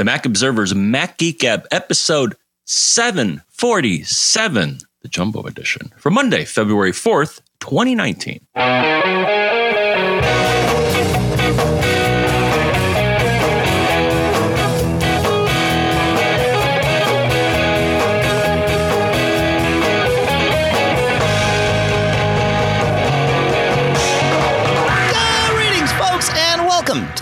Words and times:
the 0.00 0.04
Mac 0.06 0.24
Observer's 0.24 0.74
Mac 0.74 1.18
Geek 1.18 1.40
Gab, 1.40 1.66
episode 1.70 2.34
747, 2.64 4.78
the 5.02 5.08
Jumbo 5.08 5.42
Edition, 5.42 5.92
for 5.98 6.08
Monday, 6.08 6.46
February 6.46 6.92
4th, 6.92 7.42
2019. 7.60 8.46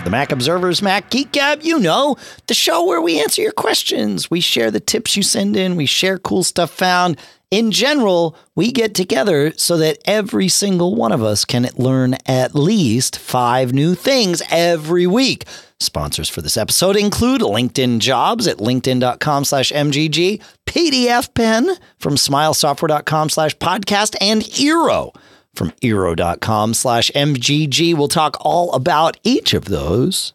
The 0.09 0.17
Mac 0.17 0.31
Observer's 0.31 0.81
Mac 0.81 1.11
Geek 1.11 1.31
Gab. 1.31 1.61
You 1.61 1.79
know, 1.79 2.15
the 2.47 2.55
show 2.55 2.83
where 2.83 3.01
we 3.01 3.21
answer 3.21 3.43
your 3.43 3.51
questions. 3.51 4.31
We 4.31 4.39
share 4.41 4.71
the 4.71 4.79
tips 4.79 5.15
you 5.15 5.21
send 5.21 5.55
in, 5.55 5.75
we 5.75 5.85
share 5.85 6.17
cool 6.17 6.43
stuff 6.43 6.71
found. 6.71 7.17
In 7.51 7.71
general, 7.71 8.35
we 8.55 8.71
get 8.71 8.95
together 8.95 9.53
so 9.55 9.77
that 9.77 9.97
every 10.05 10.47
single 10.47 10.95
one 10.95 11.11
of 11.11 11.23
us 11.23 11.45
can 11.45 11.67
learn 11.75 12.15
at 12.25 12.55
least 12.55 13.17
five 13.17 13.71
new 13.73 13.93
things 13.95 14.41
every 14.51 15.05
week. 15.07 15.45
Sponsors 15.79 16.29
for 16.29 16.41
this 16.41 16.57
episode 16.57 16.95
include 16.95 17.41
LinkedIn 17.41 17.99
Jobs 17.99 18.47
at 18.47 18.57
linkedin.com 18.57 19.45
slash 19.45 19.71
MGG, 19.71 20.41
PDF 20.65 21.33
Pen 21.33 21.75
from 21.99 22.15
smilesoftware.com 22.15 23.29
slash 23.29 23.55
podcast, 23.57 24.15
and 24.21 24.41
Eero 24.41 25.13
from 25.59 25.71
eero.com 25.81 26.73
slash 26.73 27.11
mgg. 27.13 27.93
We'll 27.95 28.07
talk 28.07 28.37
all 28.39 28.71
about 28.73 29.17
each 29.23 29.53
of 29.53 29.65
those 29.65 30.33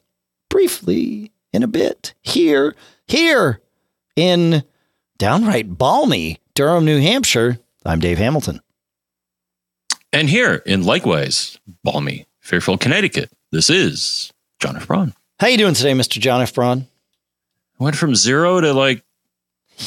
briefly 0.51 1.33
in 1.53 1.63
a 1.63 1.67
bit. 1.67 2.13
Here, 2.21 2.75
here 3.09 3.61
in 4.17 4.63
downright 5.19 5.79
balmy 5.79 6.39
Durham, 6.55 6.85
New 6.85 7.01
Hampshire, 7.01 7.59
I'm 7.87 8.01
Dave 8.01 8.19
Hamilton. 8.19 8.61
And 10.13 10.29
here 10.29 10.57
in 10.67 10.85
likewise 10.85 11.59
balmy 11.83 12.27
Fairfield, 12.41 12.81
Connecticut, 12.81 13.33
this 13.51 13.71
is 13.71 14.31
John 14.61 14.77
F. 14.77 14.87
Braun. 14.87 15.15
How 15.41 15.47
you 15.49 15.57
doing 15.57 15.75
today, 15.75 15.93
Mr. 15.93 16.21
John 16.21 16.43
F. 16.43 16.55
Braun? 16.55 16.87
I 17.81 17.83
went 17.85 17.97
from 17.97 18.15
zero 18.15 18.61
to 18.61 18.73
like 18.75 19.03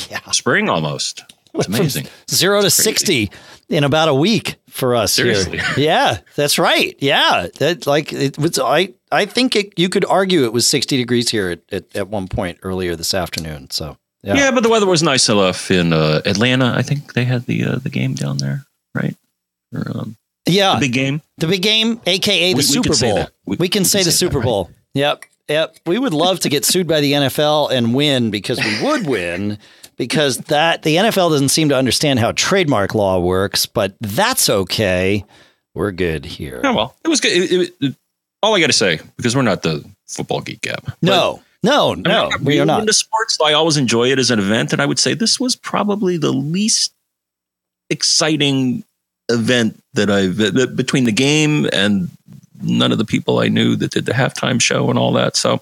Yeah. 0.10 0.20
spring 0.32 0.68
almost. 0.68 1.24
It's 1.60 1.68
amazing. 1.68 2.08
Zero 2.30 2.58
to 2.60 2.64
crazy. 2.64 2.82
60 2.84 3.32
in 3.70 3.84
about 3.84 4.08
a 4.08 4.14
week 4.14 4.56
for 4.70 4.96
us 4.96 5.14
Seriously. 5.14 5.58
here. 5.60 5.68
Yeah, 5.78 6.18
that's 6.36 6.58
right. 6.58 6.96
Yeah. 7.00 7.48
That 7.60 7.86
like 7.88 8.14
it 8.14 8.38
was 8.38 8.60
I 8.60 8.94
I 9.12 9.26
think 9.26 9.56
it, 9.56 9.78
you 9.80 9.90
could 9.90 10.06
argue 10.06 10.44
it 10.46 10.54
was 10.54 10.70
60 10.70 10.98
degrees 10.98 11.30
here 11.30 11.50
at, 11.50 11.60
at, 11.72 11.96
at 11.96 12.08
one 12.10 12.28
point 12.28 12.60
earlier 12.64 12.96
this 12.96 13.14
afternoon. 13.14 13.70
So 13.72 13.98
yeah. 14.24 14.36
Yeah. 14.36 14.52
but 14.52 14.64
the 14.64 14.70
weather 14.70 14.86
was 14.86 15.04
nice 15.04 15.30
enough 15.30 15.70
in 15.72 15.94
uh, 15.94 16.22
Atlanta. 16.26 16.74
I 16.76 16.82
think 16.82 17.14
they 17.14 17.26
had 17.26 17.46
the 17.46 17.64
uh, 17.66 17.76
the 17.78 17.90
game 17.90 18.14
down 18.14 18.38
there, 18.38 18.66
right? 18.96 19.16
Or, 19.74 19.84
um, 19.96 20.16
Yeah. 20.46 20.76
the 20.76 20.82
big 20.82 20.94
game. 20.94 21.22
The 21.38 21.48
big 21.48 21.62
game, 21.62 22.00
aka 22.06 22.52
the 22.52 22.56
We- 22.56 22.60
we 22.60 22.62
Super 22.64 22.94
say 22.94 23.12
Bowl. 23.12 23.28
We, 23.46 23.58
We- 23.58 23.70
can 23.70 23.82
we 23.82 23.86
say 23.86 24.00
can 24.00 24.06
the 24.06 24.12
Super 24.12 24.34
that, 24.34 24.40
right? 24.40 24.46
Bowl. 24.46 24.70
Yep. 24.94 25.24
Yep. 25.50 25.78
We 25.86 25.98
would 26.00 26.14
love 26.14 26.40
to 26.42 26.50
get 26.50 26.66
sued 26.66 26.88
by 26.88 27.00
the 27.00 27.14
NFL 27.14 27.72
and 27.72 27.94
win 27.94 28.32
because 28.32 28.60
we 28.60 28.82
would 28.84 29.08
win 29.08 29.58
because 29.98 30.38
that 30.38 30.84
the 30.84 30.96
NFL 30.98 31.32
doesn't 31.32 31.50
seem 31.50 31.70
to 31.70 31.76
understand 31.76 32.20
how 32.20 32.32
trademark 32.32 32.96
law 32.96 33.20
works, 33.20 33.66
but 33.66 33.96
that's 34.00 34.50
okay. 34.50 35.26
We're 35.74 35.92
good 35.92 36.26
here. 36.26 36.62
Oh 36.64 36.74
well, 36.76 36.96
it 37.04 37.08
was 37.10 37.20
good. 37.20 37.32
It, 37.34 37.52
it, 37.52 37.74
it- 37.82 37.96
all 38.44 38.56
I 38.56 38.60
got 38.60 38.68
to 38.68 38.74
say 38.74 39.00
because 39.18 39.36
we're 39.36 39.42
not 39.42 39.64
the 39.64 39.84
football 40.08 40.42
geek 40.42 40.62
gab. 40.62 40.84
but- 40.86 40.96
No. 41.02 41.42
No, 41.64 41.92
I 41.92 41.96
mean, 41.96 42.04
no, 42.04 42.30
we 42.44 42.60
are 42.60 42.66
not. 42.66 42.82
into 42.82 42.94
sports. 42.94 43.40
I 43.44 43.54
always 43.54 43.78
enjoy 43.78 44.12
it 44.12 44.20
as 44.20 44.30
an 44.30 44.38
event, 44.38 44.74
and 44.74 44.82
I 44.82 44.86
would 44.86 45.00
say 45.00 45.16
this 45.16 45.40
was 45.40 45.56
probably 45.56 46.16
the 46.16 46.32
least 46.32 46.94
exciting 47.90 48.84
event 49.30 49.82
that 49.94 50.10
I've 50.10 50.38
that- 50.38 50.76
between 50.76 51.06
the 51.06 51.12
game 51.12 51.68
and 51.74 52.10
none 52.62 52.92
of 52.92 52.98
the 53.00 53.06
people 53.06 53.40
I 53.40 53.48
knew 53.50 53.76
that 53.76 53.92
did 53.92 54.06
the 54.06 54.14
halftime 54.14 54.62
show 54.62 54.90
and 54.90 54.98
all 55.00 55.12
that. 55.14 55.36
So 55.36 55.56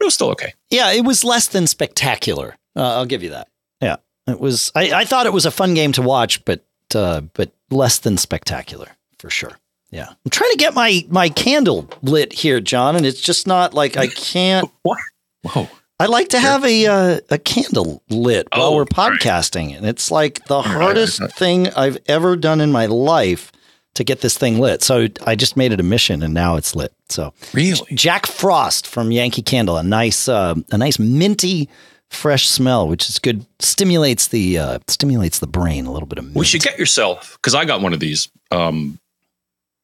it 0.00 0.04
was 0.04 0.14
still 0.14 0.30
okay. 0.30 0.54
Yeah, 0.70 0.92
it 0.92 1.04
was 1.04 1.24
less 1.24 1.48
than 1.48 1.66
spectacular. 1.66 2.56
Uh, 2.76 2.96
I'll 2.96 3.06
give 3.06 3.22
you 3.22 3.30
that. 3.30 3.48
Yeah, 3.80 3.96
it 4.26 4.40
was. 4.40 4.72
I, 4.74 4.92
I 4.92 5.04
thought 5.04 5.26
it 5.26 5.32
was 5.32 5.46
a 5.46 5.50
fun 5.50 5.74
game 5.74 5.92
to 5.92 6.02
watch, 6.02 6.44
but 6.44 6.64
uh, 6.94 7.20
but 7.32 7.50
less 7.70 7.98
than 7.98 8.16
spectacular 8.18 8.88
for 9.18 9.30
sure. 9.30 9.52
Yeah, 9.90 10.08
I'm 10.08 10.30
trying 10.30 10.50
to 10.50 10.56
get 10.56 10.74
my 10.74 11.04
my 11.08 11.28
candle 11.28 11.88
lit 12.02 12.32
here, 12.32 12.60
John, 12.60 12.96
and 12.96 13.06
it's 13.06 13.20
just 13.20 13.46
not 13.46 13.74
like 13.74 13.96
I 13.96 14.08
can't. 14.08 14.70
What? 14.82 14.98
Whoa! 15.42 15.68
I 16.00 16.06
like 16.06 16.28
to 16.30 16.40
have 16.40 16.64
a 16.64 16.86
uh, 16.86 17.20
a 17.30 17.38
candle 17.38 18.02
lit 18.10 18.48
while 18.52 18.68
Oh, 18.68 18.74
we're 18.76 18.80
right. 18.82 18.90
podcasting, 19.20 19.76
and 19.76 19.86
it's 19.86 20.10
like 20.10 20.44
the 20.46 20.62
hardest 20.62 21.22
thing 21.34 21.68
I've 21.74 21.98
ever 22.06 22.34
done 22.36 22.60
in 22.60 22.72
my 22.72 22.86
life 22.86 23.52
to 23.94 24.02
get 24.02 24.20
this 24.22 24.36
thing 24.36 24.58
lit. 24.58 24.82
So 24.82 25.06
I 25.24 25.36
just 25.36 25.56
made 25.56 25.70
it 25.72 25.78
a 25.78 25.84
mission, 25.84 26.22
and 26.24 26.34
now 26.34 26.56
it's 26.56 26.74
lit. 26.74 26.92
So 27.08 27.32
Really? 27.52 27.78
Jack 27.94 28.26
Frost 28.26 28.86
from 28.88 29.12
Yankee 29.12 29.42
Candle, 29.42 29.76
a 29.76 29.84
nice, 29.84 30.26
uh, 30.28 30.56
a 30.72 30.76
nice 30.78 30.98
minty, 30.98 31.68
fresh 32.14 32.48
smell, 32.48 32.88
which 32.88 33.08
is 33.08 33.18
good. 33.18 33.44
Stimulates 33.58 34.28
the 34.28 34.58
uh, 34.58 34.78
stimulates 34.88 35.38
the 35.40 35.46
brain 35.46 35.86
a 35.86 35.92
little 35.92 36.06
bit 36.06 36.18
of. 36.18 36.24
Mint. 36.24 36.36
We 36.36 36.44
should 36.46 36.62
get 36.62 36.78
yourself 36.78 37.36
because 37.36 37.54
I 37.54 37.64
got 37.64 37.80
one 37.80 37.92
of 37.92 38.00
these. 38.00 38.28
Um, 38.50 38.98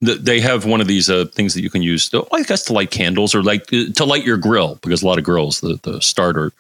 th- 0.05 0.21
they 0.21 0.41
have 0.41 0.65
one 0.65 0.81
of 0.81 0.87
these 0.87 1.11
uh, 1.11 1.27
things 1.33 1.55
that 1.55 1.63
you 1.63 1.71
can 1.71 1.83
use. 1.83 2.09
To, 2.11 2.27
I 2.33 2.43
guess 2.43 2.65
to 2.67 2.73
light 2.73 2.91
candles 2.91 3.35
or 3.35 3.43
like 3.43 3.63
uh, 3.73 3.93
to 3.97 4.05
light 4.05 4.25
your 4.25 4.37
grill 4.37 4.77
because 4.83 5.03
a 5.03 5.07
lot 5.07 5.19
of 5.19 5.25
grills 5.25 5.61
the, 5.61 5.79
the 5.83 6.01
starter 6.01 6.53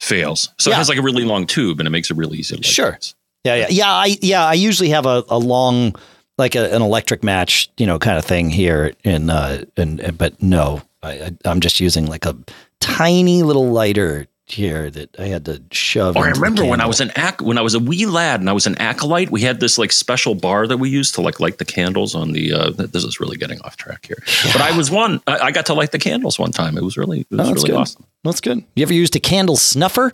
fails. 0.00 0.48
So 0.58 0.70
Yeah. 0.70 0.76
it 0.76 0.78
has 0.78 0.88
like 0.88 0.98
a 0.98 1.02
really 1.02 1.24
long 1.24 1.46
tube 1.46 1.78
and 1.80 1.86
it 1.86 1.90
makes 1.90 2.10
it 2.10 2.16
really 2.16 2.38
easy. 2.38 2.56
To 2.56 2.60
light 2.60 2.66
Sure. 2.66 2.90
things. 2.92 3.14
Yeah, 3.44 3.54
yeah, 3.56 3.66
yeah. 3.70 3.92
I 3.92 4.16
yeah, 4.20 4.44
I 4.46 4.52
usually 4.54 4.90
have 4.90 5.04
a, 5.06 5.24
a 5.28 5.38
long, 5.38 5.96
like 6.38 6.54
a, 6.54 6.72
an 6.74 6.80
electric 6.82 7.22
match, 7.24 7.68
you 7.76 7.86
know, 7.86 7.98
kind 7.98 8.16
of 8.16 8.24
thing 8.24 8.50
here. 8.50 8.92
In 9.04 9.30
uh, 9.30 9.64
and 9.76 10.16
but 10.16 10.40
no, 10.42 10.82
I, 11.02 11.10
I, 11.12 11.30
I'm 11.44 11.60
just 11.60 11.80
using 11.80 12.06
like 12.06 12.24
a 12.24 12.36
tiny 12.80 13.42
little 13.42 13.70
lighter 13.70 14.26
here 14.52 14.90
that 14.90 15.18
I 15.18 15.26
had 15.26 15.44
to 15.46 15.62
shove. 15.72 16.16
Or 16.16 16.24
I 16.26 16.30
remember 16.30 16.64
when 16.64 16.80
I 16.80 16.86
was 16.86 17.00
an 17.00 17.10
ac- 17.16 17.36
when 17.42 17.58
I 17.58 17.62
was 17.62 17.74
a 17.74 17.78
wee 17.80 18.06
lad 18.06 18.40
and 18.40 18.48
I 18.48 18.52
was 18.52 18.66
an 18.66 18.76
acolyte, 18.78 19.30
we 19.30 19.40
had 19.40 19.60
this 19.60 19.78
like 19.78 19.90
special 19.92 20.34
bar 20.34 20.66
that 20.66 20.76
we 20.78 20.90
used 20.90 21.14
to 21.16 21.20
like 21.20 21.40
light 21.40 21.58
the 21.58 21.64
candles 21.64 22.14
on 22.14 22.32
the. 22.32 22.52
Uh, 22.52 22.70
this 22.70 23.04
is 23.04 23.18
really 23.20 23.36
getting 23.36 23.60
off 23.62 23.76
track 23.76 24.06
here, 24.06 24.22
but 24.52 24.60
I 24.60 24.76
was 24.76 24.90
one. 24.90 25.20
I, 25.26 25.38
I 25.38 25.50
got 25.50 25.66
to 25.66 25.74
light 25.74 25.92
the 25.92 25.98
candles 25.98 26.38
one 26.38 26.52
time. 26.52 26.76
It 26.76 26.84
was 26.84 26.96
really 26.96 27.20
it 27.22 27.26
was 27.30 27.48
Oh, 27.48 27.52
really 27.54 27.68
good. 27.70 27.76
awesome. 27.76 28.04
That's 28.24 28.40
good. 28.40 28.62
You 28.76 28.82
ever 28.82 28.92
used 28.94 29.16
a 29.16 29.20
candle 29.20 29.56
snuffer? 29.56 30.12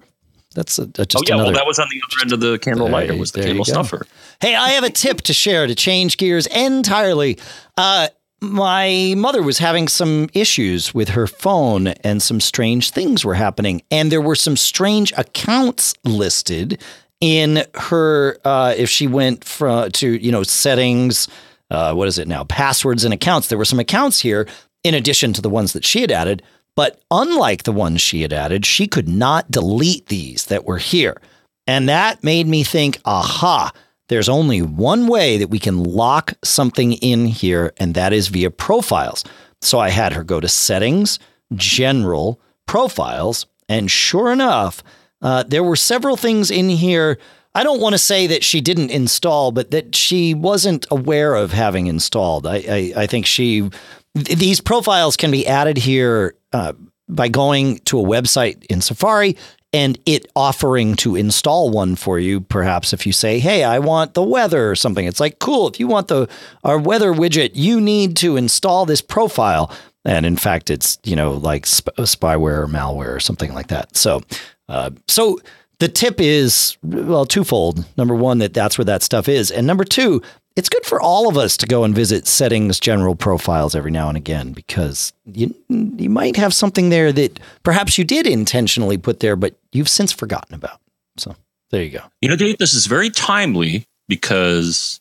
That's 0.55 0.79
a, 0.79 0.83
a- 0.85 0.87
just 1.05 1.17
Oh 1.17 1.23
yeah, 1.27 1.35
another. 1.35 1.45
well 1.53 1.53
that 1.55 1.67
was 1.67 1.79
on 1.79 1.89
the 1.93 2.01
other 2.07 2.23
end 2.23 2.33
of 2.33 2.41
the 2.41 2.59
candle 2.59 2.87
There 2.87 2.93
lighter 2.93 3.17
was 3.17 3.33
the 3.33 3.43
candle 3.43 3.65
snuffer. 3.65 4.07
Hey, 4.41 4.55
I 4.55 4.71
have 4.71 4.85
a 4.85 4.91
tip 4.91 5.21
to 5.23 5.35
share 5.35 5.67
to 5.67 5.75
change 5.75 6.17
gears 6.17 6.47
entirely. 6.47 7.39
Uh, 7.77 8.09
my 8.41 9.15
mother 9.17 9.43
was 9.43 9.59
having 9.59 9.89
some 9.89 10.29
issues 10.33 10.95
with 10.95 11.11
her 11.11 11.27
phone 11.27 11.89
and 11.89 12.23
some 12.23 12.41
strange 12.41 12.91
things 12.91 13.25
were 13.25 13.35
happening. 13.35 13.83
And 13.91 14.13
there 14.13 14.21
were 14.21 14.37
some 14.37 14.57
strange 14.57 15.13
accounts 15.17 15.95
listed 16.05 16.81
in 17.21 17.65
her, 17.75 18.39
uh, 18.45 18.75
if 18.77 18.89
she 18.89 19.07
went 19.07 19.45
from 19.45 19.91
to, 19.91 20.11
you 20.25 20.31
know, 20.31 20.45
settings, 20.45 21.29
uh, 21.71 21.93
what 21.95 22.09
is 22.09 22.19
it 22.19 22.29
now? 22.29 22.45
Passwords 22.45 23.05
and 23.05 23.13
accounts. 23.13 23.49
There 23.49 23.59
were 23.59 23.65
some 23.65 23.81
accounts 23.81 24.21
here 24.21 24.47
in 24.85 24.95
addition 24.95 25.33
to 25.33 25.43
the 25.43 25.51
ones 25.51 25.73
that 25.73 25.85
she 25.85 26.01
had 26.01 26.13
added. 26.13 26.43
But 26.77 27.01
unlike 27.11 27.65
the 27.65 27.73
ones 27.73 28.01
she 28.01 28.23
had 28.23 28.33
added, 28.33 28.65
she 28.65 28.87
could 28.87 29.09
not 29.09 29.51
delete 29.51 30.07
these 30.07 30.47
that 30.47 30.65
were 30.65 30.79
here. 30.79 31.21
And 31.67 31.89
that 31.89 32.23
made 32.23 32.47
me 32.47 32.63
think, 32.63 33.01
aha, 33.05 33.73
there's 34.09 34.29
only 34.29 34.61
one 34.63 35.07
way 35.07 35.37
that 35.39 35.51
we 35.51 35.59
can 35.59 35.85
lock 35.85 36.35
something 36.43 36.95
in 36.95 37.27
here, 37.27 37.73
and 37.77 37.95
that 37.95 38.13
is 38.13 38.29
via 38.29 38.51
profiles. 38.51 39.25
So 39.61 39.79
I 39.79 39.91
had 39.91 40.13
her 40.13 40.25
go 40.25 40.41
to 40.41 40.49
settings, 40.49 41.19
general, 41.55 42.41
profiles, 42.67 43.47
and 43.69 43.91
sure 43.91 44.33
enough, 44.33 44.83
uh, 45.21 45.43
there 45.43 45.65
were 45.65 45.77
several 45.77 46.17
things 46.17 46.51
in 46.51 46.69
here. 46.69 47.19
I 47.55 47.65
don't 47.65 47.81
want 47.81 47.95
to 47.95 47.99
say 47.99 48.27
that 48.29 48.45
she 48.45 48.61
didn't 48.61 48.91
install, 48.91 49.53
but 49.53 49.71
that 49.73 49.95
she 49.95 50.33
wasn't 50.33 50.87
aware 50.91 51.35
of 51.35 51.53
having 51.53 51.87
installed. 51.87 52.47
I, 52.47 52.57
I, 52.57 52.93
I 52.97 53.07
think 53.07 53.27
she, 53.27 53.69
th- 54.15 54.39
these 54.39 54.61
profiles 54.61 55.17
can 55.17 55.31
be 55.31 55.47
added 55.47 55.77
here 55.77 56.35
uh, 56.53 56.73
by 57.09 57.29
going 57.29 57.79
to 57.81 57.99
a 57.99 58.05
website 58.05 58.65
in 58.67 58.81
Safari 58.81 59.37
and 59.73 59.99
it 60.07 60.27
offering 60.35 60.95
to 60.97 61.17
install 61.17 61.71
one 61.71 61.97
for 61.97 62.19
you. 62.19 62.41
Perhaps 62.41 62.93
if 62.93 63.07
you 63.07 63.13
say, 63.13 63.39
"Hey, 63.39 63.65
I 63.65 63.79
want 63.79 64.15
the 64.15 64.23
weather" 64.23 64.71
or 64.71 64.75
something, 64.75 65.07
it's 65.07 65.21
like, 65.21 65.39
"Cool, 65.39 65.69
if 65.69 65.79
you 65.79 65.87
want 65.87 66.09
the 66.09 66.29
our 66.65 66.79
weather 66.79 67.13
widget, 67.13 67.51
you 67.55 67.81
need 67.81 68.17
to 68.19 68.37
install 68.37 68.87
this 68.87 69.03
profile." 69.03 69.71
And 70.05 70.25
in 70.25 70.37
fact, 70.37 70.71
it's 70.71 70.99
you 71.05 71.17
know 71.17 71.33
like 71.33 71.67
sp- 71.69 71.95
spyware 71.99 72.63
or 72.63 72.67
malware 72.67 73.15
or 73.15 73.21
something 73.21 73.53
like 73.53 73.69
that. 73.69 73.97
So, 73.97 74.23
uh, 74.69 74.91
so 75.07 75.39
the 75.81 75.89
tip 75.89 76.21
is 76.21 76.77
well 76.83 77.27
twofold. 77.27 77.85
Number 77.97 78.15
one, 78.15 78.39
that 78.39 78.55
that's 78.55 78.79
where 78.79 78.87
that 78.87 79.03
stuff 79.03 79.29
is, 79.29 79.51
and 79.51 79.67
number 79.67 79.85
two, 79.85 80.23
it's 80.59 80.69
good 80.69 80.85
for 80.85 81.01
all 81.01 81.29
of 81.29 81.37
us 81.39 81.57
to 81.57 81.67
go 81.67 81.85
and 81.85 81.95
visit 81.95 82.27
settings 82.27 82.81
general 82.81 83.15
profiles 83.15 83.77
every 83.77 83.93
now 83.93 84.09
and 84.09 84.17
again 84.17 84.53
because 84.53 85.13
you 85.25 85.55
you 85.69 86.11
might 86.11 86.35
have 86.35 86.53
something 86.53 86.89
there 86.89 87.13
that 87.13 87.39
perhaps 87.63 87.97
you 87.97 88.03
did 88.03 88.27
intentionally 88.27 88.99
put 88.99 89.21
there, 89.21 89.37
but 89.37 89.55
you've 89.71 89.89
since 89.89 90.11
forgotten 90.11 90.57
about. 90.57 90.81
So 91.17 91.37
there 91.71 91.85
you 91.85 91.91
go. 91.91 92.03
You 92.21 92.29
know, 92.29 92.35
Dave, 92.35 92.59
this 92.59 92.75
is 92.75 92.87
very 92.87 93.09
timely 93.09 93.87
because 94.09 94.99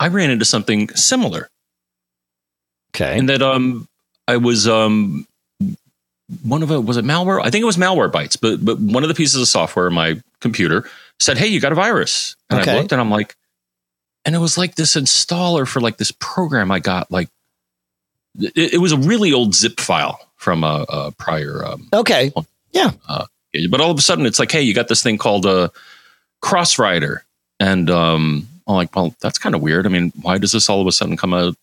I 0.00 0.08
ran 0.08 0.30
into 0.30 0.46
something 0.46 0.88
similar. 0.94 1.50
Okay. 2.94 3.18
And 3.18 3.28
that 3.28 3.42
um 3.42 3.86
I 4.26 4.38
was 4.38 4.66
um 4.66 5.26
one 6.42 6.62
of 6.62 6.70
it 6.70 6.84
was 6.84 6.96
it 6.96 7.04
malware? 7.04 7.38
I 7.42 7.50
think 7.50 7.60
it 7.60 7.66
was 7.66 7.76
Malwarebytes, 7.76 8.40
but 8.40 8.64
but 8.64 8.78
one 8.80 9.02
of 9.02 9.10
the 9.10 9.14
pieces 9.14 9.42
of 9.42 9.46
software 9.46 9.88
in 9.88 9.92
my 9.92 10.22
computer 10.40 10.88
said, 11.20 11.36
"Hey, 11.36 11.48
you 11.48 11.60
got 11.60 11.72
a 11.72 11.74
virus." 11.74 12.34
And 12.48 12.60
Okay. 12.60 12.72
I 12.72 12.78
looked 12.78 12.90
and 12.90 12.98
I'm 12.98 13.10
like 13.10 13.36
and 14.26 14.34
it 14.34 14.38
was 14.38 14.56
like 14.58 14.74
this 14.76 14.94
installer 14.96 15.66
for 15.66 15.80
like 15.80 15.96
this 15.98 16.12
program 16.18 16.70
I 16.70 16.78
got 16.80 17.10
like 17.10 17.28
it, 18.38 18.74
it 18.74 18.78
was 18.78 18.92
a 18.92 18.96
really 18.98 19.32
old 19.32 19.54
zip 19.54 19.80
file 19.80 20.18
from 20.36 20.64
a, 20.64 20.84
a 20.88 21.12
prior 21.12 21.64
um 21.64 21.88
okay. 21.92 22.32
but 23.70 23.80
all 23.80 23.90
of 23.90 23.98
a 23.98 24.02
sudden 24.02 24.26
it's 24.26 24.38
like, 24.40 24.50
hey, 24.50 24.62
you 24.62 24.74
got 24.74 24.88
this 24.88 25.02
thing 25.02 25.16
called 25.18 25.46
a 25.46 25.70
Crossrider, 26.42 27.18
and 27.60 27.88
um, 27.88 28.48
I'm 28.66 28.74
like, 28.74 28.94
well, 28.96 29.14
that's 29.20 29.38
kind 29.38 29.54
of 29.54 29.62
weird. 29.62 29.86
I 29.86 29.88
mean, 29.90 30.12
why 30.20 30.38
does 30.38 30.52
this 30.52 30.68
all 30.68 30.80
of 30.80 30.86
a 30.86 30.92
sudden 30.92 31.16
come 31.16 31.32
out? 31.32 31.54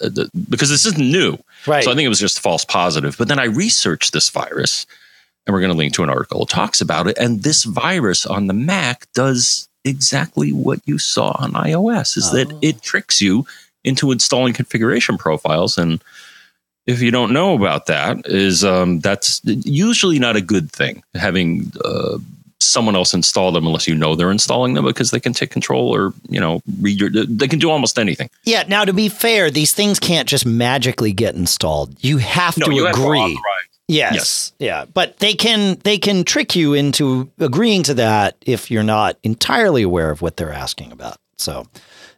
uh, 0.00 0.08
Because 0.48 0.70
this 0.70 0.86
isn't 0.86 0.98
new, 1.10 1.36
Right. 1.66 1.82
so 1.84 1.90
I 1.90 1.94
think 1.94 2.06
it 2.06 2.08
was 2.08 2.20
just 2.20 2.38
false 2.40 2.64
positive. 2.64 3.16
But 3.18 3.28
then 3.28 3.38
I 3.38 3.44
researched 3.46 4.12
this 4.12 4.30
virus, 4.30 4.86
and 5.46 5.52
we're 5.52 5.60
going 5.60 5.72
to 5.72 5.76
link 5.76 5.92
to 5.94 6.02
an 6.04 6.08
article 6.08 6.40
that 6.40 6.48
talks 6.54 6.80
about 6.80 7.08
it. 7.08 7.18
And 7.18 7.42
this 7.42 7.64
virus 7.64 8.24
on 8.24 8.46
the 8.46 8.54
Mac 8.54 9.08
does 9.12 9.68
exactly 9.84 10.52
what 10.52 10.80
you 10.84 10.98
saw 10.98 11.36
on 11.38 11.52
iOS: 11.52 12.16
is 12.16 12.30
that 12.32 12.52
Oh. 12.52 12.58
it 12.62 12.82
tricks 12.82 13.20
you 13.20 13.46
into 13.84 14.12
installing 14.12 14.52
configuration 14.52 15.16
profiles 15.16 15.78
and 15.78 16.02
if 16.86 17.00
you 17.00 17.10
don't 17.10 17.32
know 17.32 17.54
about 17.54 17.86
that 17.86 18.18
is 18.26 18.64
um, 18.64 19.00
that's 19.00 19.40
usually 19.44 20.18
not 20.18 20.36
a 20.36 20.40
good 20.40 20.70
thing 20.72 21.02
having 21.14 21.70
uh, 21.84 22.18
someone 22.58 22.94
else 22.94 23.14
install 23.14 23.52
them 23.52 23.66
unless 23.66 23.88
you 23.88 23.94
know 23.94 24.14
they're 24.14 24.30
installing 24.30 24.74
them 24.74 24.84
because 24.84 25.10
they 25.10 25.20
can 25.20 25.32
take 25.32 25.50
control 25.50 25.94
or 25.94 26.12
you 26.28 26.40
know 26.40 26.60
read 26.80 27.00
your 27.00 27.10
they 27.10 27.48
can 27.48 27.58
do 27.58 27.70
almost 27.70 27.98
anything 27.98 28.28
yeah. 28.44 28.64
Now, 28.68 28.84
to 28.84 28.92
be 28.92 29.08
fair, 29.08 29.50
these 29.50 29.72
things 29.72 29.98
can't 29.98 30.28
just 30.28 30.44
magically 30.44 31.12
get 31.12 31.34
installed. 31.34 31.94
You 32.02 32.18
have 32.18 32.54
to 32.56 32.72
you 32.74 32.84
have 32.84 32.94
to 32.94 33.02
agree. 33.02 33.38
Yes. 33.90 34.14
Yes. 34.14 34.52
Yeah. 34.58 34.84
But 34.92 35.18
they 35.18 35.34
can 35.34 35.78
they 35.84 35.98
can 35.98 36.24
trick 36.24 36.54
you 36.54 36.74
into 36.74 37.30
agreeing 37.38 37.82
to 37.84 37.94
that 37.94 38.36
if 38.46 38.70
you're 38.70 38.82
not 38.82 39.16
entirely 39.22 39.82
aware 39.82 40.10
of 40.10 40.22
what 40.22 40.36
they're 40.36 40.52
asking 40.52 40.92
about. 40.92 41.16
So 41.38 41.66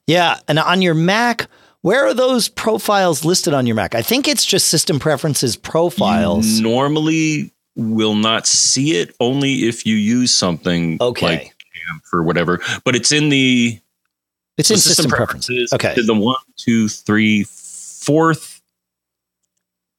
yeah. 0.06 0.38
And 0.48 0.58
on 0.58 0.82
your 0.82 0.94
Mac, 0.94 1.46
where 1.80 2.06
are 2.06 2.14
those 2.14 2.48
profiles 2.48 3.24
listed 3.24 3.54
on 3.54 3.66
your 3.66 3.76
Mac? 3.76 3.94
I 3.94 4.02
think 4.02 4.28
it's 4.28 4.44
just 4.44 4.68
system 4.68 4.98
preferences 4.98 5.56
profiles. 5.56 6.46
You 6.46 6.62
normally 6.62 7.52
will 7.74 8.14
not 8.14 8.46
see 8.46 8.96
it 8.98 9.14
only 9.18 9.66
if 9.66 9.86
you 9.86 9.96
use 9.96 10.34
something 10.34 10.98
Okay. 11.00 11.26
like 11.26 11.42
Camp 11.42 12.02
or 12.12 12.22
whatever 12.22 12.60
but 12.84 12.94
it's 12.94 13.10
in 13.12 13.30
the 13.30 13.78
it's 14.58 14.68
the 14.68 14.74
in 14.74 14.80
system, 14.80 15.10
preferences. 15.10 15.72
Okay. 15.72 15.94
the 15.96 16.12
one 16.14 16.36
two 16.58 16.86
three 16.88 17.44
fourth 17.44 18.51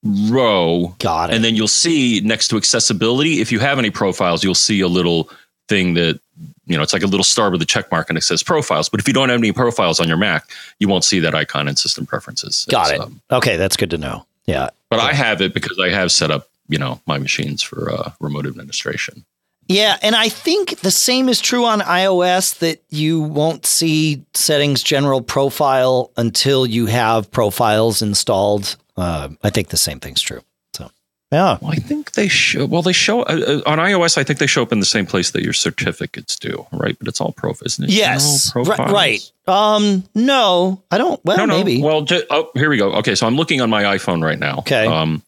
row 0.03 0.95
Got 0.99 1.29
it. 1.29 1.35
and 1.35 1.43
then 1.43 1.55
you'll 1.55 1.67
see 1.67 2.21
next 2.23 2.49
to 2.49 2.57
accessibility 2.57 3.39
if 3.41 3.51
you 3.51 3.59
have 3.59 3.79
any 3.79 3.89
profiles 3.89 4.43
you'll 4.43 4.53
see 4.55 4.81
a 4.81 4.87
little 4.87 5.29
thing 5.69 5.93
that 5.93 6.19
you 6.65 6.75
know 6.75 6.83
it's 6.83 6.91
like 6.93 7.03
a 7.03 7.07
little 7.07 7.23
star 7.23 7.49
with 7.51 7.61
a 7.61 7.65
check 7.65 7.89
mark 7.91 8.09
and 8.09 8.17
it 8.17 8.21
says 8.21 8.43
profiles 8.43 8.89
but 8.89 8.99
if 8.99 9.07
you 9.07 9.13
don't 9.13 9.29
have 9.29 9.39
any 9.39 9.51
profiles 9.53 9.99
on 9.99 10.07
your 10.07 10.17
mac 10.17 10.49
you 10.79 10.87
won't 10.87 11.03
see 11.05 11.19
that 11.19 11.33
icon 11.33 11.67
in 11.69 11.75
system 11.77 12.05
preferences 12.05 12.65
Got 12.69 12.91
It's, 12.91 12.99
it. 12.99 13.01
um, 13.01 13.21
okay, 13.31 13.55
that's 13.57 13.77
good 13.77 13.91
to 13.91 13.97
know. 13.97 14.25
Yeah. 14.45 14.69
but 14.89 14.99
i 14.99 15.13
have 15.13 15.41
it 15.41 15.53
because 15.53 15.79
i 15.79 15.89
have 15.89 16.11
set 16.11 16.31
up 16.31 16.49
you 16.67 16.77
know 16.77 16.99
my 17.05 17.17
machines 17.17 17.63
for 17.63 17.89
uh, 17.91 18.11
remote 18.19 18.45
administration 18.45 19.23
Yeah, 19.67 19.97
and 20.01 20.15
I 20.15 20.29
think 20.29 20.79
the 20.79 20.91
same 20.91 21.29
is 21.29 21.39
true 21.39 21.65
on 21.65 21.79
iOS 21.81 22.59
that 22.59 22.81
you 22.89 23.21
won't 23.21 23.65
see 23.65 24.25
settings 24.33 24.83
general 24.83 25.21
profile 25.21 26.11
until 26.17 26.65
you 26.65 26.85
have 26.87 27.31
profiles 27.31 28.01
installed. 28.01 28.75
Uh, 28.97 29.29
I 29.43 29.49
think 29.49 29.69
the 29.69 29.77
same 29.77 29.99
thing's 29.99 30.21
true. 30.21 30.41
So, 30.75 30.91
yeah. 31.31 31.57
well 31.61 31.71
i 31.71 31.75
think 31.77 32.11
they 32.11 32.27
show 32.27 32.65
well 32.67 32.83
they 32.83 32.91
show 32.93 33.21
uh, 33.23 33.61
uh, 33.65 33.69
on 33.71 33.79
ios 33.79 34.17
i 34.19 34.23
think 34.23 34.37
they 34.37 34.45
show 34.45 34.61
up 34.61 34.71
in 34.71 34.79
the 34.79 34.85
same 34.85 35.07
place 35.07 35.31
that 35.31 35.41
your 35.43 35.53
certificates 35.53 36.37
do 36.37 36.67
right 36.71 36.95
but 36.99 37.07
it's 37.07 37.19
all 37.19 37.31
profile 37.31 37.65
isn't 37.65 37.85
it 37.85 37.89
Yes. 37.89 38.51
General 38.53 38.69
Right, 38.77 38.91
right. 38.91 39.31
Um, 39.47 40.03
no, 40.15 40.83
I 40.91 40.97
don't. 40.99 41.19
Well, 41.25 41.37
no, 41.37 41.45
no. 41.45 41.57
maybe. 41.57 41.81
Well, 41.81 42.03
ju- 42.03 42.23
oh, 42.29 42.49
here 42.53 42.69
we 42.69 42.77
go. 42.77 42.93
Okay, 42.93 43.15
so 43.15 43.25
I'm 43.27 43.35
looking 43.35 43.59
on 43.61 43.69
my 43.69 43.83
iPhone 43.97 44.23
right 44.23 44.39
now. 44.39 44.59
Okay. 44.59 44.85
Um, 44.87 45.21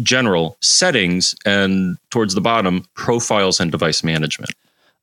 general 0.00 0.56
settings, 0.60 1.34
and 1.44 1.96
towards 2.10 2.34
the 2.34 2.40
bottom, 2.40 2.86
profiles 2.94 3.60
and 3.60 3.70
device 3.70 4.02
management. 4.02 4.52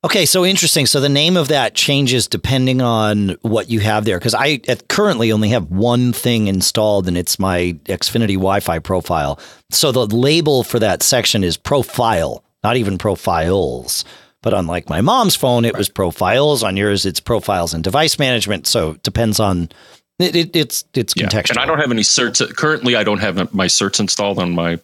Okay, 0.02 0.24
so 0.24 0.46
interesting. 0.46 0.86
So 0.86 0.98
the 0.98 1.10
name 1.10 1.36
of 1.36 1.48
that 1.48 1.74
changes 1.74 2.26
depending 2.26 2.80
on 2.80 3.36
what 3.42 3.68
you 3.68 3.80
have 3.80 4.06
there. 4.06 4.18
Because 4.18 4.34
I 4.34 4.56
currently 4.88 5.30
only 5.30 5.50
have 5.50 5.70
one 5.70 6.14
thing 6.14 6.48
installed, 6.48 7.06
and 7.06 7.18
it's 7.18 7.38
my 7.38 7.78
Xfinity 7.84 8.34
Wi-Fi 8.34 8.78
profile. 8.78 9.38
So 9.70 9.92
the 9.92 10.06
label 10.06 10.64
for 10.64 10.78
that 10.78 11.02
section 11.02 11.44
is 11.44 11.58
profile, 11.58 12.42
not 12.64 12.78
even 12.78 12.96
profiles. 12.96 14.06
But 14.40 14.54
unlike 14.54 14.88
my 14.88 15.02
mom's 15.02 15.36
phone, 15.36 15.66
it 15.66 15.76
was 15.76 15.90
profiles. 15.90 16.62
On 16.62 16.78
yours, 16.78 17.04
it's 17.04 17.20
profiles 17.20 17.74
and 17.74 17.84
device 17.84 18.18
management. 18.18 18.66
So 18.66 18.92
it 18.92 19.02
depends 19.02 19.38
on 19.38 19.68
it, 20.22 20.36
it, 20.36 20.56
it's 20.56 20.84
it's 20.94 21.14
Yeah. 21.16 21.26
contextual. 21.28 21.50
And 21.50 21.58
I 21.58 21.66
don't 21.66 21.78
have 21.78 21.90
any 21.90 22.02
certs. 22.02 22.44
Currently, 22.56 22.96
I 22.96 23.04
don't 23.04 23.18
have 23.20 23.52
my 23.54 23.66
certs 23.66 24.00
installed 24.00 24.38
on 24.38 24.52
my 24.52 24.78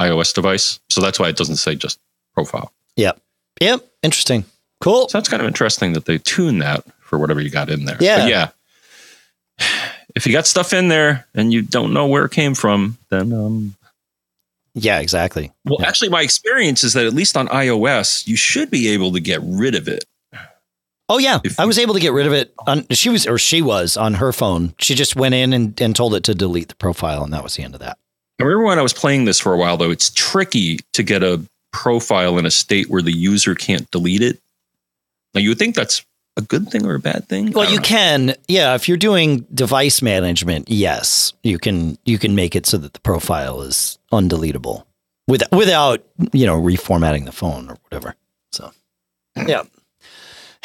iOS 0.00 0.34
device, 0.34 0.78
so 0.90 1.00
that's 1.00 1.18
why 1.18 1.28
it 1.28 1.36
doesn't 1.36 1.56
say 1.56 1.74
just 1.74 1.98
profile. 2.34 2.72
Yep. 2.96 3.20
Yep. 3.60 3.80
Interesting. 4.02 4.44
Cool. 4.80 5.08
So 5.08 5.18
that's 5.18 5.28
kind 5.28 5.40
of 5.40 5.46
interesting 5.48 5.94
that 5.94 6.04
they 6.04 6.18
tune 6.18 6.58
that 6.58 6.84
for 7.00 7.18
whatever 7.18 7.40
you 7.40 7.50
got 7.50 7.70
in 7.70 7.84
there. 7.86 7.96
Yeah. 8.00 8.18
But 8.18 8.28
yeah. 8.28 8.48
If 10.14 10.26
you 10.26 10.32
got 10.32 10.46
stuff 10.46 10.72
in 10.72 10.88
there 10.88 11.26
and 11.34 11.52
you 11.52 11.62
don't 11.62 11.92
know 11.92 12.06
where 12.06 12.24
it 12.24 12.32
came 12.32 12.54
from, 12.54 12.98
then 13.10 13.32
um, 13.32 13.74
Yeah. 14.74 14.98
Exactly. 15.00 15.52
Well, 15.64 15.78
Yeah. 15.80 15.88
actually, 15.88 16.10
my 16.10 16.22
experience 16.22 16.84
is 16.84 16.92
that 16.92 17.06
at 17.06 17.14
least 17.14 17.36
on 17.36 17.48
iOS, 17.48 18.26
you 18.26 18.36
should 18.36 18.70
be 18.70 18.88
able 18.88 19.12
to 19.12 19.20
get 19.20 19.40
rid 19.42 19.74
of 19.74 19.88
it. 19.88 20.04
Oh 21.08 21.18
yeah, 21.18 21.38
If 21.44 21.58
I 21.60 21.62
you- 21.62 21.68
was 21.68 21.78
able 21.78 21.94
to 21.94 22.00
get 22.00 22.12
rid 22.12 22.26
of 22.26 22.32
it. 22.32 22.52
On 22.66 22.84
she 22.90 23.08
was 23.10 23.26
or 23.26 23.38
she 23.38 23.62
was 23.62 23.96
on 23.96 24.14
her 24.14 24.32
phone. 24.32 24.74
She 24.78 24.94
just 24.94 25.14
went 25.16 25.34
in 25.34 25.52
and, 25.52 25.80
and 25.80 25.94
told 25.94 26.14
it 26.14 26.24
to 26.24 26.34
delete 26.34 26.68
the 26.68 26.74
profile, 26.74 27.22
and 27.22 27.32
that 27.32 27.42
was 27.44 27.54
the 27.56 27.62
end 27.62 27.74
of 27.74 27.80
that. 27.80 27.98
I 28.40 28.42
remember 28.44 28.64
when 28.66 28.78
I 28.78 28.82
was 28.82 28.92
playing 28.92 29.24
this 29.24 29.38
for 29.40 29.52
a 29.54 29.56
while, 29.56 29.76
though, 29.76 29.90
it's 29.90 30.10
tricky 30.10 30.78
to 30.92 31.02
get 31.02 31.22
a 31.22 31.40
profile 31.72 32.38
in 32.38 32.44
a 32.46 32.50
state 32.50 32.90
where 32.90 33.02
the 33.02 33.12
user 33.12 33.54
can't 33.54 33.90
delete 33.90 34.20
it. 34.22 34.40
Now, 35.34 35.40
you 35.40 35.50
would 35.50 35.58
think 35.58 35.74
that's 35.74 36.04
a 36.36 36.42
good 36.42 36.68
thing 36.68 36.84
or 36.84 36.94
a 36.94 36.98
bad 37.00 37.28
thing. 37.28 37.52
Well, 37.52 37.70
you 37.70 37.76
know. 37.76 37.82
can, 37.82 38.34
yeah. 38.48 38.74
If 38.74 38.88
you're 38.88 38.98
doing 38.98 39.46
device 39.54 40.02
management, 40.02 40.68
yes, 40.68 41.32
you 41.42 41.58
can. 41.58 41.96
You 42.04 42.18
can 42.18 42.34
make 42.34 42.54
it 42.56 42.66
so 42.66 42.76
that 42.78 42.92
the 42.94 43.00
profile 43.00 43.62
is 43.62 43.98
undeletable 44.12 44.84
with, 45.28 45.42
without 45.52 46.04
you 46.32 46.44
know 46.46 46.60
reformatting 46.60 47.24
the 47.26 47.32
phone 47.32 47.70
or 47.70 47.78
whatever. 47.84 48.16
So, 48.52 48.70
yeah. 49.46 49.62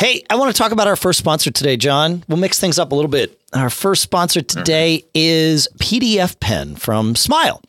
Hey, 0.01 0.23
I 0.31 0.35
want 0.35 0.51
to 0.51 0.57
talk 0.57 0.71
about 0.71 0.87
our 0.87 0.95
first 0.95 1.19
sponsor 1.19 1.51
today, 1.51 1.77
John. 1.77 2.23
We'll 2.27 2.39
mix 2.39 2.59
things 2.59 2.79
up 2.79 2.91
a 2.91 2.95
little 2.95 3.07
bit. 3.07 3.39
Our 3.53 3.69
first 3.69 4.01
sponsor 4.01 4.41
today 4.41 5.05
is 5.13 5.67
PDF 5.77 6.39
Pen 6.39 6.75
from 6.75 7.15
Smile. 7.15 7.61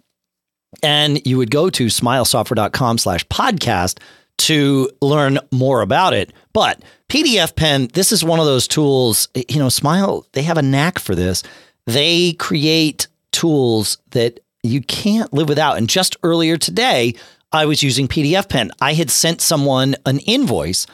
And 0.83 1.21
you 1.27 1.37
would 1.37 1.51
go 1.51 1.69
to 1.69 1.89
smilesoftware.com 1.89 2.97
slash 2.97 3.27
podcast 3.27 3.99
to 4.39 4.91
learn 5.03 5.41
more 5.51 5.83
about 5.83 6.15
it. 6.15 6.33
But 6.55 6.83
PDF 7.11 7.55
Pen, 7.55 7.91
this 7.93 8.13
is 8.13 8.25
one 8.25 8.41
of 8.41 8.47
those 8.47 8.67
tools, 8.67 9.29
you 9.35 9.59
know, 9.59 9.69
Smile, 9.69 10.27
they 10.33 10.43
have 10.45 10.57
a 10.57 10.63
knack 10.63 10.99
for 10.99 11.15
this. 11.15 11.43
They 11.87 12.33
create 12.33 13.09
tools 13.33 13.99
that 14.13 14.41
you 14.63 14.81
can't 14.81 15.35
live 15.35 15.51
without. 15.51 15.77
And 15.77 15.87
just 15.87 16.17
earlier 16.23 16.57
today, 16.57 17.15
I 17.53 17.67
was 17.67 17.83
using 17.83 18.09
PDF 18.09 18.49
Pen. 18.49 18.71
I 18.81 18.95
had 18.95 19.11
sent 19.11 19.43
someone 19.43 19.97
an 20.07 20.21
invoice 20.21 20.87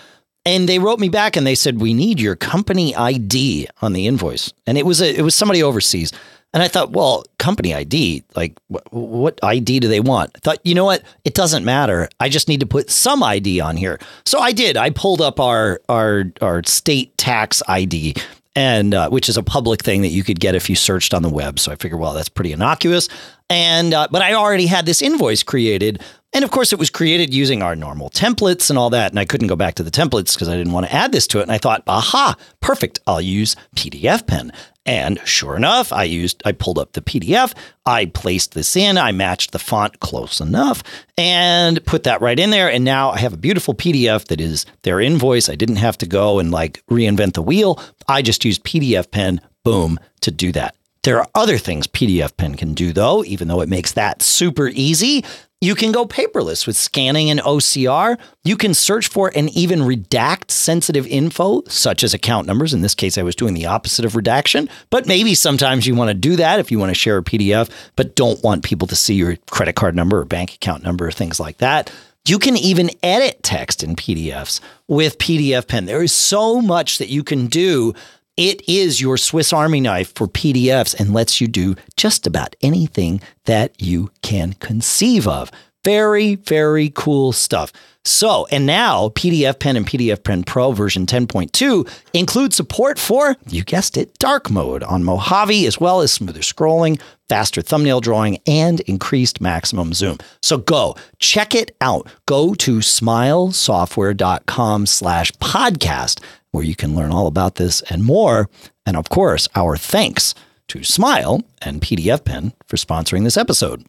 and 0.49 0.67
they 0.67 0.79
wrote 0.79 0.99
me 0.99 1.11
back 1.11 1.37
and 1.37 1.47
they 1.47 1.55
said 1.55 1.79
we 1.79 1.93
need 1.93 2.19
your 2.19 2.35
company 2.35 2.97
ID 2.97 3.69
on 3.83 3.93
the 3.93 4.07
invoice. 4.07 4.51
And 4.67 4.79
it 4.79 4.87
was 4.87 5.03
a, 5.03 5.15
it 5.15 5.21
was 5.21 5.35
somebody 5.35 5.63
overseas. 5.63 6.11
And 6.55 6.63
I 6.63 6.69
thought, 6.69 6.93
well, 6.93 7.25
company 7.39 7.75
ID, 7.75 8.25
like 8.35 8.59
what, 8.69 8.91
what 8.91 9.39
ID 9.43 9.81
do 9.81 9.89
they 9.89 10.01
want? 10.01 10.31
I 10.35 10.39
thought, 10.39 10.59
you 10.65 10.75
know 10.75 10.87
what? 10.87 11.03
It 11.27 11.35
doesn't 11.35 11.67
matter. 11.67 12.09
I 12.19 12.31
just 12.31 12.49
need 12.49 12.61
to 12.61 12.67
put 12.67 12.89
some 12.89 13.23
ID 13.23 13.61
on 13.61 13.77
here. 13.77 13.99
So 14.25 14.39
I 14.39 14.53
did. 14.53 14.79
I 14.79 14.89
pulled 14.89 15.21
up 15.21 15.39
our 15.39 15.83
our 15.91 16.25
our 16.41 16.63
state 16.65 17.17
tax 17.19 17.63
ID 17.69 18.15
and 18.57 18.95
uh, 18.95 19.11
which 19.11 19.29
is 19.29 19.37
a 19.37 19.43
public 19.43 19.83
thing 19.83 20.01
that 20.01 20.09
you 20.09 20.25
could 20.25 20.41
get 20.41 20.55
if 20.55 20.71
you 20.71 20.77
searched 20.77 21.13
on 21.13 21.23
the 21.23 21.29
web. 21.29 21.59
So 21.59 21.71
I 21.71 21.77
figured, 21.77 22.01
well, 22.01 22.15
that's 22.15 22.31
pretty 22.31 22.53
innocuous. 22.53 23.11
And 23.51 23.93
uh, 23.93 24.09
but 24.11 24.23
I 24.23 24.33
already 24.33 24.67
had 24.67 24.87
this 24.87 25.03
invoice 25.03 25.43
created, 25.43 26.03
and 26.35 26.45
of 26.45 26.51
course, 26.51 26.73
it 26.73 26.79
was 26.79 26.91
created 26.91 27.33
using 27.33 27.63
our 27.63 27.75
normal 27.75 28.11
templates 28.11 28.69
and 28.69 28.79
all 28.79 28.91
that. 28.91 29.13
And 29.13 29.19
I 29.19 29.25
couldn't 29.25 29.49
go 29.49 29.57
back 29.57 29.75
to 29.77 29.83
the 29.83 29.91
templates 29.91 30.35
because 30.35 30.49
I 30.49 30.57
didn't 30.57 30.73
want 30.73 30.87
to 30.87 30.95
add 30.95 31.11
this 31.11 31.27
to 31.29 31.39
it. 31.39 31.43
And 31.43 31.53
I 31.53 31.59
thought, 31.59 31.83
aha, 31.87 32.37
perfect. 32.61 32.99
I'll 33.07 33.21
use 33.21 33.57
PDF 33.75 34.27
Pen. 34.27 34.53
And 34.85 35.21
sure 35.25 35.57
enough, 35.57 35.93
I 35.93 36.05
used, 36.05 36.43
I 36.45 36.53
pulled 36.53 36.79
up 36.79 36.93
the 36.93 37.03
PDF, 37.03 37.55
I 37.85 38.07
placed 38.07 38.55
this 38.55 38.75
in, 38.75 38.97
I 38.97 39.13
matched 39.13 39.53
the 39.53 39.59
font 39.59 40.01
close 40.01 40.41
enough 40.41 40.83
and 41.19 41.85
put 41.85 42.05
that 42.05 42.23
right 42.23 42.39
in 42.39 42.49
there. 42.49 42.71
And 42.71 42.85
now 42.85 43.11
I 43.11 43.19
have 43.19 43.35
a 43.35 43.39
beautiful 43.39 43.75
PDF 43.75 44.27
that 44.29 44.41
is 44.41 44.65
their 44.83 44.99
invoice. 44.99 45.51
I 45.51 45.57
didn't 45.57 45.77
have 45.77 45.99
to 45.99 46.07
go 46.07 46.39
and 46.39 46.51
like 46.51 46.83
reinvent 46.91 47.35
the 47.35 47.43
wheel. 47.43 47.79
I 48.07 48.23
just 48.23 48.47
used 48.47 48.65
PDF 48.65 49.11
Pen, 49.11 49.43
boom, 49.63 49.99
to 50.23 50.31
do 50.31 50.53
that. 50.53 50.75
There 51.03 51.19
are 51.19 51.29
other 51.35 51.59
things 51.59 51.87
PDF 51.87 52.37
Pen 52.37 52.55
can 52.57 52.75
do, 52.75 52.93
though, 52.93 53.25
even 53.25 53.49
though 53.49 53.61
it 53.61 53.69
makes 53.69 53.93
that 53.93 54.23
super 54.23 54.69
easy. 54.69 55.25
You 55.61 55.75
can 55.75 55.91
go 55.91 56.07
paperless 56.07 56.69
with 56.69 56.77
scanning 56.77 57.31
and 57.31 57.41
OCR. 57.41 58.17
You 58.45 58.57
can 58.57 58.75
search 58.75 59.09
for 59.09 59.33
and 59.35 59.51
even 59.51 59.81
redact 59.81 60.53
sensitive 60.53 61.05
info, 61.09 61.65
such 61.67 62.05
as 62.05 62.15
account 62.15 62.47
numbers. 62.47 62.73
In 62.73 62.83
this 62.83 62.95
case, 62.95 63.19
I 63.19 63.25
was 63.25 63.35
doing 63.35 63.55
the 63.55 63.67
opposite 63.67 64.05
of 64.05 64.15
redaction, 64.15 64.69
but 64.91 65.09
maybe 65.09 65.35
sometimes 65.35 65.85
you 65.85 65.97
want 65.97 66.11
to 66.11 66.15
do 66.15 66.37
that 66.37 66.61
if 66.61 66.71
you 66.71 66.79
want 66.79 66.91
to 66.91 66.95
share 66.95 67.19
a 67.19 67.25
PDF, 67.25 67.69
but 67.97 68.15
don't 68.15 68.41
want 68.45 68.63
people 68.63 68.87
to 68.87 68.95
see 68.95 69.15
your 69.15 69.35
credit 69.51 69.75
card 69.75 69.97
number 69.97 70.21
or 70.21 70.25
bank 70.25 70.55
account 70.55 70.85
number 70.85 71.09
or 71.09 71.11
things 71.11 71.41
like 71.41 71.59
that. 71.59 71.91
You 72.25 72.39
can 72.39 72.57
even 72.57 72.91
edit 73.03 73.43
text 73.43 73.83
in 73.83 73.97
PDFs 73.97 74.61
with 74.87 75.19
PDF 75.19 75.67
Pen. 75.67 75.87
There 75.87 76.05
is 76.05 76.13
so 76.13 76.61
much 76.61 76.99
that 76.99 77.09
you 77.09 77.25
can 77.25 77.49
do 77.49 77.95
it 78.39 78.67
is 78.69 79.01
your 79.01 79.17
Swiss 79.17 79.53
Army 79.53 79.81
knife 79.81 80.13
for 80.15 80.29
PDFs 80.29 80.99
and 80.99 81.13
lets 81.13 81.41
you 81.41 81.49
do 81.49 81.75
just 81.97 82.25
about 82.25 82.55
anything 82.63 83.21
that 83.47 83.83
you 83.83 84.11
can 84.23 84.53
conceive 84.55 85.27
of. 85.27 85.51
Very, 85.85 86.37
very 86.37 86.91
cool 86.95 87.33
stuff. 87.33 87.73
So, 88.05 88.47
and 88.51 88.65
now 88.65 89.09
PDF 89.11 89.59
Pen 89.59 89.77
and 89.77 89.87
PDF 89.87 90.23
Pen 90.23 90.45
Pro 90.45 90.71
version 90.71 91.05
10.2 91.05 91.91
include 92.13 92.55
support 92.55 92.97
for, 92.99 93.37
you 93.49 93.65
guessed 93.65 93.97
it, 93.97 94.17
dark 94.19 94.51
mode 94.51 94.85
on 94.85 95.03
Mojave, 95.03 95.67
as 95.67 95.81
well 95.81 96.01
as 96.01 96.13
smoother 96.13 96.41
scrolling, 96.41 97.01
faster 97.29 97.61
thumbnail 97.61 98.01
drawing, 98.01 98.39
and 98.47 98.81
increased 98.81 99.41
maximum 99.41 99.93
zoom. 99.93 100.19
So 100.43 100.59
go 100.59 100.95
check 101.19 101.57
it 101.57 101.77
out. 101.81 102.09
Go 102.27 102.55
to 102.55 102.79
smilesoftware.com 102.79 104.87
slash 104.87 105.33
podcast 105.33 106.21
where 106.51 106.65
you 106.65 106.75
can 106.75 106.95
learn 106.95 107.11
all 107.11 107.27
about 107.27 107.57
this 107.57 107.83
and 107.83 108.05
more. 108.05 108.49
And 108.87 108.97
of 108.97 109.09
course, 109.09 109.49
our 109.55 109.77
thanks 109.77 110.35
to 110.69 110.85
Smile 110.85 111.43
and 111.63 111.81
PDF 111.81 112.25
Pen 112.25 112.53
for 112.67 112.77
sponsoring 112.77 113.25
this 113.25 113.37
episode. 113.37 113.85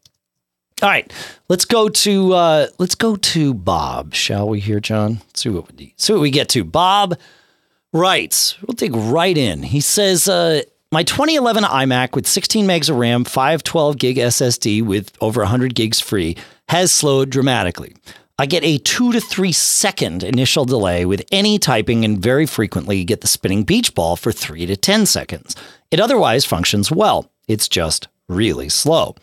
All 0.82 0.90
right, 0.90 1.12
let's 1.50 1.66
go 1.66 1.90
to 1.90 2.34
uh, 2.34 2.68
let's 2.78 2.96
go 2.96 3.18
to 3.18 3.54
Bob, 3.54 4.14
shall 4.14 4.48
we? 4.48 4.62
Here, 4.62 4.80
John. 4.80 5.20
Let's 5.28 5.42
see 5.42 5.50
what 5.50 5.70
we 5.76 5.94
see 5.98 6.14
what 6.14 6.22
we 6.22 6.32
get 6.32 6.48
to. 6.50 6.64
Bob 6.64 7.18
writes. 7.92 8.58
We'll 8.62 8.76
dig 8.76 8.96
right 8.96 9.38
in. 9.38 9.64
He 9.64 9.82
says, 9.82 10.30
uh, 10.30 10.62
"My 10.90 11.04
2011 11.04 11.66
iMac 11.66 12.16
with 12.16 12.28
16 12.28 12.66
megs 12.66 12.90
of 12.90 12.96
RAM, 12.96 13.26
512 13.26 13.98
gig 13.98 14.18
SSD 14.18 14.82
with 14.82 15.12
over 15.20 15.42
100 15.42 15.76
gigs 15.76 16.00
free 16.00 16.38
has 16.70 16.94
slowed 16.94 17.30
dramatically. 17.30 17.94
I 18.40 18.46
get 18.46 18.64
a 18.64 18.78
two 18.78 19.12
to 19.12 19.20
three 19.20 19.52
second 19.52 20.24
initial 20.24 20.64
delay 20.64 21.06
with 21.06 21.26
any 21.30 21.60
typing 21.60 22.06
and 22.06 22.22
very 22.22 22.46
frequently 22.46 23.04
get 23.04 23.20
the 23.20 23.28
spinning 23.28 23.64
beach 23.64 23.94
ball 23.94 24.16
for 24.16 24.32
three 24.32 24.66
to 24.66 24.78
10 24.78 25.08
seconds. 25.08 25.58
It 25.92 26.00
otherwise 26.00 26.46
functions 26.46 26.90
well. 26.90 27.30
It's 27.50 27.68
just 27.68 28.08
really 28.30 28.70
slow. 28.70 29.16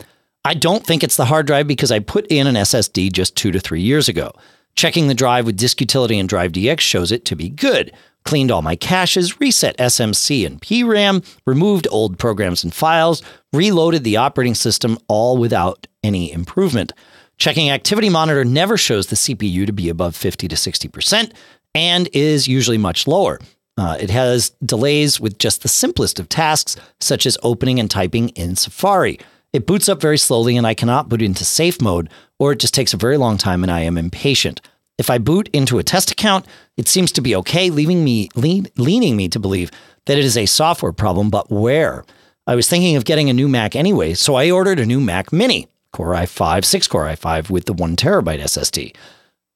I 0.44 0.52
don't 0.52 0.84
think 0.84 1.02
it's 1.02 1.16
the 1.16 1.24
hard 1.24 1.46
drive 1.46 1.66
because 1.66 1.90
I 1.90 1.98
put 2.00 2.26
in 2.26 2.46
an 2.46 2.56
SSD 2.56 3.10
just 3.10 3.34
two 3.34 3.50
to 3.52 3.58
three 3.58 3.80
years 3.80 4.06
ago. 4.06 4.32
Checking 4.74 5.08
the 5.08 5.14
drive 5.14 5.46
with 5.46 5.56
Disk 5.56 5.80
Utility 5.80 6.18
and 6.18 6.28
Drive 6.28 6.52
DX 6.52 6.80
shows 6.80 7.10
it 7.10 7.24
to 7.24 7.36
be 7.36 7.48
good. 7.48 7.92
Cleaned 8.26 8.50
all 8.50 8.60
my 8.60 8.76
caches, 8.76 9.40
reset 9.40 9.78
SMC 9.78 10.44
and 10.44 10.60
PRAM, 10.60 11.22
removed 11.46 11.88
old 11.90 12.18
programs 12.18 12.62
and 12.62 12.74
files, 12.74 13.22
reloaded 13.54 14.04
the 14.04 14.18
operating 14.18 14.54
system, 14.54 14.98
all 15.08 15.38
without 15.38 15.86
any 16.04 16.30
improvement. 16.30 16.92
Checking 17.38 17.68
Activity 17.70 18.08
Monitor 18.08 18.44
never 18.44 18.78
shows 18.78 19.08
the 19.08 19.16
CPU 19.16 19.66
to 19.66 19.72
be 19.72 19.90
above 19.90 20.16
50 20.16 20.48
to 20.48 20.56
60% 20.56 21.32
and 21.74 22.08
is 22.14 22.48
usually 22.48 22.78
much 22.78 23.06
lower. 23.06 23.38
Uh, 23.76 23.96
it 24.00 24.08
has 24.08 24.50
delays 24.64 25.20
with 25.20 25.38
just 25.38 25.60
the 25.62 25.68
simplest 25.68 26.18
of 26.18 26.30
tasks, 26.30 26.76
such 26.98 27.26
as 27.26 27.36
opening 27.42 27.78
and 27.78 27.90
typing 27.90 28.30
in 28.30 28.56
Safari. 28.56 29.18
It 29.52 29.66
boots 29.66 29.86
up 29.88 30.00
very 30.00 30.16
slowly, 30.16 30.56
and 30.56 30.66
I 30.66 30.72
cannot 30.72 31.10
boot 31.10 31.20
into 31.20 31.44
safe 31.44 31.80
mode, 31.80 32.08
or 32.38 32.52
it 32.52 32.58
just 32.58 32.72
takes 32.72 32.94
a 32.94 32.98
very 32.98 33.18
long 33.18 33.36
time 33.36 33.62
and 33.62 33.70
I 33.70 33.80
am 33.80 33.98
impatient. 33.98 34.62
If 34.96 35.10
I 35.10 35.18
boot 35.18 35.50
into 35.52 35.78
a 35.78 35.82
test 35.82 36.10
account, 36.10 36.46
it 36.78 36.88
seems 36.88 37.12
to 37.12 37.20
be 37.20 37.36
okay, 37.36 37.68
leaving 37.68 38.02
me 38.02 38.30
lean, 38.34 38.66
leaning 38.76 39.14
me 39.14 39.28
to 39.28 39.38
believe 39.38 39.70
that 40.06 40.16
it 40.16 40.24
is 40.24 40.38
a 40.38 40.46
software 40.46 40.92
problem, 40.92 41.28
but 41.28 41.50
where? 41.50 42.06
I 42.46 42.54
was 42.54 42.68
thinking 42.68 42.96
of 42.96 43.04
getting 43.04 43.28
a 43.28 43.34
new 43.34 43.48
Mac 43.48 43.76
anyway, 43.76 44.14
so 44.14 44.36
I 44.36 44.50
ordered 44.50 44.80
a 44.80 44.86
new 44.86 45.00
Mac 45.00 45.34
Mini. 45.34 45.68
Core 45.96 46.12
i5, 46.12 46.62
6 46.62 46.88
core 46.88 47.06
i5 47.06 47.48
with 47.48 47.64
the 47.64 47.72
1 47.72 47.96
terabyte 47.96 48.42
SSD. 48.42 48.94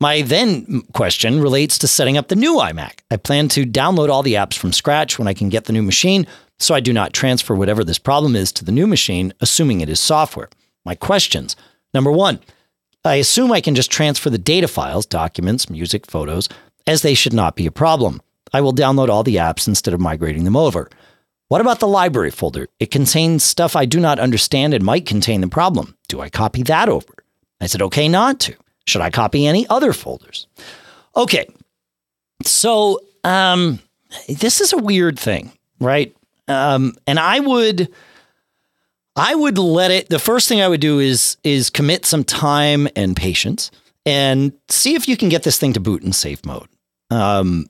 My 0.00 0.22
then 0.22 0.80
question 0.94 1.42
relates 1.42 1.76
to 1.76 1.86
setting 1.86 2.16
up 2.16 2.28
the 2.28 2.34
new 2.34 2.54
iMac. 2.54 3.00
I 3.10 3.18
plan 3.18 3.48
to 3.48 3.66
download 3.66 4.08
all 4.08 4.22
the 4.22 4.36
apps 4.36 4.56
from 4.56 4.72
scratch 4.72 5.18
when 5.18 5.28
I 5.28 5.34
can 5.34 5.50
get 5.50 5.66
the 5.66 5.74
new 5.74 5.82
machine, 5.82 6.26
so 6.58 6.74
I 6.74 6.80
do 6.80 6.94
not 6.94 7.12
transfer 7.12 7.54
whatever 7.54 7.84
this 7.84 7.98
problem 7.98 8.34
is 8.34 8.52
to 8.52 8.64
the 8.64 8.72
new 8.72 8.86
machine, 8.86 9.34
assuming 9.40 9.82
it 9.82 9.90
is 9.90 10.00
software. 10.00 10.48
My 10.82 10.94
questions 10.94 11.56
number 11.92 12.10
one, 12.10 12.40
I 13.04 13.16
assume 13.16 13.52
I 13.52 13.60
can 13.60 13.74
just 13.74 13.90
transfer 13.90 14.30
the 14.30 14.38
data 14.38 14.66
files, 14.66 15.04
documents, 15.04 15.68
music, 15.68 16.10
photos, 16.10 16.48
as 16.86 17.02
they 17.02 17.12
should 17.12 17.34
not 17.34 17.54
be 17.54 17.66
a 17.66 17.70
problem. 17.70 18.22
I 18.54 18.62
will 18.62 18.72
download 18.72 19.10
all 19.10 19.24
the 19.24 19.36
apps 19.36 19.68
instead 19.68 19.92
of 19.92 20.00
migrating 20.00 20.44
them 20.44 20.56
over. 20.56 20.88
What 21.50 21.60
about 21.60 21.80
the 21.80 21.88
library 21.88 22.30
folder? 22.30 22.68
It 22.78 22.92
contains 22.92 23.42
stuff 23.42 23.74
I 23.74 23.84
do 23.84 23.98
not 23.98 24.20
understand 24.20 24.72
and 24.72 24.84
might 24.84 25.04
contain 25.04 25.40
the 25.40 25.48
problem. 25.48 25.96
Do 26.06 26.20
I 26.20 26.28
copy 26.28 26.62
that 26.62 26.88
over? 26.88 27.12
I 27.60 27.66
said, 27.66 27.82
okay 27.82 28.06
not 28.06 28.38
to? 28.40 28.54
Should 28.86 29.00
I 29.00 29.10
copy 29.10 29.48
any 29.48 29.66
other 29.66 29.92
folders? 29.92 30.46
Okay. 31.16 31.48
So, 32.44 33.00
um, 33.24 33.80
this 34.28 34.60
is 34.60 34.72
a 34.72 34.76
weird 34.78 35.18
thing, 35.18 35.50
right? 35.80 36.16
Um, 36.46 36.94
and 37.08 37.18
I 37.18 37.40
would, 37.40 37.92
I 39.16 39.34
would 39.34 39.58
let 39.58 39.90
it. 39.90 40.08
The 40.08 40.20
first 40.20 40.48
thing 40.48 40.60
I 40.60 40.68
would 40.68 40.80
do 40.80 41.00
is 41.00 41.36
is 41.42 41.68
commit 41.68 42.06
some 42.06 42.22
time 42.22 42.86
and 42.94 43.16
patience 43.16 43.72
and 44.06 44.52
see 44.68 44.94
if 44.94 45.08
you 45.08 45.16
can 45.16 45.28
get 45.28 45.42
this 45.42 45.58
thing 45.58 45.72
to 45.72 45.80
boot 45.80 46.04
in 46.04 46.12
safe 46.12 46.44
mode. 46.44 46.68
Um, 47.10 47.66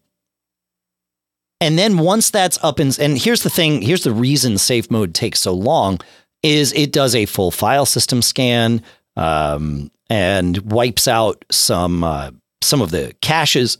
and 1.60 1.78
then 1.78 1.98
once 1.98 2.30
that's 2.30 2.58
up 2.62 2.78
and 2.78 2.98
and 2.98 3.18
here's 3.18 3.42
the 3.42 3.50
thing, 3.50 3.82
here's 3.82 4.04
the 4.04 4.12
reason 4.12 4.58
safe 4.58 4.90
mode 4.90 5.14
takes 5.14 5.40
so 5.40 5.52
long 5.52 6.00
is 6.42 6.72
it 6.72 6.92
does 6.92 7.14
a 7.14 7.26
full 7.26 7.50
file 7.50 7.86
system 7.86 8.22
scan 8.22 8.82
um, 9.16 9.90
and 10.08 10.58
wipes 10.72 11.06
out 11.06 11.44
some 11.50 12.02
uh, 12.02 12.30
some 12.62 12.80
of 12.80 12.90
the 12.90 13.14
caches 13.20 13.78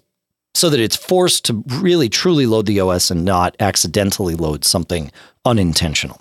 so 0.55 0.69
that 0.69 0.81
it's 0.81 0.97
forced 0.97 1.45
to 1.47 1.63
really 1.69 2.09
truly 2.09 2.47
load 2.47 2.67
the 2.67 2.81
OS 2.81 3.11
and 3.11 3.25
not 3.25 3.57
accidentally 3.61 4.35
load 4.35 4.65
something 4.65 5.11
unintentional. 5.45 6.21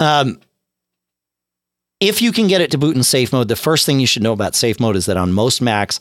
Um, 0.00 0.38
if 2.00 2.20
you 2.20 2.30
can 2.32 2.46
get 2.46 2.60
it 2.60 2.70
to 2.72 2.78
boot 2.78 2.96
in 2.96 3.02
safe 3.02 3.32
mode, 3.32 3.48
the 3.48 3.56
first 3.56 3.86
thing 3.86 4.00
you 4.00 4.06
should 4.06 4.22
know 4.22 4.32
about 4.32 4.54
safe 4.54 4.78
mode 4.78 4.96
is 4.96 5.06
that 5.06 5.16
on 5.16 5.32
most 5.32 5.62
Macs, 5.62 5.98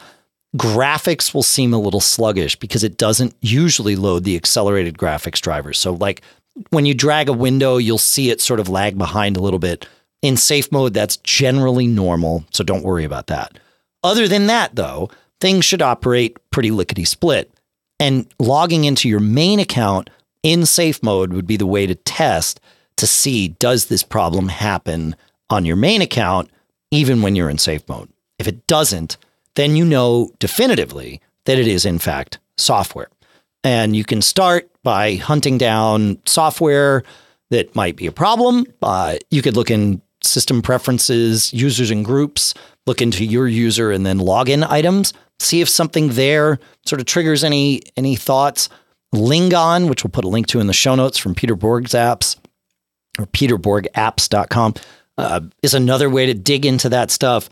graphics 0.56 1.34
will 1.34 1.44
seem 1.44 1.74
a 1.74 1.80
little 1.80 2.00
sluggish 2.00 2.56
because 2.56 2.84
it 2.84 2.98
doesn't 2.98 3.36
usually 3.42 3.96
load 3.96 4.24
the 4.24 4.36
accelerated 4.36 4.98
graphics 4.98 5.42
drivers. 5.42 5.80
So, 5.80 5.94
like 5.94 6.22
when 6.70 6.86
you 6.86 6.94
drag 6.94 7.30
a 7.30 7.34
window, 7.34 7.78
you'll 7.78 7.98
see 7.98 8.30
it 8.30 8.42
sort 8.42 8.60
of 8.60 8.70
lag 8.70 8.98
behind 8.98 9.38
a 9.38 9.42
little 9.42 9.60
bit. 9.60 9.88
In 10.22 10.38
safe 10.38 10.72
mode, 10.72 10.94
that's 10.94 11.18
generally 11.18 11.88
normal. 11.88 12.46
So, 12.52 12.64
don't 12.64 12.84
worry 12.84 13.04
about 13.04 13.28
that. 13.28 13.58
Other 14.04 14.28
than 14.28 14.48
that, 14.48 14.76
though, 14.76 15.10
things 15.40 15.66
should 15.66 15.82
operate 15.82 16.38
pretty 16.52 16.72
lickety 16.72 17.06
split. 17.06 17.52
And 18.00 18.28
logging 18.40 18.84
into 18.84 19.08
your 19.08 19.20
main 19.20 19.60
account 19.60 20.10
in 20.44 20.66
safe 20.66 21.02
mode 21.02 21.32
would 21.34 21.48
be 21.48 21.58
the 21.58 21.66
way 21.66 21.88
to 21.88 21.96
test 21.96 22.60
to 22.98 23.08
see 23.08 23.50
does 23.50 23.86
this 23.86 24.04
problem 24.04 24.50
happen 24.50 25.16
on 25.50 25.66
your 25.66 25.76
main 25.76 26.02
account, 26.02 26.50
even 26.92 27.22
when 27.22 27.36
you're 27.36 27.50
in 27.50 27.58
safe 27.58 27.88
mode. 27.88 28.10
If 28.40 28.48
it 28.48 28.68
doesn't, 28.68 29.18
then 29.56 29.76
you 29.76 29.86
know 29.86 30.32
definitively 30.40 31.22
that 31.46 31.58
it 31.58 31.68
is, 31.68 31.86
in 31.86 32.00
fact, 32.00 32.40
software. 32.58 33.10
And 33.64 33.96
you 33.96 34.04
can 34.04 34.22
start 34.22 34.70
by 34.84 35.16
hunting 35.16 35.58
down 35.58 36.18
software 36.26 37.04
that 37.50 37.76
might 37.76 37.96
be 37.96 38.08
a 38.08 38.12
problem. 38.12 38.66
Uh, 38.82 39.18
you 39.30 39.42
could 39.42 39.56
look 39.56 39.72
in 39.72 40.02
system 40.22 40.62
preferences, 40.62 41.54
users 41.54 41.92
and 41.92 42.04
groups, 42.04 42.54
look 42.86 43.02
into 43.02 43.26
your 43.26 43.48
user 43.48 43.92
and 43.92 44.06
then 44.06 44.20
login 44.20 44.68
items, 44.70 45.14
see 45.40 45.62
if 45.62 45.70
something 45.70 46.10
there 46.10 46.60
sort 46.86 47.00
of 47.00 47.06
triggers 47.06 47.44
any 47.44 47.82
any 47.96 48.16
thoughts. 48.16 48.70
Lingon, 49.14 49.90
which 49.90 50.04
we'll 50.04 50.12
put 50.12 50.26
a 50.26 50.30
link 50.30 50.48
to 50.48 50.60
in 50.60 50.66
the 50.66 50.74
show 50.74 50.96
notes 50.96 51.20
from 51.20 51.36
Peter 51.36 51.56
Borg's 51.56 51.92
apps 51.92 52.36
or 53.20 53.28
peterborgapps.com, 53.28 54.74
uh, 55.20 55.42
is 55.62 55.76
another 55.76 56.10
way 56.10 56.26
to 56.26 56.34
dig 56.34 56.66
into 56.66 56.90
that 56.90 57.12
stuff. 57.12 57.48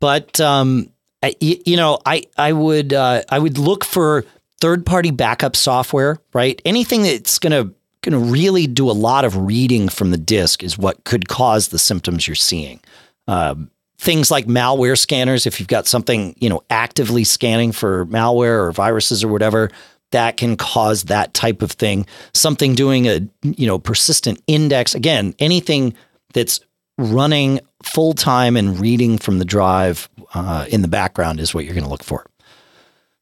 But 0.00 0.40
um, 0.40 0.90
You 1.40 1.76
know, 1.76 1.98
I 2.04 2.24
I 2.36 2.52
would 2.52 2.92
uh, 2.92 3.22
I 3.28 3.38
would 3.38 3.58
look 3.58 3.84
for 3.84 4.24
third 4.60 4.86
party 4.86 5.10
backup 5.10 5.56
software, 5.56 6.18
right? 6.32 6.60
Anything 6.64 7.02
that's 7.02 7.38
going 7.38 7.74
to 8.02 8.18
really 8.18 8.66
do 8.66 8.90
a 8.90 8.92
lot 8.92 9.24
of 9.24 9.36
reading 9.36 9.88
from 9.88 10.10
the 10.10 10.18
disk 10.18 10.62
is 10.62 10.78
what 10.78 11.04
could 11.04 11.28
cause 11.28 11.68
the 11.68 11.78
symptoms 11.78 12.26
you're 12.26 12.34
seeing. 12.34 12.80
Um, 13.26 13.70
things 13.98 14.30
like 14.30 14.46
malware 14.46 14.98
scanners, 14.98 15.46
if 15.46 15.58
you've 15.58 15.68
got 15.68 15.86
something 15.86 16.34
you 16.38 16.48
know 16.48 16.62
actively 16.70 17.24
scanning 17.24 17.72
for 17.72 18.06
malware 18.06 18.58
or 18.66 18.72
viruses 18.72 19.24
or 19.24 19.28
whatever, 19.28 19.70
that 20.12 20.36
can 20.36 20.56
cause 20.56 21.04
that 21.04 21.34
type 21.34 21.62
of 21.62 21.72
thing. 21.72 22.06
Something 22.32 22.74
doing 22.74 23.06
a 23.06 23.20
you 23.42 23.66
know 23.66 23.78
persistent 23.78 24.42
index 24.46 24.94
again, 24.94 25.34
anything 25.38 25.94
that's 26.32 26.60
running 26.98 27.60
full 27.82 28.12
time 28.12 28.56
and 28.56 28.78
reading 28.78 29.18
from 29.18 29.38
the 29.38 29.44
drive 29.44 30.08
uh, 30.34 30.66
in 30.68 30.82
the 30.82 30.88
background 30.88 31.40
is 31.40 31.54
what 31.54 31.64
you're 31.64 31.74
going 31.74 31.84
to 31.84 31.90
look 31.90 32.04
for. 32.04 32.26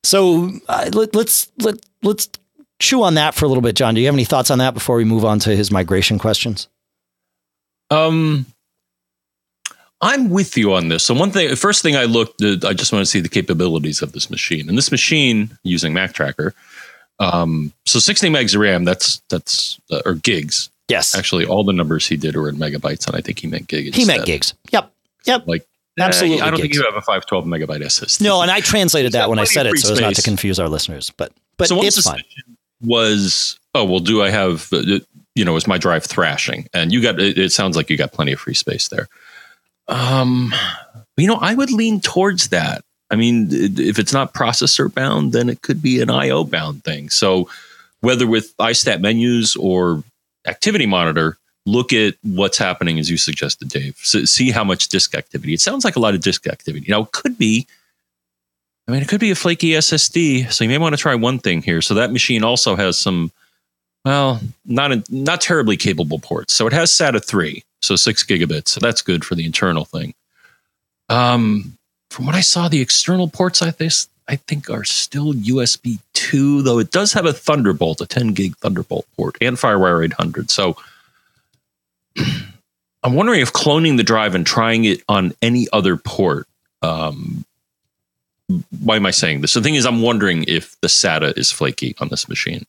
So 0.04 0.50
uh, 0.68 0.90
let, 0.92 1.14
let's 1.14 1.50
let 1.58 1.76
let's 2.02 2.28
chew 2.80 3.02
on 3.02 3.14
that 3.14 3.34
for 3.34 3.44
a 3.44 3.48
little 3.48 3.62
bit, 3.62 3.76
John. 3.76 3.94
Do 3.94 4.00
you 4.00 4.06
have 4.06 4.14
any 4.14 4.24
thoughts 4.24 4.50
on 4.50 4.58
that 4.58 4.74
before 4.74 4.96
we 4.96 5.04
move 5.04 5.24
on 5.24 5.38
to 5.40 5.54
his 5.54 5.70
migration 5.70 6.18
questions? 6.18 6.68
Um, 7.90 8.46
I'm 10.00 10.30
with 10.30 10.56
you 10.56 10.72
on 10.74 10.88
this. 10.88 11.04
So 11.04 11.14
one 11.14 11.30
thing, 11.30 11.54
first 11.54 11.82
thing 11.82 11.96
I 11.96 12.04
looked, 12.04 12.42
at, 12.42 12.64
I 12.64 12.72
just 12.72 12.92
want 12.92 13.04
to 13.04 13.10
see 13.10 13.20
the 13.20 13.28
capabilities 13.28 14.02
of 14.02 14.12
this 14.12 14.30
machine, 14.30 14.68
and 14.68 14.76
this 14.76 14.90
machine 14.90 15.56
using 15.62 15.92
Mac 15.92 16.12
Tracker. 16.12 16.54
Um, 17.20 17.72
so 17.86 18.00
60 18.00 18.28
megs 18.30 18.54
of 18.54 18.60
RAM. 18.60 18.84
That's 18.84 19.22
that's 19.28 19.78
uh, 19.90 20.02
or 20.04 20.14
gigs. 20.14 20.70
Yes, 20.88 21.14
actually, 21.14 21.46
all 21.46 21.62
the 21.62 21.72
numbers 21.72 22.06
he 22.06 22.16
did 22.16 22.34
were 22.34 22.48
in 22.48 22.56
megabytes, 22.56 23.06
and 23.06 23.14
I 23.14 23.20
think 23.20 23.38
he 23.38 23.46
meant 23.46 23.68
gigs. 23.68 23.96
He 23.96 24.04
meant 24.04 24.26
gigs. 24.26 24.54
Yep. 24.72 24.92
Yep. 25.24 25.46
Like 25.46 25.66
Absolutely. 26.00 26.40
I 26.40 26.46
don't 26.46 26.56
gigs. 26.56 26.62
think 26.62 26.74
you 26.74 26.84
have 26.84 26.94
a 26.94 27.02
512 27.02 27.44
megabyte 27.44 27.84
SSD. 27.84 28.22
No, 28.22 28.40
and 28.40 28.50
I 28.50 28.60
translated 28.60 29.12
that 29.12 29.28
when 29.28 29.38
I 29.38 29.44
said 29.44 29.66
it 29.66 29.78
so 29.78 29.92
as 29.92 30.00
not 30.00 30.14
to 30.14 30.22
confuse 30.22 30.58
our 30.58 30.68
listeners. 30.68 31.10
But 31.10 31.32
but 31.58 31.68
so 31.68 31.82
it's 31.82 32.02
fine. 32.02 32.22
was, 32.80 33.58
oh 33.74 33.84
well, 33.84 34.00
do 34.00 34.22
I 34.22 34.30
have, 34.30 34.72
uh, 34.72 35.00
you 35.34 35.44
know, 35.44 35.56
is 35.56 35.66
my 35.66 35.78
drive 35.78 36.04
thrashing? 36.04 36.66
And 36.72 36.92
you 36.92 37.02
got, 37.02 37.20
it, 37.20 37.38
it 37.38 37.52
sounds 37.52 37.76
like 37.76 37.90
you 37.90 37.96
got 37.96 38.12
plenty 38.12 38.32
of 38.32 38.40
free 38.40 38.54
space 38.54 38.88
there. 38.88 39.08
Um, 39.88 40.54
you 41.16 41.26
know, 41.26 41.38
I 41.40 41.54
would 41.54 41.70
lean 41.70 42.00
towards 42.00 42.48
that. 42.48 42.82
I 43.10 43.16
mean, 43.16 43.48
if 43.50 43.98
it's 43.98 44.14
not 44.14 44.32
processor 44.32 44.92
bound, 44.92 45.32
then 45.32 45.50
it 45.50 45.60
could 45.60 45.82
be 45.82 46.00
an 46.00 46.08
IO 46.08 46.44
bound 46.44 46.84
thing. 46.84 47.10
So 47.10 47.50
whether 48.00 48.26
with 48.26 48.56
iStat 48.56 49.00
menus 49.00 49.54
or 49.56 50.02
activity 50.46 50.86
monitor, 50.86 51.36
look 51.66 51.92
at 51.92 52.14
what's 52.22 52.58
happening 52.58 52.98
as 52.98 53.10
you 53.10 53.16
suggested, 53.16 53.68
Dave. 53.68 53.96
So 54.02 54.24
see 54.24 54.50
how 54.50 54.64
much 54.64 54.88
disk 54.88 55.14
activity. 55.14 55.54
It 55.54 55.60
sounds 55.60 55.84
like 55.84 55.96
a 55.96 56.00
lot 56.00 56.14
of 56.14 56.20
disk 56.20 56.46
activity. 56.46 56.86
Now, 56.88 57.02
it 57.02 57.12
could 57.12 57.38
be 57.38 57.66
I 58.88 58.92
mean, 58.92 59.02
it 59.02 59.08
could 59.08 59.20
be 59.20 59.30
a 59.30 59.36
flaky 59.36 59.70
SSD, 59.70 60.52
so 60.52 60.64
you 60.64 60.70
may 60.70 60.78
want 60.78 60.92
to 60.94 61.00
try 61.00 61.14
one 61.14 61.38
thing 61.38 61.62
here. 61.62 61.80
So 61.80 61.94
that 61.94 62.10
machine 62.10 62.42
also 62.42 62.74
has 62.74 62.98
some, 62.98 63.30
well, 64.04 64.40
not 64.64 64.90
a, 64.90 65.04
not 65.08 65.40
terribly 65.40 65.76
capable 65.76 66.18
ports. 66.18 66.52
So 66.52 66.66
it 66.66 66.72
has 66.72 66.90
SATA 66.90 67.24
three, 67.24 67.64
so 67.80 67.94
six 67.94 68.24
gigabits. 68.24 68.68
So 68.68 68.80
that's 68.80 69.00
good 69.00 69.24
for 69.24 69.36
the 69.36 69.46
internal 69.46 69.84
thing. 69.84 70.14
Um, 71.08 71.78
from 72.10 72.26
what 72.26 72.34
I 72.34 72.40
saw, 72.40 72.68
the 72.68 72.80
external 72.80 73.28
ports 73.28 73.62
I 73.62 73.70
this 73.70 74.08
I 74.28 74.36
think 74.36 74.68
are 74.68 74.84
still 74.84 75.32
USB 75.32 75.98
two, 76.12 76.62
though 76.62 76.78
it 76.78 76.90
does 76.90 77.12
have 77.12 77.26
a 77.26 77.32
Thunderbolt, 77.32 78.00
a 78.00 78.06
ten 78.06 78.28
gig 78.28 78.56
Thunderbolt 78.58 79.06
port, 79.16 79.36
and 79.40 79.56
FireWire 79.56 80.04
eight 80.04 80.12
hundred. 80.14 80.50
So 80.50 80.76
I'm 83.02 83.14
wondering 83.14 83.40
if 83.40 83.52
cloning 83.52 83.96
the 83.96 84.04
drive 84.04 84.34
and 84.34 84.46
trying 84.46 84.84
it 84.84 85.02
on 85.08 85.34
any 85.42 85.66
other 85.72 85.96
port 85.96 86.46
um, 86.82 87.44
why 88.80 88.96
am 88.96 89.06
I 89.06 89.10
saying 89.10 89.40
this? 89.40 89.54
The 89.54 89.62
thing 89.62 89.74
is, 89.74 89.86
I'm 89.86 90.02
wondering 90.02 90.44
if 90.46 90.78
the 90.80 90.88
SATA 90.88 91.36
is 91.38 91.50
flaky 91.50 91.94
on 92.00 92.08
this 92.08 92.28
machine. 92.28 92.66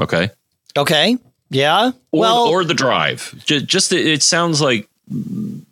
Okay. 0.00 0.30
Okay. 0.76 1.18
Yeah. 1.50 1.88
Or, 2.12 2.20
well, 2.20 2.46
or 2.46 2.64
the 2.64 2.74
drive. 2.74 3.34
Just, 3.44 3.66
just 3.66 3.92
it 3.92 4.22
sounds 4.22 4.60
like 4.60 4.88
you 5.10 5.64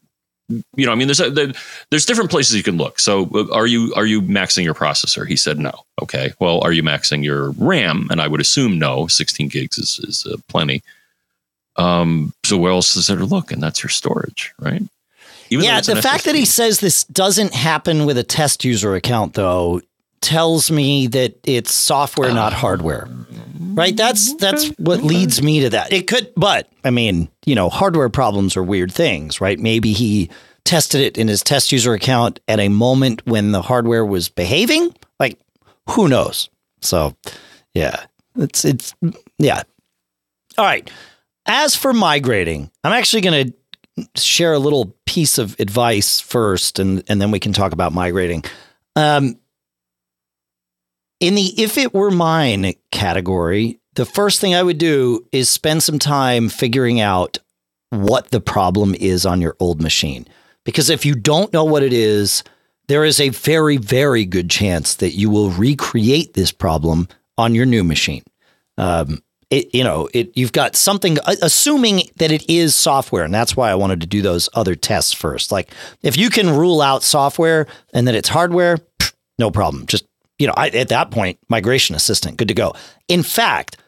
know. 0.76 0.92
I 0.92 0.94
mean, 0.94 1.06
there's 1.06 1.20
a, 1.20 1.30
there, 1.30 1.52
there's 1.90 2.06
different 2.06 2.30
places 2.30 2.56
you 2.56 2.62
can 2.62 2.76
look. 2.76 2.98
So, 2.98 3.28
uh, 3.34 3.54
are 3.54 3.66
you 3.66 3.92
are 3.94 4.06
you 4.06 4.20
maxing 4.22 4.64
your 4.64 4.74
processor? 4.74 5.26
He 5.26 5.36
said 5.36 5.58
no. 5.58 5.72
Okay. 6.02 6.32
Well, 6.40 6.60
are 6.62 6.72
you 6.72 6.83
maxing 6.83 7.22
your 7.22 7.50
RAM? 7.52 8.09
And 8.11 8.20
I 8.20 8.26
would 8.26 8.40
assume 8.40 8.78
no. 8.78 9.06
16 9.06 9.48
gigs 9.48 9.78
is 9.78 10.00
is 10.02 10.26
uh, 10.26 10.37
plenty. 10.48 10.83
Um. 11.78 12.34
So 12.44 12.58
where 12.58 12.72
else 12.72 12.96
is 12.96 13.06
there 13.06 13.16
to 13.16 13.24
look? 13.24 13.52
And 13.52 13.62
that's 13.62 13.82
your 13.82 13.90
storage, 13.90 14.52
right? 14.58 14.82
Even 15.50 15.64
yeah, 15.64 15.80
the 15.80 16.02
fact 16.02 16.24
that 16.24 16.34
he 16.34 16.44
says 16.44 16.80
this 16.80 17.04
doesn't 17.04 17.54
happen 17.54 18.04
with 18.04 18.18
a 18.18 18.22
test 18.22 18.64
user 18.64 18.94
account, 18.94 19.34
though, 19.34 19.80
tells 20.20 20.70
me 20.70 21.06
that 21.06 21.38
it's 21.44 21.72
software, 21.72 22.32
not 22.32 22.52
hardware. 22.52 23.08
Right? 23.58 23.96
That's 23.96 24.34
that's 24.34 24.66
what 24.78 25.02
leads 25.02 25.40
me 25.40 25.60
to 25.60 25.70
that. 25.70 25.92
It 25.92 26.06
could, 26.06 26.32
but 26.36 26.68
I 26.84 26.90
mean, 26.90 27.28
you 27.46 27.54
know, 27.54 27.68
hardware 27.68 28.08
problems 28.08 28.56
are 28.56 28.62
weird 28.62 28.92
things, 28.92 29.40
right? 29.40 29.58
Maybe 29.58 29.92
he 29.92 30.30
tested 30.64 31.00
it 31.00 31.16
in 31.16 31.28
his 31.28 31.42
test 31.42 31.72
user 31.72 31.94
account 31.94 32.40
at 32.48 32.60
a 32.60 32.68
moment 32.68 33.24
when 33.26 33.52
the 33.52 33.62
hardware 33.62 34.04
was 34.04 34.28
behaving. 34.28 34.94
Like, 35.20 35.38
who 35.90 36.08
knows? 36.08 36.50
So, 36.80 37.16
yeah, 37.72 38.04
it's 38.36 38.64
it's 38.64 38.94
yeah. 39.38 39.62
All 40.58 40.64
right. 40.64 40.90
As 41.48 41.74
for 41.74 41.94
migrating, 41.94 42.70
I'm 42.84 42.92
actually 42.92 43.22
going 43.22 43.52
to 43.96 44.08
share 44.20 44.52
a 44.52 44.58
little 44.58 44.94
piece 45.06 45.38
of 45.38 45.58
advice 45.58 46.20
first, 46.20 46.78
and 46.78 47.02
and 47.08 47.20
then 47.20 47.30
we 47.30 47.40
can 47.40 47.52
talk 47.52 47.72
about 47.72 47.92
migrating. 47.92 48.44
Um, 48.94 49.40
in 51.20 51.34
the 51.34 51.61
if 51.61 51.78
it 51.78 51.94
were 51.94 52.11
mine 52.11 52.74
category, 52.92 53.80
the 53.94 54.04
first 54.04 54.40
thing 54.40 54.54
I 54.54 54.62
would 54.62 54.78
do 54.78 55.26
is 55.32 55.48
spend 55.50 55.82
some 55.82 55.98
time 55.98 56.48
figuring 56.48 57.00
out 57.00 57.38
what 57.90 58.30
the 58.30 58.40
problem 58.40 58.94
is 58.94 59.24
on 59.24 59.40
your 59.40 59.56
old 59.58 59.80
machine. 59.80 60.26
Because 60.64 60.90
if 60.90 61.06
you 61.06 61.14
don't 61.14 61.52
know 61.52 61.64
what 61.64 61.82
it 61.82 61.94
is, 61.94 62.44
there 62.88 63.04
is 63.04 63.20
a 63.20 63.30
very, 63.30 63.78
very 63.78 64.24
good 64.24 64.50
chance 64.50 64.96
that 64.96 65.12
you 65.12 65.30
will 65.30 65.50
recreate 65.50 66.34
this 66.34 66.52
problem 66.52 67.08
on 67.38 67.54
your 67.54 67.66
new 67.66 67.82
machine. 67.82 68.22
Um, 68.76 69.22
it, 69.50 69.74
you 69.74 69.82
know, 69.82 70.08
it, 70.12 70.37
you've 70.37 70.52
got 70.52 70.76
something, 70.76 71.18
assuming 71.42 72.02
that 72.16 72.30
it 72.30 72.48
is 72.50 72.74
software. 72.74 73.24
And 73.24 73.32
that's 73.32 73.56
why 73.56 73.70
I 73.70 73.74
wanted 73.74 74.00
to 74.02 74.06
do 74.06 74.20
those 74.20 74.48
other 74.54 74.74
tests 74.74 75.12
first. 75.12 75.50
Like 75.50 75.72
if 76.02 76.16
you 76.16 76.30
can 76.30 76.50
rule 76.50 76.82
out 76.82 77.02
software 77.02 77.66
and 77.94 78.06
that 78.06 78.14
it's 78.14 78.28
hardware, 78.28 78.78
no 79.38 79.50
problem. 79.50 79.87
Just, 79.87 80.06
you 80.38 80.46
know, 80.46 80.54
I, 80.56 80.68
at 80.68 80.88
that 80.88 81.11
point, 81.11 81.38
migration 81.48 81.96
assistant, 81.96 82.37
good 82.37 82.48
to 82.48 82.54
go. 82.54 82.74
In 83.08 83.22
fact, 83.22 83.78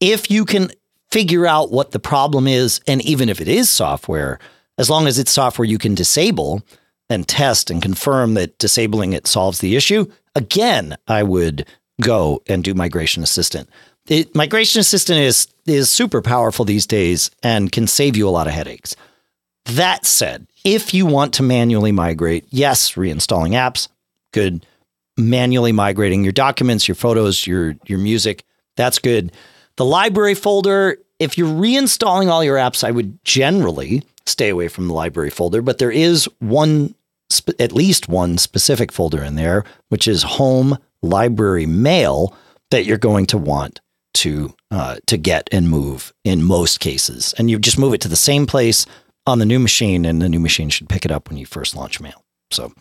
if 0.00 0.30
you 0.30 0.44
can 0.44 0.70
figure 1.10 1.46
out 1.46 1.70
what 1.70 1.92
the 1.92 2.00
problem 2.00 2.48
is, 2.48 2.80
and 2.88 3.00
even 3.02 3.28
if 3.28 3.40
it 3.40 3.48
is 3.48 3.70
software, 3.70 4.40
as 4.78 4.90
long 4.90 5.06
as 5.06 5.18
it's 5.18 5.30
software 5.30 5.64
you 5.64 5.78
can 5.78 5.94
disable 5.94 6.62
and 7.08 7.28
test 7.28 7.70
and 7.70 7.80
confirm 7.80 8.34
that 8.34 8.58
disabling 8.58 9.12
it 9.12 9.28
solves 9.28 9.60
the 9.60 9.76
issue, 9.76 10.10
again, 10.34 10.96
I 11.06 11.22
would 11.22 11.66
go 12.00 12.42
and 12.48 12.64
do 12.64 12.74
migration 12.74 13.22
assistant. 13.22 13.68
It, 14.08 14.34
migration 14.34 14.80
assistant 14.80 15.20
is 15.20 15.48
is 15.66 15.90
super 15.90 16.20
powerful 16.20 16.64
these 16.64 16.86
days 16.86 17.30
and 17.42 17.72
can 17.72 17.86
save 17.86 18.16
you 18.16 18.28
a 18.28 18.30
lot 18.30 18.46
of 18.46 18.52
headaches. 18.52 18.94
That 19.64 20.04
said, 20.04 20.46
if 20.62 20.92
you 20.92 21.06
want 21.06 21.32
to 21.34 21.42
manually 21.42 21.92
migrate, 21.92 22.44
yes, 22.50 22.92
reinstalling 22.92 23.52
apps, 23.52 23.88
good. 24.32 24.66
Manually 25.16 25.72
migrating 25.72 26.24
your 26.24 26.32
documents, 26.32 26.88
your 26.88 26.96
photos, 26.96 27.46
your 27.46 27.76
your 27.86 27.98
music, 27.98 28.44
that's 28.76 28.98
good. 28.98 29.32
The 29.76 29.84
library 29.84 30.34
folder, 30.34 30.98
if 31.18 31.38
you're 31.38 31.48
reinstalling 31.48 32.28
all 32.28 32.42
your 32.42 32.56
apps, 32.56 32.84
I 32.84 32.90
would 32.90 33.22
generally 33.24 34.02
stay 34.26 34.48
away 34.48 34.68
from 34.68 34.88
the 34.88 34.94
library 34.94 35.30
folder, 35.30 35.62
but 35.62 35.78
there 35.78 35.90
is 35.90 36.28
one 36.40 36.94
at 37.58 37.72
least 37.72 38.08
one 38.08 38.38
specific 38.38 38.92
folder 38.92 39.22
in 39.22 39.36
there, 39.36 39.64
which 39.88 40.08
is 40.08 40.22
home 40.22 40.78
library 41.02 41.66
mail 41.66 42.36
that 42.70 42.84
you're 42.84 42.98
going 42.98 43.26
to 43.26 43.38
want 43.38 43.80
to 44.14 44.54
uh, 44.70 44.96
to 45.06 45.16
get 45.16 45.48
and 45.52 45.68
move 45.68 46.12
in 46.24 46.42
most 46.42 46.80
cases, 46.80 47.34
and 47.38 47.50
you 47.50 47.58
just 47.58 47.78
move 47.78 47.94
it 47.94 48.00
to 48.02 48.08
the 48.08 48.16
same 48.16 48.46
place 48.46 48.86
on 49.26 49.38
the 49.38 49.46
new 49.46 49.58
machine, 49.58 50.04
and 50.04 50.20
the 50.20 50.28
new 50.28 50.40
machine 50.40 50.68
should 50.68 50.88
pick 50.88 51.04
it 51.04 51.10
up 51.10 51.28
when 51.28 51.38
you 51.38 51.46
first 51.46 51.76
launch 51.76 52.00
mail. 52.00 52.24
So, 52.50 52.72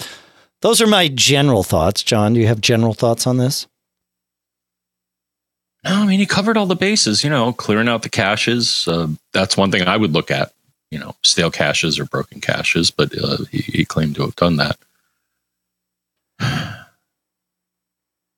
those 0.62 0.82
are 0.82 0.88
my 0.88 1.08
general 1.08 1.63
thoughts. 1.63 2.04
John, 2.04 2.34
do 2.34 2.39
you 2.39 2.48
have 2.48 2.62
general 2.62 2.93
thoughts 2.93 3.28
on 3.28 3.38
this? 3.38 3.67
No, 5.84 5.91
I 5.91 6.06
mean, 6.06 6.19
he 6.19 6.26
covered 6.26 6.56
all 6.56 6.65
the 6.65 6.76
bases, 6.76 7.24
you 7.24 7.30
know, 7.30 7.52
clearing 7.52 7.89
out 7.89 8.04
the 8.04 8.10
caches. 8.10 8.88
Uh, 8.88 9.08
that's 9.34 9.58
one 9.58 9.69
thing 9.72 9.84
I 9.84 9.98
would 9.98 10.13
look 10.13 10.32
at, 10.32 10.54
you 10.91 11.00
know, 11.00 11.15
stale 11.24 11.52
caches 11.52 12.00
or 12.00 12.06
broken 12.06 12.39
caches, 12.39 12.89
but 12.89 13.12
uh, 13.22 13.38
he, 13.52 13.60
he 13.60 13.86
claimed 13.86 14.15
to 14.15 14.22
have 14.22 14.36
done 14.36 14.58
that. 14.58 14.78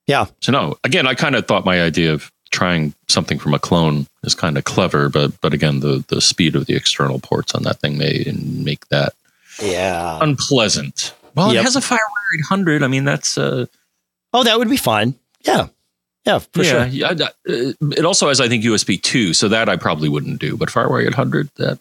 Yeah. 0.07 0.25
So, 0.41 0.51
no, 0.51 0.77
again, 0.83 1.07
I 1.07 1.13
kind 1.15 1.35
of 1.35 1.47
thought 1.47 1.65
my 1.65 1.81
idea 1.81 2.13
of 2.13 2.31
trying 2.55 2.93
something 3.07 3.37
from 3.37 3.53
a 3.53 3.59
clone 3.59 4.07
is 4.23 4.33
kind 4.33 4.57
of 4.57 4.63
clever, 4.63 5.09
but 5.09 5.39
but 5.41 5.53
again, 5.53 5.81
the 5.81 6.03
the 6.07 6.21
speed 6.21 6.55
of 6.55 6.65
the 6.65 6.75
external 6.75 7.19
ports 7.19 7.53
on 7.53 7.63
that 7.63 7.79
thing 7.79 7.97
may 7.97 8.25
make 8.33 8.87
that 8.87 9.13
yeah 9.61 10.17
unpleasant. 10.21 11.13
Well, 11.35 11.53
Yep. 11.53 11.61
it 11.61 11.63
has 11.65 11.75
a 11.75 11.81
FireWire 11.81 12.39
800. 12.39 12.81
I 12.81 12.87
mean, 12.87 13.03
that's 13.05 13.37
uh, 13.37 13.65
Oh, 14.33 14.43
that 14.43 14.57
would 14.57 14.69
be 14.69 14.77
fine. 14.77 15.15
Yeah. 15.45 15.67
Yeah, 16.25 16.39
for 16.39 16.63
yeah. 16.63 16.71
sure. 16.71 16.85
yeah, 16.87 17.09
uh, 17.09 17.73
it 17.91 18.03
also 18.05 18.29
has, 18.29 18.39
I 18.41 18.47
think, 18.47 18.63
USB 18.63 18.99
two, 19.01 19.33
so 19.33 19.47
that 19.49 19.69
I 19.69 19.75
probably 19.75 20.09
wouldn't 20.09 20.39
do. 20.39 20.57
But 20.57 20.69
FireWire 20.69 21.07
800, 21.07 21.49
that 21.57 21.79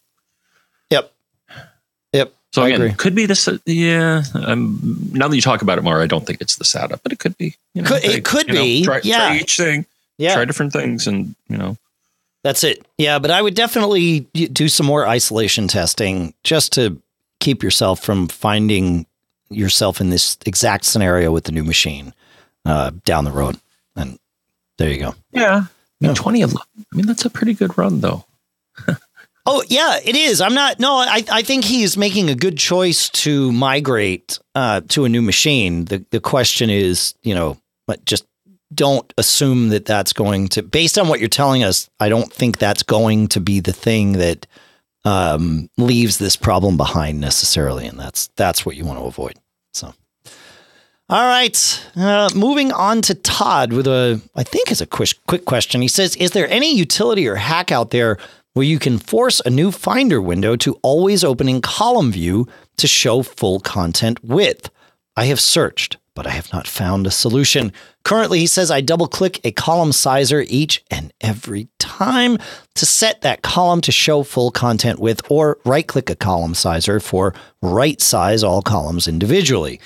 Yep. 0.90 1.12
Yep. 2.12 2.32
so 2.52 2.62
I 2.62 2.68
again, 2.68 2.82
agree. 2.82 2.94
could 2.96 3.14
be 3.14 3.26
this. 3.26 3.48
Yeah, 3.64 4.22
um, 4.34 5.08
now 5.12 5.28
that 5.28 5.36
you 5.36 5.40
talk 5.42 5.62
about 5.62 5.78
it 5.78 5.82
more, 5.84 6.02
I 6.02 6.06
don't 6.06 6.26
think 6.26 6.40
it's 6.42 6.56
the 6.56 6.64
SATA, 6.64 6.98
but 7.02 7.12
it 7.12 7.18
could 7.20 7.38
be. 7.38 7.54
You 7.74 7.82
know, 7.82 7.88
Could- 7.88 8.04
it 8.04 8.24
could 8.24 8.48
you 8.48 8.54
know, 8.54 8.60
be, 8.62 8.84
Try, 8.84 9.00
yeah. 9.02 9.18
try 9.28 9.36
each 9.38 9.56
thing. 9.56 9.86
Yeah. 10.18 10.34
Try 10.34 10.44
different 10.44 10.72
things, 10.72 11.06
and 11.06 11.34
you 11.48 11.56
know. 11.56 11.76
That's 12.42 12.62
it. 12.62 12.86
Yeah, 12.98 13.18
but 13.18 13.30
I 13.30 13.40
would 13.40 13.54
definitely 13.54 14.20
do 14.34 14.68
some 14.68 14.84
more 14.86 15.06
isolation 15.08 15.66
testing 15.66 16.34
just 16.44 16.72
to 16.74 17.00
keep 17.40 17.62
yourself 17.62 18.00
from 18.00 18.28
finding 18.28 19.06
yourself 19.50 20.00
in 20.00 20.10
this 20.10 20.36
exact 20.44 20.84
scenario 20.84 21.32
with 21.32 21.44
the 21.44 21.52
new 21.52 21.64
machine 21.64 22.12
uh, 22.66 22.90
down 23.06 23.24
the 23.24 23.30
road. 23.32 23.56
And 23.96 24.18
there 24.76 24.90
you 24.90 24.98
go. 24.98 25.14
Yeah. 25.32 25.42
I 25.42 25.66
Yeah. 26.00 26.08
mean, 26.08 26.14
2011. 26.16 26.58
I 26.92 26.96
mean, 26.96 27.06
that's 27.06 27.24
a 27.24 27.30
pretty 27.30 27.54
good 27.54 27.76
run, 27.78 28.00
though. 28.00 28.24
Oh 29.46 29.62
yeah, 29.68 29.98
it 30.02 30.16
is. 30.16 30.40
I'm 30.40 30.54
not. 30.54 30.80
No, 30.80 30.94
I 30.96 31.22
I 31.30 31.42
think 31.42 31.66
he's 31.66 31.98
making 31.98 32.30
a 32.30 32.34
good 32.34 32.56
choice 32.56 33.10
to 33.10 33.52
migrate 33.52 34.38
uh, 34.54 34.80
to 34.88 35.04
a 35.04 35.08
new 35.10 35.20
machine. 35.20 35.84
The 35.84 36.02
the 36.10 36.18
question 36.20 36.70
is, 36.70 37.12
you 37.22 37.34
know, 37.34 37.58
but 37.86 38.02
just 38.06 38.24
don't 38.72 39.12
assume 39.18 39.68
that 39.70 39.86
that's 39.86 40.12
going 40.12 40.48
to. 40.48 40.62
Based 40.62 40.98
on 40.98 41.08
what 41.08 41.20
you're 41.20 41.28
telling 41.28 41.64
us, 41.64 41.88
I 42.00 42.08
don't 42.08 42.32
think 42.32 42.58
that's 42.58 42.82
going 42.82 43.28
to 43.28 43.40
be 43.40 43.60
the 43.60 43.72
thing 43.72 44.12
that 44.12 44.46
um, 45.04 45.68
leaves 45.76 46.18
this 46.18 46.36
problem 46.36 46.76
behind 46.76 47.20
necessarily, 47.20 47.86
and 47.86 47.98
that's 47.98 48.28
that's 48.36 48.64
what 48.64 48.76
you 48.76 48.84
want 48.84 48.98
to 48.98 49.04
avoid. 49.04 49.34
So. 49.72 49.94
All 51.10 51.26
right, 51.26 51.86
uh, 51.96 52.30
moving 52.34 52.72
on 52.72 53.02
to 53.02 53.14
Todd 53.14 53.74
with 53.74 53.86
a, 53.86 54.22
I 54.34 54.42
think 54.42 54.70
it's 54.70 54.80
a 54.80 54.86
quick, 54.86 55.10
quick 55.28 55.44
question. 55.44 55.82
He 55.82 55.88
says, 55.88 56.16
"Is 56.16 56.30
there 56.30 56.48
any 56.48 56.74
utility 56.74 57.28
or 57.28 57.34
hack 57.34 57.70
out 57.70 57.90
there 57.90 58.16
where 58.54 58.64
you 58.64 58.78
can 58.78 58.98
force 58.98 59.42
a 59.44 59.50
new 59.50 59.70
Finder 59.70 60.22
window 60.22 60.56
to 60.56 60.78
always 60.82 61.22
open 61.22 61.46
in 61.46 61.60
column 61.60 62.10
view 62.10 62.48
to 62.78 62.86
show 62.86 63.22
full 63.22 63.60
content 63.60 64.24
width? 64.24 64.70
I 65.14 65.26
have 65.26 65.40
searched, 65.40 65.98
but 66.14 66.26
I 66.26 66.30
have 66.30 66.52
not 66.52 66.66
found 66.66 67.06
a 67.06 67.10
solution. 67.10 67.72
Currently, 68.04 68.38
he 68.38 68.46
says 68.46 68.70
I 68.70 68.80
double 68.80 69.08
click 69.08 69.40
a 69.44 69.50
column 69.50 69.92
sizer 69.92 70.44
each 70.48 70.84
and 70.90 71.12
every 71.20 71.68
time 71.78 72.38
to 72.74 72.86
set 72.86 73.20
that 73.22 73.42
column 73.42 73.80
to 73.82 73.92
show 73.92 74.22
full 74.22 74.50
content 74.50 74.98
width, 74.98 75.22
or 75.28 75.58
right 75.64 75.86
click 75.86 76.10
a 76.10 76.16
column 76.16 76.54
sizer 76.54 77.00
for 77.00 77.34
right 77.62 78.00
size 78.00 78.42
all 78.42 78.62
columns 78.62 79.08
individually." 79.08 79.80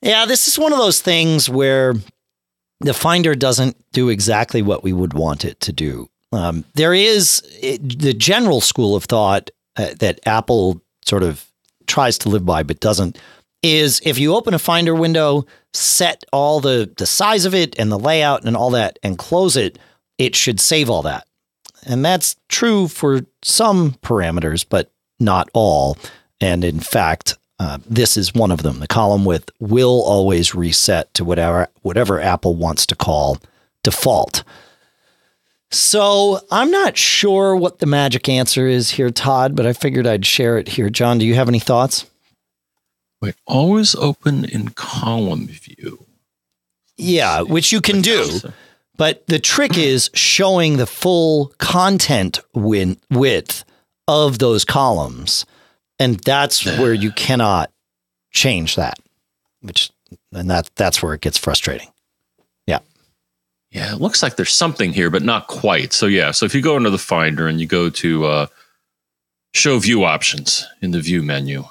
Yeah, 0.00 0.26
this 0.26 0.48
is 0.48 0.58
one 0.58 0.72
of 0.72 0.78
those 0.78 1.00
things 1.00 1.48
where 1.48 1.94
the 2.80 2.94
Finder 2.94 3.34
doesn't 3.34 3.76
do 3.92 4.08
exactly 4.08 4.60
what 4.60 4.82
we 4.82 4.92
would 4.92 5.14
want 5.14 5.44
it 5.44 5.60
to 5.60 5.72
do. 5.72 6.08
Um, 6.32 6.64
there 6.74 6.94
is 6.94 7.42
it, 7.60 8.00
the 8.00 8.12
general 8.12 8.60
school 8.60 8.96
of 8.96 9.04
thought 9.04 9.50
uh, 9.76 9.90
that 10.00 10.18
Apple 10.26 10.82
sort 11.04 11.22
of 11.22 11.46
tries 11.86 12.18
to 12.18 12.28
live 12.28 12.44
by, 12.44 12.62
but 12.62 12.80
doesn't. 12.80 13.18
Is 13.62 14.00
if 14.04 14.18
you 14.18 14.34
open 14.34 14.54
a 14.54 14.58
Finder 14.58 14.94
window, 14.94 15.46
set 15.72 16.24
all 16.32 16.60
the 16.60 16.92
the 16.96 17.06
size 17.06 17.44
of 17.44 17.54
it 17.54 17.78
and 17.78 17.92
the 17.92 17.98
layout 17.98 18.44
and 18.44 18.56
all 18.56 18.70
that, 18.70 18.98
and 19.02 19.16
close 19.16 19.56
it, 19.56 19.78
it 20.18 20.34
should 20.34 20.58
save 20.58 20.90
all 20.90 21.02
that. 21.02 21.26
And 21.84 22.04
that's 22.04 22.36
true 22.48 22.88
for 22.88 23.22
some 23.42 23.92
parameters, 24.02 24.64
but 24.68 24.90
not 25.20 25.48
all. 25.52 25.96
And 26.40 26.64
in 26.64 26.80
fact, 26.80 27.38
uh, 27.58 27.78
this 27.86 28.16
is 28.16 28.34
one 28.34 28.50
of 28.50 28.64
them. 28.64 28.80
The 28.80 28.88
column 28.88 29.24
width 29.24 29.50
will 29.60 30.02
always 30.02 30.54
reset 30.54 31.14
to 31.14 31.24
whatever 31.24 31.68
whatever 31.82 32.20
Apple 32.20 32.56
wants 32.56 32.86
to 32.86 32.96
call 32.96 33.38
default. 33.84 34.42
So 35.70 36.40
I'm 36.50 36.70
not 36.70 36.98
sure 36.98 37.56
what 37.56 37.78
the 37.78 37.86
magic 37.86 38.28
answer 38.28 38.66
is 38.66 38.90
here, 38.90 39.10
Todd, 39.10 39.56
but 39.56 39.64
I 39.64 39.72
figured 39.72 40.06
I'd 40.06 40.26
share 40.26 40.58
it 40.58 40.68
here. 40.68 40.90
John, 40.90 41.18
do 41.18 41.24
you 41.24 41.34
have 41.34 41.48
any 41.48 41.60
thoughts? 41.60 42.04
Wait, 43.22 43.34
always 43.46 43.94
open 43.94 44.44
in 44.44 44.70
column 44.70 45.46
view. 45.46 46.04
Yeah, 46.96 47.40
which 47.42 47.70
you 47.72 47.80
can 47.80 48.02
do. 48.02 48.40
But 48.96 49.26
the 49.28 49.38
trick 49.38 49.78
is 49.78 50.10
showing 50.12 50.76
the 50.76 50.86
full 50.86 51.52
content 51.58 52.40
win- 52.52 52.98
width 53.10 53.64
of 54.08 54.38
those 54.40 54.64
columns. 54.64 55.46
And 55.98 56.18
that's 56.18 56.64
where 56.66 56.92
you 56.92 57.12
cannot 57.12 57.70
change 58.32 58.74
that, 58.76 58.98
which, 59.60 59.90
and 60.32 60.50
that, 60.50 60.68
that's 60.74 61.00
where 61.02 61.14
it 61.14 61.20
gets 61.20 61.38
frustrating. 61.38 61.88
Yeah, 62.66 62.80
Yeah. 63.70 63.94
it 63.94 64.00
looks 64.00 64.22
like 64.22 64.34
there's 64.36 64.52
something 64.52 64.92
here, 64.92 65.10
but 65.10 65.22
not 65.22 65.46
quite. 65.46 65.92
So 65.92 66.06
yeah, 66.06 66.32
so 66.32 66.44
if 66.44 66.54
you 66.56 66.60
go 66.60 66.76
into 66.76 66.90
the 66.90 66.98
Finder 66.98 67.46
and 67.46 67.60
you 67.60 67.66
go 67.66 67.88
to 67.88 68.24
uh, 68.24 68.46
Show 69.54 69.78
View 69.78 70.02
Options 70.04 70.66
in 70.82 70.90
the 70.90 71.00
View 71.00 71.22
menu, 71.22 71.64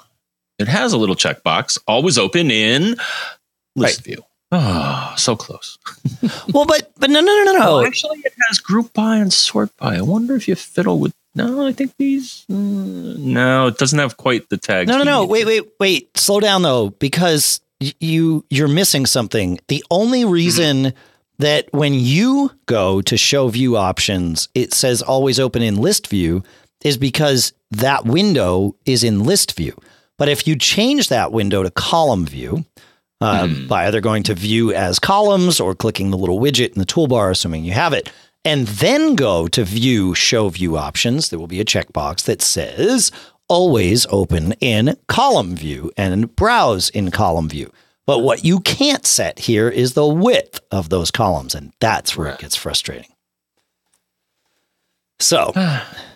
it 0.62 0.68
has 0.68 0.92
a 0.92 0.98
little 0.98 1.16
checkbox, 1.16 1.78
always 1.86 2.18
open 2.18 2.50
in 2.50 2.96
List 3.76 4.04
View. 4.04 4.22
Oh, 4.50 5.14
so 5.16 5.34
close. 5.36 5.78
Well, 6.52 6.66
but, 6.66 6.92
but 6.98 7.10
no, 7.10 7.20
no, 7.20 7.44
no, 7.44 7.52
no, 7.52 7.58
no. 7.58 7.84
actually, 7.84 8.20
it 8.20 8.32
has 8.48 8.58
Group 8.58 8.92
By 8.92 9.16
and 9.16 9.32
Sort 9.32 9.76
By. 9.76 9.96
I 9.96 10.02
wonder 10.02 10.36
if 10.36 10.46
you 10.46 10.54
fiddle 10.54 10.98
with. 10.98 11.12
No, 11.34 11.66
I 11.66 11.72
think 11.72 11.94
these. 11.98 12.44
mm, 12.50 13.16
no, 13.18 13.68
it 13.68 13.78
doesn't 13.78 13.98
have 13.98 14.18
quite 14.18 14.48
the 14.50 14.58
tags. 14.58 14.88
No, 14.88 14.98
no, 14.98 15.04
no. 15.04 15.24
Wait, 15.24 15.46
wait, 15.46 15.64
wait. 15.80 16.16
Slow 16.16 16.38
down 16.40 16.62
though, 16.62 16.90
because 16.90 17.60
you 17.98 18.44
you're 18.50 18.68
missing 18.68 19.06
something. 19.06 19.58
The 19.68 19.84
only 19.90 20.24
reason 20.24 20.92
that 21.38 21.72
when 21.72 21.94
you 21.94 22.52
go 22.66 23.00
to 23.02 23.16
show 23.16 23.48
view 23.48 23.76
options, 23.76 24.48
it 24.54 24.72
says 24.72 25.02
always 25.02 25.40
open 25.40 25.62
in 25.62 25.76
list 25.76 26.06
view 26.06 26.42
is 26.84 26.96
because 26.96 27.52
that 27.70 28.04
window 28.04 28.76
is 28.84 29.02
in 29.02 29.24
list 29.24 29.56
view. 29.56 29.76
But 30.22 30.28
if 30.28 30.46
you 30.46 30.54
change 30.54 31.08
that 31.08 31.32
window 31.32 31.64
to 31.64 31.70
column 31.72 32.26
view, 32.26 32.64
uh, 33.20 33.48
by 33.66 33.88
either 33.88 34.00
going 34.00 34.22
to 34.22 34.34
view 34.34 34.72
as 34.72 35.00
columns 35.00 35.58
or 35.58 35.74
clicking 35.74 36.12
the 36.12 36.16
little 36.16 36.38
widget 36.38 36.74
in 36.74 36.78
the 36.78 36.86
toolbar, 36.86 37.32
assuming 37.32 37.64
you 37.64 37.72
have 37.72 37.92
it, 37.92 38.08
and 38.44 38.68
then 38.68 39.16
go 39.16 39.48
to 39.48 39.64
view 39.64 40.14
show 40.14 40.48
view 40.48 40.76
options, 40.76 41.28
there 41.28 41.40
will 41.40 41.48
be 41.48 41.60
a 41.60 41.64
checkbox 41.64 42.22
that 42.26 42.40
says 42.40 43.10
always 43.48 44.06
open 44.10 44.52
in 44.60 44.96
column 45.08 45.56
view 45.56 45.90
and 45.96 46.36
browse 46.36 46.88
in 46.90 47.10
column 47.10 47.48
view. 47.48 47.72
But 48.06 48.20
what 48.20 48.44
you 48.44 48.60
can't 48.60 49.04
set 49.04 49.40
here 49.40 49.68
is 49.68 49.94
the 49.94 50.06
width 50.06 50.60
of 50.70 50.88
those 50.88 51.10
columns, 51.10 51.52
and 51.52 51.72
that's 51.80 52.16
where 52.16 52.28
it 52.28 52.38
gets 52.38 52.54
frustrating. 52.54 53.10
So, 55.18 55.52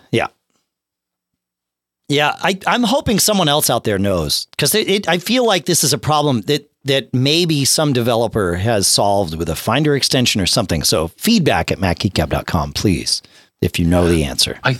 yeah. 2.07 2.35
I, 2.41 2.59
I'm 2.65 2.83
hoping 2.83 3.19
someone 3.19 3.47
else 3.47 3.69
out 3.69 3.83
there 3.83 3.99
knows 3.99 4.45
because 4.51 4.75
I 4.75 5.17
feel 5.17 5.45
like 5.45 5.65
this 5.65 5.83
is 5.83 5.93
a 5.93 5.97
problem 5.97 6.41
that 6.41 6.69
that 6.85 7.13
maybe 7.13 7.65
some 7.65 7.93
developer 7.93 8.55
has 8.55 8.87
solved 8.87 9.35
with 9.35 9.49
a 9.49 9.55
Finder 9.55 9.95
extension 9.95 10.39
or 10.39 10.45
something. 10.45 10.83
So 10.83 11.09
feedback 11.09 11.71
at 11.71 11.79
macgeekgab.com, 11.79 12.73
please, 12.73 13.21
if 13.61 13.77
you 13.77 13.85
know 13.85 14.07
the 14.07 14.23
answer. 14.23 14.57
I 14.63 14.79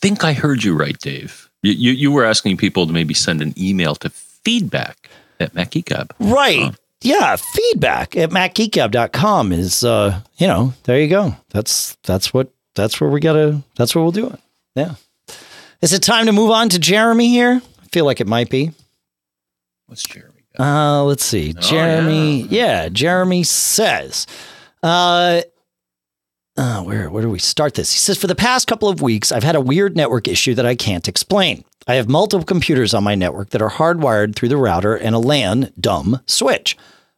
think 0.00 0.22
I 0.22 0.34
heard 0.34 0.64
you 0.64 0.76
right, 0.76 0.98
Dave. 0.98 1.48
You, 1.62 1.72
you, 1.72 1.92
you 1.92 2.12
were 2.12 2.24
asking 2.24 2.58
people 2.58 2.86
to 2.86 2.92
maybe 2.92 3.14
send 3.14 3.40
an 3.40 3.54
email 3.58 3.94
to 3.96 4.10
feedback 4.10 5.08
at 5.40 5.54
MacGeekGab. 5.54 6.10
Right. 6.20 6.74
Yeah, 7.02 7.36
feedback 7.36 8.16
at 8.16 8.30
macgeekgab.com 8.30 9.52
is 9.52 9.84
uh, 9.84 10.20
you 10.38 10.46
know, 10.46 10.74
there 10.84 11.00
you 11.00 11.08
go. 11.08 11.36
That's 11.50 11.96
that's 12.02 12.32
what 12.32 12.50
that's 12.74 13.00
where 13.00 13.10
we 13.10 13.20
gotta 13.20 13.62
that's 13.76 13.94
where 13.94 14.02
we'll 14.02 14.12
do 14.12 14.28
it. 14.28 14.40
Yeah. 14.74 14.94
Is 15.82 15.92
it 15.92 16.02
time 16.02 16.26
to 16.26 16.32
move 16.32 16.50
on 16.50 16.68
to 16.70 16.78
Jeremy 16.78 17.28
here? 17.28 17.60
I 17.82 17.86
feel 17.92 18.04
like 18.04 18.20
it 18.20 18.26
might 18.26 18.50
be. 18.50 18.72
What's 19.86 20.02
Jeremy? 20.02 20.32
got? 20.56 20.66
Uh, 20.66 21.04
let's 21.04 21.24
see. 21.24 21.54
Oh, 21.56 21.60
Jeremy, 21.60 22.42
yeah. 22.42 22.88
Jeremy 22.88 23.42
says, 23.42 24.26
uh, 24.82 25.42
uh, 26.56 26.82
where 26.82 27.10
where 27.10 27.22
do 27.22 27.28
we 27.28 27.38
start 27.38 27.74
this? 27.74 27.92
He 27.92 27.98
says, 27.98 28.18
for 28.18 28.26
the 28.26 28.34
past 28.34 28.66
couple 28.66 28.88
of 28.88 29.02
weeks, 29.02 29.30
I've 29.30 29.42
had 29.42 29.56
a 29.56 29.60
weird 29.60 29.96
network 29.96 30.26
issue 30.26 30.54
that 30.54 30.66
I 30.66 30.74
can't 30.74 31.08
explain. 31.08 31.64
I 31.86 31.94
have 31.94 32.08
multiple 32.08 32.44
computers 32.44 32.94
on 32.94 33.04
my 33.04 33.14
network 33.14 33.50
that 33.50 33.62
are 33.62 33.70
hardwired 33.70 34.34
through 34.34 34.48
the 34.48 34.56
router 34.56 34.96
and 34.96 35.14
a 35.14 35.18
LAN 35.18 35.72
dumb 35.78 36.20
switch. 36.26 36.76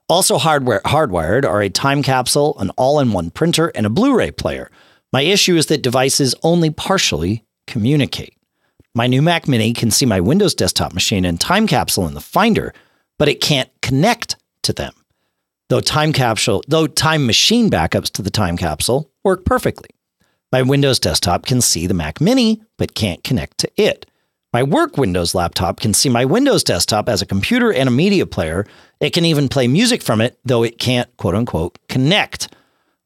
Also 0.08 0.38
hardware 0.38 0.80
hardwired 0.84 1.44
are 1.44 1.62
a 1.62 1.70
time 1.70 2.02
capsule, 2.02 2.58
an 2.58 2.70
all-in-one 2.70 3.30
printer, 3.30 3.68
and 3.74 3.86
a 3.86 3.90
Blu-ray 3.90 4.30
player. 4.32 4.70
My 5.12 5.20
issue 5.22 5.56
is 5.56 5.66
that 5.66 5.82
devices 5.82 6.34
only 6.42 6.70
partially 6.70 7.44
communicate. 7.66 8.37
My 8.94 9.06
new 9.06 9.22
Mac 9.22 9.46
Mini 9.46 9.72
can 9.72 9.90
see 9.90 10.06
my 10.06 10.20
Windows 10.20 10.54
desktop 10.54 10.92
machine 10.92 11.24
and 11.24 11.40
time 11.40 11.66
capsule 11.66 12.06
in 12.08 12.14
the 12.14 12.20
Finder, 12.20 12.72
but 13.18 13.28
it 13.28 13.40
can't 13.40 13.70
connect 13.82 14.36
to 14.62 14.72
them. 14.72 14.92
though 15.68 15.80
time 15.80 16.12
capsule, 16.12 16.62
though 16.66 16.86
time 16.86 17.26
machine 17.26 17.70
backups 17.70 18.10
to 18.10 18.22
the 18.22 18.30
time 18.30 18.56
capsule 18.56 19.10
work 19.22 19.44
perfectly. 19.44 19.90
My 20.50 20.62
Windows 20.62 20.98
desktop 20.98 21.44
can 21.44 21.60
see 21.60 21.86
the 21.86 21.94
Mac 21.94 22.20
Mini, 22.20 22.62
but 22.78 22.94
can't 22.94 23.22
connect 23.22 23.58
to 23.58 23.70
it. 23.76 24.06
My 24.52 24.62
work 24.62 24.96
Windows 24.96 25.34
laptop 25.34 25.78
can 25.78 25.92
see 25.92 26.08
my 26.08 26.24
Windows 26.24 26.64
desktop 26.64 27.06
as 27.06 27.20
a 27.20 27.26
computer 27.26 27.70
and 27.70 27.86
a 27.86 27.92
media 27.92 28.24
player. 28.24 28.66
It 28.98 29.10
can 29.10 29.26
even 29.26 29.50
play 29.50 29.68
music 29.68 30.02
from 30.02 30.22
it, 30.22 30.38
though 30.42 30.62
it 30.62 30.78
can't, 30.78 31.14
quote 31.18 31.34
unquote, 31.34 31.78
connect. 31.88 32.48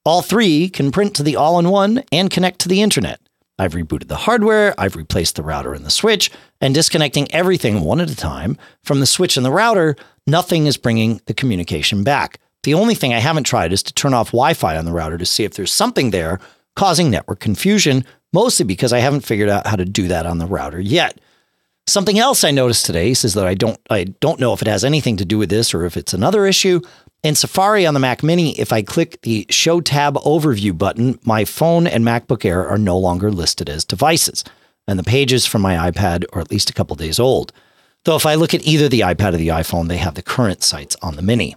All 0.05 0.23
three 0.23 0.68
can 0.68 0.92
print 0.92 1.16
to 1.16 1.25
the 1.25 1.35
all 1.35 1.59
in 1.59 1.68
one 1.68 2.05
and 2.12 2.31
connect 2.31 2.61
to 2.61 2.68
the 2.68 2.81
internet. 2.81 3.21
I've 3.62 3.75
rebooted 3.75 4.09
the 4.09 4.16
hardware, 4.16 4.75
I've 4.77 4.96
replaced 4.96 5.37
the 5.37 5.44
router 5.44 5.72
and 5.72 5.85
the 5.85 5.90
switch, 5.90 6.33
and 6.61 6.75
disconnecting 6.75 7.31
everything 7.33 7.81
one 7.83 8.01
at 8.01 8.11
a 8.11 8.16
time 8.16 8.59
from 8.83 8.98
the 8.98 9.07
switch 9.07 9.37
and 9.37 9.46
the 9.46 9.53
router, 9.53 9.94
nothing 10.27 10.66
is 10.66 10.77
bringing 10.77 11.20
the 11.27 11.35
communication 11.35 12.03
back. 12.03 12.40
The 12.64 12.75
only 12.75 12.96
thing 12.96 13.14
I 13.14 13.20
haven't 13.20 13.44
tried 13.44 13.72
is 13.72 13.83
to 13.85 13.94
turn 13.94 14.14
off 14.14 14.29
Wi 14.29 14.55
Fi 14.55 14.77
on 14.77 14.85
the 14.85 14.92
router 14.92 15.16
to 15.16 15.25
see 15.25 15.44
if 15.44 15.55
there's 15.55 15.72
something 15.72 16.11
there 16.11 16.40
causing 16.75 17.09
network 17.09 17.38
confusion, 17.38 18.05
mostly 18.33 18.64
because 18.64 18.92
I 18.92 18.98
haven't 18.98 19.20
figured 19.20 19.48
out 19.48 19.66
how 19.66 19.77
to 19.77 19.85
do 19.85 20.09
that 20.09 20.27
on 20.27 20.38
the 20.38 20.46
router 20.46 20.81
yet. 20.81 21.20
Something 21.87 22.18
else 22.18 22.42
I 22.44 22.51
noticed 22.51 22.87
today 22.87 23.11
is 23.11 23.35
that 23.35 23.46
I 23.46 23.55
don't 23.55 23.79
I 23.90 24.05
don't 24.05 24.40
know 24.40 24.53
if 24.53 24.62
it 24.62 24.68
has 24.68 24.85
anything 24.85 25.16
to 25.18 25.25
do 25.25 25.38
with 25.38 25.51
this 25.51 25.75
or 25.75 25.85
if 25.85 25.96
it's 25.96 26.14
another 26.14 26.46
issue. 26.46 26.81
In 27.23 27.37
Safari 27.37 27.87
on 27.87 27.95
the 27.95 28.01
Mac 28.01 28.25
Mini, 28.25 28.59
if 28.59 28.73
I 28.73 28.83
click 28.83 29.21
the 29.23 29.47
Show 29.49 29.81
Tab 29.81 30.17
Overview 30.17 30.77
button, 30.77 31.21
my 31.25 31.45
phone 31.45 31.87
and 31.87 32.05
MacBook 32.05 32.45
Air 32.45 32.67
are 32.67 32.79
no 32.79 32.99
longer 32.99 33.31
listed 33.31 33.71
as 33.71 33.85
devices, 33.85 34.43
and 34.89 34.99
the 34.99 35.05
pages 35.05 35.47
from 35.47 35.63
my 35.63 35.89
iPad 35.89 36.25
are 36.33 36.41
at 36.41 36.51
least 36.51 36.69
a 36.69 36.73
couple 36.73 36.97
days 36.97 37.21
old. 37.21 37.53
Though 38.05 38.17
if 38.17 38.27
I 38.27 38.35
look 38.35 38.55
at 38.55 38.67
either 38.67 38.89
the 38.89 39.01
iPad 39.01 39.35
or 39.35 39.37
the 39.37 39.49
iPhone, 39.49 39.87
they 39.87 39.99
have 39.99 40.17
the 40.17 40.23
current 40.23 40.65
sites 40.65 40.97
on 41.01 41.15
the 41.15 41.23
Mini. 41.23 41.55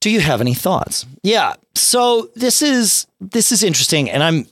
Do 0.00 0.10
you 0.10 0.18
have 0.18 0.40
any 0.40 0.54
thoughts? 0.54 1.06
Yeah. 1.22 1.54
So 1.76 2.30
this 2.34 2.62
is 2.62 3.06
this 3.20 3.52
is 3.52 3.62
interesting, 3.62 4.10
and 4.10 4.24
I'm 4.24 4.46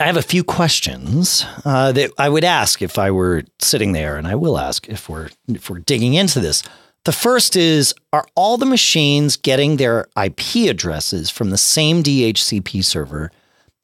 I 0.00 0.06
have 0.06 0.16
a 0.16 0.22
few 0.22 0.42
questions 0.42 1.46
uh, 1.64 1.92
that 1.92 2.10
I 2.18 2.28
would 2.28 2.44
ask 2.44 2.82
if 2.82 2.98
I 2.98 3.12
were 3.12 3.44
sitting 3.60 3.92
there, 3.92 4.16
and 4.16 4.26
I 4.26 4.34
will 4.34 4.58
ask 4.58 4.88
if 4.88 5.08
we're 5.08 5.28
if 5.46 5.70
we're 5.70 5.78
digging 5.78 6.14
into 6.14 6.40
this. 6.40 6.64
The 7.04 7.12
first 7.12 7.56
is: 7.56 7.94
Are 8.12 8.26
all 8.34 8.56
the 8.56 8.66
machines 8.66 9.36
getting 9.36 9.76
their 9.76 10.06
IP 10.22 10.68
addresses 10.68 11.30
from 11.30 11.50
the 11.50 11.58
same 11.58 12.02
DHCP 12.02 12.84
server, 12.84 13.30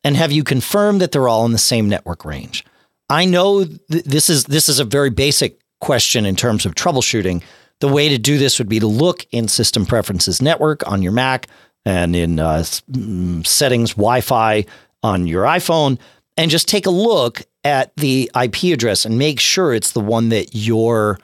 and 0.05 0.17
have 0.17 0.33
you 0.33 0.45
confirmed 0.45 1.01
that 1.01 1.13
they're 1.13 1.29
all 1.29 1.47
in 1.47 1.53
the 1.53 1.59
same 1.59 1.89
network 1.89 2.25
range? 2.25 2.65
I 3.09 3.25
know 3.25 3.65
th- 3.65 4.05
this 4.05 4.29
is 4.29 4.45
this 4.45 4.69
is 4.69 4.79
a 4.79 4.85
very 4.85 5.11
basic 5.11 5.61
question 5.81 6.27
in 6.27 6.37
terms 6.37 6.67
of 6.67 6.75
troubleshooting. 6.75 7.43
The 7.81 7.89
way 7.89 8.09
to 8.09 8.19
do 8.19 8.39
this 8.39 8.59
would 8.59 8.69
be 8.69 8.81
to 8.81 8.87
look 8.87 9.27
in 9.33 9.49
System 9.49 9.85
Preferences 9.85 10.41
Network 10.41 10.87
on 10.91 11.03
your 11.03 11.13
Mac 11.13 11.47
and 11.85 12.17
in 12.17 12.41
uh, 12.41 12.65
mm, 12.91 13.47
Settings 13.47 13.93
Wi-Fi 13.93 14.65
on 15.03 15.27
your 15.27 15.45
iPhone 15.45 15.99
and 16.37 16.51
just 16.51 16.69
take 16.69 16.87
a 16.87 16.91
look 16.91 17.43
at 17.65 17.95
the 17.97 18.31
IP 18.41 18.65
address 18.65 19.05
and 19.05 19.19
make 19.19 19.41
sure 19.41 19.75
it's 19.75 19.93
the 19.93 20.01
one 20.01 20.31
that 20.31 20.55
your 20.55 21.19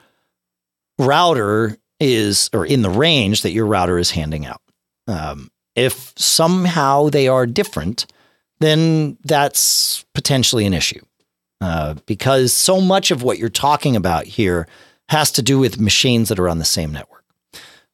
router 0.99 1.77
is, 2.03 2.49
or 2.53 2.65
in 2.65 2.81
the 2.81 2.89
range 2.89 3.41
that 3.41 3.51
your 3.51 3.65
router 3.65 3.97
is 3.97 4.11
handing 4.11 4.45
out. 4.45 4.61
Um, 5.07 5.49
if 5.75 6.13
somehow 6.15 7.09
they 7.09 7.27
are 7.27 7.45
different, 7.45 8.05
then 8.59 9.17
that's 9.23 10.05
potentially 10.13 10.65
an 10.65 10.73
issue. 10.73 11.01
Uh, 11.61 11.95
because 12.05 12.51
so 12.51 12.81
much 12.81 13.09
of 13.09 13.23
what 13.23 13.37
you're 13.39 13.49
talking 13.49 13.95
about 13.95 14.25
here 14.25 14.67
has 15.09 15.31
to 15.31 15.41
do 15.41 15.57
with 15.57 15.79
machines 15.79 16.29
that 16.29 16.39
are 16.39 16.49
on 16.49 16.59
the 16.59 16.65
same 16.65 16.91
network. 16.91 17.23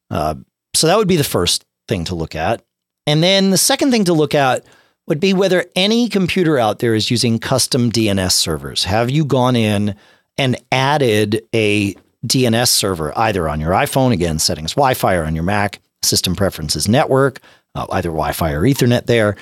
Uh, 0.09 0.35
so 0.73 0.87
that 0.87 0.97
would 0.97 1.07
be 1.07 1.15
the 1.15 1.23
first 1.23 1.65
thing 1.87 2.03
to 2.05 2.15
look 2.15 2.35
at. 2.35 2.63
And 3.05 3.21
then 3.23 3.51
the 3.51 3.57
second 3.57 3.91
thing 3.91 4.05
to 4.05 4.13
look 4.13 4.33
at 4.33 4.65
would 5.07 5.19
be 5.19 5.33
whether 5.33 5.65
any 5.75 6.09
computer 6.09 6.57
out 6.57 6.79
there 6.79 6.95
is 6.95 7.11
using 7.11 7.39
custom 7.39 7.91
DNS 7.91 8.31
servers. 8.31 8.83
Have 8.85 9.09
you 9.09 9.25
gone 9.25 9.55
in 9.55 9.95
and 10.37 10.55
added 10.71 11.43
a 11.53 11.95
DNS 12.25 12.67
server 12.67 13.17
either 13.17 13.47
on 13.47 13.59
your 13.59 13.71
iPhone, 13.71 14.11
again, 14.11 14.39
settings 14.39 14.73
Wi 14.73 14.93
Fi, 14.93 15.15
or 15.15 15.23
on 15.23 15.35
your 15.35 15.43
Mac, 15.43 15.79
system 16.01 16.35
preferences 16.35 16.87
network, 16.87 17.39
uh, 17.75 17.87
either 17.91 18.09
Wi 18.09 18.31
Fi 18.31 18.51
or 18.51 18.61
Ethernet 18.61 19.05
there? 19.05 19.35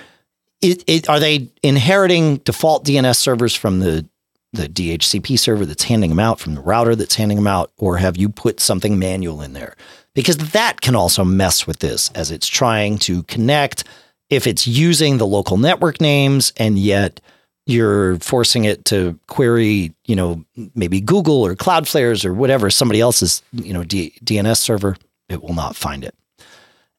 It, 0.61 0.83
it, 0.87 1.09
are 1.09 1.19
they 1.19 1.49
inheriting 1.61 2.37
default 2.37 2.85
DNS 2.85 3.15
servers 3.15 3.55
from 3.55 3.79
the 3.79 4.07
the 4.53 4.67
DHCP 4.67 5.37
server 5.37 5.65
that's 5.65 5.83
handing 5.83 6.09
them 6.09 6.19
out, 6.19 6.39
from 6.39 6.55
the 6.55 6.61
router 6.61 6.95
that's 6.95 7.15
handing 7.15 7.37
them 7.37 7.47
out, 7.47 7.71
or 7.77 7.97
have 7.97 8.17
you 8.17 8.29
put 8.29 8.59
something 8.59 8.97
manual 8.97 9.41
in 9.41 9.53
there? 9.53 9.75
Because 10.13 10.37
that 10.37 10.81
can 10.81 10.95
also 10.95 11.23
mess 11.23 11.67
with 11.67 11.79
this 11.79 12.09
as 12.11 12.31
it's 12.31 12.47
trying 12.47 12.97
to 12.99 13.23
connect 13.23 13.83
if 14.29 14.47
it's 14.47 14.65
using 14.65 15.17
the 15.17 15.27
local 15.27 15.57
network 15.57 16.01
names 16.01 16.53
and 16.57 16.79
yet 16.79 17.21
you're 17.67 18.17
forcing 18.19 18.65
it 18.65 18.86
to 18.86 19.19
query, 19.27 19.93
you 20.06 20.15
know, 20.15 20.43
maybe 20.73 21.01
Google 21.01 21.45
or 21.45 21.56
Cloudflare's 21.56 22.23
or 22.25 22.34
whatever 22.34 22.69
somebody 22.69 23.01
else's, 23.01 23.41
you 23.51 23.73
know, 23.73 23.84
D- 23.84 24.13
DNS 24.23 24.58
server, 24.58 24.95
it 25.30 25.43
will 25.43 25.53
not 25.53 25.75
find 25.75 26.03
it. 26.03 26.15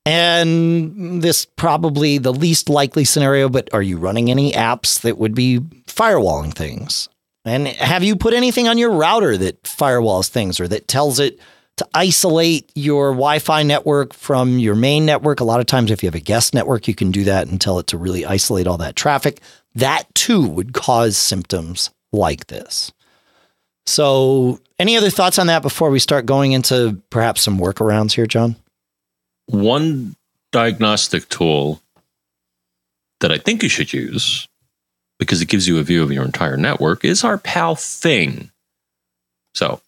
And 0.04 1.22
this 1.22 1.44
probably 1.44 2.18
the 2.18 2.32
least 2.32 2.68
likely 2.68 3.04
scenario, 3.04 3.48
but 3.48 3.68
are 3.72 3.82
you 3.82 3.98
running 3.98 4.30
any 4.30 4.52
apps 4.52 5.00
that 5.02 5.18
would 5.18 5.34
be 5.34 5.60
firewalling 5.86 6.54
things? 6.54 7.08
And 7.44 7.66
have 7.68 8.02
you 8.04 8.16
put 8.16 8.34
anything 8.34 8.68
on 8.68 8.78
your 8.78 8.90
router 8.90 9.36
that 9.36 9.62
firewalls 9.62 10.28
things 10.28 10.60
or 10.60 10.68
that 10.68 10.88
tells 10.88 11.18
it 11.18 11.38
to 11.78 11.88
isolate 11.94 12.70
your 12.74 13.10
Wi 13.10 13.38
Fi 13.38 13.62
network 13.62 14.14
from 14.14 14.58
your 14.58 14.74
main 14.74 15.06
network. 15.06 15.40
A 15.40 15.44
lot 15.44 15.60
of 15.60 15.66
times, 15.66 15.90
if 15.90 16.02
you 16.02 16.06
have 16.06 16.14
a 16.14 16.20
guest 16.20 16.54
network, 16.54 16.86
you 16.86 16.94
can 16.94 17.10
do 17.10 17.24
that 17.24 17.48
and 17.48 17.60
tell 17.60 17.78
it 17.78 17.86
to 17.88 17.98
really 17.98 18.24
isolate 18.24 18.66
all 18.66 18.78
that 18.78 18.96
traffic. 18.96 19.40
That 19.74 20.04
too 20.14 20.46
would 20.46 20.72
cause 20.72 21.16
symptoms 21.16 21.90
like 22.12 22.46
this. 22.48 22.92
So, 23.86 24.60
any 24.78 24.96
other 24.96 25.10
thoughts 25.10 25.38
on 25.38 25.46
that 25.46 25.62
before 25.62 25.90
we 25.90 25.98
start 25.98 26.26
going 26.26 26.52
into 26.52 27.00
perhaps 27.10 27.40
some 27.40 27.58
workarounds 27.58 28.12
here, 28.12 28.26
John? 28.26 28.56
One 29.46 30.14
diagnostic 30.52 31.28
tool 31.28 31.80
that 33.20 33.32
I 33.32 33.38
think 33.38 33.62
you 33.62 33.68
should 33.68 33.92
use 33.92 34.46
because 35.18 35.40
it 35.40 35.48
gives 35.48 35.66
you 35.66 35.78
a 35.78 35.82
view 35.82 36.02
of 36.02 36.12
your 36.12 36.24
entire 36.24 36.56
network 36.56 37.04
is 37.04 37.24
our 37.24 37.38
pal 37.38 37.74
Fing. 37.74 38.50
So, 39.54 39.80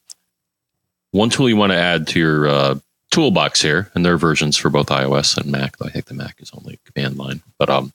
one 1.12 1.30
tool 1.30 1.48
you 1.48 1.56
want 1.56 1.72
to 1.72 1.78
add 1.78 2.06
to 2.08 2.18
your 2.18 2.48
uh, 2.48 2.78
toolbox 3.10 3.60
here, 3.60 3.90
and 3.94 4.04
there 4.04 4.14
are 4.14 4.18
versions 4.18 4.56
for 4.56 4.70
both 4.70 4.88
iOS 4.88 5.36
and 5.36 5.50
Mac. 5.50 5.74
I 5.82 5.88
think 5.88 6.06
the 6.06 6.14
Mac 6.14 6.36
is 6.40 6.50
only 6.54 6.78
command 6.84 7.16
line, 7.16 7.42
but 7.58 7.68
um, 7.68 7.92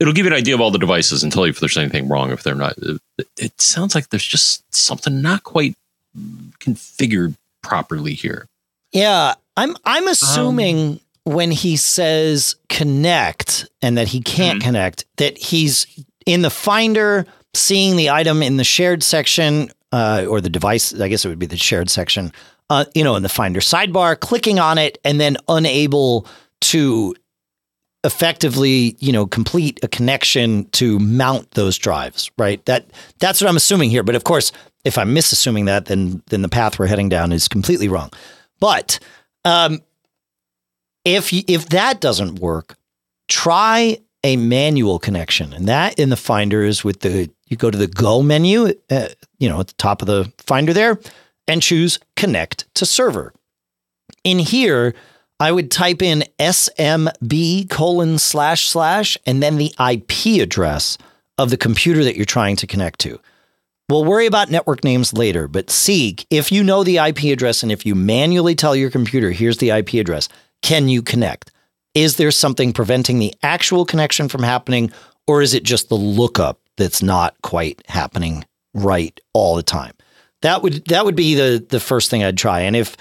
it'll 0.00 0.12
give 0.12 0.26
you 0.26 0.32
an 0.32 0.38
idea 0.38 0.54
of 0.54 0.60
all 0.60 0.70
the 0.70 0.78
devices 0.78 1.22
and 1.22 1.32
tell 1.32 1.46
you 1.46 1.50
if 1.50 1.60
there's 1.60 1.78
anything 1.78 2.08
wrong. 2.08 2.30
If 2.30 2.42
they're 2.42 2.54
not, 2.54 2.74
it, 2.78 3.00
it 3.36 3.60
sounds 3.60 3.94
like 3.94 4.08
there's 4.08 4.26
just 4.26 4.62
something 4.74 5.20
not 5.20 5.42
quite 5.42 5.76
configured 6.60 7.34
properly 7.62 8.14
here. 8.14 8.46
Yeah, 8.92 9.34
I'm 9.56 9.76
I'm 9.84 10.08
assuming 10.08 10.92
um, 10.92 11.00
when 11.24 11.50
he 11.50 11.76
says 11.76 12.56
connect 12.68 13.68
and 13.82 13.98
that 13.98 14.08
he 14.08 14.20
can't 14.20 14.60
mm-hmm. 14.60 14.66
connect, 14.66 15.04
that 15.16 15.36
he's 15.36 15.86
in 16.26 16.42
the 16.42 16.50
Finder 16.50 17.26
seeing 17.54 17.96
the 17.96 18.10
item 18.10 18.42
in 18.42 18.56
the 18.56 18.64
shared 18.64 19.02
section 19.02 19.70
uh, 19.92 20.26
or 20.28 20.40
the 20.40 20.50
device, 20.50 20.98
I 20.98 21.08
guess 21.08 21.24
it 21.24 21.28
would 21.28 21.38
be 21.38 21.46
the 21.46 21.56
shared 21.56 21.90
section, 21.90 22.32
uh, 22.70 22.84
you 22.94 23.04
know, 23.04 23.16
in 23.16 23.22
the 23.22 23.28
Finder 23.28 23.60
sidebar, 23.60 24.18
clicking 24.18 24.58
on 24.58 24.78
it 24.78 24.98
and 25.04 25.20
then 25.20 25.36
unable 25.48 26.26
to 26.60 27.14
effectively, 28.04 28.96
you 29.00 29.12
know, 29.12 29.26
complete 29.26 29.80
a 29.82 29.88
connection 29.88 30.68
to 30.70 30.98
mount 30.98 31.50
those 31.52 31.78
drives, 31.78 32.30
right? 32.38 32.64
That 32.66 32.86
that's 33.18 33.40
what 33.40 33.48
I'm 33.48 33.56
assuming 33.56 33.90
here. 33.90 34.02
But 34.02 34.14
of 34.14 34.24
course, 34.24 34.52
if 34.84 34.96
I'm 34.98 35.14
misassuming 35.14 35.66
that, 35.66 35.86
then 35.86 36.22
then 36.26 36.42
the 36.42 36.48
path 36.48 36.78
we're 36.78 36.86
heading 36.86 37.08
down 37.08 37.32
is 37.32 37.48
completely 37.48 37.88
wrong. 37.88 38.10
But 38.60 38.98
um, 39.44 39.80
if 41.04 41.32
if 41.32 41.68
that 41.70 42.00
doesn't 42.00 42.38
work, 42.38 42.76
try 43.28 43.98
a 44.24 44.36
manual 44.36 44.98
connection, 44.98 45.52
and 45.52 45.66
that 45.68 45.98
in 45.98 46.10
the 46.10 46.16
Finder 46.16 46.62
is 46.62 46.84
with 46.84 47.00
the 47.00 47.30
you 47.50 47.56
go 47.56 47.70
to 47.70 47.78
the 47.78 47.86
Go 47.86 48.22
menu, 48.22 48.72
uh, 48.90 49.08
you 49.38 49.48
know, 49.48 49.60
at 49.60 49.68
the 49.68 49.74
top 49.74 50.02
of 50.02 50.06
the 50.06 50.32
Finder 50.38 50.72
there, 50.72 50.98
and 51.46 51.62
choose 51.62 51.98
Connect 52.16 52.72
to 52.74 52.86
Server. 52.86 53.32
In 54.24 54.38
here, 54.38 54.94
I 55.40 55.52
would 55.52 55.70
type 55.70 56.02
in 56.02 56.24
SMB 56.38 57.70
colon 57.70 58.18
slash 58.18 58.68
slash 58.68 59.16
and 59.24 59.42
then 59.42 59.56
the 59.56 59.72
IP 59.78 60.42
address 60.42 60.98
of 61.38 61.50
the 61.50 61.56
computer 61.56 62.02
that 62.02 62.16
you're 62.16 62.24
trying 62.24 62.56
to 62.56 62.66
connect 62.66 62.98
to. 63.00 63.20
We'll 63.88 64.04
worry 64.04 64.26
about 64.26 64.50
network 64.50 64.84
names 64.84 65.14
later, 65.14 65.48
but 65.48 65.70
seek 65.70 66.26
if 66.28 66.52
you 66.52 66.62
know 66.62 66.82
the 66.82 66.98
IP 66.98 67.24
address 67.24 67.62
and 67.62 67.72
if 67.72 67.86
you 67.86 67.94
manually 67.94 68.54
tell 68.54 68.76
your 68.76 68.90
computer, 68.90 69.30
here's 69.30 69.58
the 69.58 69.70
IP 69.70 69.94
address, 69.94 70.28
can 70.60 70.88
you 70.88 71.00
connect? 71.00 71.52
Is 71.94 72.16
there 72.16 72.30
something 72.30 72.72
preventing 72.72 73.18
the 73.18 73.34
actual 73.42 73.86
connection 73.86 74.28
from 74.28 74.42
happening, 74.42 74.92
or 75.26 75.40
is 75.40 75.54
it 75.54 75.62
just 75.62 75.88
the 75.88 75.94
lookup 75.94 76.60
that's 76.78 77.02
not 77.02 77.36
quite 77.42 77.82
happening 77.86 78.46
right 78.72 79.20
all 79.34 79.54
the 79.54 79.62
time. 79.62 79.92
That 80.40 80.62
would 80.62 80.86
that 80.86 81.04
would 81.04 81.16
be 81.16 81.34
the 81.34 81.64
the 81.68 81.80
first 81.80 82.10
thing 82.10 82.24
I'd 82.24 82.38
try. 82.38 82.60
And 82.60 82.74
if 82.74 82.96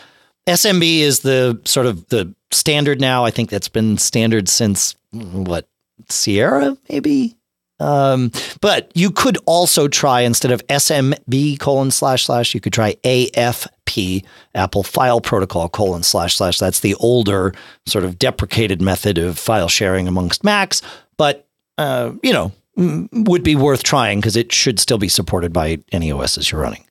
SMB 0.47 0.99
is 0.99 1.19
the 1.19 1.61
sort 1.65 1.85
of 1.85 2.07
the 2.07 2.33
standard 2.51 3.01
now. 3.01 3.25
I 3.25 3.31
think 3.31 3.49
that's 3.49 3.67
been 3.67 3.97
standard 3.97 4.47
since 4.47 4.95
what 5.11 5.67
Sierra, 6.09 6.77
maybe. 6.89 7.35
Um, 7.79 8.31
but 8.59 8.91
you 8.95 9.11
could 9.11 9.37
also 9.45 9.87
try 9.87 10.21
instead 10.21 10.51
of 10.51 10.65
SMB 10.67 11.59
colon 11.59 11.91
slash 11.91 12.25
slash, 12.25 12.55
you 12.55 12.61
could 12.61 12.73
try 12.73 12.95
AFP, 13.03 14.25
Apple 14.55 14.83
File 14.83 15.21
Protocol 15.21 15.69
colon 15.69 16.01
slash 16.01 16.37
slash. 16.37 16.57
That's 16.57 16.79
the 16.79 16.95
older 16.95 17.53
sort 17.85 18.03
of 18.03 18.17
deprecated 18.17 18.81
method 18.81 19.17
of 19.17 19.37
file 19.37 19.69
sharing 19.69 20.07
amongst 20.07 20.43
Macs, 20.43 20.81
but 21.17 21.45
uh, 21.77 22.13
you 22.23 22.33
know, 22.33 22.51
would 22.77 23.43
be 23.43 23.55
worth 23.55 23.83
trying 23.83 24.19
because 24.19 24.35
it 24.35 24.51
should 24.51 24.79
still 24.79 24.97
be 24.97 25.09
supported 25.09 25.51
by 25.51 25.79
any 25.91 26.11
OSs 26.11 26.51
you're 26.51 26.61
running. 26.61 26.85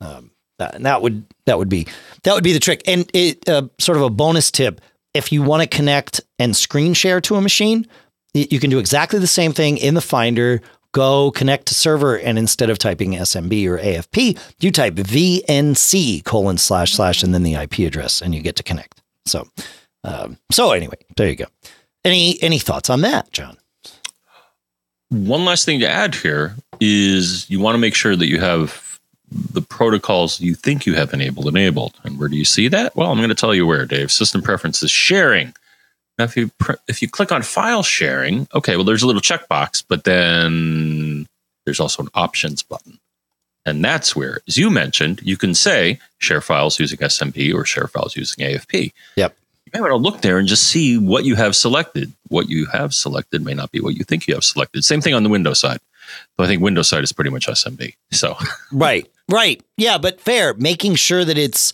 Um, 0.00 0.30
that, 0.58 0.74
and 0.74 0.86
that 0.86 1.02
would 1.02 1.24
that 1.46 1.58
would 1.58 1.68
be 1.68 1.86
that 2.22 2.34
would 2.34 2.44
be 2.44 2.52
the 2.52 2.60
trick. 2.60 2.82
And 2.86 3.10
it 3.14 3.48
uh, 3.48 3.68
sort 3.78 3.96
of 3.96 4.04
a 4.04 4.10
bonus 4.10 4.50
tip: 4.50 4.80
if 5.14 5.32
you 5.32 5.42
want 5.42 5.62
to 5.62 5.76
connect 5.76 6.20
and 6.38 6.54
screen 6.54 6.94
share 6.94 7.20
to 7.22 7.36
a 7.36 7.40
machine, 7.40 7.86
you 8.34 8.60
can 8.60 8.70
do 8.70 8.78
exactly 8.78 9.18
the 9.18 9.26
same 9.26 9.52
thing 9.52 9.78
in 9.78 9.94
the 9.94 10.00
Finder. 10.00 10.60
Go 10.92 11.30
connect 11.30 11.66
to 11.66 11.74
server, 11.74 12.18
and 12.18 12.36
instead 12.36 12.68
of 12.68 12.76
typing 12.76 13.12
SMB 13.12 13.66
or 13.68 13.78
AFP, 13.78 14.38
you 14.58 14.72
type 14.72 14.94
VNC 14.94 16.24
colon 16.24 16.58
slash 16.58 16.92
slash 16.92 17.22
and 17.22 17.32
then 17.32 17.44
the 17.44 17.54
IP 17.54 17.78
address, 17.80 18.20
and 18.20 18.34
you 18.34 18.42
get 18.42 18.56
to 18.56 18.64
connect. 18.64 19.00
So, 19.24 19.46
um, 20.02 20.36
so 20.50 20.72
anyway, 20.72 20.96
there 21.16 21.28
you 21.28 21.36
go. 21.36 21.46
Any 22.04 22.42
any 22.42 22.58
thoughts 22.58 22.90
on 22.90 23.02
that, 23.02 23.32
John? 23.32 23.56
One 25.10 25.44
last 25.44 25.64
thing 25.64 25.80
to 25.80 25.88
add 25.88 26.14
here 26.14 26.54
is 26.80 27.48
you 27.50 27.60
want 27.60 27.74
to 27.74 27.78
make 27.78 27.94
sure 27.94 28.16
that 28.16 28.26
you 28.26 28.40
have 28.40 28.98
the 29.30 29.62
protocols 29.62 30.40
you 30.40 30.54
think 30.54 30.86
you 30.86 30.94
have 30.94 31.12
enabled 31.12 31.46
enabled. 31.46 31.94
And 32.04 32.18
where 32.18 32.28
do 32.28 32.36
you 32.36 32.44
see 32.44 32.68
that? 32.68 32.96
Well, 32.96 33.10
I'm 33.10 33.18
going 33.18 33.28
to 33.28 33.34
tell 33.34 33.54
you 33.54 33.66
where, 33.66 33.86
Dave. 33.86 34.10
System 34.10 34.42
preferences 34.42 34.90
sharing. 34.90 35.54
Now, 36.18 36.24
if 36.24 36.36
you 36.36 36.50
if 36.86 37.02
you 37.02 37.08
click 37.08 37.32
on 37.32 37.42
file 37.42 37.82
sharing, 37.82 38.46
okay, 38.54 38.76
well, 38.76 38.84
there's 38.84 39.02
a 39.02 39.06
little 39.06 39.22
checkbox, 39.22 39.84
but 39.86 40.04
then 40.04 41.26
there's 41.64 41.80
also 41.80 42.02
an 42.02 42.08
options 42.14 42.62
button. 42.62 42.98
And 43.66 43.84
that's 43.84 44.16
where, 44.16 44.40
as 44.48 44.56
you 44.56 44.70
mentioned, 44.70 45.20
you 45.22 45.36
can 45.36 45.54
say 45.54 45.98
share 46.18 46.40
files 46.40 46.80
using 46.80 46.98
SMB 46.98 47.54
or 47.54 47.64
share 47.64 47.86
files 47.86 48.16
using 48.16 48.44
AFP. 48.44 48.92
Yep. 49.16 49.36
You 49.72 49.78
may 49.78 49.88
want 49.88 49.92
to 49.92 49.96
look 49.96 50.22
there 50.22 50.38
and 50.38 50.48
just 50.48 50.64
see 50.64 50.98
what 50.98 51.24
you 51.24 51.36
have 51.36 51.54
selected. 51.54 52.12
What 52.28 52.48
you 52.48 52.66
have 52.66 52.92
selected 52.92 53.44
may 53.44 53.54
not 53.54 53.70
be 53.70 53.80
what 53.80 53.94
you 53.94 54.04
think 54.04 54.26
you 54.26 54.34
have 54.34 54.42
selected. 54.42 54.84
Same 54.84 55.00
thing 55.00 55.14
on 55.14 55.22
the 55.22 55.28
Windows 55.28 55.60
side. 55.60 55.78
But 56.36 56.44
I 56.44 56.46
think 56.48 56.60
Windows 56.60 56.88
side 56.88 57.04
is 57.04 57.12
pretty 57.12 57.30
much 57.30 57.46
SMB. 57.46 57.94
So 58.10 58.36
Right. 58.72 59.08
Right. 59.28 59.62
Yeah, 59.76 59.98
but 59.98 60.20
fair. 60.20 60.54
Making 60.54 60.96
sure 60.96 61.24
that 61.24 61.38
it's 61.38 61.72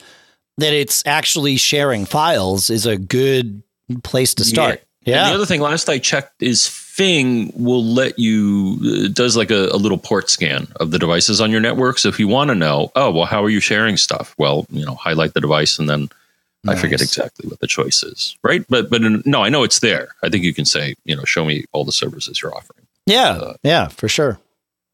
that 0.58 0.74
it's 0.74 1.02
actually 1.06 1.56
sharing 1.56 2.04
files 2.04 2.68
is 2.68 2.84
a 2.84 2.98
good 2.98 3.62
place 4.02 4.34
to 4.34 4.44
start. 4.44 4.80
Yeah. 4.80 4.82
Yeah. 5.06 5.22
And 5.22 5.30
the 5.30 5.34
other 5.36 5.46
thing, 5.46 5.60
last 5.60 5.88
I 5.88 5.98
checked, 5.98 6.42
is 6.42 6.66
Fing 6.66 7.52
will 7.54 7.84
let 7.84 8.18
you 8.18 8.78
uh, 8.84 9.08
does 9.12 9.36
like 9.36 9.50
a, 9.50 9.68
a 9.68 9.76
little 9.76 9.98
port 9.98 10.28
scan 10.28 10.66
of 10.80 10.90
the 10.90 10.98
devices 10.98 11.40
on 11.40 11.50
your 11.50 11.60
network. 11.60 11.98
So 11.98 12.08
if 12.08 12.18
you 12.18 12.26
want 12.26 12.48
to 12.48 12.54
know, 12.54 12.90
oh 12.96 13.12
well, 13.12 13.26
how 13.26 13.44
are 13.44 13.50
you 13.50 13.60
sharing 13.60 13.96
stuff? 13.96 14.34
Well, 14.36 14.66
you 14.70 14.84
know, 14.84 14.96
highlight 14.96 15.32
the 15.34 15.40
device 15.40 15.78
and 15.78 15.88
then 15.88 16.08
I 16.68 16.74
forget 16.76 17.00
exactly 17.00 17.48
what 17.48 17.60
the 17.60 17.66
choice 17.66 18.02
is, 18.02 18.36
right? 18.42 18.64
But 18.68 18.90
but 18.90 19.00
no, 19.02 19.42
I 19.42 19.48
know 19.48 19.62
it's 19.62 19.80
there. 19.80 20.08
I 20.22 20.28
think 20.28 20.44
you 20.44 20.52
can 20.54 20.64
say, 20.64 20.94
you 21.04 21.14
know, 21.16 21.24
show 21.24 21.44
me 21.44 21.64
all 21.72 21.84
the 21.84 21.92
services 21.92 22.40
you're 22.42 22.54
offering. 22.54 22.86
yeah. 23.06 23.52
yeah, 23.62 23.88
for 23.88 24.08
sure. 24.08 24.32
Just 24.32 24.40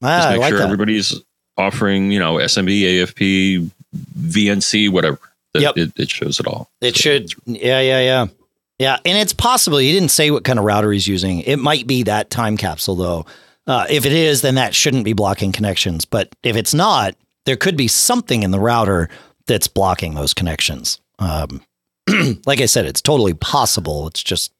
Ah, 0.02 0.28
I 0.28 0.32
make 0.32 0.40
like 0.40 0.48
sure 0.50 0.58
that. 0.58 0.64
everybody's 0.64 1.14
offering, 1.56 2.10
you 2.10 2.18
know, 2.18 2.34
SMB, 2.36 2.80
AFP, 2.82 3.70
VNC, 4.18 4.90
whatever. 4.90 5.18
Yep. 5.54 5.76
it, 5.76 5.92
it 5.98 6.10
shows 6.10 6.40
it 6.40 6.46
all. 6.46 6.70
It 6.80 6.96
So 6.96 7.00
should. 7.00 7.32
Yeah, 7.46 7.80
yeah, 7.80 8.00
yeah. 8.00 8.26
Yeah. 8.78 8.96
And 9.04 9.18
it's 9.18 9.34
possible 9.34 9.78
he 9.78 9.92
didn't 9.92 10.08
say 10.10 10.30
what 10.30 10.44
kind 10.44 10.58
of 10.58 10.64
router 10.64 10.90
he's 10.92 11.06
using. 11.06 11.40
It 11.40 11.58
might 11.58 11.86
be 11.86 12.04
that 12.04 12.30
time 12.30 12.56
capsule, 12.56 12.96
though. 12.96 13.26
Uh, 13.66 13.86
if 13.90 14.06
it 14.06 14.12
is, 14.12 14.40
then 14.40 14.54
that 14.56 14.74
shouldn't 14.74 15.04
be 15.04 15.12
blocking 15.12 15.52
connections. 15.52 16.04
But 16.06 16.34
if 16.42 16.56
it's 16.56 16.72
not, 16.74 17.14
there 17.44 17.56
could 17.56 17.76
be 17.76 17.86
something 17.86 18.42
in 18.42 18.50
the 18.50 18.58
router 18.58 19.08
that's 19.46 19.68
blocking 19.68 20.14
those 20.14 20.32
connections. 20.34 21.00
Um, 21.22 21.60
like 22.46 22.60
I 22.60 22.66
said, 22.66 22.86
it's 22.86 23.00
totally 23.00 23.34
possible. 23.34 24.06
It's 24.08 24.22
just, 24.22 24.52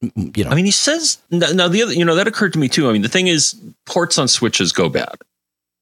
you 0.00 0.44
know, 0.44 0.50
I 0.50 0.54
mean, 0.54 0.64
he 0.64 0.70
says 0.70 1.18
now 1.30 1.48
now 1.52 1.68
the 1.68 1.82
other, 1.82 1.92
you 1.92 2.04
know, 2.04 2.14
that 2.14 2.26
occurred 2.26 2.52
to 2.54 2.58
me 2.58 2.68
too. 2.68 2.88
I 2.88 2.92
mean, 2.92 3.02
the 3.02 3.08
thing 3.08 3.26
is, 3.26 3.54
ports 3.86 4.18
on 4.18 4.28
switches 4.28 4.72
go 4.72 4.88
bad, 4.88 5.16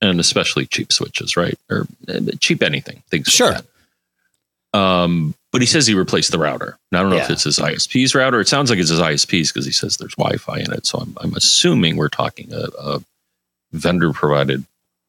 and 0.01 0.21
especially 0.21 0.67
cheap 0.67 0.93
switches, 0.93 1.37
right? 1.37 1.59
Or 1.71 1.87
uh, 2.09 2.21
cheap 2.41 2.63
anything, 2.63 3.03
things 3.11 3.29
Sure. 3.29 3.57
Um, 4.75 5.35
but 5.51 5.63
he 5.63 5.67
says 5.67 5.87
he 5.87 5.95
replaced 5.95 6.31
the 6.31 6.39
router. 6.39 6.79
I 6.93 7.01
don't 7.01 7.11
know 7.11 7.17
if 7.17 7.31
it's 7.31 7.45
his 7.45 7.59
ISP's 7.59 8.15
router. 8.15 8.39
It 8.39 8.49
sounds 8.49 8.69
like 8.69 8.79
it's 8.79 8.91
his 8.91 9.01
ISP's 9.01 9.51
because 9.51 9.65
he 9.65 9.73
says 9.73 9.97
there's 9.97 10.15
Wi-Fi 10.15 10.59
in 10.59 10.73
it. 10.73 10.85
So 10.85 10.99
I'm, 10.99 11.17
I'm 11.21 11.35
assuming 11.35 11.97
we're 11.97 12.09
talking 12.09 12.53
a, 12.53 12.67
a 12.79 13.03
vendor 13.73 14.13
provided 14.13 14.65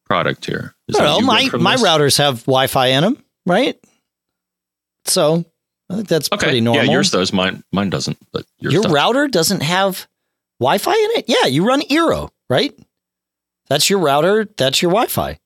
product 0.06 0.46
here. 0.46 0.76
Is 0.88 0.96
I 0.96 1.04
don't 1.04 1.22
know. 1.22 1.28
My 1.28 1.50
my 1.60 1.76
this? 1.76 1.84
routers 1.84 2.18
have 2.18 2.46
Wi-Fi 2.46 2.88
in 2.88 3.04
them, 3.04 3.24
right? 3.46 3.78
So 5.06 5.46
I 5.90 5.96
think 5.96 6.08
that's 6.08 6.30
Okay, 6.32 6.46
pretty 6.46 6.62
normal. 6.62 6.86
yeah, 6.86 6.92
yours 6.92 7.12
does. 7.12 7.34
Mine 7.34 7.64
mine 7.72 7.90
doesn't. 7.90 8.18
But 8.32 8.46
yours 8.60 8.74
Your 8.74 8.84
does. 8.84 8.92
router 8.92 9.28
doesn't 9.28 9.62
have 9.62 10.08
Wi-Fi 10.60 10.92
in 10.92 11.10
it. 11.20 11.26
Yeah, 11.28 11.46
you 11.48 11.66
run 11.66 11.82
Eero, 11.84 12.30
right? 12.50 12.78
That's 13.70 13.90
your 13.90 14.00
router. 14.00 14.48
That's 14.58 14.82
your 14.82 14.92
Wi-Fi. 14.92 15.40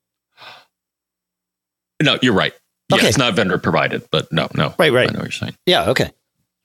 No, 2.02 2.18
you're 2.20 2.34
right. 2.34 2.52
Yeah, 2.90 2.96
Okay. 2.98 3.08
it's 3.08 3.18
not 3.18 3.34
vendor 3.34 3.56
provided, 3.58 4.06
but 4.10 4.30
no, 4.32 4.48
no. 4.54 4.74
Right, 4.78 4.92
right. 4.92 5.08
I 5.08 5.12
know 5.12 5.20
what 5.20 5.24
you're 5.26 5.32
saying. 5.32 5.56
Yeah. 5.66 5.90
Okay. 5.90 6.10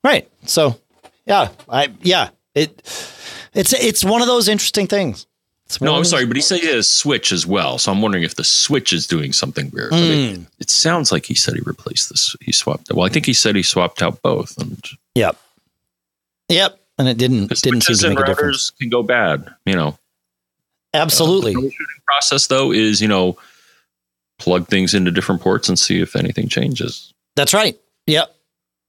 Right. 0.03 0.29
So, 0.45 0.79
yeah, 1.25 1.49
I 1.69 1.89
yeah 2.01 2.29
it 2.55 2.81
it's 3.53 3.73
it's 3.73 4.03
one 4.03 4.21
of 4.21 4.27
those 4.27 4.47
interesting 4.47 4.87
things. 4.87 5.27
No, 5.81 5.95
I'm 5.95 6.03
sorry, 6.05 6.25
but 6.25 6.35
he 6.35 6.41
said 6.41 6.61
he 6.61 6.67
has 6.67 6.75
a 6.75 6.83
Switch 6.83 7.31
as 7.31 7.45
well. 7.45 7.77
So 7.77 7.91
I'm 7.91 8.01
wondering 8.01 8.23
if 8.23 8.35
the 8.35 8.43
Switch 8.43 8.91
is 8.91 9.05
doing 9.05 9.33
something 9.33 9.69
weird. 9.71 9.91
But 9.91 9.99
it, 9.99 10.39
Mm. 10.39 10.47
it 10.59 10.69
sounds 10.69 11.11
like 11.11 11.25
he 11.25 11.35
said 11.35 11.53
he 11.55 11.61
replaced 11.61 12.09
this. 12.09 12.35
He 12.41 12.51
swapped. 12.51 12.91
Well, 12.91 13.05
I 13.05 13.09
think 13.09 13.25
he 13.27 13.33
said 13.33 13.55
he 13.55 13.61
swapped 13.63 14.01
out 14.01 14.21
both. 14.23 14.57
And 14.57 14.83
Yep. 15.15 15.37
Yep. 16.49 16.79
And 16.97 17.07
it 17.07 17.17
didn't 17.17 17.47
didn't 17.61 17.81
seem 17.83 17.97
to 17.97 18.09
make 18.09 18.19
a 18.19 18.25
difference. 18.25 18.71
can 18.71 18.89
go 18.89 19.03
bad. 19.03 19.53
You 19.65 19.75
know, 19.75 19.97
Absolutely. 20.93 21.53
the 21.53 21.59
troubleshooting 21.61 22.03
process 22.05 22.47
though 22.47 22.71
is 22.71 23.01
you 23.01 23.07
know 23.07 23.37
plug 24.39 24.67
things 24.67 24.93
into 24.93 25.11
different 25.11 25.41
ports 25.41 25.69
and 25.69 25.77
see 25.77 26.01
if 26.01 26.15
anything 26.15 26.47
changes. 26.47 27.13
That's 27.35 27.53
right. 27.53 27.79
Yep. 28.07 28.35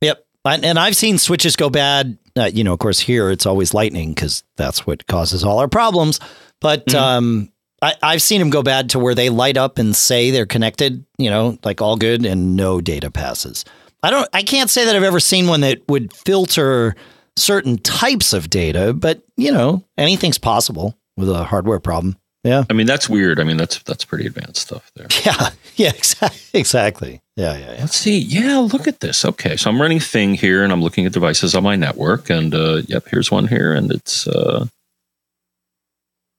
Yep. 0.00 0.24
And, 0.44 0.64
and 0.64 0.78
I've 0.78 0.96
seen 0.96 1.18
switches 1.18 1.56
go 1.56 1.68
bad. 1.68 2.16
Uh, 2.36 2.44
you 2.52 2.64
know, 2.64 2.72
of 2.72 2.78
course, 2.78 3.00
here 3.00 3.30
it's 3.30 3.44
always 3.46 3.74
lightning 3.74 4.14
because 4.14 4.42
that's 4.56 4.86
what 4.86 5.06
causes 5.06 5.44
all 5.44 5.58
our 5.58 5.68
problems. 5.68 6.20
But 6.60 6.86
Mhm. 6.86 6.94
um, 7.00 7.52
I, 7.82 7.94
I've 8.02 8.22
seen 8.22 8.38
them 8.40 8.50
go 8.50 8.62
bad 8.62 8.90
to 8.90 8.98
where 8.98 9.14
they 9.14 9.30
light 9.30 9.56
up 9.56 9.78
and 9.78 9.96
say 9.96 10.30
they're 10.30 10.46
connected, 10.46 11.04
you 11.18 11.30
know, 11.30 11.58
like 11.64 11.80
all 11.80 11.96
good 11.96 12.24
and 12.26 12.56
no 12.56 12.80
data 12.80 13.10
passes. 13.10 13.64
I 14.02 14.10
don't, 14.10 14.28
I 14.32 14.42
can't 14.42 14.68
say 14.70 14.84
that 14.84 14.94
I've 14.96 15.02
ever 15.02 15.20
seen 15.20 15.46
one 15.46 15.60
that 15.62 15.78
would 15.88 16.12
filter 16.12 16.94
certain 17.36 17.78
types 17.78 18.32
of 18.32 18.50
data, 18.50 18.92
but 18.92 19.22
you 19.36 19.50
know, 19.52 19.82
anything's 19.96 20.38
possible 20.38 20.96
with 21.16 21.30
a 21.30 21.44
hardware 21.44 21.80
problem. 21.80 22.16
Yeah. 22.44 22.64
I 22.70 22.72
mean, 22.72 22.86
that's 22.86 23.08
weird. 23.08 23.38
I 23.40 23.44
mean, 23.44 23.56
that's 23.58 23.82
that's 23.82 24.04
pretty 24.04 24.26
advanced 24.26 24.62
stuff 24.62 24.90
there. 24.96 25.06
Yeah. 25.26 25.50
Yeah. 25.76 25.92
Exactly. 25.96 26.60
Exactly. 26.60 27.20
Yeah. 27.36 27.56
Yeah. 27.56 27.72
Yeah. 27.74 27.80
Let's 27.80 27.96
see. 27.96 28.18
Yeah, 28.18 28.58
look 28.58 28.86
at 28.88 29.00
this. 29.00 29.24
Okay, 29.24 29.56
so 29.56 29.70
I'm 29.70 29.80
running 29.80 30.00
Fing 30.00 30.34
here, 30.34 30.62
and 30.64 30.72
I'm 30.72 30.82
looking 30.82 31.06
at 31.06 31.12
devices 31.12 31.54
on 31.54 31.62
my 31.62 31.76
network, 31.76 32.28
and 32.30 32.54
uh, 32.54 32.82
yep, 32.88 33.06
here's 33.10 33.30
one 33.30 33.46
here, 33.48 33.72
and 33.74 33.90
it's 33.92 34.26
uh, 34.26 34.66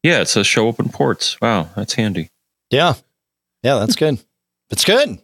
yeah, 0.03 0.21
it 0.21 0.27
says 0.27 0.47
show 0.47 0.67
open 0.67 0.89
ports. 0.89 1.39
Wow, 1.41 1.69
that's 1.75 1.93
handy. 1.93 2.29
Yeah. 2.69 2.93
Yeah, 3.63 3.79
that's 3.79 3.95
good. 3.95 4.19
That's 4.69 4.85
good. 4.85 5.21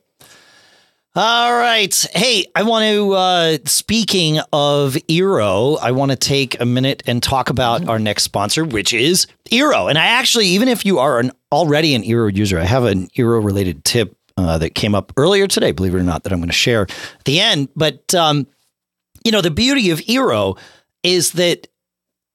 All 1.15 1.51
right. 1.51 2.07
Hey, 2.13 2.45
I 2.53 2.61
want 2.61 2.85
to, 2.85 3.13
uh, 3.13 3.57
speaking 3.65 4.37
of 4.53 4.93
Eero, 5.09 5.79
I 5.81 5.89
want 5.89 6.11
to 6.11 6.15
take 6.15 6.59
a 6.61 6.65
minute 6.65 7.01
and 7.07 7.23
talk 7.23 7.49
about 7.49 7.89
our 7.89 7.97
next 7.97 8.21
sponsor, 8.21 8.63
which 8.63 8.93
is 8.93 9.25
Eero. 9.49 9.89
And 9.89 9.97
I 9.97 10.05
actually, 10.05 10.45
even 10.49 10.67
if 10.67 10.85
you 10.85 10.99
are 10.99 11.19
an, 11.19 11.31
already 11.51 11.95
an 11.95 12.03
Eero 12.03 12.31
user, 12.35 12.59
I 12.59 12.65
have 12.65 12.83
an 12.83 13.07
Eero 13.17 13.43
related 13.43 13.83
tip 13.83 14.15
uh, 14.37 14.59
that 14.59 14.75
came 14.75 14.93
up 14.93 15.11
earlier 15.17 15.47
today, 15.47 15.71
believe 15.71 15.95
it 15.95 15.99
or 15.99 16.03
not, 16.03 16.21
that 16.21 16.31
I'm 16.31 16.37
going 16.37 16.49
to 16.49 16.53
share 16.53 16.83
at 16.83 17.25
the 17.25 17.39
end. 17.39 17.69
But, 17.75 18.13
um, 18.13 18.45
you 19.25 19.31
know, 19.31 19.41
the 19.41 19.49
beauty 19.49 19.89
of 19.89 19.97
Eero 20.01 20.59
is 21.01 21.31
that 21.31 21.67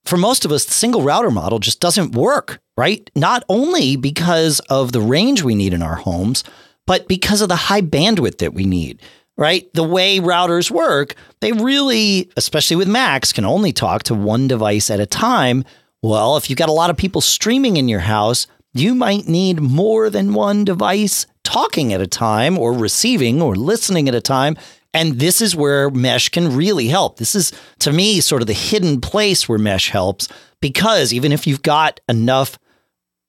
for 0.04 0.16
most 0.16 0.44
of 0.44 0.52
us, 0.52 0.64
the 0.64 0.72
single 0.72 1.02
router 1.02 1.30
model 1.30 1.58
just 1.58 1.80
doesn't 1.80 2.12
work, 2.12 2.60
right? 2.76 3.08
Not 3.14 3.44
only 3.48 3.96
because 3.96 4.60
of 4.68 4.92
the 4.92 5.00
range 5.00 5.42
we 5.42 5.54
need 5.54 5.72
in 5.72 5.82
our 5.82 5.96
homes, 5.96 6.44
but 6.86 7.08
because 7.08 7.40
of 7.40 7.48
the 7.48 7.56
high 7.56 7.82
bandwidth 7.82 8.38
that 8.38 8.54
we 8.54 8.64
need, 8.64 9.00
right? 9.36 9.72
The 9.74 9.84
way 9.84 10.18
routers 10.18 10.70
work, 10.70 11.14
they 11.40 11.52
really, 11.52 12.30
especially 12.36 12.76
with 12.76 12.88
Macs, 12.88 13.32
can 13.32 13.44
only 13.44 13.72
talk 13.72 14.02
to 14.04 14.14
one 14.14 14.48
device 14.48 14.90
at 14.90 15.00
a 15.00 15.06
time. 15.06 15.64
Well, 16.02 16.36
if 16.36 16.50
you've 16.50 16.58
got 16.58 16.68
a 16.68 16.72
lot 16.72 16.90
of 16.90 16.96
people 16.96 17.20
streaming 17.20 17.76
in 17.76 17.88
your 17.88 18.00
house, 18.00 18.46
you 18.74 18.94
might 18.94 19.28
need 19.28 19.60
more 19.60 20.10
than 20.10 20.34
one 20.34 20.64
device 20.64 21.26
talking 21.44 21.92
at 21.92 22.00
a 22.00 22.06
time 22.06 22.58
or 22.58 22.72
receiving 22.72 23.42
or 23.42 23.54
listening 23.54 24.08
at 24.08 24.14
a 24.14 24.20
time. 24.20 24.56
And 24.94 25.18
this 25.18 25.40
is 25.40 25.56
where 25.56 25.90
mesh 25.90 26.28
can 26.28 26.54
really 26.54 26.88
help. 26.88 27.16
This 27.16 27.34
is, 27.34 27.52
to 27.80 27.92
me, 27.92 28.20
sort 28.20 28.42
of 28.42 28.48
the 28.48 28.52
hidden 28.52 29.00
place 29.00 29.48
where 29.48 29.58
mesh 29.58 29.90
helps 29.90 30.28
because 30.60 31.12
even 31.12 31.32
if 31.32 31.46
you've 31.46 31.62
got 31.62 32.00
enough 32.08 32.58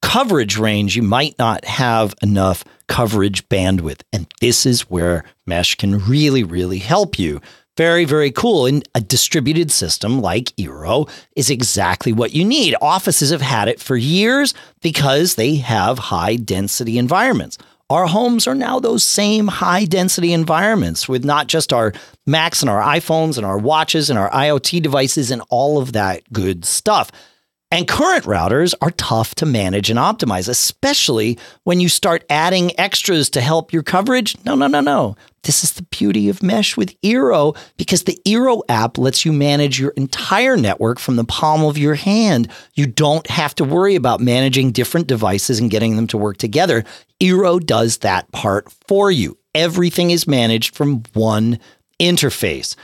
coverage 0.01 0.57
range, 0.57 0.95
you 0.95 1.01
might 1.01 1.37
not 1.39 1.63
have 1.65 2.13
enough 2.21 2.65
coverage 2.87 3.47
bandwidth. 3.47 4.01
And 4.11 4.27
this 4.41 4.65
is 4.65 4.89
where 4.89 5.23
mesh 5.45 5.75
can 5.75 5.99
really, 5.99 6.43
really 6.43 6.79
help 6.79 7.17
you. 7.17 7.41
Very, 7.75 8.05
very 8.05 8.29
cool. 8.29 8.67
And 8.67 8.87
a 8.93 9.01
distributed 9.01 9.71
system 9.71 10.21
like 10.21 10.55
Eero 10.57 11.09
is 11.35 11.49
exactly 11.49 12.13
what 12.13 12.33
you 12.33 12.45
need. 12.45 12.75
Offices 12.81 13.31
have 13.31 13.41
had 13.41 13.67
it 13.67 13.79
for 13.79 13.97
years 13.97 14.53
because 14.81 15.35
they 15.35 15.55
have 15.55 15.97
high 15.97 16.35
density 16.35 16.99
environments. 16.99 17.57
Our 17.93 18.07
homes 18.07 18.47
are 18.47 18.55
now 18.55 18.79
those 18.79 19.03
same 19.03 19.47
high 19.47 19.85
density 19.85 20.33
environments 20.33 21.07
with 21.07 21.23
not 21.23 21.45
just 21.45 21.71
our 21.71 21.93
Macs 22.25 22.63
and 22.63 22.69
our 22.71 22.81
iPhones 22.81 23.37
and 23.37 23.45
our 23.45 23.59
watches 23.59 24.09
and 24.09 24.17
our 24.17 24.31
IoT 24.31 24.81
devices 24.81 25.29
and 25.29 25.43
all 25.51 25.77
of 25.77 25.93
that 25.93 26.23
good 26.33 26.65
stuff. 26.65 27.11
And 27.69 27.87
current 27.87 28.25
routers 28.25 28.73
are 28.81 28.89
tough 28.89 29.35
to 29.35 29.45
manage 29.45 29.91
and 29.91 29.99
optimize, 29.99 30.49
especially 30.49 31.37
when 31.65 31.79
you 31.79 31.87
start 31.87 32.25
adding 32.31 32.71
extras 32.79 33.29
to 33.29 33.41
help 33.41 33.71
your 33.71 33.83
coverage. 33.83 34.35
No, 34.43 34.55
no, 34.55 34.65
no, 34.65 34.81
no. 34.81 35.15
This 35.43 35.63
is 35.63 35.73
the 35.73 35.83
beauty 35.83 36.29
of 36.29 36.41
Mesh 36.41 36.77
with 36.77 36.99
Eero 37.01 37.57
because 37.77 38.03
the 38.03 38.19
Eero 38.25 38.61
app 38.69 38.97
lets 38.97 39.25
you 39.25 39.33
manage 39.33 39.79
your 39.79 39.91
entire 39.91 40.55
network 40.55 40.99
from 40.99 41.17
the 41.17 41.25
palm 41.25 41.63
of 41.63 41.77
your 41.77 41.95
hand. 41.95 42.49
You 42.75 42.87
don't 42.87 43.27
have 43.27 43.53
to 43.55 43.65
worry 43.65 43.95
about 43.95 44.21
managing 44.21 44.71
different 44.71 45.07
devices 45.07 45.59
and 45.59 45.69
getting 45.69 45.95
them 45.97 46.07
to 46.07 46.17
work 46.17 46.37
together. 46.37 46.85
Eero 47.19 47.63
does 47.63 47.97
that 47.99 48.31
part 48.31 48.71
for 48.87 49.11
you. 49.11 49.37
Everything 49.53 50.11
is 50.11 50.27
managed 50.27 50.75
from 50.75 51.03
one 51.13 51.59
interface. 51.99 52.75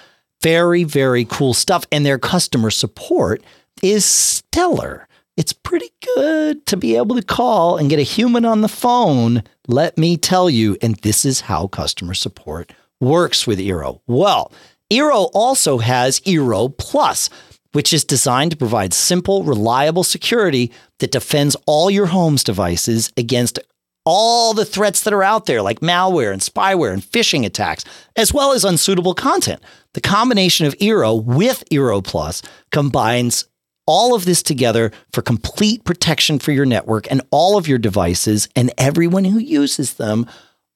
Very, 0.42 0.84
very 0.84 1.26
cool 1.26 1.54
stuff. 1.54 1.86
And 1.92 2.06
their 2.06 2.20
customer 2.20 2.72
support 2.72 3.44
is 3.82 4.06
stellar. 4.06 5.08
It's 5.38 5.54
pretty 5.54 5.90
good 6.16 6.66
to 6.66 6.76
be 6.76 6.98
able 6.98 7.16
to 7.16 7.22
call 7.22 7.78
and 7.78 7.90
get 7.90 8.00
a 8.00 8.04
human 8.04 8.44
on 8.44 8.60
the 8.60 8.68
phone. 8.68 9.44
Let 9.70 10.00
me 10.00 10.18
tell 10.18 10.50
you, 10.50 10.78
and 10.82 10.96
this 10.96 11.24
is 11.24 11.42
how 11.42 11.68
customer 11.68 12.16
support 12.16 12.74
works 13.00 13.46
with 13.46 13.60
Eero. 13.60 14.02
Well, 14.08 14.52
Eero 14.92 15.30
also 15.32 15.78
has 15.78 16.22
Eero 16.22 16.76
Plus, 16.76 17.30
which 17.74 17.94
is 17.94 18.04
designed 18.04 18.50
to 18.50 18.58
provide 18.58 18.96
simple, 18.96 19.44
reliable 19.44 20.04
security 20.04 20.72
that 20.98 21.12
defends 21.12 21.56
all 21.68 21.92
your 21.92 22.08
home's 22.08 22.44
devices 22.44 23.14
against 23.16 23.60
all 24.06 24.56
the 24.56 24.66
threats 24.66 25.04
that 25.04 25.14
are 25.14 25.22
out 25.22 25.46
there, 25.46 25.62
like 25.62 25.82
malware 25.82 26.34
and 26.34 26.42
spyware 26.42 26.92
and 26.92 27.04
phishing 27.04 27.46
attacks, 27.46 27.86
as 28.16 28.34
well 28.34 28.54
as 28.54 28.66
unsuitable 28.66 29.14
content. 29.14 29.62
The 29.94 30.02
combination 30.02 30.66
of 30.66 30.76
Eero 30.80 31.24
with 31.24 31.64
Eero 31.70 32.04
Plus 32.04 32.42
combines 32.72 33.46
all 33.90 34.14
of 34.14 34.24
this 34.24 34.44
together 34.44 34.92
for 35.12 35.24
complete 35.24 35.84
protection 35.84 36.38
for 36.38 36.52
your 36.52 36.66
network 36.66 37.10
and 37.10 37.24
all 37.32 37.58
of 37.58 37.68
your 37.68 37.80
devices, 37.80 38.48
and 38.56 38.72
everyone 38.78 39.26
who 39.26 39.40
uses 39.40 39.96
them 39.96 40.28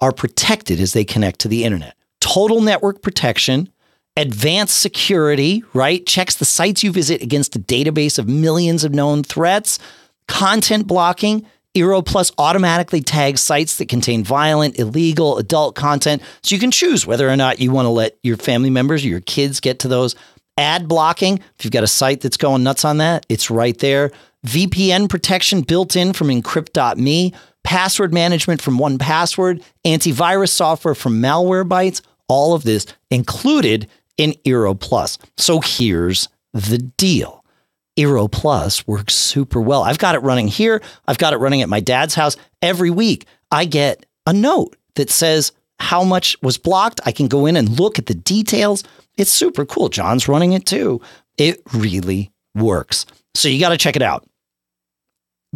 are 0.01 0.11
protected 0.11 0.80
as 0.80 0.93
they 0.93 1.05
connect 1.05 1.39
to 1.39 1.47
the 1.47 1.64
internet. 1.64 1.95
Total 2.20 2.59
network 2.59 3.03
protection, 3.03 3.70
advanced 4.18 4.80
security, 4.80 5.64
right? 5.74 6.03
Checks 6.07 6.34
the 6.34 6.43
sites 6.43 6.84
you 6.84 6.91
visit 6.91 7.22
against 7.22 7.55
a 7.55 7.59
database 7.59 8.18
of 8.18 8.28
millions 8.28 8.84
of 8.84 8.95
known 8.95 9.22
threats, 9.22 9.78
content 10.28 10.88
blocking. 10.88 11.45
Eero 11.76 12.05
Plus 12.05 12.32
automatically 12.38 13.01
tags 13.01 13.41
sites 13.41 13.78
that 13.78 13.89
contain 13.89 14.24
violent, 14.24 14.78
illegal, 14.78 15.39
adult 15.39 15.76
content. 15.76 16.22
So 16.43 16.53
you 16.53 16.59
can 16.59 16.70
choose 16.70 17.07
whether 17.07 17.28
or 17.28 17.36
not 17.36 17.59
you 17.59 17.72
want 17.72 17.88
to 17.88 17.89
let 17.89 18.18
your 18.22 18.38
family 18.38 18.70
members 18.70 19.03
or 19.03 19.07
your 19.07 19.22
kids 19.22 19.59
get 19.59 19.80
to 19.80 19.88
those 19.88 20.16
ad 20.58 20.88
blocking. 20.88 21.39
If 21.58 21.66
you've 21.66 21.72
got 21.72 21.84
a 21.84 21.88
site 21.88 22.22
that's 22.22 22.38
going 22.38 22.64
nuts 22.64 22.86
on 22.86 22.97
that, 22.97 23.26
it's 23.30 23.49
right 23.49 23.78
there. 23.80 24.12
VPN 24.45 25.10
protection 25.10 25.62
built 25.62 25.95
in 25.95 26.14
from 26.14 26.28
encrypt.me, 26.28 27.34
password 27.64 28.14
management 28.14 28.62
from 28.62 28.78
1Password, 28.78 29.64
antivirus 29.86 30.49
software 30.49 30.95
from 30.95 31.22
Malwarebytes, 31.22 32.01
all 32.28 32.54
of 32.54 32.64
this 32.64 32.86
included 33.10 33.88
in 34.18 34.34
Eero 34.45 34.78
Plus. 34.80 35.18
So 35.38 35.62
here's 35.62 36.28
the 36.54 36.78
deal. 36.78 37.43
Eero 37.97 38.32
Plus 38.32 38.86
works 38.88 39.14
super 39.14 39.62
well. 39.62 39.84
I've 39.84 39.99
got 39.99 40.16
it 40.16 40.20
running 40.20 40.47
here. 40.47 40.82
I've 41.08 41.18
got 41.18 41.34
it 41.34 41.38
running 41.38 41.62
at 41.62 41.70
my 41.70 41.80
dad's 41.80 42.16
house. 42.16 42.36
Every 42.62 42.89
week, 42.89 43.26
I 43.51 43.66
get 43.66 44.06
a 44.26 44.34
note 44.34 44.76
that 44.95 45.10
says 45.10 45.51
how 45.80 46.04
much 46.04 46.36
was 46.41 46.58
blocked. 46.58 47.01
I 47.06 47.12
can 47.12 47.28
go 47.28 47.45
in 47.45 47.56
and 47.56 47.80
look 47.80 47.99
at 47.99 48.08
the 48.08 48.14
details. 48.14 48.84
It's 49.18 49.32
super 49.32 49.66
cool. 49.66 49.89
John's 49.89 50.28
running 50.28 50.53
it 50.53 50.66
too. 50.66 51.01
It 51.38 51.61
really 51.74 52.32
works. 52.55 53.05
So 53.36 53.47
you 53.47 53.59
got 53.59 53.70
to 53.70 53.78
check 53.78 53.95
it 53.95 54.01
out. 54.01 54.28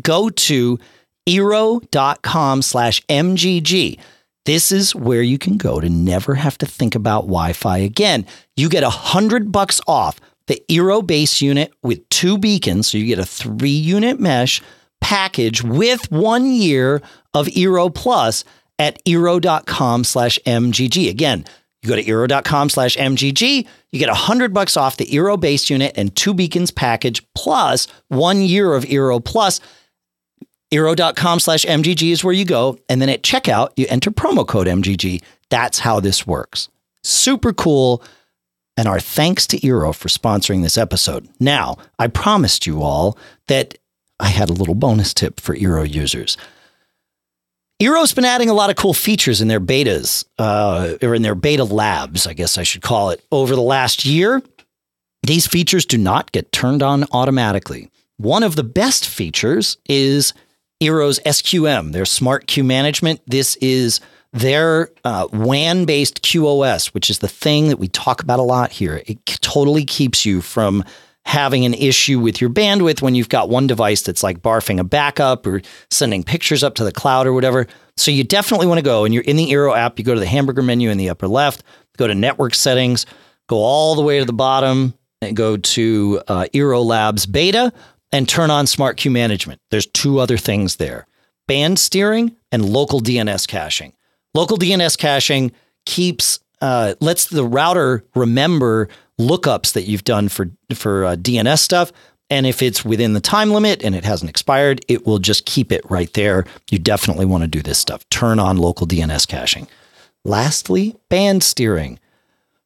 Go 0.02 0.30
to 0.30 0.80
eero.com 1.28 2.62
slash 2.62 3.02
MGG. 3.08 4.00
This 4.46 4.72
is 4.72 4.96
where 4.96 5.22
you 5.22 5.38
can 5.38 5.58
go 5.58 5.82
to 5.82 5.90
never 5.90 6.36
have 6.36 6.58
to 6.60 6.66
think 6.66 6.96
about 6.96 7.24
Wi-Fi 7.24 7.80
again. 7.80 8.26
You 8.56 8.70
get 8.70 8.84
a 8.84 8.90
hundred 8.90 9.52
bucks 9.52 9.82
off 9.88 10.20
the 10.48 10.64
Eero 10.70 11.06
base 11.06 11.42
unit 11.42 11.74
with 11.84 12.08
two 12.10 12.38
beacons. 12.38 12.88
So 12.88 12.98
you 12.98 13.06
get 13.06 13.20
a 13.20 13.26
three 13.26 13.70
unit 13.70 14.20
mesh 14.20 14.62
package 15.02 15.64
with 15.64 16.10
one 16.12 16.46
year 16.46 17.02
of 17.34 17.48
Eero 17.48 17.94
Plus 17.94 18.46
at 18.80 19.04
eero.com 19.04 20.04
slash 20.06 20.40
MGG. 20.46 21.10
Again, 21.10 21.44
you 21.88 21.96
go 21.96 22.02
to 22.02 22.08
eero.com 22.08 22.70
slash 22.70 22.98
MGG, 22.98 23.66
you 23.92 24.00
get 24.00 24.10
100 24.10 24.54
bucks 24.54 24.76
off 24.76 24.98
the 24.98 25.06
Eero 25.06 25.40
base 25.40 25.70
unit 25.70 25.94
and 25.96 26.16
two 26.16 26.34
beacons 26.34 26.72
package 26.72 27.24
plus 27.34 27.88
one 28.10 28.42
year 28.42 28.74
of 28.74 28.84
Eero 28.86 29.24
Plus. 29.24 29.60
Eero.com 30.72 31.40
slash 31.40 31.64
MGG 31.66 32.12
is 32.12 32.24
where 32.24 32.34
you 32.34 32.44
go. 32.44 32.78
And 32.90 33.02
then 33.02 33.10
at 33.10 33.24
checkout, 33.24 33.70
you 33.78 33.86
enter 33.90 34.12
promo 34.12 34.46
code 34.46 34.68
MGG. 34.68 35.24
That's 35.50 35.80
how 35.80 36.00
this 36.02 36.28
works. 36.28 36.68
Super 37.04 37.54
cool. 37.54 38.04
And 38.76 38.88
our 38.88 39.00
thanks 39.00 39.48
to 39.48 39.60
Eero 39.60 39.96
for 39.96 40.10
sponsoring 40.10 40.62
this 40.64 40.78
episode. 40.78 41.30
Now, 41.40 41.78
I 41.98 42.08
promised 42.08 42.68
you 42.68 42.84
all 42.84 43.18
that 43.48 43.78
I 44.20 44.28
had 44.28 44.50
a 44.50 44.54
little 44.54 44.76
bonus 44.76 45.14
tip 45.14 45.40
for 45.40 45.56
Eero 45.56 45.90
users. 45.90 46.38
Eero's 47.80 48.14
been 48.14 48.26
adding 48.26 48.50
a 48.50 48.56
lot 48.56 48.72
of 48.72 48.76
cool 48.76 48.94
features 48.94 49.40
in 49.40 49.48
their 49.48 49.60
betas, 49.60 50.26
uh, 50.40 50.96
or 51.02 51.14
in 51.14 51.22
their 51.22 51.36
beta 51.36 51.64
labs, 51.64 52.26
I 52.26 52.34
guess 52.34 52.58
I 52.58 52.64
should 52.64 52.82
call 52.82 53.12
it, 53.12 53.24
over 53.32 53.56
the 53.56 53.62
last 53.62 54.04
year. 54.04 54.42
These 55.22 55.46
features 55.46 55.86
do 55.86 55.98
not 55.98 56.32
get 56.32 56.52
turned 56.52 56.82
on 56.82 57.06
automatically. 57.12 57.92
One 58.18 58.42
of 58.42 58.56
the 58.56 58.64
best 58.64 59.08
features 59.08 59.78
is 59.88 60.34
Eero's 60.80 61.20
SQM, 61.20 61.92
their 61.92 62.06
smart 62.06 62.48
queue 62.48 62.64
management. 62.64 63.22
This 63.28 63.56
is 63.58 64.00
their 64.34 64.90
uh, 65.04 65.28
WAN 65.32 65.86
based 65.86 66.24
QoS, 66.24 66.88
which 66.88 67.12
is 67.12 67.20
the 67.20 67.28
thing 67.28 67.68
that 67.68 67.78
we 67.78 67.90
talk 67.90 68.24
about 68.24 68.40
a 68.40 68.44
lot 68.44 68.72
here. 68.72 69.04
It 69.06 69.24
totally 69.42 69.86
keeps 69.86 70.26
you 70.26 70.42
from 70.42 70.84
having 71.28 71.66
an 71.66 71.74
issue 71.74 72.22
with 72.22 72.40
your 72.40 72.50
bandwidth 72.50 73.02
when 73.02 73.14
you've 73.14 73.28
got 73.28 73.50
one 73.50 73.68
device 73.68 74.02
that's 74.02 74.24
like 74.24 74.42
barfing 74.42 74.80
a 74.80 74.84
backup 74.86 75.46
or 75.46 75.62
sending 75.92 76.24
pictures 76.24 76.64
up 76.64 76.74
to 76.74 76.86
the 76.86 76.92
cloud 76.92 77.28
or 77.28 77.34
whatever. 77.34 77.68
So 77.98 78.12
you 78.12 78.24
definitely 78.24 78.66
want 78.66 78.78
to 78.78 78.84
go 78.84 79.04
and 79.04 79.14
you're 79.14 79.24
in 79.24 79.36
the 79.36 79.52
Eero 79.52 79.78
app, 79.78 80.00
you 80.00 80.06
go 80.06 80.14
to 80.14 80.22
the 80.22 80.26
hamburger 80.26 80.62
menu 80.62 80.90
in 80.90 80.98
the 80.98 81.10
upper 81.10 81.28
left, 81.28 81.64
go 81.98 82.08
to 82.08 82.16
network 82.16 82.56
settings, 82.56 83.06
go 83.48 83.58
all 83.58 83.94
the 83.96 84.02
way 84.02 84.20
to 84.20 84.26
the 84.26 84.32
bottom 84.32 84.94
and 85.22 85.36
go 85.36 85.58
to 85.58 86.22
uh, 86.30 86.46
Eero 86.54 86.82
Labs 86.86 87.26
beta 87.26 87.74
and 88.14 88.30
turn 88.30 88.50
on 88.50 88.66
smart 88.66 88.96
queue 88.96 89.12
management. 89.12 89.60
There's 89.70 89.86
two 89.86 90.20
other 90.20 90.38
things 90.38 90.78
there. 90.78 91.08
Band 91.46 91.78
steering 91.78 92.38
and 92.54 92.64
local 92.64 93.02
DNS 93.02 93.46
caching. 93.50 93.92
Local 94.34 94.58
DNS 94.58 94.98
caching 94.98 95.52
keeps 95.86 96.40
uh, 96.62 96.96
lets 97.02 97.28
the 97.28 97.46
router 97.46 98.06
remember 98.16 98.88
lookups 99.20 99.74
that 99.74 99.84
you've 99.84 100.04
done 100.04 100.30
for 100.30 100.50
for 100.74 101.06
uh, 101.06 101.16
DNS 101.16 101.60
stuff. 101.60 101.92
And 102.30 102.46
if 102.46 102.62
it's 102.62 102.84
within 102.84 103.14
the 103.14 103.22
time 103.22 103.52
limit 103.52 103.84
and 103.84 103.96
it 103.96 104.04
hasn't 104.04 104.30
expired, 104.30 104.84
it 104.90 105.06
will 105.06 105.20
just 105.20 105.46
keep 105.46 105.72
it 105.72 105.90
right 105.90 106.12
there. 106.14 106.46
You 106.70 106.78
definitely 106.78 107.26
want 107.26 107.44
to 107.44 107.48
do 107.48 107.62
this 107.62 107.80
stuff. 107.80 108.08
Turn 108.10 108.38
on 108.38 108.58
local 108.58 108.86
DNS 108.86 109.26
caching. 109.28 109.68
Lastly, 110.26 110.98
band 111.10 111.42
steering. 111.42 112.00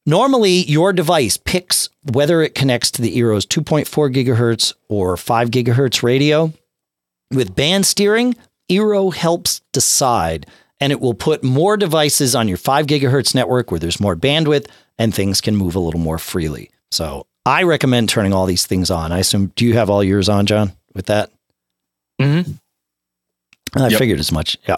Normally, 0.04 0.64
your 0.64 0.94
device 0.94 1.38
picks 1.38 1.90
whether 2.12 2.42
it 2.42 2.56
connects 2.56 2.90
to 2.92 3.04
the 3.04 3.16
Eero's 3.16 3.46
2.4 3.46 3.86
gigahertz 4.12 4.74
or 4.90 5.16
5 5.16 5.52
gigahertz 5.52 6.02
radio. 6.02 6.52
With 7.30 7.56
band 7.56 7.86
steering, 7.86 8.36
Eero 8.70 9.14
helps 9.14 9.62
decide, 9.72 10.48
and 10.80 10.92
it 10.92 11.00
will 11.00 11.14
put 11.14 11.44
more 11.44 11.78
devices 11.78 12.34
on 12.34 12.48
your 12.48 12.58
5 12.58 12.88
gigahertz 12.88 13.36
network 13.36 13.70
where 13.70 13.80
there's 13.80 14.00
more 14.00 14.16
bandwidth 14.16 14.68
and 15.00 15.14
things 15.14 15.42
can 15.42 15.56
move 15.56 15.76
a 15.76 15.80
little 15.80 16.00
more 16.00 16.18
freely. 16.18 16.70
So 16.92 17.26
I 17.46 17.64
recommend 17.64 18.10
turning 18.10 18.34
all 18.34 18.46
these 18.46 18.66
things 18.66 18.92
on. 18.92 19.12
I 19.12 19.20
assume, 19.20 19.52
do 19.56 19.66
you 19.66 19.74
have 19.74 19.90
all 19.90 20.04
yours 20.04 20.30
on, 20.30 20.46
John, 20.46 20.74
with 20.94 21.08
that? 21.08 21.32
Mm-hmm. 22.22 22.52
I 23.82 23.88
Yep. 23.88 24.00
figured 24.00 24.20
as 24.20 24.32
much. 24.32 24.58
Yeah. 24.68 24.78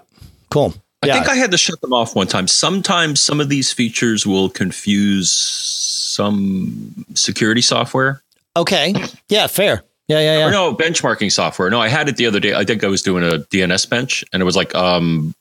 Cool. 0.49 0.73
I 1.01 1.07
Yeah. 1.07 1.13
think 1.15 1.27
I 1.27 1.35
had 1.35 1.51
to 1.51 1.57
shut 1.57 1.81
them 1.81 1.91
off 1.93 2.15
one 2.15 2.27
time. 2.27 2.47
Sometimes 2.47 3.19
some 3.19 3.41
of 3.41 3.49
these 3.49 3.73
features 3.73 4.25
will 4.25 4.49
confuse 4.49 5.29
some 5.31 7.05
security 7.15 7.61
software. 7.61 8.21
Okay. 8.55 8.93
Yeah, 9.29 9.47
fair. 9.47 9.83
Yeah, 10.07 10.19
yeah, 10.19 10.37
yeah. 10.39 10.45
Or 10.47 10.51
no, 10.51 10.75
benchmarking 10.75 11.31
software. 11.31 11.69
No, 11.69 11.81
I 11.81 11.87
had 11.87 12.07
it 12.07 12.17
the 12.17 12.27
other 12.27 12.39
day. 12.39 12.53
I 12.53 12.63
think 12.65 12.83
I 12.83 12.87
was 12.87 13.01
doing 13.01 13.23
a 13.23 13.39
DNS 13.39 13.89
bench 13.89 14.23
and 14.31 14.41
it 14.41 14.45
was 14.45 14.55
like, 14.55 14.75
um, 14.75 15.33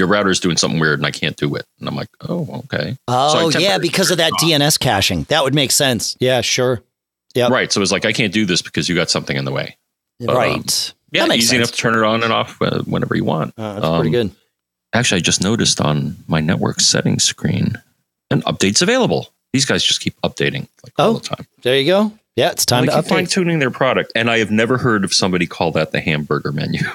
your 0.00 0.08
router 0.08 0.30
is 0.30 0.40
doing 0.40 0.56
something 0.56 0.80
weird 0.80 0.98
and 0.98 1.06
I 1.06 1.12
can't 1.12 1.36
do 1.36 1.54
it. 1.54 1.64
And 1.78 1.88
I'm 1.88 1.94
like, 1.94 2.08
oh, 2.28 2.62
okay. 2.64 2.96
Oh, 3.06 3.50
So 3.50 3.58
yeah, 3.60 3.78
because 3.78 4.10
of 4.10 4.16
that 4.18 4.32
DNS 4.42 4.80
caching. 4.80 5.22
That 5.28 5.44
would 5.44 5.54
make 5.54 5.70
sense. 5.70 6.16
Yeah, 6.18 6.40
sure. 6.40 6.82
Yeah. 7.34 7.46
Right. 7.48 7.70
So 7.70 7.80
it's 7.82 7.92
like, 7.92 8.04
I 8.04 8.12
can't 8.12 8.32
do 8.32 8.44
this 8.46 8.60
because 8.62 8.88
you 8.88 8.96
got 8.96 9.10
something 9.10 9.36
in 9.36 9.44
the 9.44 9.52
way. 9.52 9.76
Um, 10.28 10.34
right. 10.36 10.94
Yeah, 11.12 11.22
That 11.22 11.28
makes 11.28 11.44
easy 11.44 11.56
enough 11.56 11.70
to 11.70 11.76
turn 11.76 11.94
it 11.96 12.02
on 12.02 12.24
and 12.24 12.32
off 12.32 12.60
uh, 12.60 12.82
whenever 12.82 13.14
you 13.14 13.24
want. 13.24 13.54
Uh, 13.56 13.74
that's 13.74 13.86
pretty 14.00 14.08
Um, 14.16 14.28
good. 14.28 14.36
Actually, 14.92 15.18
I 15.18 15.22
just 15.22 15.40
noticed 15.42 15.80
on 15.80 16.16
my 16.26 16.40
network 16.40 16.80
settings 16.80 17.22
screen 17.22 17.74
an 18.32 18.42
update's 18.42 18.82
available. 18.82 19.28
These 19.52 19.64
guys 19.64 19.84
just 19.84 20.00
keep 20.00 20.20
updating 20.22 20.66
like 20.84 20.92
all 20.98 21.10
Oh, 21.10 21.12
the 21.14 21.20
time. 21.28 21.46
There 21.62 21.76
you 21.78 21.86
go. 21.86 22.12
Yeah, 22.36 22.50
it's 22.50 22.64
time 22.64 22.86
to 22.86 22.92
keep 22.92 23.04
Fine 23.06 23.26
tuning 23.26 23.58
their 23.58 23.70
product, 23.72 24.12
and 24.14 24.30
I 24.30 24.38
have 24.38 24.50
never 24.50 24.78
heard 24.78 25.04
of 25.04 25.12
somebody 25.12 25.46
call 25.46 25.72
that 25.72 25.90
the 25.92 26.00
hamburger 26.00 26.52
menu. 26.52 26.80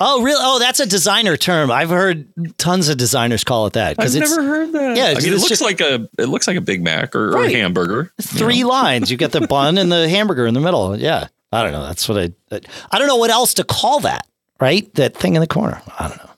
Oh, 0.00 0.22
really? 0.22 0.40
Oh, 0.40 0.58
that's 0.58 0.80
a 0.80 0.86
designer 0.86 1.36
term. 1.36 1.70
I've 1.70 1.90
heard 1.90 2.28
tons 2.58 2.88
of 2.88 2.96
designers 2.96 3.44
call 3.44 3.66
it 3.66 3.74
that 3.74 3.96
I've 4.00 4.14
never 4.14 4.42
heard 4.42 4.72
that. 4.72 4.96
Yeah, 4.96 5.04
I 5.08 5.14
mean, 5.20 5.28
it 5.32 5.36
looks 5.36 5.48
just- 5.48 5.62
like 5.62 5.80
a 5.80 6.08
it 6.18 6.26
looks 6.26 6.46
like 6.48 6.56
a 6.56 6.60
Big 6.60 6.82
Mac 6.82 7.14
or, 7.14 7.36
or 7.36 7.44
a 7.44 7.50
hamburger. 7.52 8.12
you 8.18 8.22
three 8.24 8.62
know. 8.62 8.68
lines. 8.68 9.10
You 9.10 9.16
get 9.16 9.32
the 9.32 9.46
bun 9.46 9.78
and 9.78 9.92
the 9.92 10.08
hamburger 10.10 10.46
in 10.46 10.54
the 10.54 10.60
middle. 10.60 10.96
Yeah, 10.98 11.28
I 11.52 11.62
don't 11.62 11.72
know. 11.72 11.84
That's 11.86 12.08
what 12.08 12.18
I. 12.18 12.32
I 12.90 12.98
don't 12.98 13.06
know 13.06 13.16
what 13.16 13.30
else 13.30 13.54
to 13.54 13.64
call 13.64 14.00
that. 14.00 14.26
Right, 14.60 14.92
that 14.94 15.16
thing 15.16 15.34
in 15.34 15.40
the 15.40 15.46
corner. 15.48 15.82
I 15.98 16.08
don't 16.08 16.18
know. 16.18 16.30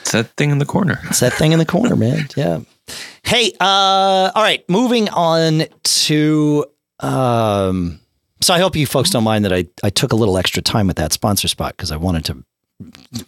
It's 0.00 0.12
that 0.12 0.28
thing 0.36 0.50
in 0.50 0.58
the 0.58 0.64
corner. 0.66 0.98
It's 1.04 1.20
that 1.20 1.32
thing 1.34 1.52
in 1.52 1.58
the 1.58 1.66
corner, 1.66 1.96
man. 1.96 2.26
Yeah. 2.36 2.60
Hey, 3.24 3.52
uh, 3.60 4.30
all 4.34 4.42
right. 4.42 4.68
Moving 4.68 5.08
on 5.10 5.62
to. 5.84 6.66
Um, 7.00 8.00
so 8.40 8.52
I 8.54 8.58
hope 8.58 8.74
you 8.74 8.86
folks 8.86 9.10
don't 9.10 9.24
mind 9.24 9.44
that 9.44 9.52
I, 9.52 9.66
I 9.84 9.90
took 9.90 10.12
a 10.12 10.16
little 10.16 10.36
extra 10.36 10.62
time 10.62 10.86
with 10.88 10.96
that 10.96 11.12
sponsor 11.12 11.46
spot 11.48 11.76
because 11.76 11.92
I 11.92 11.96
wanted 11.96 12.24
to 12.26 12.44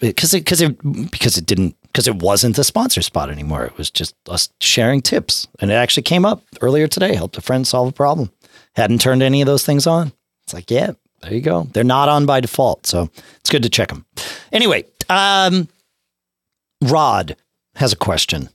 because 0.01 0.35
it 0.35 0.41
because 0.41 0.61
it 0.61 1.11
because 1.11 1.37
it 1.37 1.47
didn't 1.47 1.77
because 1.83 2.09
it 2.09 2.17
wasn't 2.17 2.57
the 2.57 2.65
sponsor 2.65 3.03
spot 3.03 3.31
anymore. 3.31 3.65
It 3.65 3.77
was 3.79 3.91
just 3.91 4.15
us 4.29 4.49
sharing 4.61 5.01
tips, 5.03 5.49
and 5.61 5.71
it 5.71 5.75
actually 5.75 6.03
came 6.05 6.25
up 6.25 6.43
earlier 6.61 6.89
today. 6.89 7.15
Helped 7.15 7.37
a 7.37 7.41
friend 7.41 7.67
solve 7.67 7.89
a 7.89 7.93
problem. 7.93 8.31
Hadn't 8.75 9.01
turned 9.01 9.23
any 9.23 9.41
of 9.41 9.47
those 9.47 9.65
things 9.65 9.87
on. 9.87 10.13
It's 10.45 10.55
like, 10.55 10.71
yeah, 10.71 10.93
there 11.23 11.33
you 11.33 11.41
go. 11.41 11.65
They're 11.73 11.85
not 11.85 12.09
on 12.09 12.27
by 12.27 12.41
default, 12.41 12.87
so 12.87 13.09
it's 13.37 13.51
good 13.51 13.63
to 13.63 13.71
check 13.71 13.89
them. 13.89 14.05
Anyway, 14.53 14.85
um, 15.09 15.69
Rod 16.83 17.37
has 17.77 17.93
a 17.93 17.97
question. 17.97 18.49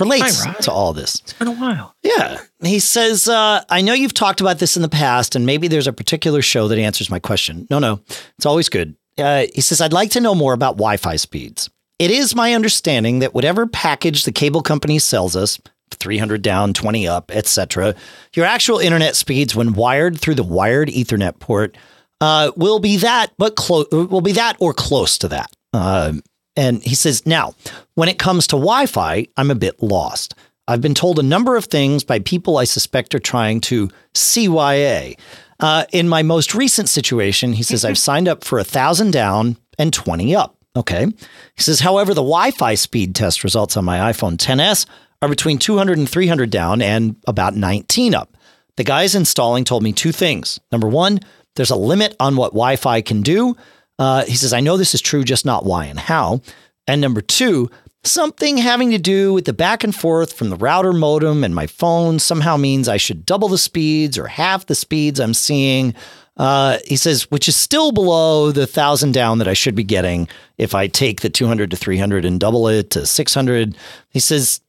Relates 0.00 0.42
Hi, 0.42 0.52
to 0.54 0.72
all 0.72 0.92
this. 0.92 1.20
It's 1.20 1.34
been 1.34 1.46
a 1.46 1.52
while. 1.52 1.94
Yeah. 2.02 2.40
He 2.62 2.80
says, 2.80 3.28
uh, 3.28 3.62
I 3.70 3.80
know 3.80 3.92
you've 3.92 4.14
talked 4.14 4.40
about 4.40 4.58
this 4.58 4.74
in 4.74 4.82
the 4.82 4.88
past, 4.88 5.36
and 5.36 5.46
maybe 5.46 5.68
there's 5.68 5.86
a 5.86 5.92
particular 5.92 6.42
show 6.42 6.66
that 6.66 6.78
answers 6.78 7.10
my 7.10 7.20
question. 7.20 7.68
No, 7.70 7.78
no, 7.78 8.00
it's 8.36 8.46
always 8.46 8.68
good. 8.68 8.96
Uh, 9.18 9.46
he 9.54 9.60
says, 9.60 9.80
I'd 9.80 9.92
like 9.92 10.10
to 10.10 10.20
know 10.20 10.34
more 10.34 10.52
about 10.52 10.76
Wi 10.76 10.96
Fi 10.96 11.16
speeds. 11.16 11.70
It 11.98 12.10
is 12.10 12.34
my 12.34 12.54
understanding 12.54 13.20
that 13.20 13.34
whatever 13.34 13.66
package 13.66 14.24
the 14.24 14.32
cable 14.32 14.62
company 14.62 14.98
sells 14.98 15.36
us, 15.36 15.60
300 15.90 16.42
down, 16.42 16.72
20 16.72 17.06
up, 17.06 17.30
etc., 17.30 17.94
your 18.34 18.46
actual 18.46 18.78
internet 18.78 19.14
speeds 19.14 19.54
when 19.54 19.74
wired 19.74 20.18
through 20.18 20.34
the 20.34 20.42
wired 20.42 20.88
Ethernet 20.88 21.38
port 21.38 21.76
uh, 22.20 22.50
will 22.56 22.80
be 22.80 22.96
that, 22.96 23.32
but 23.38 23.54
close 23.54 23.86
will 23.92 24.20
be 24.20 24.32
that 24.32 24.56
or 24.58 24.72
close 24.72 25.18
to 25.18 25.28
that. 25.28 25.50
Um, 25.72 26.22
and 26.56 26.82
he 26.82 26.94
says, 26.94 27.26
now, 27.26 27.54
when 27.94 28.08
it 28.08 28.18
comes 28.18 28.46
to 28.48 28.56
Wi 28.56 28.86
Fi, 28.86 29.26
I'm 29.36 29.50
a 29.50 29.56
bit 29.56 29.82
lost. 29.82 30.34
I've 30.66 30.80
been 30.80 30.94
told 30.94 31.18
a 31.18 31.22
number 31.22 31.56
of 31.56 31.66
things 31.66 32.04
by 32.04 32.20
people 32.20 32.56
I 32.56 32.64
suspect 32.64 33.14
are 33.14 33.20
trying 33.20 33.60
to 33.62 33.90
CYA. 34.14 35.18
Uh, 35.60 35.84
in 35.92 36.08
my 36.08 36.22
most 36.22 36.54
recent 36.54 36.88
situation, 36.88 37.52
he 37.54 37.62
says, 37.62 37.84
I've 37.84 37.98
signed 38.10 38.28
up 38.28 38.44
for 38.44 38.58
a 38.58 38.64
thousand 38.64 39.12
down 39.12 39.56
and 39.78 39.92
20 39.92 40.34
up. 40.34 40.56
Okay. 40.76 41.06
He 41.06 41.62
says, 41.62 41.80
however, 41.80 42.14
the 42.14 42.22
Wi 42.22 42.50
Fi 42.50 42.74
speed 42.74 43.14
test 43.14 43.44
results 43.44 43.76
on 43.76 43.84
my 43.84 44.12
iPhone 44.12 44.36
10s 44.36 44.86
are 45.22 45.28
between 45.28 45.58
200 45.58 45.98
and 45.98 46.08
300 46.08 46.50
down 46.50 46.82
and 46.82 47.16
about 47.26 47.54
19 47.54 48.14
up. 48.14 48.36
The 48.76 48.84
guys 48.84 49.14
installing 49.14 49.64
told 49.64 49.84
me 49.84 49.92
two 49.92 50.10
things. 50.10 50.58
Number 50.72 50.88
one, 50.88 51.20
there's 51.54 51.70
a 51.70 51.76
limit 51.76 52.16
on 52.18 52.36
what 52.36 52.50
Wi 52.50 52.76
Fi 52.76 53.00
can 53.02 53.22
do. 53.22 53.56
Uh, 53.98 54.24
he 54.24 54.34
says, 54.34 54.52
I 54.52 54.60
know 54.60 54.76
this 54.76 54.94
is 54.94 55.00
true, 55.00 55.22
just 55.22 55.46
not 55.46 55.64
why 55.64 55.86
and 55.86 55.98
how. 55.98 56.40
And 56.88 57.00
number 57.00 57.20
two, 57.20 57.70
something 58.06 58.56
having 58.56 58.90
to 58.90 58.98
do 58.98 59.32
with 59.32 59.44
the 59.44 59.52
back 59.52 59.84
and 59.84 59.94
forth 59.94 60.32
from 60.32 60.50
the 60.50 60.56
router 60.56 60.92
modem 60.92 61.44
and 61.44 61.54
my 61.54 61.66
phone 61.66 62.18
somehow 62.18 62.56
means 62.56 62.88
I 62.88 62.96
should 62.96 63.26
double 63.26 63.48
the 63.48 63.58
speeds 63.58 64.18
or 64.18 64.26
half 64.26 64.66
the 64.66 64.74
speeds 64.74 65.20
I'm 65.20 65.34
seeing. 65.34 65.94
Uh, 66.36 66.78
he 66.86 66.96
says, 66.96 67.30
which 67.30 67.48
is 67.48 67.56
still 67.56 67.92
below 67.92 68.50
the 68.50 68.66
thousand 68.66 69.12
down 69.12 69.38
that 69.38 69.48
I 69.48 69.52
should 69.52 69.74
be 69.74 69.84
getting 69.84 70.28
if 70.58 70.74
I 70.74 70.88
take 70.88 71.20
the 71.20 71.30
200 71.30 71.70
to 71.70 71.76
300 71.76 72.24
and 72.24 72.40
double 72.40 72.68
it 72.68 72.90
to 72.90 73.06
600. 73.06 73.76
He 74.10 74.20
says, 74.20 74.60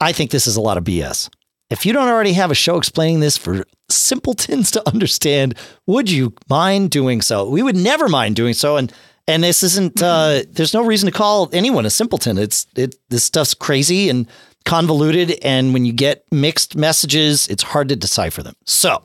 I 0.00 0.12
think 0.12 0.30
this 0.30 0.46
is 0.46 0.56
a 0.56 0.60
lot 0.60 0.78
of 0.78 0.84
BS. 0.84 1.28
If 1.70 1.86
you 1.86 1.92
don't 1.92 2.08
already 2.08 2.32
have 2.34 2.50
a 2.50 2.54
show 2.54 2.76
explaining 2.76 3.20
this 3.20 3.38
for 3.38 3.64
simpletons 3.88 4.70
to 4.72 4.88
understand, 4.88 5.54
would 5.86 6.10
you 6.10 6.34
mind 6.48 6.90
doing 6.90 7.22
so? 7.22 7.48
We 7.48 7.62
would 7.62 7.76
never 7.76 8.08
mind 8.08 8.36
doing 8.36 8.54
so. 8.54 8.76
And 8.76 8.92
and 9.28 9.42
this 9.42 9.62
isn't. 9.62 10.02
Uh, 10.02 10.42
there's 10.50 10.74
no 10.74 10.84
reason 10.84 11.10
to 11.10 11.16
call 11.16 11.48
anyone 11.52 11.86
a 11.86 11.90
simpleton. 11.90 12.38
It's 12.38 12.66
it. 12.76 12.96
This 13.08 13.24
stuff's 13.24 13.54
crazy 13.54 14.08
and 14.08 14.26
convoluted, 14.64 15.38
and 15.42 15.72
when 15.72 15.84
you 15.84 15.92
get 15.92 16.24
mixed 16.30 16.76
messages, 16.76 17.48
it's 17.48 17.62
hard 17.62 17.88
to 17.88 17.96
decipher 17.96 18.42
them. 18.42 18.54
So 18.64 19.02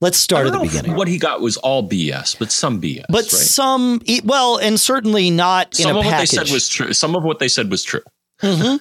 let's 0.00 0.18
start 0.18 0.46
at 0.46 0.52
the 0.52 0.60
beginning. 0.60 0.94
What 0.94 1.08
he 1.08 1.18
got 1.18 1.40
was 1.40 1.56
all 1.58 1.88
BS, 1.88 2.38
but 2.38 2.50
some 2.50 2.80
BS. 2.80 3.04
But 3.08 3.24
right? 3.24 3.30
some, 3.30 4.00
well, 4.24 4.58
and 4.58 4.78
certainly 4.78 5.30
not 5.30 5.78
in 5.78 5.84
some 5.84 5.96
a 5.96 6.00
of 6.00 6.04
what 6.06 6.18
they 6.18 6.26
said 6.26 6.50
was 6.50 6.68
true. 6.68 6.92
Some 6.92 7.16
of 7.16 7.24
what 7.24 7.38
they 7.38 7.48
said 7.48 7.70
was 7.70 7.82
true. 7.82 8.02
Mhm. 8.42 8.80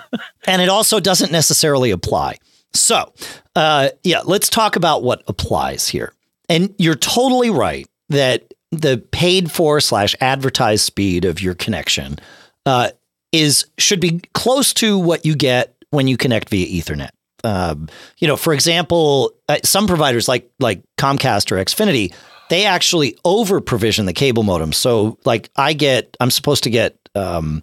and 0.46 0.62
it 0.62 0.68
also 0.68 1.00
doesn't 1.00 1.30
necessarily 1.32 1.90
apply. 1.90 2.36
So, 2.74 3.12
uh, 3.56 3.90
yeah, 4.04 4.20
let's 4.24 4.48
talk 4.48 4.76
about 4.76 5.02
what 5.02 5.22
applies 5.26 5.88
here. 5.88 6.12
And 6.48 6.74
you're 6.78 6.94
totally 6.94 7.50
right 7.50 7.88
that 8.08 8.52
the 8.70 9.02
paid 9.12 9.50
for 9.50 9.80
slash 9.80 10.14
advertised 10.20 10.84
speed 10.84 11.24
of 11.24 11.40
your 11.40 11.54
connection 11.54 12.18
uh, 12.66 12.90
is 13.32 13.66
should 13.78 14.00
be 14.00 14.20
close 14.34 14.72
to 14.74 14.98
what 14.98 15.24
you 15.24 15.34
get 15.34 15.74
when 15.90 16.08
you 16.08 16.16
connect 16.16 16.50
via 16.50 16.66
Ethernet. 16.66 17.10
Um, 17.44 17.88
you 18.18 18.26
know, 18.26 18.36
for 18.36 18.52
example, 18.52 19.32
uh, 19.48 19.58
some 19.64 19.86
providers 19.86 20.28
like 20.28 20.50
like 20.58 20.82
Comcast 20.98 21.52
or 21.52 21.62
Xfinity, 21.64 22.12
they 22.48 22.64
actually 22.64 23.16
over 23.24 23.60
provision 23.60 24.06
the 24.06 24.12
cable 24.12 24.42
modem. 24.42 24.72
So, 24.72 25.18
like, 25.24 25.50
I 25.56 25.72
get, 25.72 26.16
I'm 26.20 26.30
supposed 26.30 26.64
to 26.64 26.70
get 26.70 26.96
um, 27.14 27.62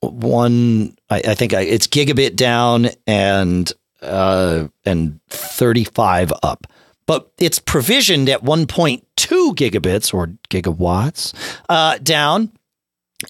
one. 0.00 0.96
I, 1.10 1.22
I 1.28 1.34
think 1.34 1.54
I, 1.54 1.62
it's 1.62 1.86
gigabit 1.86 2.36
down 2.36 2.88
and 3.06 3.70
uh, 4.02 4.68
and 4.84 5.20
35 5.28 6.32
up, 6.42 6.66
but 7.06 7.32
it's 7.38 7.58
provisioned 7.58 8.28
at 8.28 8.42
1.2 8.42 9.02
gigabits 9.16 10.12
or 10.12 10.28
gigawatts 10.50 11.32
uh, 11.68 11.98
down 11.98 12.52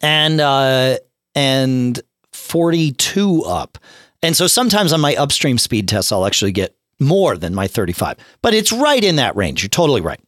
and 0.02 0.40
uh, 0.40 0.96
and 1.34 2.00
42 2.32 3.42
up. 3.44 3.78
And 4.22 4.36
so 4.36 4.46
sometimes 4.46 4.92
on 4.92 5.00
my 5.00 5.14
upstream 5.16 5.58
speed 5.58 5.88
tests, 5.88 6.10
I'll 6.10 6.26
actually 6.26 6.52
get 6.52 6.74
more 6.98 7.36
than 7.36 7.54
my 7.54 7.66
35, 7.68 8.16
but 8.42 8.54
it's 8.54 8.72
right 8.72 9.04
in 9.04 9.16
that 9.16 9.36
range. 9.36 9.62
You're 9.62 9.68
totally 9.68 10.00
right. 10.00 10.20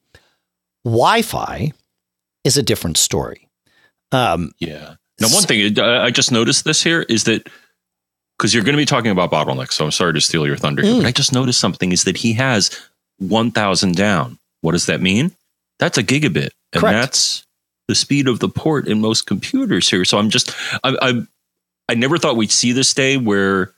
Wi 0.85 1.23
Fi 1.23 1.73
is 2.45 2.57
a 2.57 2.63
different 2.63 2.97
story. 2.99 3.49
Um, 4.13 4.53
Yeah. 4.59 4.95
Now, 5.21 5.29
one 5.29 5.43
thing 5.43 5.79
uh, 5.79 6.01
I 6.03 6.11
just 6.11 6.31
noticed 6.31 6.65
this 6.65 6.83
here 6.83 7.03
is 7.09 7.25
that 7.25 7.49
because 8.39 8.55
you're 8.55 8.63
going 8.63 8.75
to 8.75 8.81
be 8.81 8.85
talking 8.85 9.11
about 9.11 9.33
bottlenecks, 9.33 9.73
so 9.73 9.85
I'm 9.85 9.91
sorry 9.91 10.13
to 10.13 10.21
steal 10.21 10.47
your 10.47 10.57
thunder. 10.57 10.83
here, 10.83 10.93
Mm. 10.95 10.99
But 10.99 11.07
I 11.07 11.13
just 11.13 11.33
noticed 11.33 11.59
something 11.59 11.91
is 11.91 12.05
that 12.05 12.17
he 12.17 12.35
has 12.35 12.71
1,000 13.19 13.95
down. 13.97 14.39
What 14.61 14.73
does 14.73 14.87
that 14.87 15.01
mean? 15.01 15.33
That's 15.79 15.99
a 15.99 16.03
gigabit, 16.03 16.51
and 16.73 16.81
Correct. 16.83 16.95
that's 16.95 17.47
the 17.87 17.95
speed 17.95 18.29
of 18.29 18.41
the 18.41 18.49
port 18.49 18.87
in 18.89 19.01
most 19.01 19.27
computers 19.27 19.89
here. 19.89 20.05
So 20.05 20.19
I'm 20.19 20.31
just, 20.31 20.51
I, 20.85 20.97
I, 21.01 21.23
I 21.89 21.95
never 21.95 22.19
thought 22.19 22.37
we'd 22.37 22.51
see 22.51 22.73
this 22.73 22.93
day 22.93 23.17
where 23.17 23.73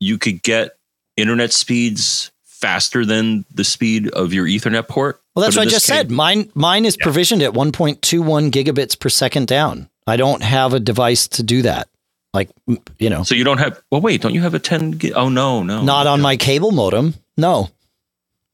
you 0.00 0.18
could 0.18 0.42
get 0.42 0.76
internet 1.16 1.52
speeds 1.52 2.30
faster 2.44 3.04
than 3.04 3.44
the 3.54 3.64
speed 3.64 4.08
of 4.08 4.32
your 4.32 4.46
Ethernet 4.46 4.88
port. 4.88 5.20
Well, 5.34 5.44
that's 5.44 5.56
what 5.56 5.66
I 5.66 5.70
just 5.70 5.86
said. 5.86 6.10
Mine 6.10 6.50
mine 6.54 6.84
is 6.84 6.96
Yeah. 6.98 7.04
provisioned 7.04 7.42
at 7.42 7.52
1.21 7.52 8.50
gigabits 8.50 8.98
per 8.98 9.08
second 9.08 9.46
down. 9.46 9.88
I 10.06 10.16
don't 10.16 10.42
have 10.42 10.72
a 10.74 10.80
device 10.80 11.28
to 11.28 11.42
do 11.42 11.62
that. 11.62 11.88
Like 12.34 12.50
you 12.98 13.10
know, 13.10 13.22
So 13.24 13.34
you 13.34 13.44
don't 13.44 13.58
have. 13.58 13.80
Well, 13.90 14.00
wait, 14.00 14.22
don't 14.22 14.34
you 14.34 14.40
have 14.42 14.54
a 14.54 14.58
10? 14.58 14.92
Gig? 14.92 15.12
Oh 15.14 15.28
no, 15.28 15.62
no, 15.62 15.82
not 15.82 16.06
on 16.06 16.20
my 16.20 16.36
cable 16.36 16.70
modem. 16.72 17.14
No, 17.36 17.70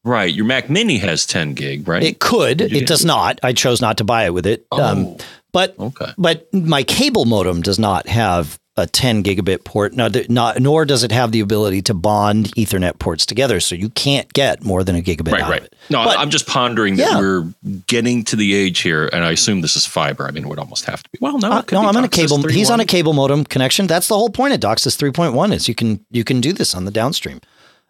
Right, 0.05 0.33
your 0.33 0.45
Mac 0.45 0.71
Mini 0.71 0.99
has 0.99 1.27
10 1.27 1.55
gig, 1.55 1.87
right? 1.89 2.03
it 2.03 2.19
could. 2.21 2.61
It 2.61 2.87
does 2.87 3.05
not. 3.05 3.41
I 3.43 3.53
chose 3.53 3.81
not 3.81 3.99
to 3.99 4.05
buy 4.05 4.25
it 4.27 4.33
with 4.35 4.47
it. 4.47 4.67
oh, 4.73 4.83
Um, 4.83 5.17
But 5.53 5.75
Okay. 5.79 6.13
but 6.19 6.47
my 6.53 6.83
cable 6.83 7.25
modem 7.25 7.63
does 7.63 7.79
not 7.79 8.07
have 8.07 8.59
a 8.77 8.87
10 8.87 9.25
gigabit 9.25 9.65
port, 9.65 9.93
no, 9.95 10.09
not, 10.29 10.61
nor 10.61 10.85
does 10.85 11.03
it 11.03 11.11
have 11.11 11.33
the 11.33 11.41
ability 11.41 11.83
to 11.83 11.95
bond 11.95 12.53
Ethernet 12.55 12.99
ports 13.01 13.27
together. 13.27 13.59
So 13.59 13.75
you 13.75 13.89
can't 13.89 14.33
get 14.35 14.63
more 14.63 14.85
than 14.85 14.95
a 14.95 15.01
gigabit 15.03 15.33
Right, 15.33 15.43
out 15.43 15.51
right. 15.51 15.61
of 15.63 15.67
it. 15.67 15.75
No, 15.91 16.05
But- 16.05 16.19
I'm 16.19 16.31
just 16.31 16.47
pondering 16.47 16.95
that 16.97 17.11
Yeah. 17.13 17.19
we're 17.19 17.45
getting 17.89 18.23
to 18.25 18.37
the 18.37 18.55
age 18.55 18.81
here, 18.81 19.09
and 19.13 19.25
I 19.25 19.33
assume 19.33 19.63
this 19.63 19.75
is 19.75 19.85
fiber. 19.85 20.29
I 20.29 20.31
mean, 20.31 20.45
it 20.45 20.49
would 20.49 20.61
almost 20.61 20.85
have 20.85 21.03
to 21.03 21.09
be. 21.11 21.19
Well, 21.21 21.39
no, 21.39 21.51
Uh, 21.51 21.59
it 21.59 21.67
could 21.67 21.75
no, 21.75 21.89
I'm 21.89 21.97
on 21.97 22.05
a 22.05 22.09
cable. 22.09 22.41
He's 22.47 22.71
on 22.71 22.79
a 22.79 22.85
cable 22.85 23.15
modem 23.15 23.45
connection. 23.45 23.89
That's 23.89 24.07
the 24.07 24.15
whole 24.17 24.31
point 24.31 24.55
of 24.55 24.61
DOCSIS 24.61 24.97
3.1 24.97 25.53
is 25.53 25.67
you 25.67 25.75
can 25.75 26.01
you 26.13 26.23
can 26.23 26.41
do 26.41 26.53
this 26.53 26.73
on 26.75 26.85
the 26.85 26.93
downstream. 26.93 27.41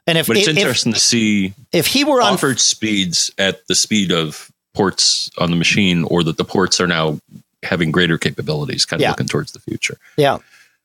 And 0.09 0.19
if 0.19 0.27
But 0.27 0.39
it's 0.39 0.49
if, 0.49 0.57
interesting 0.57 0.93
to 0.95 0.99
see 1.01 1.53
if 1.71 1.87
he 1.87 2.03
were 2.03 2.21
on 2.23 2.33
offered 2.33 2.59
speeds 2.59 3.31
at 3.39 3.67
the 3.69 3.75
speed 3.75 4.11
of 4.11 4.51
ports 4.75 5.31
on 5.39 5.51
the 5.51 5.57
machine, 5.57 6.05
or 6.05 6.25
that 6.25 6.37
the 6.39 6.45
ports 6.45 6.81
are 6.81 6.87
now 6.87 7.21
having 7.63 7.91
greater 7.93 8.17
capabilities, 8.19 8.85
kind 8.87 9.01
of 9.01 9.03
Yeah. 9.03 9.11
looking 9.11 9.27
towards 9.27 9.53
the 9.53 9.61
future. 9.61 9.99
Yeah. 10.17 10.39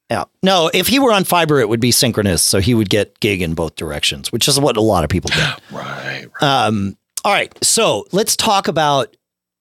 Yeah. 0.09 0.26
No, 0.43 0.69
if 0.74 0.88
he 0.88 0.99
were 0.99 1.13
on 1.13 1.24
fiber, 1.24 1.59
it 1.59 1.69
would 1.69 1.80
be 1.80 1.91
synchronous. 1.91 2.43
So 2.43 2.59
he 2.59 2.74
would 2.74 2.89
get 2.89 3.19
gig 3.19 3.41
in 3.41 3.53
both 3.53 3.76
directions, 3.76 4.32
which 4.32 4.47
is 4.47 4.59
what 4.59 4.76
a 4.78 4.82
lot 4.82 5.03
of 5.03 5.09
people 5.09 5.30
get. 5.30 5.59
Right. 5.71 6.28
right. 6.41 6.43
Um, 6.67 6.97
all 7.24 7.32
right. 7.32 7.51
So 7.63 8.05
let's 8.11 8.36
talk 8.36 8.67
about 8.67 9.15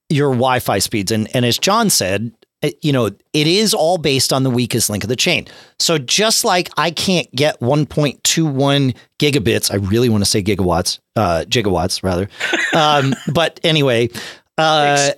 your 0.08 0.30
Wi 0.30 0.58
Fi 0.58 0.78
speeds. 0.80 1.12
And, 1.12 1.28
and 1.34 1.44
as 1.46 1.56
John 1.56 1.88
said, 1.88 2.32
you 2.80 2.92
know, 2.92 3.06
it 3.06 3.46
is 3.46 3.74
all 3.74 3.98
based 3.98 4.32
on 4.32 4.42
the 4.42 4.50
weakest 4.50 4.88
link 4.88 5.02
of 5.04 5.08
the 5.08 5.16
chain. 5.16 5.46
So 5.78 5.98
just 5.98 6.44
like 6.44 6.70
I 6.76 6.90
can't 6.90 7.30
get 7.34 7.60
1.21 7.60 8.94
gigabits, 9.18 9.72
I 9.72 9.76
really 9.76 10.08
want 10.08 10.22
to 10.22 10.30
say 10.30 10.42
gigawatts, 10.42 11.00
uh, 11.16 11.44
gigawatts 11.48 12.02
rather. 12.02 12.28
Um, 12.74 13.14
but 13.34 13.60
anyway, 13.64 14.08
uh, 14.56 15.10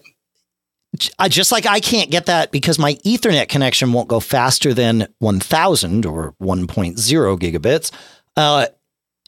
I 1.20 1.28
just 1.28 1.52
like 1.52 1.66
I 1.66 1.78
can't 1.78 2.10
get 2.10 2.26
that 2.26 2.50
because 2.50 2.80
my 2.80 2.94
Ethernet 3.06 3.48
connection 3.48 3.92
won't 3.92 4.08
go 4.08 4.18
faster 4.18 4.74
than 4.74 5.06
1000 5.20 6.04
or 6.04 6.34
1.0 6.42 7.38
gigabits. 7.38 7.92
Uh, 8.36 8.66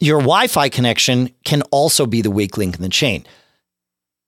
your 0.00 0.18
Wi 0.18 0.48
Fi 0.48 0.68
connection 0.68 1.30
can 1.44 1.62
also 1.70 2.04
be 2.06 2.20
the 2.20 2.30
weak 2.30 2.56
link 2.56 2.76
in 2.76 2.82
the 2.82 2.88
chain. 2.88 3.24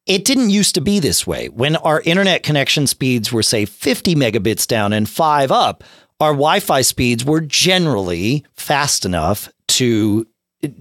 It 0.09 0.25
didn't 0.25 0.51
used 0.51 0.75
to 0.75 0.81
be 0.81 0.99
this 0.99 1.27
way. 1.27 1.51
When 1.51 1.77
our 1.77 2.01
internet 2.01 2.43
connection 2.43 2.87
speeds 2.87 3.31
were, 3.31 3.43
say, 3.43 3.67
50 3.67 4.15
megabits 4.15 4.67
down 4.67 4.95
and 4.95 5.09
five 5.09 5.53
up, 5.53 5.85
our 6.19 6.33
Wi 6.33 6.61
Fi 6.61 6.81
speeds 6.81 7.25
were 7.25 7.43
generally 7.43 8.45
fast 8.55 9.05
enough 9.05 9.49
to 9.69 10.27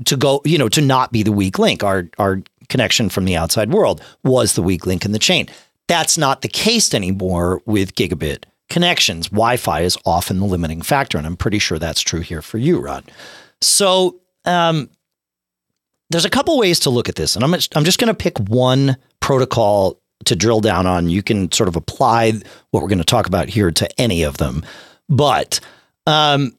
to 0.06 0.18
go, 0.18 0.42
you 0.44 0.58
know, 0.58 0.70
to 0.70 0.82
not 0.82 1.12
be 1.12 1.22
the 1.22 1.32
weak 1.32 1.60
link. 1.60 1.84
Our 1.84 2.10
our 2.18 2.42
connection 2.70 3.10
from 3.10 3.26
the 3.26 3.36
outside 3.36 3.72
world 3.72 4.02
was 4.24 4.54
the 4.54 4.64
weak 4.64 4.86
link 4.86 5.06
in 5.06 5.12
the 5.12 5.20
chain. 5.20 5.48
That's 5.88 6.18
not 6.18 6.42
the 6.42 6.48
case 6.48 6.94
anymore 6.94 7.62
with 7.66 7.96
gigabit 7.96 8.46
connections. 8.70 9.28
Wi-Fi 9.28 9.82
is 9.82 9.98
often 10.06 10.40
the 10.40 10.46
limiting 10.46 10.82
factor, 10.82 11.18
and 11.18 11.28
I'm 11.28 11.38
pretty 11.38 11.60
sure 11.60 11.80
that's 11.80 12.02
true 12.02 12.22
here 12.22 12.42
for 12.42 12.58
you, 12.58 12.80
Rod. 12.80 13.10
So 13.62 14.20
um, 14.46 14.90
there's 16.10 16.26
a 16.26 16.30
couple 16.30 16.58
ways 16.58 16.80
to 16.82 16.90
look 16.90 17.10
at 17.10 17.16
this, 17.16 17.36
and 17.36 17.44
I'm 17.44 17.54
I'm 17.54 17.84
just 17.84 18.00
going 18.00 18.08
to 18.08 18.14
pick 18.14 18.38
one 18.40 18.98
protocol 19.20 20.00
to 20.26 20.36
drill 20.36 20.62
down 20.62 20.88
on. 20.88 21.10
You 21.10 21.22
can 21.24 21.52
sort 21.52 21.68
of 21.68 21.76
apply 21.76 22.34
what 22.72 22.82
we're 22.82 22.90
going 22.90 22.98
to 23.00 23.04
talk 23.04 23.28
about 23.28 23.50
here 23.50 23.72
to 23.72 24.02
any 24.02 24.24
of 24.24 24.38
them, 24.38 24.64
but 25.10 25.60
um, 26.06 26.58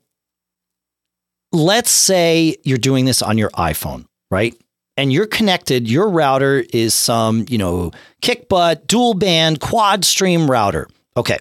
let's 1.52 1.90
say 1.90 2.56
you're 2.64 2.78
doing 2.78 3.04
this 3.04 3.22
on 3.22 3.38
your 3.38 3.50
iPhone, 3.50 4.06
right? 4.30 4.54
And 4.96 5.12
you're 5.12 5.26
connected, 5.26 5.88
your 5.88 6.08
router 6.08 6.64
is 6.72 6.92
some, 6.92 7.46
you 7.48 7.56
know, 7.56 7.92
kick 8.20 8.48
butt, 8.48 8.86
dual 8.88 9.14
band, 9.14 9.60
quad 9.60 10.04
stream 10.04 10.50
router. 10.50 10.88
Okay. 11.16 11.38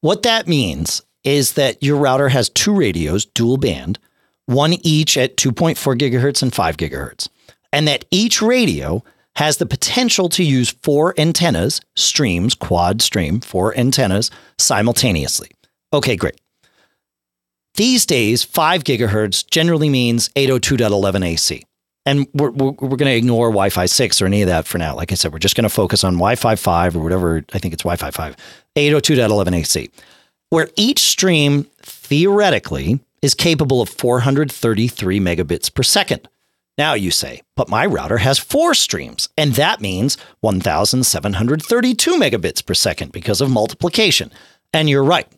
What 0.00 0.22
that 0.22 0.46
means 0.46 1.02
is 1.24 1.54
that 1.54 1.82
your 1.82 1.96
router 1.96 2.28
has 2.28 2.48
two 2.48 2.72
radios, 2.72 3.26
dual 3.26 3.56
band, 3.56 3.98
one 4.46 4.74
each 4.82 5.18
at 5.18 5.36
2.4 5.36 5.76
gigahertz 5.98 6.42
and 6.42 6.54
5 6.54 6.76
gigahertz. 6.76 7.28
And 7.72 7.86
that 7.86 8.04
each 8.10 8.42
radio 8.42 9.04
has 9.36 9.58
the 9.58 9.66
potential 9.66 10.28
to 10.30 10.44
use 10.44 10.70
four 10.70 11.14
antennas, 11.18 11.80
streams, 11.96 12.54
quad 12.54 13.00
stream, 13.00 13.40
four 13.40 13.76
antennas 13.76 14.30
simultaneously. 14.58 15.50
Okay, 15.92 16.16
great. 16.16 16.40
These 17.74 18.04
days, 18.06 18.42
5 18.42 18.84
gigahertz 18.84 19.48
generally 19.48 19.88
means 19.88 20.28
802.11 20.30 21.24
AC. 21.24 21.64
And 22.06 22.26
we're, 22.34 22.50
we're, 22.50 22.72
going 22.72 22.98
to 22.98 23.14
ignore 23.14 23.48
Wi 23.48 23.70
Fi 23.70 23.86
6 23.86 24.22
or 24.22 24.26
any 24.26 24.42
of 24.42 24.48
that 24.48 24.66
for 24.66 24.78
now. 24.78 24.96
Like 24.96 25.12
I 25.12 25.14
said, 25.14 25.32
we're 25.32 25.38
just 25.38 25.54
going 25.54 25.64
to 25.64 25.68
focus 25.68 26.02
on 26.02 26.14
Wi 26.14 26.34
Fi 26.34 26.56
5 26.56 26.96
or 26.96 27.00
whatever. 27.00 27.44
I 27.52 27.58
think 27.58 27.74
it's 27.74 27.82
Wi 27.82 27.96
Fi 27.96 28.10
5, 28.10 28.36
802.11 28.76 29.54
AC, 29.54 29.90
where 30.48 30.68
each 30.76 30.98
stream 30.98 31.64
theoretically 31.82 33.00
is 33.22 33.34
capable 33.34 33.82
of 33.82 33.88
433 33.90 35.20
megabits 35.20 35.72
per 35.72 35.82
second. 35.82 36.26
Now 36.78 36.94
you 36.94 37.10
say, 37.10 37.42
but 37.56 37.68
my 37.68 37.84
router 37.84 38.18
has 38.18 38.38
four 38.38 38.74
streams, 38.74 39.28
and 39.36 39.54
that 39.54 39.80
means 39.80 40.16
1,732 40.40 42.14
megabits 42.16 42.64
per 42.64 42.74
second 42.74 43.12
because 43.12 43.40
of 43.40 43.50
multiplication. 43.50 44.30
And 44.72 44.88
you're 44.88 45.04
right. 45.04 45.28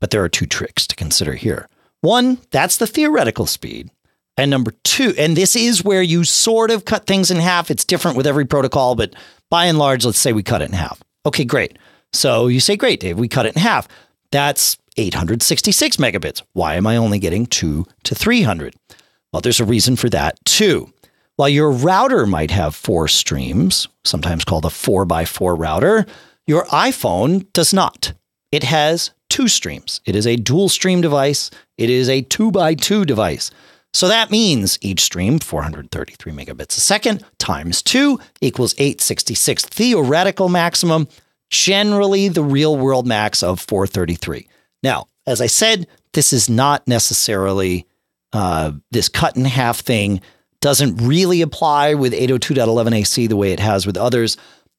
But 0.00 0.10
there 0.10 0.24
are 0.24 0.28
two 0.28 0.46
tricks 0.46 0.86
to 0.86 0.96
consider 0.96 1.34
here. 1.34 1.68
One, 2.00 2.38
that's 2.50 2.78
the 2.78 2.86
theoretical 2.86 3.46
speed. 3.46 3.90
And 4.36 4.50
number 4.50 4.72
two, 4.84 5.12
and 5.18 5.36
this 5.36 5.54
is 5.54 5.84
where 5.84 6.00
you 6.00 6.24
sort 6.24 6.70
of 6.70 6.86
cut 6.86 7.06
things 7.06 7.30
in 7.30 7.36
half. 7.36 7.70
It's 7.70 7.84
different 7.84 8.16
with 8.16 8.26
every 8.26 8.46
protocol, 8.46 8.94
but 8.94 9.14
by 9.50 9.66
and 9.66 9.78
large, 9.78 10.06
let's 10.06 10.18
say 10.18 10.32
we 10.32 10.42
cut 10.42 10.62
it 10.62 10.70
in 10.70 10.76
half. 10.76 11.02
Okay, 11.26 11.44
great. 11.44 11.76
So 12.14 12.46
you 12.46 12.60
say, 12.60 12.76
great, 12.76 13.00
Dave, 13.00 13.18
we 13.18 13.28
cut 13.28 13.44
it 13.44 13.54
in 13.54 13.60
half. 13.60 13.86
That's 14.30 14.78
866 14.96 15.96
megabits. 15.98 16.42
Why 16.54 16.74
am 16.76 16.86
I 16.86 16.96
only 16.96 17.18
getting 17.18 17.44
two 17.44 17.86
to 18.04 18.14
300? 18.14 18.74
Well, 19.32 19.40
there's 19.40 19.60
a 19.60 19.64
reason 19.64 19.96
for 19.96 20.08
that 20.10 20.38
too. 20.44 20.92
While 21.36 21.48
your 21.48 21.70
router 21.70 22.26
might 22.26 22.50
have 22.50 22.74
four 22.74 23.08
streams, 23.08 23.88
sometimes 24.04 24.44
called 24.44 24.64
a 24.64 24.70
four 24.70 25.04
by 25.04 25.24
four 25.24 25.54
router, 25.54 26.04
your 26.46 26.64
iPhone 26.66 27.50
does 27.52 27.72
not. 27.72 28.12
It 28.52 28.64
has 28.64 29.12
two 29.28 29.48
streams. 29.48 30.00
It 30.04 30.16
is 30.16 30.26
a 30.26 30.36
dual 30.36 30.68
stream 30.68 31.00
device. 31.00 31.50
It 31.78 31.88
is 31.88 32.08
a 32.08 32.22
two 32.22 32.50
by 32.50 32.74
two 32.74 33.04
device. 33.04 33.50
So 33.92 34.06
that 34.08 34.30
means 34.30 34.78
each 34.82 35.00
stream, 35.00 35.38
433 35.38 36.32
megabits 36.32 36.76
a 36.76 36.80
second, 36.80 37.24
times 37.38 37.82
two 37.82 38.20
equals 38.40 38.74
866 38.78 39.64
theoretical 39.64 40.48
maximum, 40.48 41.08
generally 41.48 42.28
the 42.28 42.44
real 42.44 42.76
world 42.76 43.06
max 43.06 43.42
of 43.42 43.60
433. 43.60 44.46
Now, 44.82 45.06
as 45.26 45.40
I 45.40 45.46
said, 45.46 45.88
this 46.12 46.32
is 46.32 46.48
not 46.48 46.86
necessarily 46.86 47.86
uh, 48.32 48.72
this 48.90 49.08
cut 49.08 49.36
in 49.36 49.44
half 49.44 49.80
thing 49.80 50.20
doesn't 50.60 50.96
really 50.96 51.40
apply 51.40 51.94
with 51.94 52.12
802.11 52.12 52.94
AC 52.94 53.26
the 53.26 53.36
way 53.36 53.52
it 53.52 53.60
has 53.60 53.86
with 53.86 53.96
others. 53.96 54.36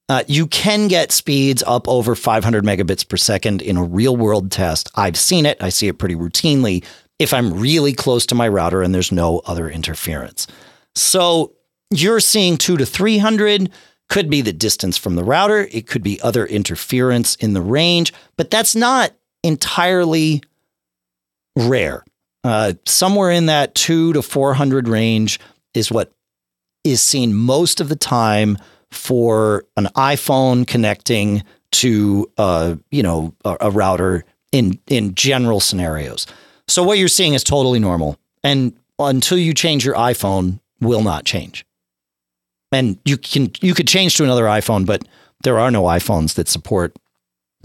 Uh, 0.10 0.24
you 0.28 0.46
can 0.48 0.88
get 0.88 1.12
speeds 1.12 1.64
up 1.66 1.88
over 1.88 2.16
500 2.16 2.64
megabits 2.64 3.08
per 3.08 3.18
second 3.18 3.62
in 3.62 3.78
a 3.78 3.84
real 3.84 4.16
world 4.16 4.52
test. 4.52 4.92
I've 4.96 5.18
seen 5.18 5.46
it. 5.46 5.62
I 5.62 5.70
see 5.70 5.88
it 5.88 5.98
pretty 5.98 6.16
routinely 6.16 6.84
if 7.18 7.34
I'm 7.34 7.60
really 7.60 7.94
close 7.94 8.26
to 8.28 8.36
my 8.36 8.48
router 8.48 8.82
and 8.82 8.94
there's 8.94 9.12
no 9.12 9.40
other 9.46 9.70
interference. 9.70 10.48
So 10.96 11.54
you're 11.92 12.20
seeing 12.20 12.58
two 12.58 12.78
to 12.78 12.86
300 12.86 13.70
could 14.10 14.30
be 14.30 14.42
the 14.42 14.52
distance 14.52 14.98
from 14.98 15.16
the 15.16 15.24
router. 15.24 15.70
It 15.72 15.88
could 15.88 16.04
be 16.04 16.20
other 16.22 16.46
interference 16.46 17.36
in 17.36 17.54
the 17.54 17.62
range, 17.62 18.12
but 18.36 18.52
that's 18.52 18.76
not 18.76 19.14
entirely 19.44 20.42
rare. 21.56 22.04
Uh, 22.44 22.74
somewhere 22.86 23.32
in 23.32 23.46
that 23.46 23.76
two 23.76 24.14
to 24.14 24.22
400 24.22 24.88
range 24.88 25.40
is 25.74 25.92
what 25.92 26.12
is 26.84 27.02
seen 27.02 27.34
most 27.34 27.80
of 27.80 27.90
the 27.90 27.96
time 27.96 28.58
for 28.90 29.64
an 29.78 29.86
iPhone 29.96 30.66
connecting 30.66 31.44
to, 31.72 32.30
uh, 32.38 32.76
you 32.90 33.04
know, 33.04 33.34
a, 33.46 33.58
a 33.62 33.72
router 33.72 34.26
in 34.52 34.80
in 34.88 35.16
general 35.16 35.60
scenarios. 35.60 36.28
So 36.68 36.84
what 36.84 36.98
you're 36.98 37.08
seeing 37.08 37.34
is 37.34 37.44
totally 37.44 37.80
normal, 37.80 38.18
and 38.44 38.74
until 39.00 39.38
you 39.38 39.54
change 39.54 39.86
your 39.86 39.96
iPhone, 39.96 40.60
will 40.82 41.04
not 41.04 41.26
change. 41.26 41.66
And 42.72 42.98
you 43.06 43.18
can 43.18 43.52
you 43.62 43.74
could 43.74 43.88
change 43.88 44.18
to 44.18 44.24
another 44.24 44.46
iPhone, 44.46 44.86
but 44.86 45.08
there 45.44 45.60
are 45.60 45.72
no 45.72 45.84
iPhones 45.84 46.36
that 46.36 46.48
support 46.48 46.96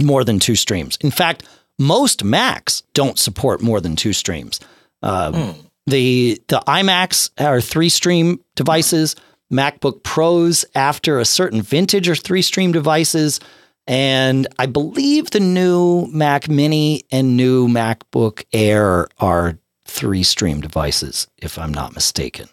more 0.00 0.24
than 0.24 0.38
two 0.38 0.56
streams. 0.56 0.98
In 1.00 1.10
fact, 1.10 1.44
most 1.78 2.24
Macs 2.24 2.82
don't 2.94 3.18
support 3.18 3.62
more 3.62 3.80
than 3.80 3.96
two 3.96 4.12
streams. 4.12 4.60
Uh, 5.02 5.32
Hmm. 5.52 5.60
The 5.88 6.42
the 6.48 6.60
iMacs 6.66 7.30
are 7.38 7.60
three 7.60 7.88
stream 7.88 8.40
devices. 8.56 9.14
MacBook 9.52 10.02
Pros 10.02 10.64
after 10.74 11.20
a 11.20 11.24
certain 11.24 11.62
vintage 11.62 12.08
are 12.08 12.16
three 12.16 12.42
stream 12.42 12.72
devices. 12.72 13.38
And 13.86 14.48
I 14.58 14.66
believe 14.66 15.30
the 15.30 15.38
new 15.38 16.06
Mac 16.10 16.48
Mini 16.48 17.04
and 17.12 17.36
new 17.36 17.68
MacBook 17.68 18.42
Air 18.52 19.06
are 19.20 19.58
three 19.84 20.24
stream 20.24 20.60
devices, 20.60 21.28
if 21.38 21.56
I'm 21.56 21.72
not 21.72 21.94
mistaken. 21.94 22.48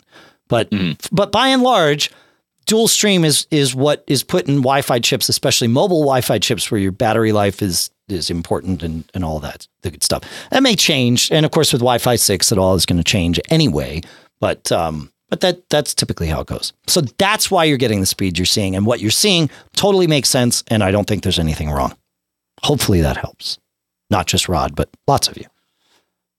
But 0.48 0.70
Mhm. 0.70 0.98
but 1.12 1.32
by 1.32 1.48
and 1.48 1.64
large, 1.64 2.12
dual 2.68 2.88
stream 2.88 3.26
is 3.26 3.48
is 3.50 3.74
what 3.74 4.04
is 4.06 4.22
put 4.22 4.48
in 4.48 4.58
Wi-Fi 4.58 5.00
chips, 5.00 5.28
especially 5.28 5.70
mobile 5.70 6.02
Wi-Fi 6.02 6.38
chips, 6.38 6.70
where 6.70 6.80
your 6.80 6.92
battery 6.92 7.32
life 7.32 7.64
is 7.64 7.90
is 8.08 8.30
important 8.30 8.84
and, 8.84 9.10
and 9.14 9.24
all 9.24 9.40
that 9.40 9.68
the 9.82 9.92
good 9.92 10.04
stuff. 10.04 10.24
That 10.52 10.64
may 10.64 10.76
change, 10.76 11.32
and 11.32 11.46
of 11.46 11.52
course 11.52 11.72
with 11.72 11.82
Wi-Fi 11.82 12.16
six, 12.16 12.52
it 12.52 12.58
all 12.58 12.76
is 12.76 12.86
going 12.86 12.98
to 12.98 13.04
change 13.04 13.40
anyway. 13.50 14.02
But 14.40 14.72
um, 14.72 15.12
but 15.30 15.42
that 15.42 15.70
that's 15.70 15.94
typically 15.94 16.28
how 16.28 16.42
it 16.42 16.48
goes. 16.48 16.74
So 16.88 17.02
that's 17.02 17.50
why 17.50 17.64
you're 17.64 17.78
getting 17.78 18.02
the 18.02 18.06
speed 18.06 18.38
you're 18.38 18.46
seeing, 18.46 18.76
and 18.76 18.86
what 18.86 19.00
you're 19.00 19.12
seeing 19.12 19.50
totally 19.76 20.08
makes 20.08 20.30
sense. 20.30 20.64
And 20.68 20.84
I 20.84 20.92
don't 20.92 21.08
think 21.08 21.24
there's 21.24 21.40
anything 21.40 21.70
wrong. 21.72 21.96
Hopefully 22.62 23.02
that 23.02 23.18
helps. 23.18 23.58
Not 24.10 24.28
just 24.28 24.48
Rod, 24.48 24.76
but 24.76 24.90
lots 25.08 25.28
of 25.28 25.38
you. 25.38 25.46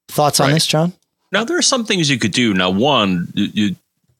Thoughts 0.07 0.39
on 0.39 0.51
this, 0.51 0.65
John? 0.65 0.93
Now 1.31 1.43
there 1.43 1.57
are 1.57 1.63
some 1.63 1.83
things 1.83 2.09
you 2.09 2.19
could 2.19 2.31
do. 2.31 2.53
Now, 2.53 2.69
one, 2.69 3.27
you, 3.33 3.75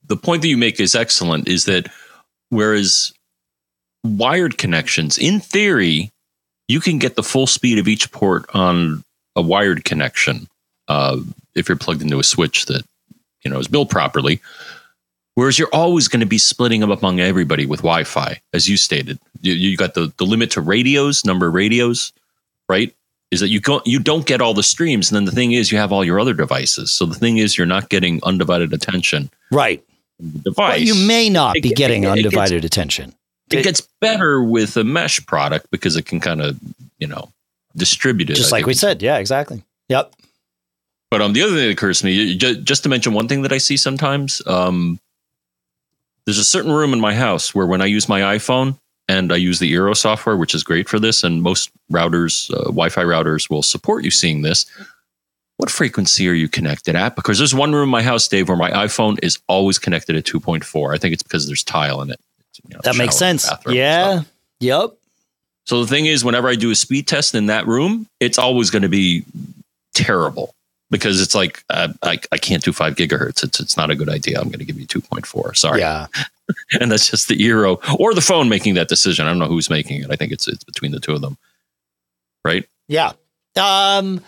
the 0.07 0.17
point 0.17 0.41
that 0.41 0.49
you 0.49 0.57
make 0.57 0.79
is 0.79 0.95
excellent. 0.95 1.47
Is 1.47 1.65
that 1.65 1.87
whereas 2.49 3.13
wired 4.03 4.57
connections, 4.57 5.17
in 5.17 5.39
theory, 5.39 6.11
you 6.67 6.79
can 6.79 6.97
get 6.99 7.15
the 7.15 7.23
full 7.23 7.47
speed 7.47 7.77
of 7.77 7.87
each 7.87 8.11
port 8.11 8.45
on 8.53 9.03
a 9.35 9.41
wired 9.41 9.83
connection 9.85 10.47
uh, 10.87 11.17
if 11.55 11.67
you're 11.69 11.77
plugged 11.77 12.01
into 12.01 12.19
a 12.19 12.23
switch 12.23 12.65
that 12.65 12.83
you 13.43 13.51
know 13.51 13.59
is 13.59 13.67
built 13.67 13.89
properly. 13.89 14.41
Whereas 15.35 15.59
you're 15.59 15.73
always 15.73 16.07
going 16.07 16.21
to 16.21 16.25
be 16.25 16.37
splitting 16.37 16.79
them 16.79 16.91
among 16.91 17.19
everybody 17.19 17.65
with 17.65 17.81
Wi-Fi, 17.81 18.39
as 18.53 18.69
you 18.69 18.77
stated. 18.77 19.19
You, 19.41 19.53
you 19.53 19.75
got 19.77 19.93
the 19.93 20.11
the 20.17 20.25
limit 20.25 20.51
to 20.51 20.61
radios, 20.61 21.25
number 21.25 21.47
of 21.47 21.53
radios, 21.53 22.13
right? 22.69 22.93
Is 23.31 23.41
that 23.41 23.49
you 23.49 23.59
go 23.59 23.81
you 23.85 23.99
don't 23.99 24.25
get 24.25 24.39
all 24.39 24.53
the 24.53 24.63
streams, 24.63 25.09
and 25.11 25.15
then 25.15 25.25
the 25.25 25.31
thing 25.33 25.51
is 25.51 25.71
you 25.71 25.77
have 25.77 25.91
all 25.91 26.05
your 26.05 26.19
other 26.21 26.33
devices. 26.33 26.91
So 26.91 27.05
the 27.05 27.15
thing 27.15 27.37
is 27.37 27.57
you're 27.57 27.67
not 27.67 27.89
getting 27.89 28.21
undivided 28.23 28.71
attention. 28.71 29.29
Right. 29.51 29.83
Device. 30.43 30.55
Well, 30.57 30.79
you 30.79 30.95
may 30.95 31.29
not 31.29 31.57
It 31.57 31.63
be 31.63 31.69
getting 31.71 32.05
it- 32.05 32.07
it 32.07 32.15
gets- 32.15 32.25
undivided 32.27 32.63
attention. 32.63 33.13
It 33.51 33.63
gets 33.63 33.81
better 34.01 34.41
with 34.43 34.77
a 34.77 34.83
mesh 34.83 35.25
product 35.25 35.67
because 35.71 35.95
it 35.95 36.05
can 36.05 36.19
kind 36.19 36.41
of 36.41 36.59
you 36.97 37.07
know 37.07 37.31
distribute 37.75 38.29
it. 38.29 38.35
Just 38.35 38.51
I 38.51 38.57
like 38.57 38.61
think. 38.61 38.67
we 38.67 38.73
said. 38.73 39.01
Yeah, 39.01 39.17
exactly. 39.17 39.63
Yep. 39.89 40.13
But 41.11 41.21
um, 41.21 41.33
the 41.33 41.43
other 41.43 41.51
thing 41.51 41.65
that 41.67 41.71
occurs 41.71 41.99
to 41.99 42.05
me, 42.05 42.35
just 42.35 42.83
to 42.83 42.89
mention 42.89 43.13
one 43.13 43.27
thing 43.27 43.43
that 43.43 43.51
I 43.51 43.57
see 43.57 43.77
sometimes, 43.77 44.41
um, 44.47 44.99
there's 46.25 46.39
a 46.39 46.43
certain 46.43 46.71
room 46.71 46.93
in 46.93 46.99
my 46.99 47.13
house 47.13 47.53
where 47.53 47.67
when 47.67 47.81
I 47.81 47.85
use 47.85 48.09
my 48.09 48.21
iPhone 48.21 48.77
and 49.07 49.31
I 49.31 49.35
use 49.35 49.59
the 49.59 49.71
Eero 49.71 49.95
software, 49.95 50.35
which 50.35 50.55
is 50.55 50.63
great 50.63 50.89
for 50.89 50.99
this, 50.99 51.23
and 51.23 51.43
most 51.43 51.69
routers, 51.91 52.51
uh, 52.51 52.63
Wi-Fi 52.63 53.03
routers, 53.03 53.49
will 53.49 53.61
support 53.61 54.03
you 54.03 54.11
seeing 54.11 54.41
this. 54.41 54.65
What 55.57 55.69
frequency 55.69 56.27
are 56.27 56.33
you 56.33 56.49
connected 56.49 56.95
at? 56.95 57.15
Because 57.15 57.37
there's 57.37 57.53
one 57.53 57.71
room 57.71 57.83
in 57.83 57.89
my 57.89 58.01
house, 58.01 58.27
Dave, 58.27 58.49
where 58.49 58.57
my 58.57 58.71
iPhone 58.71 59.17
is 59.23 59.39
always 59.47 59.79
connected 59.79 60.15
at 60.15 60.25
2.4. 60.25 60.93
I 60.93 60.97
think 60.97 61.13
it's 61.13 61.23
because 61.23 61.47
there's 61.47 61.63
tile 61.63 62.01
in 62.01 62.09
it. 62.09 62.19
You 62.63 62.75
know, 62.75 62.81
That 62.83 62.97
makes 62.97 63.15
sense. 63.15 63.49
Yeah. 63.67 64.19
stuff. 64.21 64.31
Yep. 64.59 64.93
So 65.65 65.81
the 65.81 65.87
thing 65.87 66.05
is, 66.05 66.23
whenever 66.23 66.47
I 66.47 66.55
do 66.55 66.71
a 66.71 66.75
speed 66.75 67.07
test 67.07 67.33
in 67.35 67.47
that 67.47 67.65
room, 67.67 68.07
it's 68.19 68.37
always 68.37 68.69
going 68.69 68.83
to 68.83 68.89
be 68.89 69.25
terrible 69.93 70.53
because 70.91 71.19
it's 71.21 71.33
like 71.33 71.63
uh, 71.69 71.89
I, 72.03 72.19
I 72.31 72.37
can't 72.37 72.63
do 72.63 72.71
five 72.71 72.95
gigahertz. 72.95 73.43
It's 73.43 73.59
it's 73.59 73.75
not 73.75 73.89
a 73.89 73.95
good 73.95 74.09
idea. 74.09 74.37
I'm 74.39 74.47
going 74.49 74.59
to 74.59 74.65
give 74.65 74.79
you 74.79 74.85
two 74.85 75.01
point 75.01 75.25
four. 75.25 75.53
Sorry, 75.55 75.79
Yeah. 75.79 76.07
and 76.79 76.91
that's 76.91 77.09
just 77.09 77.27
the 77.27 77.35
Eero 77.37 77.79
or 77.99 78.13
the 78.13 78.21
phone 78.21 78.47
making 78.49 78.75
that 78.75 78.87
decision. 78.87 79.25
I 79.25 79.29
don't 79.29 79.39
know 79.39 79.47
who's 79.47 79.69
making 79.69 80.03
it. 80.03 80.11
I 80.11 80.15
think 80.15 80.31
it's 80.31 80.47
it's 80.47 80.63
between 80.63 80.91
the 80.91 80.99
two 80.99 81.13
of 81.13 81.21
them, 81.21 81.37
right? 82.43 82.65
Yeah. 82.87 83.13
Um, 83.59 84.21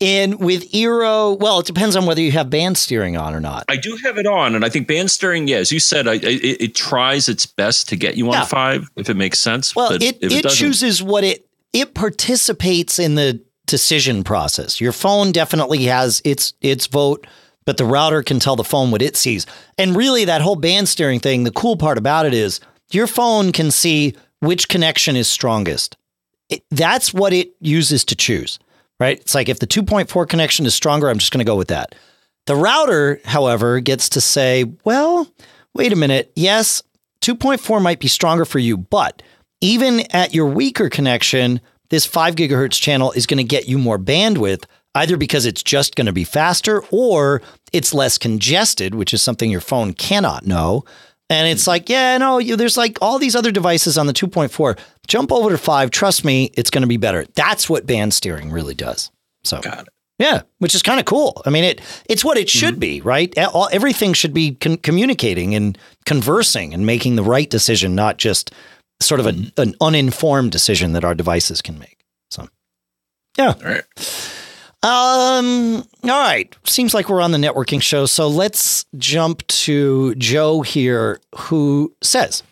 and 0.00 0.40
with 0.40 0.70
Eero, 0.72 1.38
well, 1.38 1.60
it 1.60 1.66
depends 1.66 1.96
on 1.96 2.04
whether 2.06 2.20
you 2.20 2.32
have 2.32 2.50
band 2.50 2.76
steering 2.76 3.16
on 3.16 3.34
or 3.34 3.40
not. 3.40 3.64
I 3.68 3.76
do 3.76 3.96
have 4.04 4.18
it 4.18 4.26
on, 4.26 4.54
and 4.54 4.64
I 4.64 4.68
think 4.68 4.88
band 4.88 5.10
steering, 5.10 5.48
yeah, 5.48 5.58
as 5.58 5.70
you 5.72 5.80
said, 5.80 6.08
I, 6.08 6.14
it, 6.14 6.60
it 6.60 6.74
tries 6.74 7.28
its 7.28 7.46
best 7.46 7.88
to 7.90 7.96
get 7.96 8.16
you 8.16 8.26
on 8.28 8.32
Yeah. 8.34 8.44
five 8.44 8.88
if 8.96 9.08
it 9.08 9.14
makes 9.16 9.38
sense. 9.38 9.74
Well, 9.76 9.90
but 9.90 10.02
it, 10.02 10.18
it, 10.20 10.42
doesn't- 10.42 10.50
chooses 10.58 11.02
what 11.02 11.24
it 11.24 11.46
it 11.72 11.94
participates 11.94 12.98
in 12.98 13.14
the 13.16 13.40
decision 13.66 14.22
process. 14.24 14.80
Your 14.80 14.92
phone 14.92 15.32
definitely 15.32 15.84
has 15.84 16.20
its 16.24 16.54
its 16.60 16.86
vote, 16.86 17.26
but 17.64 17.76
the 17.78 17.84
router 17.84 18.22
can 18.22 18.38
tell 18.40 18.56
the 18.56 18.64
phone 18.64 18.90
what 18.90 19.00
it 19.02 19.16
sees. 19.16 19.46
And 19.78 19.96
really 19.96 20.24
that 20.26 20.40
whole 20.42 20.56
band 20.56 20.88
steering 20.88 21.20
thing, 21.20 21.44
the 21.44 21.50
cool 21.50 21.76
part 21.76 21.98
about 21.98 22.26
it 22.26 22.34
is 22.34 22.60
your 22.90 23.06
phone 23.06 23.52
can 23.52 23.70
see 23.70 24.14
which 24.40 24.68
connection 24.68 25.16
is 25.16 25.28
strongest. 25.28 25.96
It, 26.50 26.62
that's 26.70 27.14
what 27.14 27.32
it 27.32 27.54
uses 27.60 28.04
to 28.04 28.14
choose, 28.14 28.58
right? 29.00 29.20
It's 29.20 29.34
like 29.34 29.48
if 29.48 29.58
the 29.58 29.66
2.4 29.66 30.28
connection 30.28 30.66
is 30.66 30.74
stronger, 30.74 31.08
I'm 31.08 31.18
just 31.18 31.32
going 31.32 31.44
to 31.44 31.50
go 31.50 31.56
with 31.56 31.68
that. 31.68 31.94
The 32.46 32.56
router, 32.56 33.20
however, 33.24 33.80
gets 33.80 34.08
to 34.10 34.20
say, 34.20 34.64
well, 34.84 35.26
wait 35.74 35.92
a 35.92 35.96
minute. 35.96 36.32
Yes, 36.36 36.82
2.4 37.22 37.80
might 37.82 38.00
be 38.00 38.08
stronger 38.08 38.44
for 38.44 38.58
you, 38.58 38.76
but 38.76 39.22
even 39.60 40.00
at 40.14 40.34
your 40.34 40.46
weaker 40.46 40.90
connection, 40.90 41.60
this 41.88 42.04
5 42.04 42.36
gigahertz 42.36 42.80
channel 42.80 43.12
is 43.12 43.26
going 43.26 43.38
to 43.38 43.44
get 43.44 43.68
you 43.68 43.78
more 43.78 43.98
bandwidth, 43.98 44.64
either 44.94 45.16
because 45.16 45.46
it's 45.46 45.62
just 45.62 45.96
going 45.96 46.06
to 46.06 46.12
be 46.12 46.24
faster 46.24 46.82
or 46.90 47.40
it's 47.72 47.94
less 47.94 48.18
congested, 48.18 48.94
which 48.94 49.14
is 49.14 49.22
something 49.22 49.50
your 49.50 49.60
phone 49.60 49.94
cannot 49.94 50.46
know. 50.46 50.84
And 51.30 51.48
it's 51.48 51.66
like, 51.66 51.88
yeah, 51.88 52.18
no, 52.18 52.38
you, 52.38 52.56
there's 52.56 52.76
like 52.76 52.98
all 53.00 53.18
these 53.18 53.34
other 53.34 53.50
devices 53.50 53.96
on 53.96 54.06
the 54.06 54.12
2.4. 54.12 54.78
Jump 55.08 55.32
over 55.32 55.50
to 55.50 55.58
5. 55.58 55.90
Trust 55.90 56.24
me, 56.24 56.50
it's 56.54 56.70
going 56.70 56.82
to 56.82 56.88
be 56.88 56.98
better. 56.98 57.24
That's 57.34 57.68
what 57.68 57.86
band 57.86 58.12
steering 58.12 58.50
really 58.50 58.74
does. 58.74 59.10
So, 59.42 59.60
yeah, 60.18 60.42
which 60.58 60.74
is 60.74 60.82
kind 60.82 61.00
of 61.00 61.06
cool. 61.06 61.42
I 61.44 61.50
mean, 61.50 61.64
it 61.64 61.80
it's 62.08 62.24
what 62.24 62.38
it 62.38 62.48
should 62.48 62.74
mm-hmm. 62.74 62.80
be, 62.80 63.00
right? 63.00 63.36
All- 63.38 63.68
Everything 63.72 64.12
should 64.12 64.32
be 64.32 64.54
con- 64.54 64.76
communicating 64.76 65.54
and 65.54 65.76
conversing 66.04 66.72
and 66.72 66.86
making 66.86 67.16
the 67.16 67.22
right 67.22 67.48
decision, 67.48 67.94
not 67.94 68.18
just 68.18 68.52
sort 69.00 69.20
of 69.20 69.26
an, 69.26 69.36
mm-hmm. 69.36 69.60
an 69.60 69.74
uninformed 69.80 70.52
decision 70.52 70.92
that 70.92 71.04
our 71.04 71.14
devices 71.14 71.60
can 71.60 71.78
make. 71.78 71.98
So, 72.30 72.48
yeah. 73.36 73.54
All 73.62 73.70
right. 73.70 73.84
Um. 74.84 75.82
All 76.02 76.10
right. 76.10 76.54
Seems 76.64 76.92
like 76.92 77.08
we're 77.08 77.22
on 77.22 77.32
the 77.32 77.38
networking 77.38 77.80
show, 77.80 78.04
so 78.04 78.28
let's 78.28 78.84
jump 78.98 79.46
to 79.46 80.14
Joe 80.16 80.60
here, 80.60 81.20
who 81.34 81.94
says, 82.02 82.42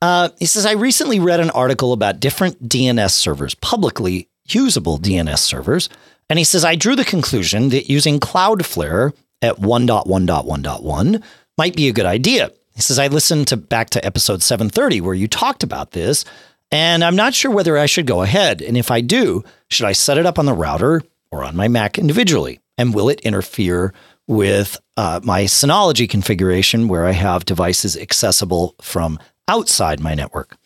uh, 0.00 0.28
he 0.38 0.46
says, 0.46 0.64
I 0.64 0.72
recently 0.74 1.18
read 1.18 1.40
an 1.40 1.50
article 1.50 1.92
about 1.92 2.20
different 2.20 2.68
DNS 2.68 3.10
servers, 3.10 3.56
publicly 3.56 4.28
usable 4.46 4.96
DNS 4.96 5.38
servers, 5.38 5.88
and 6.30 6.38
he 6.38 6.44
says 6.44 6.64
I 6.64 6.76
drew 6.76 6.94
the 6.94 7.04
conclusion 7.04 7.70
that 7.70 7.90
using 7.90 8.20
Cloudflare 8.20 9.12
at 9.42 9.56
1.1.1.1 9.56 11.22
might 11.58 11.74
be 11.74 11.88
a 11.88 11.92
good 11.92 12.06
idea. 12.06 12.52
He 12.76 12.82
says 12.82 13.00
I 13.00 13.08
listened 13.08 13.48
to 13.48 13.56
back 13.56 13.90
to 13.90 14.04
episode 14.06 14.40
730 14.40 15.00
where 15.00 15.14
you 15.14 15.26
talked 15.26 15.64
about 15.64 15.90
this, 15.90 16.24
and 16.70 17.02
I'm 17.02 17.16
not 17.16 17.34
sure 17.34 17.50
whether 17.50 17.76
I 17.76 17.86
should 17.86 18.06
go 18.06 18.22
ahead. 18.22 18.62
And 18.62 18.76
if 18.76 18.92
I 18.92 19.00
do, 19.00 19.42
should 19.68 19.86
I 19.86 19.92
set 19.92 20.16
it 20.16 20.26
up 20.26 20.38
on 20.38 20.46
the 20.46 20.54
router 20.54 21.02
or 21.36 21.44
on 21.44 21.56
my 21.56 21.68
Mac 21.68 21.98
individually? 21.98 22.60
And 22.78 22.94
will 22.94 23.08
it 23.08 23.20
interfere 23.20 23.92
with 24.26 24.78
uh, 24.96 25.20
my 25.22 25.44
Synology 25.44 26.08
configuration 26.08 26.88
where 26.88 27.06
I 27.06 27.12
have 27.12 27.44
devices 27.44 27.96
accessible 27.96 28.74
from 28.80 29.18
outside 29.48 30.00
my 30.00 30.14
network? 30.14 30.56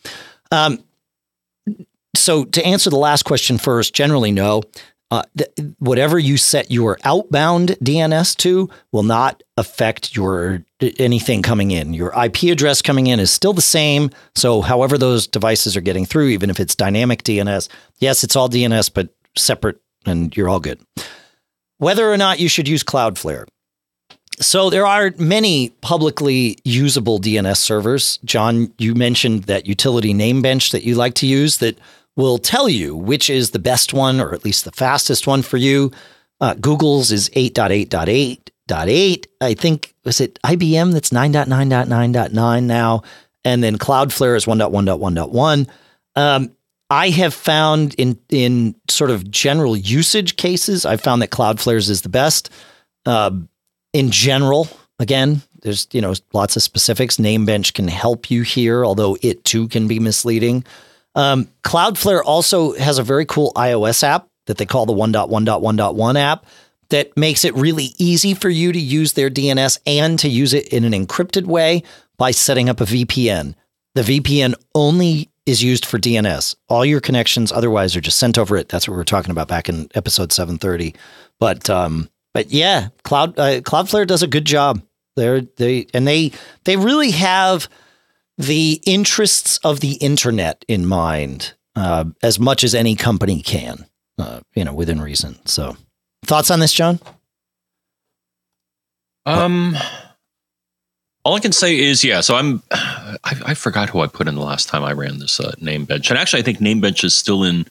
Um, 0.51 0.83
so, 2.15 2.45
to 2.45 2.65
answer 2.65 2.89
the 2.89 2.97
last 2.97 3.23
question 3.23 3.57
first, 3.57 3.93
generally 3.93 4.31
no. 4.31 4.63
Uh, 5.11 5.23
th- 5.37 5.75
whatever 5.79 6.17
you 6.17 6.37
set 6.37 6.71
your 6.71 6.97
outbound 7.03 7.71
DNS 7.83 8.33
to 8.37 8.69
will 8.93 9.03
not 9.03 9.43
affect 9.57 10.15
your 10.15 10.63
anything 10.99 11.41
coming 11.41 11.71
in. 11.71 11.93
Your 11.93 12.13
IP 12.17 12.43
address 12.43 12.81
coming 12.81 13.07
in 13.07 13.19
is 13.19 13.29
still 13.29 13.51
the 13.51 13.61
same. 13.61 14.09
So, 14.35 14.61
however 14.61 14.97
those 14.97 15.27
devices 15.27 15.75
are 15.75 15.81
getting 15.81 16.05
through, 16.05 16.29
even 16.29 16.49
if 16.49 16.59
it's 16.61 16.75
dynamic 16.75 17.23
DNS, 17.23 17.67
yes, 17.97 18.23
it's 18.23 18.37
all 18.37 18.49
DNS, 18.49 18.89
but 18.93 19.09
separate, 19.37 19.81
and 20.05 20.35
you're 20.35 20.49
all 20.49 20.59
good. 20.59 20.79
Whether 21.77 22.11
or 22.11 22.17
not 22.17 22.39
you 22.39 22.47
should 22.47 22.67
use 22.67 22.83
Cloudflare. 22.83 23.47
So 24.39 24.69
there 24.69 24.87
are 24.87 25.13
many 25.17 25.69
publicly 25.81 26.57
usable 26.63 27.19
DNS 27.19 27.57
servers. 27.57 28.17
John, 28.25 28.73
you 28.77 28.95
mentioned 28.95 29.43
that 29.43 29.67
utility 29.67 30.13
Namebench 30.13 30.71
that 30.71 30.83
you 30.83 30.95
like 30.95 31.13
to 31.15 31.27
use 31.27 31.57
that 31.57 31.77
will 32.15 32.37
tell 32.37 32.67
you 32.67 32.95
which 32.95 33.29
is 33.29 33.51
the 33.51 33.59
best 33.59 33.93
one 33.93 34.19
or 34.19 34.33
at 34.33 34.43
least 34.43 34.65
the 34.65 34.71
fastest 34.71 35.27
one 35.27 35.41
for 35.41 35.57
you. 35.57 35.91
Uh, 36.39 36.55
Google's 36.55 37.11
is 37.11 37.29
8.8.8.8. 37.29 39.25
I 39.41 39.53
think, 39.53 39.93
was 40.05 40.21
it 40.21 40.39
IBM 40.43 40.93
that's 40.93 41.09
9.9.9.9 41.11 42.63
now? 42.63 43.03
And 43.43 43.63
then 43.63 43.77
Cloudflare 43.77 44.35
is 44.35 44.45
1.1.1.1. 44.45 45.67
Um, 46.15 46.51
I 46.91 47.09
have 47.11 47.33
found 47.33 47.95
in 47.95 48.19
in 48.27 48.75
sort 48.89 49.11
of 49.11 49.31
general 49.31 49.77
usage 49.77 50.35
cases, 50.35 50.85
I've 50.85 50.99
found 50.99 51.21
that 51.21 51.29
Cloudflare's 51.29 51.89
is 51.89 52.01
the 52.01 52.09
best. 52.09 52.49
Uh, 53.05 53.31
in 53.93 54.11
general, 54.11 54.67
again, 54.99 55.41
there's 55.61 55.87
you 55.93 56.01
know 56.01 56.13
lots 56.33 56.57
of 56.57 56.63
specifics. 56.63 57.15
Namebench 57.15 57.73
can 57.73 57.87
help 57.87 58.29
you 58.29 58.41
here, 58.41 58.83
although 58.85 59.17
it 59.21 59.45
too 59.45 59.69
can 59.69 59.87
be 59.87 60.01
misleading. 60.01 60.65
Um, 61.15 61.47
Cloudflare 61.63 62.23
also 62.25 62.73
has 62.73 62.97
a 62.97 63.03
very 63.03 63.25
cool 63.25 63.53
iOS 63.55 64.03
app 64.03 64.27
that 64.47 64.57
they 64.57 64.65
call 64.65 64.85
the 64.85 64.93
1.1.1.1 64.93 66.19
app 66.19 66.45
that 66.89 67.15
makes 67.15 67.45
it 67.45 67.55
really 67.55 67.93
easy 67.99 68.33
for 68.33 68.49
you 68.49 68.73
to 68.73 68.79
use 68.79 69.13
their 69.13 69.29
DNS 69.29 69.79
and 69.87 70.19
to 70.19 70.27
use 70.27 70.53
it 70.53 70.67
in 70.67 70.83
an 70.83 70.91
encrypted 70.91 71.45
way 71.45 71.83
by 72.17 72.31
setting 72.31 72.67
up 72.67 72.81
a 72.81 72.85
VPN. 72.85 73.55
The 73.95 74.01
VPN 74.01 74.55
only 74.75 75.30
is 75.51 75.61
used 75.61 75.85
for 75.85 75.99
DNS. 75.99 76.55
All 76.69 76.85
your 76.85 77.01
connections 77.01 77.51
otherwise 77.51 77.95
are 77.95 78.01
just 78.01 78.17
sent 78.17 78.37
over 78.37 78.55
it. 78.55 78.69
That's 78.69 78.87
what 78.87 78.93
we 78.93 78.97
were 78.97 79.03
talking 79.03 79.31
about 79.31 79.49
back 79.49 79.67
in 79.69 79.89
episode 79.93 80.31
730. 80.31 80.95
But 81.39 81.69
um, 81.69 82.09
but 82.33 82.51
yeah, 82.51 82.87
Cloud 83.03 83.37
uh, 83.37 83.61
Cloudflare 83.61 84.07
does 84.07 84.23
a 84.23 84.27
good 84.27 84.45
job. 84.45 84.81
They're 85.15 85.41
they 85.41 85.87
and 85.93 86.07
they 86.07 86.31
they 86.63 86.77
really 86.77 87.11
have 87.11 87.67
the 88.37 88.81
interests 88.85 89.59
of 89.59 89.81
the 89.81 89.93
internet 89.93 90.63
in 90.67 90.85
mind 90.85 91.53
uh, 91.75 92.05
as 92.23 92.39
much 92.39 92.63
as 92.63 92.73
any 92.73 92.95
company 92.95 93.41
can, 93.41 93.85
uh, 94.17 94.39
you 94.55 94.63
know, 94.63 94.73
within 94.73 95.01
reason. 95.01 95.37
So, 95.45 95.75
thoughts 96.23 96.49
on 96.49 96.59
this, 96.59 96.73
John? 96.73 96.99
Um, 99.25 99.75
all 101.23 101.35
I 101.35 101.39
can 101.39 101.51
say 101.51 101.77
is, 101.79 102.03
yeah. 102.03 102.21
So 102.21 102.35
I'm, 102.35 102.63
I, 103.23 103.39
I 103.47 103.53
forgot 103.53 103.89
who 103.89 104.01
I 104.01 104.07
put 104.07 104.27
in 104.27 104.35
the 104.35 104.41
last 104.41 104.69
time 104.69 104.83
I 104.83 104.93
ran 104.93 105.19
this 105.19 105.39
uh, 105.39 105.53
Namebench, 105.59 106.09
and 106.09 106.17
actually, 106.17 106.39
I 106.39 106.43
think 106.43 106.59
Namebench 106.59 107.03
is 107.03 107.15
still 107.15 107.43
in. 107.43 107.65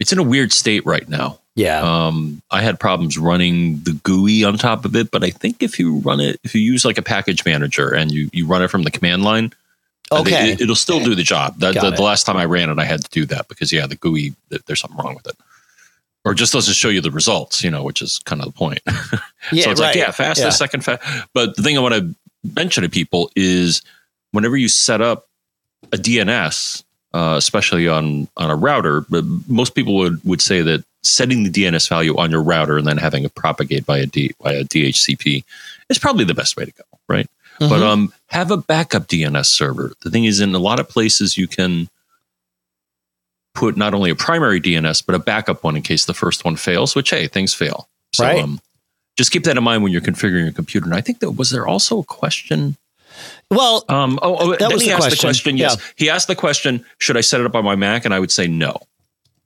It's 0.00 0.12
in 0.12 0.18
a 0.18 0.22
weird 0.22 0.52
state 0.52 0.86
right 0.86 1.08
now. 1.08 1.40
Yeah. 1.56 1.80
Um, 1.80 2.40
I 2.52 2.62
had 2.62 2.78
problems 2.78 3.18
running 3.18 3.80
the 3.80 3.98
GUI 4.04 4.44
on 4.44 4.56
top 4.58 4.84
of 4.84 4.94
it, 4.94 5.10
but 5.10 5.24
I 5.24 5.30
think 5.30 5.60
if 5.60 5.76
you 5.80 5.96
run 5.98 6.20
it, 6.20 6.38
if 6.44 6.54
you 6.54 6.60
use 6.60 6.84
like 6.84 6.98
a 6.98 7.02
package 7.02 7.44
manager 7.44 7.92
and 7.92 8.12
you 8.12 8.30
you 8.32 8.46
run 8.46 8.62
it 8.62 8.68
from 8.68 8.84
the 8.84 8.92
command 8.92 9.24
line, 9.24 9.52
okay, 10.12 10.52
it, 10.52 10.68
will 10.68 10.76
still 10.76 11.02
do 11.02 11.16
the 11.16 11.24
job. 11.24 11.58
The, 11.58 11.72
the, 11.72 11.90
the, 11.90 12.02
last 12.02 12.26
time 12.26 12.36
I 12.36 12.44
ran 12.44 12.70
it, 12.70 12.78
I 12.78 12.84
had 12.84 13.04
to 13.04 13.10
do 13.10 13.26
that 13.26 13.48
because 13.48 13.72
yeah, 13.72 13.88
the 13.88 13.96
GUI, 13.96 14.34
there's 14.66 14.80
something 14.80 14.96
wrong 14.98 15.16
with 15.16 15.26
it 15.26 15.36
or 16.24 16.34
just 16.34 16.52
doesn't 16.52 16.74
show 16.74 16.88
you 16.90 17.00
the 17.00 17.10
results, 17.10 17.64
you 17.64 17.70
know, 17.70 17.82
which 17.82 18.02
is 18.02 18.18
kind 18.20 18.42
of 18.42 18.46
the 18.46 18.52
point. 18.52 18.80
yeah, 19.52 19.64
so 19.64 19.70
it's 19.70 19.80
right. 19.80 19.88
like, 19.88 19.96
yeah, 19.96 20.10
fastest, 20.10 20.44
yeah. 20.44 20.50
second 20.50 20.84
fast. 20.84 21.02
But 21.32 21.56
the 21.56 21.62
thing 21.62 21.78
I 21.78 21.80
want 21.80 21.94
to 21.94 22.14
mention 22.54 22.82
to 22.82 22.88
people 22.88 23.30
is 23.34 23.82
whenever 24.32 24.56
you 24.56 24.68
set 24.68 25.00
up 25.00 25.28
a 25.92 25.96
DNS, 25.96 26.82
uh, 27.14 27.34
especially 27.36 27.88
on 27.88 28.28
on 28.36 28.50
a 28.50 28.56
router, 28.56 29.02
but 29.08 29.24
most 29.48 29.74
people 29.74 29.96
would 29.96 30.22
would 30.24 30.42
say 30.42 30.62
that 30.62 30.84
setting 31.02 31.44
the 31.44 31.50
DNS 31.50 31.88
value 31.88 32.16
on 32.16 32.30
your 32.30 32.42
router 32.42 32.76
and 32.76 32.86
then 32.86 32.98
having 32.98 33.24
it 33.24 33.34
propagate 33.34 33.86
by 33.86 33.98
a 33.98 34.06
D 34.06 34.34
by 34.42 34.52
a 34.52 34.64
DHCP 34.64 35.44
is 35.88 35.98
probably 35.98 36.24
the 36.24 36.34
best 36.34 36.56
way 36.56 36.64
to 36.64 36.72
go, 36.72 36.84
right? 37.08 37.28
Mm-hmm. 37.60 37.70
But 37.70 37.82
um, 37.82 38.12
have 38.28 38.50
a 38.50 38.56
backup 38.56 39.08
DNS 39.08 39.46
server. 39.46 39.92
The 40.02 40.10
thing 40.10 40.24
is, 40.24 40.40
in 40.40 40.54
a 40.54 40.58
lot 40.58 40.78
of 40.78 40.88
places, 40.88 41.36
you 41.36 41.48
can 41.48 41.88
put 43.54 43.76
not 43.76 43.94
only 43.94 44.10
a 44.10 44.14
primary 44.14 44.60
DNS 44.60 45.04
but 45.04 45.16
a 45.16 45.18
backup 45.18 45.64
one 45.64 45.74
in 45.74 45.82
case 45.82 46.04
the 46.04 46.14
first 46.14 46.44
one 46.44 46.56
fails. 46.56 46.94
Which 46.94 47.10
hey, 47.10 47.26
things 47.26 47.54
fail. 47.54 47.88
So 48.12 48.24
right. 48.24 48.42
um, 48.42 48.60
just 49.16 49.32
keep 49.32 49.44
that 49.44 49.56
in 49.56 49.64
mind 49.64 49.82
when 49.82 49.92
you're 49.92 50.00
configuring 50.00 50.44
your 50.44 50.52
computer. 50.52 50.86
And 50.86 50.94
I 50.94 51.00
think 51.00 51.18
that 51.20 51.32
was 51.32 51.50
there 51.50 51.66
also 51.66 51.98
a 51.98 52.04
question. 52.04 52.76
Well, 53.50 53.84
um, 53.88 54.18
oh, 54.22 54.36
oh 54.38 54.56
that 54.56 54.72
was 54.72 54.82
he 54.82 54.88
the 54.88 54.94
asked 54.94 55.02
question. 55.02 55.16
the 55.16 55.26
question. 55.26 55.56
Yes, 55.56 55.76
yeah. 55.76 55.92
he 55.96 56.10
asked 56.10 56.28
the 56.28 56.36
question: 56.36 56.84
Should 56.98 57.16
I 57.16 57.20
set 57.20 57.40
it 57.40 57.46
up 57.46 57.54
on 57.54 57.64
my 57.64 57.76
Mac? 57.76 58.04
And 58.04 58.14
I 58.14 58.20
would 58.20 58.30
say 58.30 58.46
no. 58.46 58.78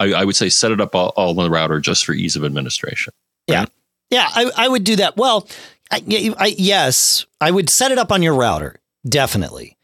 I, 0.01 0.13
I 0.13 0.25
would 0.25 0.37
say 0.37 0.49
set 0.49 0.73
it 0.73 0.81
up 0.81 0.95
all, 0.95 1.13
all, 1.17 1.31
on 1.39 1.45
the 1.45 1.51
router 1.51 1.79
just 1.81 2.05
for 2.05 2.13
ease 2.13 2.37
of 2.37 2.45
administration. 2.45 3.13
Right? 3.49 3.55
Yeah, 3.55 3.65
yeah, 4.11 4.29
I, 4.35 4.51
I 4.65 4.69
would 4.69 4.85
do 4.85 4.97
that. 4.97 5.17
Well, 5.17 5.49
I, 5.91 6.03
I, 6.39 6.55
yes, 6.59 7.27
I 7.41 7.51
would 7.51 7.71
set 7.71 7.93
it 7.93 7.99
up 7.99 8.11
on 8.11 8.23
your 8.23 8.35
router 8.35 8.81
definitely. 9.07 9.77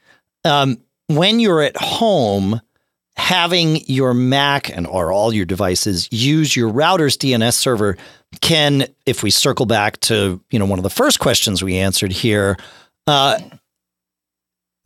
Um, 0.45 0.78
when 1.09 1.41
you're 1.41 1.62
at 1.62 1.76
home, 1.76 2.61
having 3.16 3.80
your 3.86 4.14
Mac 4.14 4.70
and 4.70 4.86
or 4.86 5.12
all 5.12 5.32
your 5.32 5.45
devices 5.45 6.09
use 6.12 6.55
your 6.55 6.68
router's 6.68 7.16
DNS 7.16 7.55
server 7.55 7.97
can, 8.41 8.86
if 9.07 9.22
we 9.22 9.30
circle 9.30 9.66
back 9.66 9.99
to 10.01 10.41
you 10.51 10.59
know 10.59 10.66
one 10.66 10.78
of 10.78 10.82
the 10.82 10.91
first 10.91 11.18
questions 11.18 11.62
we 11.62 11.76
answered 11.76 12.12
here, 12.12 12.57
uh, 13.07 13.39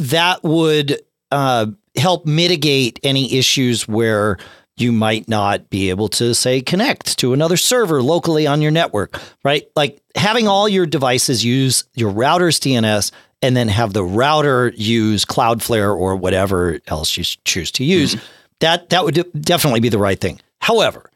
that 0.03 0.43
would 0.43 1.01
uh, 1.31 1.67
help 1.97 2.27
mitigate 2.27 2.99
any 3.03 3.35
issues 3.35 3.87
where 3.87 4.39
you 4.77 4.91
might 4.91 5.29
not 5.29 5.69
be 5.71 5.91
able 5.91 6.09
to 6.09 6.35
say 6.35 6.61
connect 6.61 7.19
to 7.19 7.33
another 7.33 7.57
server 7.57 8.03
locally 8.03 8.47
on 8.47 8.63
your 8.63 8.71
network, 8.71 9.21
right? 9.45 9.69
Like 9.77 10.03
having 10.17 10.49
all 10.49 10.69
your 10.69 10.87
devices 10.87 11.45
use 11.45 11.85
your 11.95 12.11
router's 12.11 12.59
DNS 12.59 13.13
and 13.43 13.57
then 13.57 13.69
have 13.69 13.93
the 13.93 14.05
router 14.05 14.73
use 14.75 15.25
Cloudflare 15.25 15.97
or 15.97 16.17
whatever 16.17 16.81
else 16.87 17.17
you 17.17 17.25
choose 17.45 17.71
to 17.73 17.85
use, 17.85 18.15
mm-hmm. 18.15 18.25
that 18.61 18.91
that 18.91 19.05
would 19.05 19.31
definitely 19.41 19.81
be 19.81 19.89
the 19.89 19.99
right 19.99 20.21
thing. 20.21 20.41
However, 20.61 21.11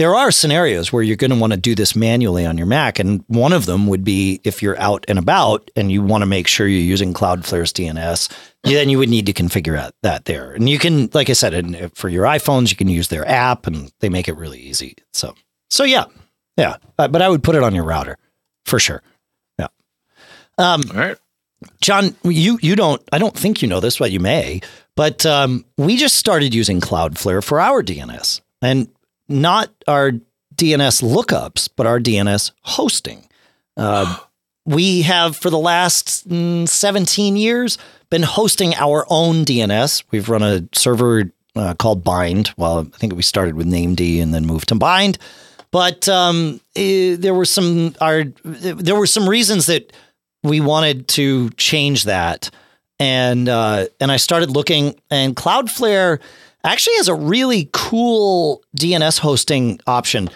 there 0.00 0.14
are 0.14 0.30
scenarios 0.30 0.90
where 0.94 1.02
you're 1.02 1.14
going 1.14 1.30
to 1.30 1.36
want 1.36 1.52
to 1.52 1.58
do 1.58 1.74
this 1.74 1.94
manually 1.94 2.46
on 2.46 2.56
your 2.56 2.66
Mac, 2.66 2.98
and 2.98 3.22
one 3.26 3.52
of 3.52 3.66
them 3.66 3.86
would 3.86 4.02
be 4.02 4.40
if 4.44 4.62
you're 4.62 4.80
out 4.80 5.04
and 5.08 5.18
about 5.18 5.70
and 5.76 5.92
you 5.92 6.00
want 6.00 6.22
to 6.22 6.26
make 6.26 6.46
sure 6.46 6.66
you're 6.66 6.80
using 6.80 7.12
Cloudflare's 7.12 7.70
DNS, 7.70 8.32
then 8.62 8.88
you 8.88 8.96
would 8.96 9.10
need 9.10 9.26
to 9.26 9.34
configure 9.34 9.92
that 10.00 10.24
there. 10.24 10.52
And 10.52 10.70
you 10.70 10.78
can, 10.78 11.10
like 11.12 11.28
I 11.28 11.34
said, 11.34 11.92
for 11.94 12.08
your 12.08 12.24
iPhones, 12.24 12.70
you 12.70 12.76
can 12.76 12.88
use 12.88 13.08
their 13.08 13.28
app, 13.28 13.66
and 13.66 13.92
they 14.00 14.08
make 14.08 14.26
it 14.26 14.38
really 14.38 14.58
easy. 14.58 14.96
So, 15.12 15.34
so 15.68 15.84
yeah, 15.84 16.06
yeah, 16.56 16.76
but 16.96 17.20
I 17.20 17.28
would 17.28 17.42
put 17.42 17.54
it 17.54 17.62
on 17.62 17.74
your 17.74 17.84
router 17.84 18.16
for 18.64 18.78
sure. 18.78 19.02
Yeah. 19.58 19.68
Um, 20.56 20.80
All 20.94 20.96
right. 20.96 21.18
John, 21.82 22.16
you 22.24 22.58
you 22.62 22.74
don't 22.74 23.02
I 23.12 23.18
don't 23.18 23.36
think 23.36 23.60
you 23.60 23.68
know 23.68 23.80
this, 23.80 23.98
but 23.98 24.10
you 24.10 24.18
may. 24.18 24.62
But 24.96 25.26
um, 25.26 25.66
we 25.76 25.98
just 25.98 26.16
started 26.16 26.54
using 26.54 26.80
Cloudflare 26.80 27.44
for 27.44 27.60
our 27.60 27.82
DNS, 27.82 28.40
and 28.62 28.88
not 29.30 29.70
our 29.86 30.12
DNS 30.54 31.02
lookups, 31.02 31.68
but 31.74 31.86
our 31.86 31.98
DNS 31.98 32.50
hosting. 32.62 33.26
Uh, 33.76 34.18
we 34.66 35.02
have 35.02 35.36
for 35.36 35.50
the 35.50 35.58
last 35.58 36.28
mm, 36.28 36.68
17 36.68 37.36
years 37.36 37.78
been 38.10 38.22
hosting 38.22 38.74
our 38.74 39.06
own 39.08 39.44
DNS. 39.44 40.02
We've 40.10 40.28
run 40.28 40.42
a 40.42 40.68
server 40.72 41.32
uh, 41.56 41.74
called 41.74 42.04
Bind. 42.04 42.52
Well, 42.56 42.80
I 42.80 42.96
think 42.98 43.14
we 43.14 43.22
started 43.22 43.54
with 43.54 43.66
NameD 43.66 44.20
and 44.20 44.34
then 44.34 44.46
moved 44.46 44.68
to 44.68 44.74
Bind. 44.74 45.18
But 45.70 46.08
um, 46.08 46.60
it, 46.74 47.16
there 47.16 47.34
were 47.34 47.44
some 47.44 47.94
our 48.00 48.24
there 48.44 48.96
were 48.96 49.06
some 49.06 49.28
reasons 49.28 49.66
that 49.66 49.92
we 50.42 50.60
wanted 50.60 51.06
to 51.08 51.50
change 51.50 52.04
that. 52.04 52.50
And 52.98 53.48
uh, 53.48 53.86
and 54.00 54.12
I 54.12 54.16
started 54.16 54.50
looking, 54.50 54.98
and 55.10 55.34
Cloudflare 55.34 56.18
actually 56.64 56.96
has 56.96 57.08
a 57.08 57.14
really 57.14 57.68
cool 57.72 58.62
DNS 58.76 59.18
hosting 59.18 59.80
option. 59.86 60.30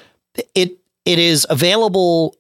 It 0.54 0.78
it 1.04 1.18
is 1.18 1.46
available 1.50 2.36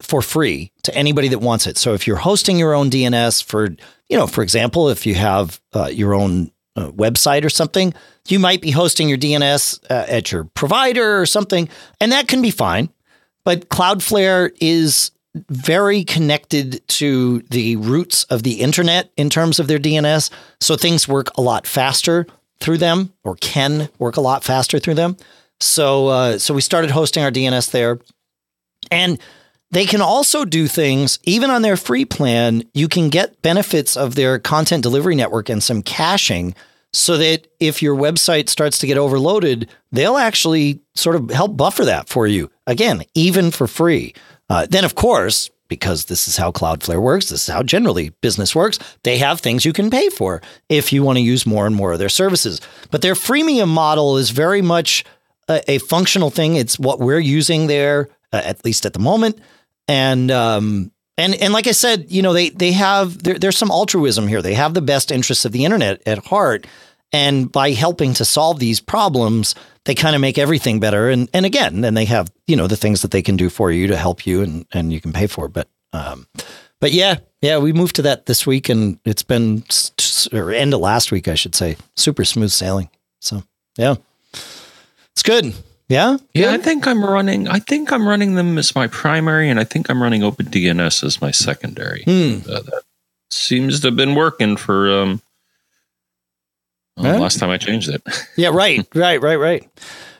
for 0.00 0.22
free 0.22 0.72
to 0.82 0.94
anybody 0.94 1.28
that 1.28 1.38
wants 1.38 1.66
it. 1.66 1.78
So 1.78 1.94
if 1.94 2.06
you're 2.06 2.16
hosting 2.16 2.58
your 2.58 2.74
own 2.74 2.90
DNS 2.90 3.42
for, 3.42 3.68
you 4.08 4.16
know, 4.16 4.26
for 4.26 4.42
example, 4.42 4.88
if 4.88 5.06
you 5.06 5.14
have 5.14 5.60
uh, 5.72 5.86
your 5.86 6.14
own 6.14 6.50
uh, 6.76 6.90
website 6.90 7.44
or 7.44 7.48
something, 7.50 7.94
you 8.28 8.38
might 8.38 8.60
be 8.60 8.70
hosting 8.70 9.08
your 9.08 9.18
DNS 9.18 9.82
uh, 9.90 10.04
at 10.08 10.30
your 10.30 10.44
provider 10.44 11.20
or 11.20 11.26
something, 11.26 11.68
and 12.00 12.12
that 12.12 12.28
can 12.28 12.42
be 12.42 12.50
fine. 12.50 12.90
But 13.44 13.68
Cloudflare 13.68 14.50
is 14.60 15.12
very 15.48 16.02
connected 16.04 16.86
to 16.88 17.40
the 17.50 17.76
roots 17.76 18.24
of 18.24 18.42
the 18.42 18.60
internet 18.60 19.12
in 19.16 19.30
terms 19.30 19.58
of 19.58 19.68
their 19.68 19.78
DNS. 19.78 20.30
So 20.60 20.76
things 20.76 21.06
work 21.06 21.28
a 21.36 21.42
lot 21.42 21.66
faster 21.66 22.26
through 22.60 22.78
them 22.78 23.12
or 23.24 23.36
can 23.36 23.88
work 23.98 24.16
a 24.16 24.20
lot 24.20 24.44
faster 24.44 24.78
through 24.78 24.94
them. 24.94 25.16
So, 25.60 26.08
uh, 26.08 26.38
so 26.38 26.54
we 26.54 26.60
started 26.60 26.90
hosting 26.90 27.22
our 27.22 27.30
DNS 27.30 27.70
there. 27.70 27.98
And 28.90 29.18
they 29.70 29.84
can 29.84 30.00
also 30.00 30.44
do 30.44 30.68
things, 30.68 31.18
even 31.24 31.50
on 31.50 31.62
their 31.62 31.76
free 31.76 32.04
plan, 32.04 32.62
you 32.72 32.88
can 32.88 33.08
get 33.08 33.42
benefits 33.42 33.96
of 33.96 34.14
their 34.14 34.38
content 34.38 34.82
delivery 34.82 35.16
network 35.16 35.48
and 35.48 35.62
some 35.62 35.82
caching 35.82 36.54
so 36.92 37.16
that 37.18 37.46
if 37.60 37.82
your 37.82 37.96
website 37.96 38.48
starts 38.48 38.78
to 38.78 38.86
get 38.86 38.96
overloaded, 38.96 39.68
they'll 39.92 40.16
actually 40.16 40.80
sort 40.94 41.16
of 41.16 41.30
help 41.30 41.56
buffer 41.56 41.84
that 41.84 42.08
for 42.08 42.26
you. 42.26 42.50
Again, 42.66 43.02
even 43.14 43.50
for 43.50 43.66
free. 43.66 44.14
Uh, 44.48 44.66
then, 44.70 44.84
of 44.84 44.94
course, 44.94 45.50
because 45.68 46.06
this 46.06 46.28
is 46.28 46.36
how 46.36 46.50
Cloudflare 46.50 47.00
works, 47.00 47.28
this 47.28 47.48
is 47.48 47.54
how 47.54 47.62
generally 47.62 48.10
business 48.20 48.54
works, 48.54 48.78
they 49.02 49.18
have 49.18 49.40
things 49.40 49.64
you 49.64 49.72
can 49.72 49.90
pay 49.90 50.08
for 50.08 50.42
if 50.68 50.92
you 50.92 51.02
want 51.02 51.18
to 51.18 51.22
use 51.22 51.46
more 51.46 51.66
and 51.66 51.74
more 51.74 51.92
of 51.92 51.98
their 51.98 52.08
services. 52.08 52.60
But 52.90 53.02
their 53.02 53.14
freemium 53.14 53.68
model 53.68 54.16
is 54.16 54.30
very 54.30 54.62
much 54.62 55.04
a, 55.48 55.70
a 55.70 55.78
functional 55.78 56.30
thing. 56.30 56.56
It's 56.56 56.78
what 56.78 57.00
we're 57.00 57.18
using 57.18 57.66
there, 57.66 58.08
uh, 58.32 58.42
at 58.44 58.64
least 58.64 58.86
at 58.86 58.92
the 58.92 58.98
moment. 58.98 59.40
And 59.88 60.30
um, 60.30 60.92
and 61.16 61.34
and 61.36 61.52
like 61.52 61.66
I 61.66 61.72
said, 61.72 62.06
you 62.08 62.22
know, 62.22 62.32
they 62.32 62.50
they 62.50 62.72
have 62.72 63.22
there, 63.22 63.38
there's 63.38 63.58
some 63.58 63.70
altruism 63.70 64.26
here. 64.26 64.42
They 64.42 64.54
have 64.54 64.74
the 64.74 64.82
best 64.82 65.10
interests 65.10 65.44
of 65.44 65.52
the 65.52 65.64
internet 65.64 66.02
at 66.06 66.26
heart. 66.26 66.66
And 67.12 67.50
by 67.50 67.70
helping 67.70 68.14
to 68.14 68.24
solve 68.24 68.58
these 68.58 68.80
problems, 68.80 69.54
they 69.86 69.94
kind 69.94 70.14
of 70.14 70.20
make 70.20 70.36
everything 70.36 70.78
better. 70.78 71.08
And 71.08 71.30
and 71.32 71.46
again, 71.46 71.80
then 71.80 71.94
they 71.94 72.04
have 72.04 72.30
you 72.46 72.56
know 72.56 72.66
the 72.66 72.76
things 72.76 73.02
that 73.02 73.10
they 73.10 73.22
can 73.22 73.36
do 73.36 73.48
for 73.48 73.72
you 73.72 73.86
to 73.86 73.96
help 73.96 74.26
you, 74.26 74.42
and 74.42 74.66
and 74.72 74.92
you 74.92 75.00
can 75.00 75.12
pay 75.12 75.26
for. 75.26 75.48
But 75.48 75.68
um, 75.92 76.26
but 76.80 76.92
yeah, 76.92 77.16
yeah, 77.40 77.58
we 77.58 77.72
moved 77.72 77.96
to 77.96 78.02
that 78.02 78.26
this 78.26 78.46
week, 78.46 78.68
and 78.68 78.98
it's 79.04 79.22
been 79.22 79.64
or 80.32 80.52
end 80.52 80.74
of 80.74 80.80
last 80.80 81.10
week, 81.10 81.28
I 81.28 81.34
should 81.34 81.54
say, 81.54 81.76
super 81.96 82.24
smooth 82.24 82.50
sailing. 82.50 82.90
So 83.20 83.42
yeah, 83.78 83.94
it's 85.12 85.22
good. 85.22 85.54
Yeah, 85.88 86.16
yeah. 86.34 86.50
I 86.50 86.58
think 86.58 86.86
I'm 86.86 87.04
running. 87.04 87.46
I 87.46 87.60
think 87.60 87.92
I'm 87.92 88.08
running 88.08 88.34
them 88.34 88.58
as 88.58 88.74
my 88.74 88.88
primary, 88.88 89.48
and 89.48 89.60
I 89.60 89.64
think 89.64 89.88
I'm 89.88 90.02
running 90.02 90.22
OpenDNS 90.22 91.04
as 91.04 91.20
my 91.20 91.30
secondary. 91.30 92.02
Hmm. 92.02 92.38
Uh, 92.50 92.60
that 92.60 92.82
seems 93.30 93.80
to 93.80 93.88
have 93.88 93.96
been 93.96 94.16
working 94.16 94.56
for 94.56 94.90
um, 94.90 95.22
Well. 96.96 97.20
Last 97.20 97.38
time 97.38 97.50
I 97.50 97.58
changed 97.58 97.88
it. 97.88 98.02
yeah, 98.36 98.48
right, 98.48 98.86
right, 98.94 99.20
right, 99.20 99.36
right. 99.36 99.68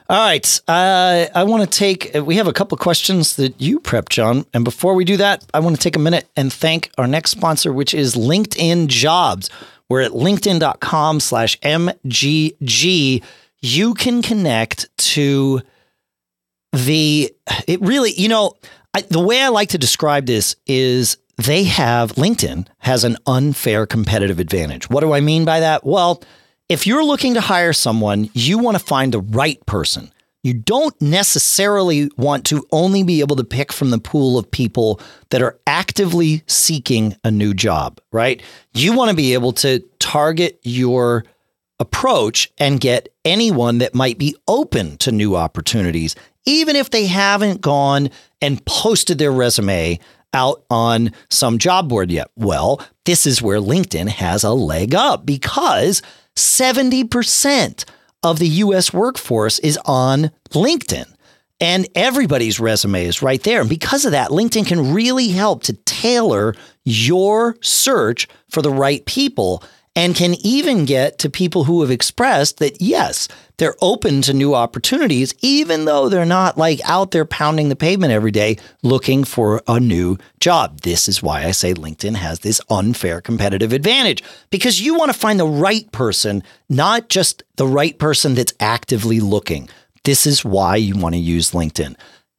All 0.09 0.17
right. 0.17 0.61
Uh, 0.67 1.25
I 1.35 1.43
want 1.43 1.69
to 1.69 1.77
take, 1.77 2.11
we 2.23 2.35
have 2.35 2.47
a 2.47 2.53
couple 2.53 2.77
questions 2.77 3.35
that 3.35 3.59
you 3.59 3.81
prepped, 3.81 4.09
John. 4.09 4.45
And 4.53 4.63
before 4.63 4.93
we 4.93 5.03
do 5.03 5.17
that, 5.17 5.45
I 5.53 5.59
want 5.59 5.75
to 5.75 5.81
take 5.81 5.97
a 5.97 5.99
minute 5.99 6.29
and 6.37 6.51
thank 6.51 6.91
our 6.97 7.07
next 7.07 7.31
sponsor, 7.31 7.73
which 7.73 7.93
is 7.93 8.15
LinkedIn 8.15 8.87
Jobs. 8.87 9.49
We're 9.89 10.01
at 10.01 10.11
linkedin.com 10.11 11.19
slash 11.19 11.59
MGG. 11.59 13.23
You 13.61 13.93
can 13.95 14.21
connect 14.21 14.97
to 14.97 15.61
the, 16.71 17.33
it 17.67 17.81
really, 17.81 18.13
you 18.13 18.29
know, 18.29 18.53
I, 18.93 19.01
the 19.01 19.19
way 19.19 19.41
I 19.41 19.49
like 19.49 19.69
to 19.69 19.77
describe 19.77 20.25
this 20.25 20.55
is 20.65 21.17
they 21.37 21.65
have, 21.65 22.13
LinkedIn 22.13 22.67
has 22.79 23.03
an 23.03 23.17
unfair 23.25 23.85
competitive 23.85 24.39
advantage. 24.39 24.89
What 24.89 25.01
do 25.01 25.13
I 25.13 25.19
mean 25.19 25.43
by 25.43 25.59
that? 25.59 25.85
Well, 25.85 26.23
if 26.69 26.85
you're 26.85 27.03
looking 27.03 27.33
to 27.35 27.41
hire 27.41 27.73
someone, 27.73 28.29
you 28.33 28.57
want 28.57 28.77
to 28.77 28.83
find 28.83 29.13
the 29.13 29.21
right 29.21 29.63
person. 29.65 30.11
You 30.43 30.53
don't 30.53 30.99
necessarily 31.01 32.09
want 32.15 32.45
to 32.45 32.65
only 32.71 33.03
be 33.03 33.19
able 33.21 33.35
to 33.37 33.43
pick 33.43 33.73
from 33.73 33.89
the 33.89 33.99
pool 33.99 34.37
of 34.37 34.49
people 34.49 35.01
that 35.29 35.41
are 35.41 35.59
actively 35.65 36.43
seeking 36.47 37.15
a 37.23 37.31
new 37.31 37.53
job, 37.53 37.99
right? 38.11 38.41
You 38.73 38.93
want 38.93 39.09
to 39.09 39.15
be 39.15 39.33
able 39.33 39.53
to 39.53 39.79
target 39.99 40.59
your 40.63 41.25
approach 41.79 42.51
and 42.57 42.79
get 42.79 43.09
anyone 43.25 43.79
that 43.79 43.93
might 43.93 44.17
be 44.17 44.35
open 44.47 44.97
to 44.97 45.11
new 45.11 45.35
opportunities, 45.35 46.15
even 46.45 46.75
if 46.75 46.89
they 46.89 47.07
haven't 47.07 47.61
gone 47.61 48.09
and 48.41 48.63
posted 48.65 49.17
their 49.17 49.31
resume 49.31 49.99
out 50.33 50.63
on 50.69 51.11
some 51.29 51.57
job 51.57 51.89
board 51.89 52.11
yet. 52.11 52.29
Well, 52.35 52.81
this 53.05 53.25
is 53.25 53.41
where 53.41 53.59
LinkedIn 53.59 54.09
has 54.09 54.43
a 54.43 54.53
leg 54.53 54.93
up 54.93 55.25
because 55.25 56.01
70% 56.37 57.85
of 58.23 58.39
the 58.39 58.47
US 58.47 58.93
workforce 58.93 59.59
is 59.59 59.77
on 59.85 60.31
LinkedIn. 60.51 61.13
And 61.59 61.87
everybody's 61.95 62.59
resume 62.59 63.05
is 63.05 63.23
right 63.23 63.41
there. 63.41 63.61
And 63.61 63.69
because 63.69 64.05
of 64.05 64.11
that, 64.11 64.29
LinkedIn 64.29 64.67
can 64.67 64.93
really 64.93 65.29
help 65.29 65.63
to 65.63 65.73
tailor 65.73 66.53
your 66.83 67.57
search 67.61 68.27
for 68.49 68.61
the 68.61 68.69
right 68.69 69.03
people 69.05 69.63
and 69.95 70.15
can 70.15 70.35
even 70.45 70.85
get 70.85 71.17
to 71.19 71.29
people 71.29 71.63
who 71.63 71.81
have 71.81 71.89
expressed 71.89 72.59
that, 72.59 72.79
yes, 72.79 73.27
they're 73.57 73.75
open 73.81 74.21
to 74.23 74.33
new 74.33 74.53
opportunities, 74.53 75.33
even 75.41 75.85
though 75.85 76.09
they're 76.09 76.25
not 76.25 76.57
like 76.57 76.79
out 76.85 77.11
there 77.11 77.25
pounding 77.25 77.69
the 77.69 77.75
pavement 77.75 78.13
every 78.13 78.31
day 78.31 78.57
looking 78.83 79.23
for 79.23 79.63
a 79.67 79.79
new 79.79 80.17
job. 80.39 80.81
This 80.81 81.07
is 81.07 81.23
why 81.23 81.43
I 81.43 81.51
say 81.51 81.73
LinkedIn 81.73 82.15
has 82.15 82.39
this 82.39 82.61
unfair 82.69 83.19
competitive 83.19 83.73
advantage 83.73 84.23
because 84.51 84.79
you 84.79 84.95
want 84.95 85.11
to 85.11 85.17
find 85.17 85.39
the 85.39 85.47
right 85.47 85.91
person, 85.91 86.43
not 86.69 87.09
just 87.09 87.43
the 87.55 87.67
right 87.67 87.97
person 87.97 88.35
that's 88.35 88.53
actively 88.59 89.19
looking. 89.19 89.69
This 90.03 90.27
is 90.27 90.45
why 90.45 90.75
you 90.75 90.95
want 90.95 91.15
to 91.15 91.19
use 91.19 91.51
LinkedIn. 91.51 91.95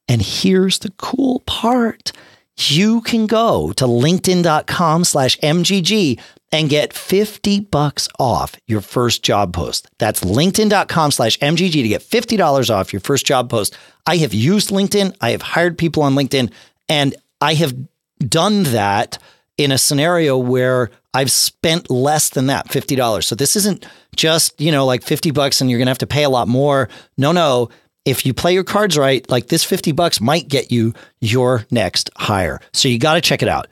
And 0.09 0.23
here's 0.23 0.79
the 0.79 0.93
cool 0.99 1.41
part. 1.41 2.13
You 2.57 3.03
can 3.03 3.27
go 3.27 3.73
to 3.73 3.85
linkedin.com 3.85 5.05
slash 5.05 5.39
MGG 5.39 6.19
and 6.51 6.71
get 6.71 6.93
50 6.93 7.61
bucks 7.61 8.09
off 8.19 8.55
your 8.67 8.81
first 8.81 9.23
job 9.23 9.53
post. 9.53 9.89
That's 9.99 10.25
linkedin.com 10.25 11.11
slash 11.11 11.39
MGG 11.39 11.73
to 11.73 11.89
get 11.89 12.03
$50 12.03 12.75
off 12.75 12.93
your 12.93 13.01
first 13.01 13.27
job 13.27 13.51
post. 13.51 13.77
I 14.07 14.17
have 14.19 14.33
used 14.33 14.71
LinkedIn. 14.71 15.15
I 15.21 15.31
have 15.31 15.43
hired 15.43 15.77
people 15.77 16.03
on 16.03 16.15
LinkedIn 16.15 16.51
and 16.89 17.15
I 17.41 17.55
have 17.55 17.75
done 18.19 18.65
that 18.65 19.19
in 19.59 19.73
a 19.73 19.79
scenario 19.79 20.39
where 20.39 20.91
I've 21.13 21.31
spent 21.31 21.91
less 21.91 22.31
than 22.31 22.47
that, 22.47 22.69
$50. 22.69 23.25
So 23.25 23.35
this 23.35 23.57
isn't 23.57 23.87
just, 24.17 24.59
you 24.61 24.73
know, 24.73 24.87
like 24.87 25.03
50 25.03 25.31
bucks 25.33 25.61
and 25.61 25.69
you're 25.69 25.79
going 25.79 25.87
to 25.87 25.91
have 25.91 25.99
to 25.99 26.07
pay 26.07 26.25
a 26.25 26.31
lot 26.31 26.49
more. 26.49 26.89
No, 27.17 27.33
no. 27.33 27.69
If 28.05 28.25
you 28.25 28.33
play 28.33 28.55
your 28.55 28.65
cards 28.65 28.97
right, 28.97 29.29
like 29.29 29.49
this 29.49 29.65
50 29.65 29.93
bucks 29.93 30.21
might 30.21 30.49
get 30.49 30.73
you 30.73 30.95
your 31.21 31.67
next 31.71 32.09
hire. 32.17 32.61
So 32.73 32.89
you 32.89 32.99
got 32.99 33.15
to 33.15 33.21
check 33.21 33.43
it 33.43 33.49
out 33.49 33.67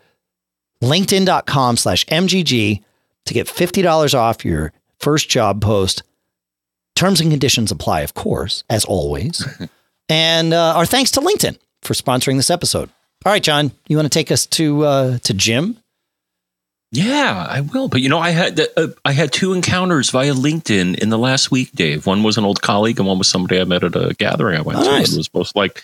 linkedin.com 0.82 1.76
slash 1.76 2.04
MGG 2.06 2.82
to 3.26 3.34
get 3.34 3.46
$50 3.46 4.14
off 4.14 4.44
your 4.44 4.72
first 4.98 5.28
job 5.28 5.60
post. 5.60 6.02
Terms 6.94 7.20
and 7.20 7.30
conditions 7.30 7.70
apply, 7.70 8.00
of 8.00 8.14
course, 8.14 8.64
as 8.70 8.84
always. 8.84 9.46
and 10.08 10.54
uh, 10.54 10.74
our 10.76 10.86
thanks 10.86 11.10
to 11.12 11.20
LinkedIn 11.20 11.58
for 11.82 11.94
sponsoring 11.94 12.36
this 12.36 12.50
episode. 12.50 12.90
All 13.24 13.32
right, 13.32 13.42
John, 13.42 13.72
you 13.88 13.96
want 13.96 14.06
to 14.06 14.18
take 14.18 14.30
us 14.30 14.46
to 14.46 14.84
uh, 14.84 15.18
to 15.18 15.34
Jim? 15.34 15.78
Yeah, 16.92 17.46
I 17.48 17.62
will. 17.62 17.88
But 17.88 18.00
you 18.00 18.08
know, 18.08 18.18
I 18.18 18.30
had 18.30 18.60
uh, 18.60 18.88
I 19.04 19.12
had 19.12 19.32
two 19.32 19.52
encounters 19.52 20.10
via 20.10 20.32
LinkedIn 20.32 20.98
in 20.98 21.08
the 21.08 21.18
last 21.18 21.50
week, 21.50 21.72
Dave. 21.72 22.06
One 22.06 22.22
was 22.22 22.38
an 22.38 22.44
old 22.44 22.62
colleague, 22.62 22.98
and 22.98 23.08
one 23.08 23.18
was 23.18 23.28
somebody 23.28 23.60
I 23.60 23.64
met 23.64 23.82
at 23.82 23.96
a 23.96 24.14
gathering 24.14 24.58
I 24.58 24.62
went 24.62 24.78
oh, 24.78 24.84
to. 24.84 24.90
Nice. 24.90 25.12
It 25.12 25.16
was 25.16 25.28
both 25.28 25.54
like 25.56 25.82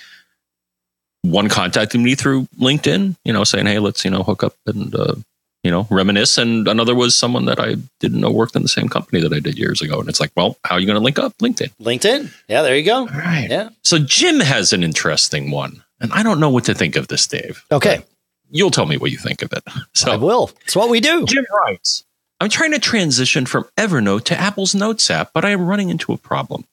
one 1.22 1.48
contacted 1.48 2.00
me 2.00 2.14
through 2.14 2.48
LinkedIn, 2.60 3.16
you 3.24 3.32
know, 3.32 3.44
saying, 3.44 3.66
"Hey, 3.66 3.78
let's 3.78 4.04
you 4.04 4.10
know 4.10 4.22
hook 4.22 4.42
up 4.42 4.54
and 4.66 4.94
uh, 4.94 5.14
you 5.62 5.70
know 5.70 5.86
reminisce." 5.90 6.38
And 6.38 6.68
another 6.68 6.94
was 6.94 7.16
someone 7.16 7.44
that 7.46 7.60
I 7.60 7.76
didn't 8.00 8.20
know 8.20 8.30
worked 8.30 8.56
in 8.56 8.62
the 8.62 8.68
same 8.68 8.88
company 8.88 9.20
that 9.22 9.32
I 9.32 9.40
did 9.40 9.58
years 9.58 9.80
ago. 9.80 10.00
And 10.00 10.08
it's 10.08 10.20
like, 10.20 10.32
well, 10.36 10.56
how 10.64 10.76
are 10.76 10.80
you 10.80 10.86
going 10.86 10.98
to 10.98 11.04
link 11.04 11.18
up? 11.18 11.36
LinkedIn. 11.38 11.72
LinkedIn. 11.80 12.32
Yeah, 12.48 12.62
there 12.62 12.76
you 12.76 12.84
go. 12.84 13.00
All 13.00 13.06
right. 13.06 13.48
Yeah. 13.48 13.70
So 13.82 13.98
Jim 13.98 14.40
has 14.40 14.72
an 14.72 14.82
interesting 14.82 15.50
one, 15.50 15.82
and 16.00 16.12
I 16.12 16.22
don't 16.22 16.40
know 16.40 16.50
what 16.50 16.64
to 16.64 16.74
think 16.74 16.96
of 16.96 17.08
this, 17.08 17.26
Dave. 17.26 17.64
Okay. 17.70 18.04
You'll 18.50 18.70
tell 18.70 18.86
me 18.86 18.98
what 18.98 19.10
you 19.10 19.18
think 19.18 19.42
of 19.42 19.52
it. 19.52 19.62
So 19.94 20.10
I 20.10 20.16
will. 20.16 20.50
It's 20.64 20.74
what 20.74 20.88
we 20.88 21.00
do. 21.00 21.24
Jim 21.26 21.46
writes. 21.64 22.04
I'm 22.40 22.48
trying 22.48 22.72
to 22.72 22.80
transition 22.80 23.46
from 23.46 23.68
Evernote 23.76 24.24
to 24.24 24.36
Apple's 24.38 24.74
Notes 24.74 25.08
app, 25.12 25.30
but 25.32 25.44
I 25.44 25.50
am 25.50 25.64
running 25.64 25.90
into 25.90 26.12
a 26.12 26.16
problem. 26.16 26.64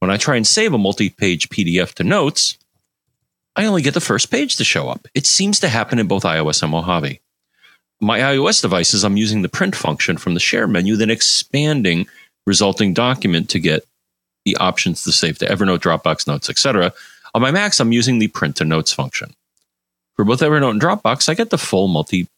When 0.00 0.10
I 0.10 0.18
try 0.18 0.36
and 0.36 0.46
save 0.46 0.74
a 0.74 0.78
multi 0.78 1.08
page 1.08 1.48
PDF 1.48 1.94
to 1.94 2.04
Notes, 2.04 2.58
I 3.56 3.64
only 3.64 3.80
get 3.80 3.94
the 3.94 4.00
first 4.00 4.30
page 4.30 4.56
to 4.56 4.64
show 4.64 4.88
up. 4.88 5.08
It 5.14 5.26
seems 5.26 5.58
to 5.60 5.68
happen 5.68 5.98
in 5.98 6.06
both 6.06 6.24
iOS 6.24 6.62
and 6.62 6.70
Mojave. 6.70 7.20
My 8.00 8.18
iOS 8.18 8.60
devices, 8.60 9.02
I'm 9.02 9.16
using 9.16 9.40
the 9.40 9.48
print 9.48 9.74
function 9.74 10.18
from 10.18 10.34
the 10.34 10.40
share 10.40 10.68
menu, 10.68 10.96
then 10.96 11.08
expanding 11.08 12.06
resulting 12.46 12.92
document 12.92 13.48
to 13.50 13.58
get 13.58 13.84
the 14.44 14.56
options 14.56 15.02
to 15.04 15.12
save 15.12 15.38
to 15.38 15.46
Evernote, 15.46 15.78
Dropbox, 15.78 16.26
Notes, 16.26 16.50
etc. 16.50 16.92
On 17.34 17.40
my 17.40 17.50
Macs, 17.50 17.80
I'm 17.80 17.92
using 17.92 18.18
the 18.18 18.28
print 18.28 18.56
to 18.56 18.64
notes 18.64 18.92
function. 18.92 19.34
For 20.14 20.24
both 20.24 20.40
Evernote 20.40 20.70
and 20.70 20.80
Dropbox, 20.80 21.28
I 21.28 21.34
get 21.34 21.50
the 21.50 21.58
full 21.58 21.88
multi 21.88 22.28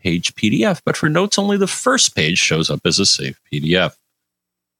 page 0.00 0.34
PDF, 0.36 0.80
but 0.84 0.96
for 0.96 1.08
notes, 1.08 1.38
only 1.38 1.56
the 1.56 1.66
first 1.66 2.14
page 2.14 2.38
shows 2.38 2.70
up 2.70 2.80
as 2.84 3.00
a 3.00 3.06
saved 3.06 3.38
PDF. 3.52 3.96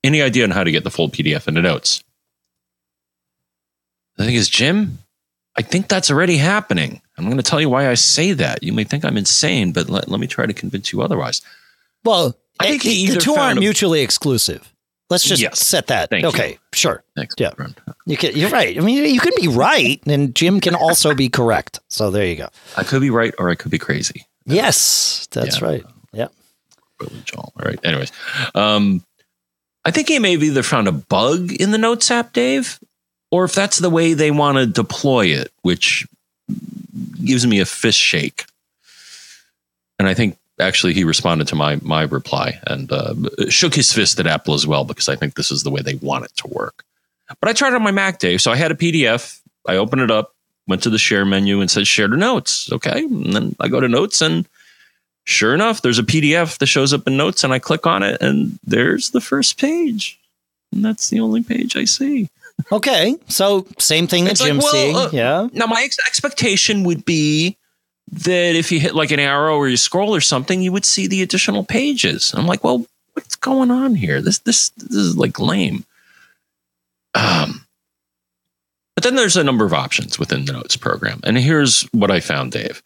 Any 0.05 0.23
idea 0.23 0.45
on 0.45 0.53
how 0.53 0.63
to 0.63 0.71
get 0.71 0.85
the 0.85 0.91
full 0.91 1.09
PDF 1.09 1.49
into 1.49 1.61
notes? 1.61 2.05
The 4.17 4.25
thing 4.25 4.37
is, 4.37 4.49
Jim, 4.49 4.99
I 5.59 5.63
think 5.63 5.89
that's 5.89 6.09
already 6.09 6.37
happening. 6.37 7.03
I'm 7.19 7.25
going 7.25 7.37
to 7.37 7.43
tell 7.43 7.61
you 7.61 7.69
why 7.69 7.91
I 7.91 7.95
say 7.95 8.33
that. 8.33 8.63
You 8.63 8.73
may 8.73 8.85
think 8.85 9.05
I'm 9.05 9.17
insane, 9.17 9.73
but 9.73 9.91
let, 9.91 10.09
let 10.09 10.21
me 10.21 10.29
try 10.29 10.47
to 10.47 10.55
convince 10.55 10.93
you 10.93 11.03
otherwise. 11.03 11.43
Well, 12.05 12.39
I 12.61 12.79
think 12.79 12.83
the 12.85 13.19
two 13.19 13.35
aren't 13.35 13.59
a, 13.59 13.61
mutually 13.61 14.01
exclusive. 14.03 14.73
Let's 15.11 15.25
just 15.25 15.43
yes, 15.43 15.59
set 15.59 15.89
that. 15.89 16.13
okay, 16.13 16.53
you. 16.53 16.59
sure. 16.75 17.03
Thanks, 17.17 17.35
yeah, 17.39 17.51
you 18.07 18.17
can, 18.17 18.37
you're 18.37 18.51
right. 18.51 18.79
I 18.79 18.81
mean, 18.83 19.13
you 19.13 19.19
can 19.21 19.33
be 19.41 19.49
right, 19.49 20.01
and 20.07 20.33
Jim 20.33 20.61
can 20.61 20.77
also 20.77 21.13
be 21.13 21.29
correct. 21.29 21.81
So 21.89 22.13
there 22.13 22.27
you 22.27 22.37
go. 22.37 22.49
I 22.77 22.85
could 22.85 23.01
be 23.01 23.11
right, 23.11 23.35
or 23.39 23.51
I 23.51 23.57
could 23.57 23.73
be 23.73 23.79
crazy. 23.79 24.27
Yes, 24.45 25.27
that's 25.33 25.61
yeah. 25.61 25.67
right. 25.67 25.85
Yeah. 26.13 26.29
All 27.37 27.53
right. 27.57 27.81
Anyways, 27.83 28.13
um, 28.55 29.05
I 29.85 29.91
think 29.91 30.09
he 30.09 30.19
may 30.21 30.33
have 30.33 30.43
either 30.43 30.63
found 30.63 30.87
a 30.87 30.93
bug 30.93 31.53
in 31.53 31.73
the 31.73 31.79
Notes 31.79 32.11
app, 32.11 32.33
Dave, 32.33 32.79
or 33.31 33.45
if 33.45 33.55
that's 33.55 33.79
the 33.79 33.91
way 33.91 34.15
they 34.15 34.31
want 34.31 34.59
to 34.59 34.67
deploy 34.67 35.27
it, 35.27 35.53
which 35.63 36.07
gives 37.25 37.47
me 37.47 37.61
a 37.61 37.67
fist 37.67 37.99
shake. 37.99 38.47
And 39.99 40.09
I 40.09 40.15
think 40.15 40.39
actually 40.61 40.95
he 40.95 41.05
responded 41.05 41.49
to 41.49 41.55
my 41.55 41.79
my 41.83 42.03
reply 42.03 42.61
and 42.67 42.91
uh, 42.91 43.15
shook 43.49 43.75
his 43.75 43.93
fist 43.93 44.19
at 44.21 44.27
Apple 44.27 44.55
as 44.55 44.67
well 44.67 44.85
because 44.85 45.09
I 45.09 45.17
think 45.17 45.35
this 45.35 45.51
is 45.51 45.63
the 45.63 45.71
way 45.71 45.83
they 45.83 45.95
want 45.95 46.25
it 46.25 46.37
to 46.37 46.49
work. 46.49 46.85
But 47.41 47.51
I 47.51 47.53
tried 47.53 47.75
on 47.75 47.83
my 47.83 47.91
Mac, 47.91 48.19
Dave. 48.19 48.41
So 48.41 48.51
I 48.51 48.57
had 48.57 48.73
a 48.73 48.77
PDF. 48.77 49.41
I 49.67 49.77
opened 49.77 50.03
it 50.03 50.11
up, 50.11 50.35
went 50.67 50.83
to 50.85 50.91
the 50.91 50.99
share 50.99 51.25
menu, 51.25 51.61
and 51.61 51.71
said 51.71 51.87
share 51.87 52.09
to 52.09 52.17
notes. 52.17 52.73
Okay, 52.73 53.05
and 53.05 53.33
then 53.33 53.57
I 53.61 53.69
go 53.69 53.81
to 53.81 53.89
notes, 53.89 54.23
and 54.23 54.49
sure 55.25 55.53
enough, 55.53 55.83
there's 55.83 55.99
a 55.99 56.05
PDF 56.05 56.59
that 56.59 56.67
shows 56.67 56.95
up 56.95 57.07
in 57.07 57.17
notes, 57.17 57.45
and 57.45 57.53
I 57.53 57.59
click 57.59 57.87
on 57.87 58.03
it, 58.03 58.23
and 58.23 58.59
there's 58.65 59.11
the 59.11 59.21
first 59.21 59.59
page, 59.59 60.19
and 60.73 60.83
that's 60.83 61.11
the 61.11 61.21
only 61.21 61.43
page 61.43 61.77
I 61.77 61.85
see. 61.85 62.31
Okay, 62.71 63.17
so 63.29 63.67
same 63.79 64.07
thing 64.07 64.25
that 64.25 64.37
Jim's 64.37 64.65
well, 64.65 64.73
seeing. 64.73 64.97
Uh, 64.97 65.11
yeah. 65.13 65.49
Now 65.53 65.67
my 65.67 65.83
ex- 65.83 65.99
expectation 66.07 66.85
would 66.85 67.05
be 67.05 67.57
that 68.11 68.57
if 68.57 68.73
you 68.73 68.81
hit 68.81 68.95
like 68.95 69.11
an 69.11 69.21
arrow 69.21 69.57
or 69.57 69.69
you 69.69 69.77
scroll 69.77 70.15
or 70.15 70.21
something, 70.21 70.61
you 70.61 70.73
would 70.73 70.85
see 70.85 71.07
the 71.07 71.23
additional 71.23 71.65
pages. 71.65 72.33
I'm 72.35 72.47
like, 72.47 72.65
well, 72.65 72.85
what's 73.15 73.37
going 73.37 73.71
on 73.71 73.95
here? 73.95 74.21
This 74.21 74.39
this 74.41 74.71
this 74.71 74.95
is 74.95 75.17
like 75.17 75.39
lame. 75.39 75.85
Um, 77.15 77.67
but 78.95 79.05
then 79.05 79.15
there's 79.15 79.37
a 79.37 79.45
number 79.45 79.65
of 79.65 79.73
options 79.73 80.19
within 80.19 80.45
the 80.45 80.53
Notes 80.53 80.77
program, 80.77 81.21
and 81.25 81.39
here's 81.39 81.83
what 81.93 82.11
I 82.11 82.21
found, 82.21 82.53
Dave. 82.53 82.83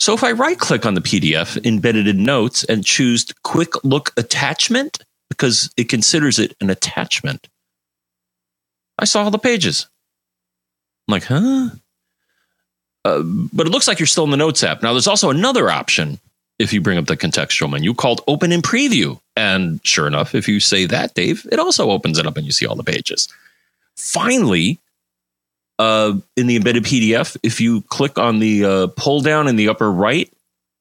So 0.00 0.14
if 0.14 0.22
I 0.22 0.32
right 0.32 0.58
click 0.58 0.86
on 0.86 0.94
the 0.94 1.00
PDF 1.00 1.64
embedded 1.66 2.06
in 2.06 2.22
Notes 2.22 2.64
and 2.64 2.84
choose 2.84 3.26
Quick 3.42 3.84
Look 3.84 4.12
Attachment, 4.16 5.04
because 5.28 5.70
it 5.76 5.88
considers 5.88 6.38
it 6.38 6.56
an 6.60 6.70
attachment. 6.70 7.48
I 8.98 9.04
saw 9.04 9.24
all 9.24 9.30
the 9.30 9.38
pages. 9.38 9.86
I'm 11.06 11.12
like, 11.12 11.24
huh? 11.24 11.70
Uh, 13.04 13.22
but 13.22 13.66
it 13.66 13.70
looks 13.70 13.88
like 13.88 13.98
you're 13.98 14.06
still 14.06 14.24
in 14.24 14.30
the 14.30 14.36
Notes 14.36 14.62
app. 14.62 14.82
Now, 14.82 14.92
there's 14.92 15.06
also 15.06 15.30
another 15.30 15.70
option 15.70 16.18
if 16.58 16.72
you 16.72 16.80
bring 16.80 16.98
up 16.98 17.06
the 17.06 17.16
contextual 17.16 17.70
menu 17.70 17.94
called 17.94 18.20
Open 18.26 18.52
in 18.52 18.62
Preview. 18.62 19.20
And 19.36 19.80
sure 19.84 20.06
enough, 20.06 20.34
if 20.34 20.48
you 20.48 20.60
say 20.60 20.86
that, 20.86 21.14
Dave, 21.14 21.46
it 21.52 21.58
also 21.58 21.90
opens 21.90 22.18
it 22.18 22.26
up 22.26 22.36
and 22.36 22.44
you 22.44 22.52
see 22.52 22.66
all 22.66 22.74
the 22.74 22.82
pages. 22.82 23.28
Finally, 23.96 24.78
uh, 25.78 26.14
in 26.36 26.48
the 26.48 26.56
embedded 26.56 26.84
PDF, 26.84 27.36
if 27.42 27.60
you 27.60 27.82
click 27.82 28.18
on 28.18 28.40
the 28.40 28.64
uh, 28.64 28.86
pull 28.96 29.20
down 29.20 29.46
in 29.46 29.56
the 29.56 29.68
upper 29.68 29.90
right, 29.90 30.30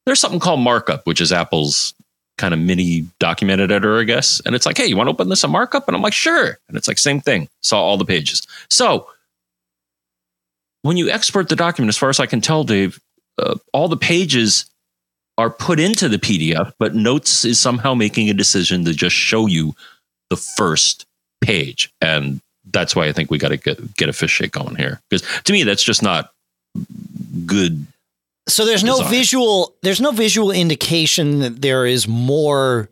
there's 0.06 0.20
something 0.20 0.40
called 0.40 0.60
Markup, 0.60 1.06
which 1.06 1.22
is 1.22 1.32
Apple's 1.32 1.94
kind 2.38 2.54
of 2.54 2.60
mini 2.60 3.06
document 3.20 3.62
editor, 3.62 4.00
I 4.00 4.04
guess. 4.04 4.42
And 4.46 4.56
it's 4.56 4.66
like, 4.66 4.78
hey, 4.78 4.86
you 4.86 4.96
want 4.96 5.08
to 5.08 5.12
open 5.12 5.30
this 5.30 5.44
a 5.44 5.48
markup? 5.48 5.88
And 5.88 5.96
I'm 5.96 6.02
like, 6.02 6.14
sure. 6.14 6.58
And 6.68 6.78
it's 6.78 6.88
like, 6.88 6.98
same 6.98 7.20
thing. 7.20 7.50
Saw 7.62 7.82
all 7.82 7.98
the 7.98 8.06
pages. 8.06 8.46
So 8.70 9.10
when 10.84 10.98
you 10.98 11.10
export 11.10 11.50
the 11.50 11.56
document, 11.56 11.90
as 11.90 11.98
far 11.98 12.10
as 12.10 12.20
I 12.20 12.26
can 12.26 12.42
tell, 12.42 12.64
Dave, 12.64 13.00
uh, 13.38 13.56
all 13.74 13.88
the 13.88 13.98
pages 13.98 14.66
are 15.38 15.50
put 15.50 15.80
into 15.80 16.10
the 16.10 16.18
PDF, 16.18 16.74
but 16.80 16.96
Notes 16.96 17.46
is 17.46 17.60
somehow 17.60 17.94
making 17.94 18.30
a 18.30 18.34
decision 18.34 18.86
to 18.86 18.94
just 18.94 19.16
show 19.16 19.46
you 19.46 19.76
the 20.30 20.38
first 20.38 21.06
page. 21.42 21.92
And 22.02 22.42
that's 22.72 22.96
why 22.96 23.08
I 23.08 23.14
think 23.14 23.30
we 23.30 23.38
got 23.38 23.50
to 23.50 23.58
get, 23.58 23.96
get 23.96 24.10
a 24.10 24.14
fish 24.14 24.32
shake 24.32 24.52
going 24.52 24.76
here. 24.76 25.00
Because 25.10 25.28
to 25.44 25.54
me, 25.54 25.64
that's 25.64 25.84
just 25.84 26.02
not 26.02 26.32
good 27.46 27.86
so 28.48 28.66
there's 28.66 28.84
no 28.84 28.98
design. 28.98 29.12
visual 29.12 29.76
there's 29.82 30.02
no 30.02 30.12
visual 30.12 30.52
indication 30.52 31.40
that 31.40 31.62
there 31.62 31.86
is 31.86 32.08
more 32.08 32.90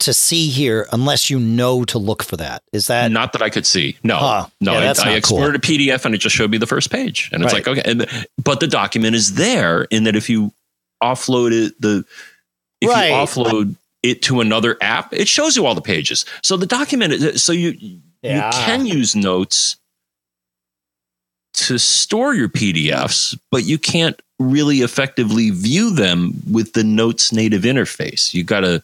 to 0.00 0.12
see 0.12 0.48
here 0.48 0.86
unless 0.92 1.30
you 1.30 1.38
know 1.38 1.84
to 1.84 1.98
look 1.98 2.22
for 2.22 2.36
that. 2.36 2.62
Is 2.72 2.88
that 2.88 3.10
not 3.10 3.32
that 3.32 3.42
I 3.42 3.50
could 3.50 3.66
see? 3.66 3.96
No, 4.02 4.16
huh. 4.16 4.46
no. 4.60 4.72
Yeah, 4.72 4.92
I, 4.98 5.10
I 5.10 5.14
exported 5.14 5.62
cool. 5.62 5.76
a 5.76 5.78
PDF 5.78 6.04
and 6.04 6.14
it 6.14 6.18
just 6.18 6.34
showed 6.34 6.50
me 6.50 6.58
the 6.58 6.66
first 6.66 6.90
page, 6.90 7.30
and 7.32 7.42
it's 7.42 7.52
right. 7.52 7.66
like 7.66 7.78
okay, 7.78 7.90
and, 7.90 8.26
but 8.42 8.60
the 8.60 8.66
document 8.66 9.14
is 9.14 9.34
there 9.34 9.82
in 9.84 10.04
that 10.04 10.16
if 10.16 10.28
you 10.28 10.52
offload 11.02 11.52
it, 11.52 11.80
the 11.80 12.04
if 12.80 12.90
right. 12.90 13.08
you 13.08 13.14
offload 13.14 13.76
it 14.02 14.22
to 14.22 14.40
another 14.40 14.76
app, 14.80 15.12
it 15.12 15.28
shows 15.28 15.56
you 15.56 15.66
all 15.66 15.74
the 15.74 15.80
pages. 15.80 16.26
So 16.42 16.56
the 16.56 16.66
document, 16.66 17.12
uh, 17.12 17.38
so 17.38 17.52
you 17.52 18.00
yeah. 18.22 18.46
you 18.46 18.64
can 18.64 18.86
use 18.86 19.14
notes 19.14 19.76
to 21.54 21.78
store 21.78 22.34
your 22.34 22.48
PDFs, 22.48 23.38
but 23.50 23.64
you 23.64 23.78
can't 23.78 24.20
really 24.42 24.78
effectively 24.78 25.50
view 25.50 25.90
them 25.90 26.34
with 26.50 26.72
the 26.72 26.84
Notes 26.84 27.32
native 27.32 27.62
interface. 27.62 28.34
You 28.34 28.44
got 28.44 28.60
to 28.60 28.82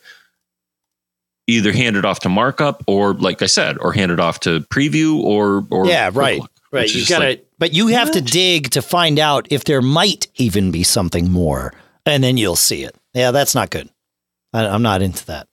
either 1.47 1.73
hand 1.73 1.97
it 1.97 2.05
off 2.05 2.21
to 2.21 2.29
markup 2.29 2.83
or, 2.87 3.15
like 3.15 3.43
I 3.43 3.47
said, 3.47 3.79
or 3.79 3.93
hand 3.93 4.13
it 4.13 4.21
off 4.21 4.41
to 4.41 4.61
preview 4.61 5.19
or, 5.21 5.67
or 5.71 5.87
yeah, 5.87 6.11
right, 6.13 6.41
look, 6.41 6.51
right. 6.71 6.93
You 6.95 7.07
got 7.07 7.21
to, 7.21 7.25
like, 7.27 7.47
but 7.59 7.73
you 7.73 7.89
have 7.89 8.09
what? 8.09 8.15
to 8.15 8.21
dig 8.21 8.71
to 8.71 8.83
find 8.83 9.19
out 9.19 9.49
if 9.51 9.65
there 9.65 9.83
might 9.83 10.29
even 10.37 10.71
be 10.71 10.83
something 10.83 11.31
more, 11.31 11.73
and 12.07 12.23
then 12.23 12.37
you'll 12.37 12.57
see 12.57 12.85
it. 12.85 12.95
Yeah, 13.15 13.31
that's 13.31 13.55
not 13.55 13.71
good. 13.71 13.89
I, 14.53 14.67
I'm 14.67 14.83
not 14.83 15.03
into 15.03 15.25
that. 15.27 15.49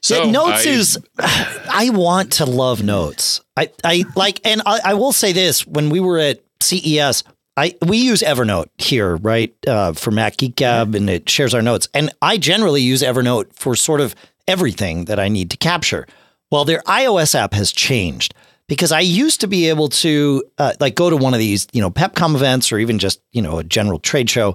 So 0.00 0.24
yeah, 0.24 0.30
notes 0.30 0.66
I, 0.66 0.70
is 0.70 0.98
I 1.18 1.90
want 1.90 2.34
to 2.34 2.46
love 2.46 2.82
notes. 2.82 3.40
I, 3.56 3.70
I 3.84 4.04
like 4.14 4.40
and 4.44 4.62
I, 4.64 4.80
I, 4.84 4.94
will 4.94 5.12
say 5.12 5.32
this 5.32 5.66
when 5.66 5.90
we 5.90 6.00
were 6.00 6.18
at 6.18 6.40
CES, 6.60 7.24
I 7.58 7.74
we 7.84 7.98
use 7.98 8.22
Evernote 8.22 8.68
here, 8.78 9.16
right? 9.16 9.52
Uh, 9.66 9.92
for 9.92 10.12
Mac 10.12 10.36
Geek 10.36 10.54
Gab 10.54 10.94
and 10.94 11.10
it 11.10 11.28
shares 11.28 11.54
our 11.54 11.62
notes. 11.62 11.88
And 11.92 12.14
I 12.22 12.38
generally 12.38 12.82
use 12.82 13.02
Evernote 13.02 13.52
for 13.52 13.74
sort 13.74 14.00
of 14.00 14.14
everything 14.46 15.06
that 15.06 15.18
I 15.18 15.28
need 15.28 15.50
to 15.50 15.56
capture. 15.56 16.06
Well, 16.52 16.64
their 16.64 16.82
iOS 16.82 17.34
app 17.34 17.52
has 17.54 17.72
changed 17.72 18.32
because 18.68 18.92
I 18.92 19.00
used 19.00 19.40
to 19.40 19.48
be 19.48 19.68
able 19.68 19.88
to 19.88 20.44
uh, 20.58 20.74
like 20.78 20.94
go 20.94 21.10
to 21.10 21.16
one 21.16 21.34
of 21.34 21.40
these, 21.40 21.66
you 21.72 21.80
know, 21.80 21.90
PepCom 21.90 22.36
events 22.36 22.70
or 22.70 22.78
even 22.78 23.00
just, 23.00 23.20
you 23.32 23.42
know, 23.42 23.58
a 23.58 23.64
general 23.64 23.98
trade 23.98 24.30
show 24.30 24.54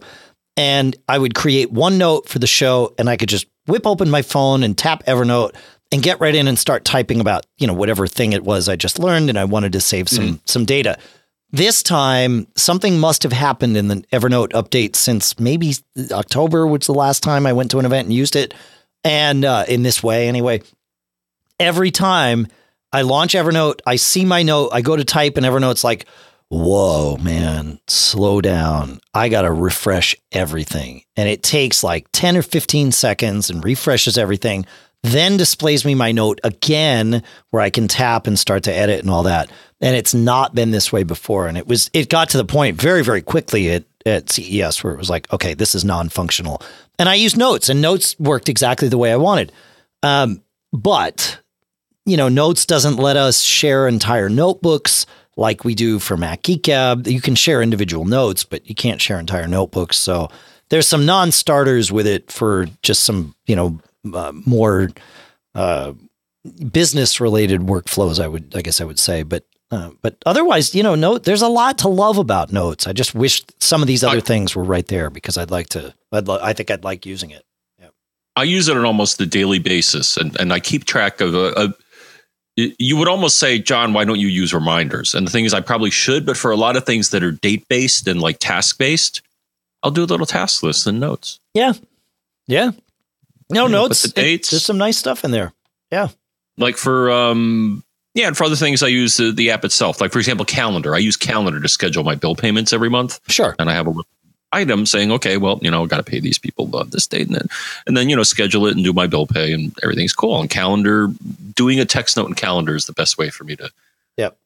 and 0.55 0.95
I 1.09 1.17
would 1.17 1.35
create 1.35 1.71
one 1.71 1.97
note 1.97 2.29
for 2.29 2.39
the 2.39 2.47
show 2.47 2.93
and 2.97 3.09
I 3.09 3.17
could 3.17 3.29
just 3.29 3.47
whip 3.65 3.85
open 3.85 4.09
my 4.09 4.21
phone 4.21 4.63
and 4.63 4.77
tap 4.77 5.03
Evernote 5.07 5.55
and 5.91 6.01
get 6.01 6.21
right 6.21 6.33
in 6.33 6.47
and 6.47 6.57
start 6.57 6.85
typing 6.85 7.19
about, 7.19 7.45
you 7.57 7.67
know, 7.67 7.73
whatever 7.73 8.07
thing 8.07 8.31
it 8.31 8.45
was 8.45 8.69
I 8.69 8.77
just 8.77 8.97
learned 8.97 9.29
and 9.29 9.37
I 9.37 9.43
wanted 9.43 9.73
to 9.73 9.81
save 9.81 10.07
some 10.07 10.35
mm. 10.35 10.39
some 10.45 10.63
data. 10.63 10.97
This 11.53 11.83
time, 11.83 12.47
something 12.55 12.99
must 12.99 13.21
have 13.21 13.31
happened 13.31 13.77
in 13.77 13.87
the 13.87 13.97
Evernote 14.11 14.53
update 14.53 14.95
since 14.95 15.39
maybe 15.39 15.75
October, 16.09 16.65
which 16.65 16.81
was 16.81 16.87
the 16.87 16.95
last 16.95 17.21
time 17.21 17.45
I 17.45 17.53
went 17.53 17.69
to 17.71 17.79
an 17.79 17.85
event 17.85 18.07
and 18.07 18.13
used 18.13 18.35
it. 18.35 18.55
And 19.03 19.45
uh, 19.45 19.63
in 19.67 19.83
this 19.83 20.01
way, 20.01 20.27
anyway, 20.27 20.63
every 21.59 21.91
time 21.91 22.47
I 22.91 23.03
launch 23.03 23.35
Evernote, 23.35 23.81
I 23.85 23.97
see 23.97 24.25
my 24.25 24.41
note, 24.41 24.71
I 24.73 24.81
go 24.81 24.95
to 24.95 25.05
type, 25.05 25.37
and 25.37 25.45
Evernote's 25.45 25.83
like, 25.83 26.07
whoa, 26.49 27.17
man, 27.17 27.79
slow 27.87 28.41
down. 28.41 28.99
I 29.13 29.29
got 29.29 29.43
to 29.43 29.51
refresh 29.51 30.15
everything. 30.31 31.03
And 31.15 31.29
it 31.29 31.43
takes 31.43 31.83
like 31.83 32.07
10 32.13 32.35
or 32.35 32.41
15 32.41 32.91
seconds 32.91 33.51
and 33.51 33.63
refreshes 33.63 34.17
everything, 34.17 34.65
then 35.03 35.35
displays 35.35 35.83
me 35.83 35.95
my 35.95 36.11
note 36.13 36.39
again 36.43 37.23
where 37.51 37.61
I 37.61 37.69
can 37.69 37.87
tap 37.87 38.25
and 38.25 38.39
start 38.39 38.63
to 38.63 38.73
edit 38.73 39.01
and 39.01 39.09
all 39.09 39.23
that. 39.23 39.51
And 39.81 39.95
it's 39.97 40.13
not 40.13 40.55
been 40.55 40.71
this 40.71 40.93
way 40.93 41.03
before. 41.03 41.47
And 41.47 41.57
it 41.57 41.67
was, 41.67 41.89
it 41.93 42.09
got 42.09 42.29
to 42.29 42.37
the 42.37 42.45
point 42.45 42.81
very, 42.81 43.03
very 43.03 43.21
quickly 43.21 43.69
at, 43.69 43.83
at 44.05 44.31
CES 44.31 44.81
where 44.81 44.93
it 44.93 44.97
was 44.97 45.09
like, 45.09 45.31
okay, 45.31 45.53
this 45.53 45.75
is 45.75 45.83
non 45.83 46.07
functional. 46.07 46.61
And 46.97 47.09
I 47.09 47.15
used 47.15 47.37
notes 47.37 47.67
and 47.67 47.81
notes 47.81 48.17
worked 48.17 48.47
exactly 48.47 48.87
the 48.87 48.97
way 48.97 49.11
I 49.11 49.17
wanted. 49.17 49.51
Um, 50.03 50.41
but, 50.71 51.39
you 52.05 52.15
know, 52.15 52.29
notes 52.29 52.65
doesn't 52.65 52.95
let 52.95 53.17
us 53.17 53.41
share 53.41 53.89
entire 53.89 54.29
notebooks 54.29 55.05
like 55.35 55.65
we 55.65 55.75
do 55.75 55.99
for 55.99 56.15
Mac 56.15 56.43
Geek 56.43 56.63
Gab. 56.63 57.07
You 57.07 57.19
can 57.19 57.35
share 57.35 57.61
individual 57.61 58.05
notes, 58.05 58.45
but 58.45 58.67
you 58.69 58.75
can't 58.75 59.01
share 59.01 59.19
entire 59.19 59.47
notebooks. 59.47 59.97
So 59.97 60.29
there's 60.69 60.87
some 60.87 61.05
non-starters 61.05 61.91
with 61.91 62.07
it 62.07 62.31
for 62.31 62.67
just 62.83 63.03
some, 63.03 63.35
you 63.47 63.55
know, 63.55 63.79
uh, 64.11 64.31
more 64.45 64.89
uh, 65.55 65.93
business-related 66.71 67.61
workflows. 67.61 68.19
I 68.23 68.27
would, 68.27 68.53
I 68.55 68.61
guess, 68.61 68.81
I 68.81 68.85
would 68.85 68.99
say, 68.99 69.23
but. 69.23 69.45
Uh, 69.71 69.89
but 70.03 70.17
otherwise, 70.27 70.75
you 70.75 70.83
know, 70.83 70.93
note 70.93 71.23
there's 71.23 71.41
a 71.41 71.47
lot 71.47 71.79
to 71.79 71.87
love 71.87 72.19
about 72.19 72.53
notes. 72.53 72.85
I 72.85 72.93
just 72.93 73.15
wish 73.15 73.43
some 73.59 73.81
of 73.81 73.87
these 73.87 74.03
other 74.03 74.17
I, 74.17 74.19
things 74.19 74.55
were 74.55 74.63
right 74.63 74.85
there 74.85 75.09
because 75.09 75.35
I'd 75.35 75.49
like 75.49 75.69
to. 75.69 75.95
I'd 76.11 76.27
lo- 76.27 76.37
I 76.39 76.53
think 76.53 76.69
I'd 76.69 76.83
like 76.83 77.07
using 77.07 77.31
it. 77.31 77.43
Yeah. 77.79 77.87
I 78.35 78.43
use 78.43 78.67
it 78.67 78.77
on 78.77 78.85
almost 78.85 79.19
a 79.19 79.25
daily 79.25 79.57
basis, 79.57 80.15
and, 80.15 80.39
and 80.39 80.53
I 80.53 80.59
keep 80.59 80.85
track 80.85 81.21
of 81.21 81.33
a, 81.33 81.53
a 81.55 81.73
you 82.55 82.97
would 82.97 83.07
almost 83.07 83.39
say, 83.39 83.57
John, 83.57 83.93
why 83.93 84.05
don't 84.05 84.19
you 84.19 84.27
use 84.27 84.53
reminders? 84.53 85.15
And 85.15 85.25
the 85.25 85.31
thing 85.31 85.45
is, 85.45 85.55
I 85.55 85.61
probably 85.61 85.89
should, 85.89 86.23
but 86.23 86.37
for 86.37 86.51
a 86.51 86.55
lot 86.55 86.75
of 86.75 86.85
things 86.85 87.09
that 87.09 87.23
are 87.23 87.31
date 87.31 87.67
based 87.67 88.07
and 88.07 88.21
like 88.21 88.37
task 88.37 88.77
based, 88.77 89.23
I'll 89.81 89.89
do 89.89 90.03
a 90.03 90.05
little 90.05 90.27
task 90.27 90.61
list 90.61 90.85
and 90.85 90.99
notes. 90.99 91.39
Yeah. 91.55 91.73
Yeah. 92.45 92.71
No 93.53 93.67
notes. 93.67 94.01
The 94.01 94.09
dates. 94.09 94.49
It, 94.49 94.51
there's 94.51 94.65
some 94.65 94.77
nice 94.77 94.97
stuff 94.97 95.23
in 95.23 95.31
there. 95.31 95.53
Yeah. 95.91 96.09
Like 96.57 96.77
for, 96.77 97.11
um, 97.11 97.83
yeah, 98.13 98.27
and 98.27 98.37
for 98.37 98.43
other 98.43 98.55
things, 98.55 98.83
I 98.83 98.87
use 98.87 99.17
the, 99.17 99.31
the 99.31 99.51
app 99.51 99.65
itself. 99.65 99.99
Like, 99.99 100.11
for 100.11 100.19
example, 100.19 100.45
Calendar. 100.45 100.93
I 100.93 100.99
use 100.99 101.17
Calendar 101.17 101.59
to 101.59 101.67
schedule 101.67 102.03
my 102.03 102.15
bill 102.15 102.35
payments 102.35 102.73
every 102.73 102.89
month. 102.89 103.19
Sure. 103.27 103.55
And 103.57 103.69
I 103.69 103.73
have 103.73 103.87
a 103.87 103.93
item 104.51 104.85
saying, 104.85 105.11
okay, 105.11 105.37
well, 105.37 105.57
you 105.63 105.71
know, 105.71 105.83
I 105.83 105.87
got 105.87 105.97
to 105.97 106.03
pay 106.03 106.19
these 106.19 106.37
people 106.37 106.67
this 106.85 107.07
date 107.07 107.25
and 107.25 107.35
then, 107.35 107.47
and 107.87 107.97
then, 107.97 108.07
you 108.07 108.15
know, 108.15 108.21
schedule 108.21 108.67
it 108.67 108.75
and 108.75 108.83
do 108.83 108.93
my 108.93 109.07
bill 109.07 109.25
pay 109.25 109.51
and 109.51 109.75
everything's 109.81 110.13
cool. 110.13 110.39
And 110.39 110.47
calendar, 110.47 111.07
doing 111.55 111.79
a 111.79 111.85
text 111.85 112.17
note 112.17 112.27
in 112.27 112.35
calendar 112.35 112.75
is 112.75 112.85
the 112.85 112.93
best 112.93 113.17
way 113.17 113.31
for 113.31 113.45
me 113.45 113.55
to, 113.55 113.71
yep. 114.15 114.37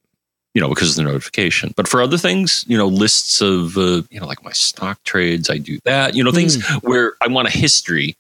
you 0.53 0.61
know, 0.61 0.69
because 0.69 0.91
of 0.91 0.95
the 0.95 1.11
notification. 1.11 1.73
But 1.75 1.89
for 1.89 2.01
other 2.01 2.17
things, 2.17 2.63
you 2.69 2.77
know, 2.77 2.87
lists 2.87 3.41
of, 3.41 3.77
uh, 3.77 4.03
you 4.09 4.21
know, 4.21 4.27
like 4.27 4.45
my 4.45 4.53
stock 4.53 5.03
trades, 5.03 5.49
I 5.49 5.57
do 5.57 5.77
that, 5.83 6.15
you 6.15 6.23
know, 6.23 6.31
things 6.31 6.57
mm. 6.57 6.83
where 6.83 7.15
I 7.21 7.27
want 7.27 7.49
a 7.49 7.51
history 7.51 8.15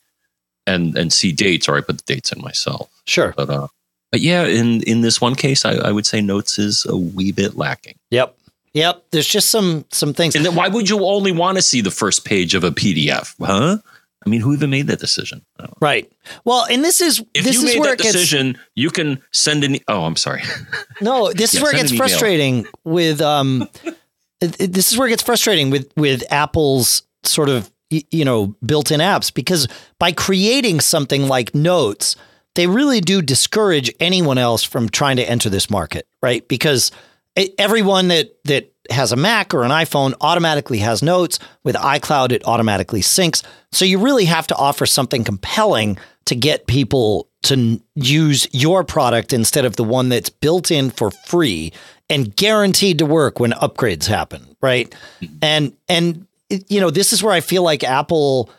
and, 0.67 0.97
and 0.97 1.11
see 1.11 1.31
dates 1.31 1.67
or 1.67 1.77
I 1.77 1.81
put 1.81 1.97
the 1.97 2.13
dates 2.13 2.31
in 2.31 2.41
myself. 2.41 2.89
Sure. 3.05 3.33
But, 3.35 3.49
uh, 3.49 3.67
but 4.11 4.21
yeah, 4.21 4.45
in, 4.45 4.83
in 4.83 5.01
this 5.01 5.19
one 5.19 5.35
case, 5.35 5.65
I, 5.65 5.75
I 5.75 5.91
would 5.91 6.05
say 6.05 6.21
notes 6.21 6.59
is 6.59 6.85
a 6.87 6.95
wee 6.95 7.31
bit 7.31 7.57
lacking. 7.57 7.97
Yep. 8.11 8.35
Yep, 8.73 9.05
there's 9.09 9.27
just 9.27 9.49
some 9.49 9.85
some 9.89 10.13
things. 10.13 10.35
And 10.35 10.45
then 10.45 10.53
why 10.53 10.67
would 10.67 10.87
you 10.87 11.03
only 11.03 11.31
want 11.31 11.57
to 11.57 11.63
see 11.63 11.81
the 11.81 11.89
first 11.89 12.25
page 12.25 12.53
of 12.53 12.63
a 12.63 12.69
PDF? 12.69 13.33
Huh? 13.43 13.77
I 14.23 14.29
mean, 14.29 14.41
who 14.41 14.53
even 14.53 14.69
made 14.69 14.87
that 14.87 14.99
decision? 14.99 15.43
Right. 15.79 16.11
Well, 16.43 16.67
and 16.69 16.83
this 16.83 17.01
is 17.01 17.23
if 17.33 17.43
this 17.43 17.55
you 17.55 17.61
is 17.61 17.73
made 17.73 17.79
where 17.79 17.95
that 17.95 17.97
decision, 17.97 18.51
gets, 18.51 18.63
you 18.75 18.89
can 18.91 19.23
send 19.31 19.63
an. 19.63 19.77
Oh, 19.87 20.03
I'm 20.03 20.15
sorry. 20.15 20.43
No, 21.01 21.31
this 21.31 21.53
yeah, 21.53 21.59
is 21.59 21.63
where 21.63 21.73
it 21.73 21.77
gets 21.77 21.95
frustrating 21.95 22.67
with 22.83 23.21
um. 23.21 23.69
this 24.39 24.91
is 24.91 24.97
where 24.97 25.07
it 25.07 25.11
gets 25.11 25.23
frustrating 25.23 25.69
with 25.69 25.91
with 25.95 26.23
Apple's 26.31 27.03
sort 27.23 27.49
of 27.49 27.71
you 27.89 28.25
know 28.25 28.55
built-in 28.65 28.99
apps 28.99 29.33
because 29.33 29.67
by 29.99 30.11
creating 30.11 30.79
something 30.79 31.27
like 31.27 31.55
Notes, 31.55 32.15
they 32.55 32.67
really 32.67 33.01
do 33.01 33.21
discourage 33.21 33.93
anyone 33.99 34.37
else 34.37 34.63
from 34.63 34.89
trying 34.89 35.17
to 35.17 35.29
enter 35.29 35.49
this 35.49 35.69
market, 35.69 36.07
right? 36.21 36.47
Because 36.47 36.91
everyone 37.57 38.07
that 38.09 38.35
that 38.45 38.71
has 38.89 39.11
a 39.11 39.15
Mac 39.15 39.53
or 39.53 39.63
an 39.63 39.71
iPhone 39.71 40.13
automatically 40.21 40.79
has 40.79 41.03
notes. 41.03 41.39
With 41.63 41.75
iCloud, 41.75 42.31
it 42.31 42.47
automatically 42.47 43.01
syncs. 43.01 43.43
So 43.71 43.85
you 43.85 43.99
really 43.99 44.25
have 44.25 44.47
to 44.47 44.55
offer 44.55 44.85
something 44.85 45.23
compelling 45.23 45.97
to 46.25 46.35
get 46.35 46.67
people 46.67 47.29
to 47.43 47.81
use 47.95 48.47
your 48.51 48.83
product 48.83 49.33
instead 49.33 49.65
of 49.65 49.75
the 49.75 49.83
one 49.83 50.09
that's 50.09 50.29
built 50.29 50.71
in 50.71 50.89
for 50.89 51.11
free 51.11 51.71
and 52.09 52.35
guaranteed 52.35 52.99
to 52.99 53.05
work 53.05 53.39
when 53.39 53.51
upgrades 53.51 54.05
happen, 54.05 54.55
right? 54.61 54.93
Mm-hmm. 55.21 55.35
And 55.41 55.77
and 55.87 56.26
you 56.49 56.79
know, 56.79 56.89
this 56.89 57.13
is 57.13 57.21
where 57.21 57.33
I 57.33 57.41
feel 57.41 57.63
like 57.63 57.83
Apple 57.83 58.49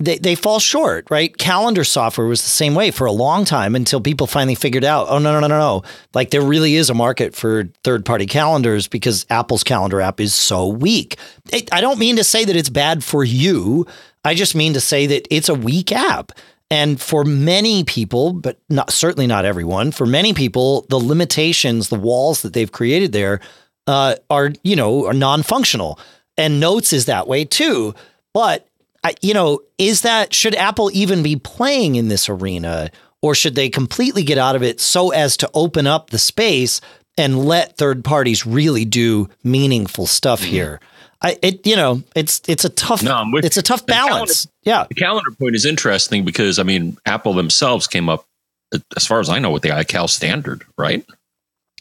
they, 0.00 0.16
they 0.18 0.34
fall 0.34 0.58
short, 0.58 1.06
right? 1.10 1.36
Calendar 1.36 1.84
software 1.84 2.26
was 2.26 2.42
the 2.42 2.48
same 2.48 2.74
way 2.74 2.90
for 2.90 3.06
a 3.06 3.12
long 3.12 3.44
time 3.44 3.76
until 3.76 4.00
people 4.00 4.26
finally 4.26 4.54
figured 4.54 4.82
out, 4.82 5.08
oh 5.10 5.18
no, 5.18 5.32
no, 5.32 5.40
no, 5.40 5.46
no, 5.46 5.58
no. 5.58 5.82
Like 6.14 6.30
there 6.30 6.40
really 6.40 6.74
is 6.74 6.88
a 6.88 6.94
market 6.94 7.34
for 7.34 7.64
third 7.84 8.06
party 8.06 8.24
calendars 8.24 8.88
because 8.88 9.26
Apple's 9.28 9.62
calendar 9.62 10.00
app 10.00 10.18
is 10.18 10.34
so 10.34 10.66
weak. 10.66 11.16
It, 11.52 11.72
I 11.72 11.82
don't 11.82 11.98
mean 11.98 12.16
to 12.16 12.24
say 12.24 12.46
that 12.46 12.56
it's 12.56 12.70
bad 12.70 13.04
for 13.04 13.22
you. 13.22 13.86
I 14.24 14.34
just 14.34 14.54
mean 14.54 14.72
to 14.72 14.80
say 14.80 15.06
that 15.06 15.28
it's 15.30 15.50
a 15.50 15.54
weak 15.54 15.92
app. 15.92 16.32
And 16.70 17.00
for 17.00 17.24
many 17.24 17.84
people, 17.84 18.32
but 18.32 18.58
not 18.70 18.90
certainly 18.90 19.26
not 19.26 19.44
everyone, 19.44 19.92
for 19.92 20.06
many 20.06 20.32
people, 20.32 20.86
the 20.88 20.98
limitations, 20.98 21.88
the 21.88 21.98
walls 21.98 22.42
that 22.42 22.54
they've 22.54 22.70
created 22.72 23.12
there 23.12 23.40
uh, 23.86 24.14
are, 24.30 24.52
you 24.62 24.76
know, 24.76 25.06
are 25.06 25.12
non-functional. 25.12 25.98
And 26.40 26.58
Notes 26.58 26.92
is 26.92 27.06
that 27.06 27.28
way 27.28 27.44
too. 27.44 27.94
But 28.32 28.66
I, 29.04 29.14
you 29.22 29.34
know, 29.34 29.60
is 29.78 30.02
that 30.02 30.34
should 30.34 30.54
Apple 30.54 30.90
even 30.92 31.22
be 31.22 31.36
playing 31.36 31.96
in 31.96 32.08
this 32.08 32.28
arena, 32.28 32.90
or 33.22 33.34
should 33.34 33.54
they 33.54 33.68
completely 33.68 34.22
get 34.22 34.38
out 34.38 34.56
of 34.56 34.62
it 34.62 34.80
so 34.80 35.10
as 35.10 35.36
to 35.38 35.50
open 35.54 35.86
up 35.86 36.10
the 36.10 36.18
space 36.18 36.80
and 37.16 37.44
let 37.44 37.76
third 37.76 38.04
parties 38.04 38.46
really 38.46 38.84
do 38.84 39.28
meaningful 39.44 40.06
stuff 40.06 40.40
mm-hmm. 40.40 40.50
here? 40.50 40.80
I, 41.22 41.38
it, 41.42 41.66
you 41.66 41.76
know, 41.76 42.02
it's 42.16 42.40
it's 42.48 42.64
a 42.64 42.70
tough, 42.70 43.02
no, 43.02 43.24
it's 43.34 43.58
a 43.58 43.62
tough 43.62 43.84
balance. 43.84 44.46
Calendar, 44.46 44.52
yeah, 44.62 44.86
the 44.88 44.94
calendar 44.94 45.30
point 45.38 45.54
is 45.54 45.66
interesting 45.66 46.24
because 46.24 46.58
I 46.58 46.62
mean, 46.62 46.96
Apple 47.04 47.34
themselves 47.34 47.86
came 47.86 48.08
up, 48.08 48.24
as 48.96 49.06
far 49.06 49.20
as 49.20 49.28
I 49.28 49.38
know, 49.38 49.50
with 49.50 49.62
the 49.62 49.68
iCal 49.68 50.08
standard, 50.08 50.64
right? 50.78 51.04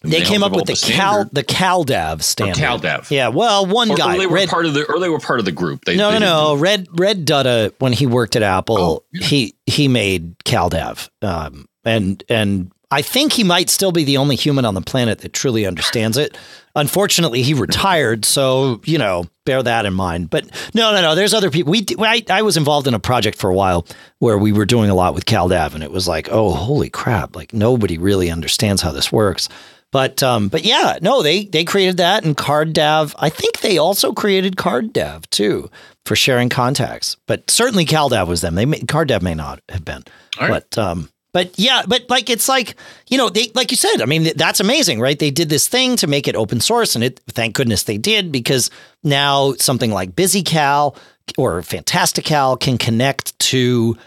They, 0.01 0.19
they 0.19 0.21
came 0.21 0.43
up 0.43 0.53
with 0.53 0.65
the, 0.65 0.73
the 0.73 0.93
Cal 0.93 1.25
the 1.25 1.43
CalDAV 1.43 2.21
standard. 2.23 2.63
Or 2.63 2.77
CalDAV. 2.77 3.11
Yeah. 3.11 3.27
Well, 3.27 3.65
one 3.65 3.91
or, 3.91 3.97
guy. 3.97 4.15
Or 4.15 4.17
they 4.19 4.27
were 4.27 4.35
Red, 4.35 4.49
part 4.49 4.65
of 4.65 4.73
the 4.73 4.85
or 4.85 4.99
they 4.99 5.09
were 5.09 5.19
part 5.19 5.39
of 5.39 5.45
the 5.45 5.51
group. 5.51 5.85
They, 5.85 5.97
no, 5.97 6.11
they 6.11 6.19
no, 6.19 6.53
no. 6.53 6.55
Red 6.55 6.87
Red 6.93 7.25
Dutta 7.25 7.73
when 7.79 7.91
he 7.91 8.05
worked 8.05 8.35
at 8.35 8.43
Apple, 8.43 8.77
oh, 8.77 9.03
yeah. 9.11 9.25
he 9.25 9.55
he 9.65 9.87
made 9.87 10.39
CalDAV. 10.39 11.09
Um, 11.21 11.67
and 11.83 12.23
and 12.29 12.71
I 12.91 13.01
think 13.01 13.33
he 13.33 13.43
might 13.43 13.69
still 13.69 13.91
be 13.91 14.03
the 14.03 14.17
only 14.17 14.35
human 14.35 14.65
on 14.65 14.73
the 14.73 14.81
planet 14.81 15.19
that 15.19 15.33
truly 15.33 15.65
understands 15.65 16.17
it. 16.17 16.37
Unfortunately, 16.75 17.43
he 17.43 17.53
retired, 17.53 18.23
so 18.23 18.81
you 18.85 18.97
know, 18.97 19.25
bear 19.45 19.61
that 19.61 19.85
in 19.85 19.93
mind. 19.93 20.29
But 20.29 20.45
no, 20.73 20.93
no, 20.93 21.01
no. 21.01 21.13
There's 21.13 21.33
other 21.33 21.51
people. 21.51 21.71
We 21.71 21.85
I, 21.99 22.23
I 22.29 22.41
was 22.41 22.55
involved 22.55 22.87
in 22.87 22.93
a 22.93 22.99
project 22.99 23.37
for 23.37 23.49
a 23.49 23.53
while 23.53 23.85
where 24.19 24.37
we 24.37 24.53
were 24.53 24.65
doing 24.65 24.89
a 24.89 24.95
lot 24.95 25.13
with 25.13 25.25
CalDAV, 25.25 25.75
and 25.75 25.83
it 25.83 25.91
was 25.91 26.07
like, 26.07 26.29
oh, 26.31 26.51
holy 26.51 26.89
crap! 26.89 27.35
Like 27.35 27.53
nobody 27.53 27.97
really 27.97 28.31
understands 28.31 28.81
how 28.81 28.91
this 28.91 29.11
works. 29.11 29.49
But 29.91 30.21
um, 30.21 30.49
but 30.49 30.63
yeah, 30.63 30.99
no, 31.01 31.23
they 31.23 31.45
they 31.45 31.63
created 31.63 31.97
that 31.97 32.23
and 32.23 32.37
CardDAV. 32.37 33.15
I 33.17 33.29
think 33.29 33.61
they 33.61 33.77
also 33.77 34.13
created 34.13 34.55
CardDAV 34.55 35.29
too 35.31 35.71
for 36.05 36.15
sharing 36.15 36.49
contacts. 36.49 37.17
But 37.25 37.49
certainly 37.49 37.85
CalDAV 37.85 38.27
was 38.27 38.41
them. 38.41 38.55
They 38.55 38.65
may, 38.65 38.79
CardDAV 38.79 39.21
may 39.21 39.33
not 39.33 39.61
have 39.69 39.83
been. 39.83 40.03
Right. 40.39 40.49
But 40.49 40.77
um, 40.77 41.09
but 41.31 41.57
yeah, 41.57 41.83
but 41.87 42.09
like 42.09 42.29
it's 42.29 42.47
like 42.47 42.75
you 43.07 43.17
know 43.17 43.29
they 43.29 43.49
like 43.55 43.71
you 43.71 43.77
said. 43.77 44.01
I 44.01 44.05
mean 44.05 44.29
that's 44.35 44.59
amazing, 44.59 44.99
right? 44.99 45.17
They 45.17 45.31
did 45.31 45.49
this 45.49 45.67
thing 45.67 45.95
to 45.97 46.07
make 46.07 46.27
it 46.27 46.35
open 46.35 46.59
source, 46.59 46.95
and 46.95 47.03
it 47.03 47.19
thank 47.29 47.55
goodness 47.55 47.83
they 47.83 47.97
did 47.97 48.31
because 48.31 48.69
now 49.03 49.53
something 49.53 49.91
like 49.91 50.11
BusyCal 50.11 50.95
or 51.37 51.61
Fantastical 51.61 52.57
can 52.57 52.77
connect 52.77 53.37
to 53.39 53.97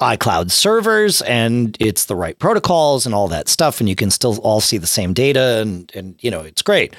iCloud 0.00 0.50
servers 0.50 1.22
and 1.22 1.76
it's 1.80 2.04
the 2.04 2.14
right 2.14 2.38
protocols 2.38 3.04
and 3.04 3.14
all 3.14 3.28
that 3.28 3.48
stuff. 3.48 3.80
And 3.80 3.88
you 3.88 3.96
can 3.96 4.10
still 4.10 4.38
all 4.38 4.60
see 4.60 4.78
the 4.78 4.86
same 4.86 5.12
data 5.12 5.58
and, 5.60 5.90
and 5.94 6.14
you 6.20 6.30
know, 6.30 6.40
it's 6.40 6.62
great. 6.62 6.94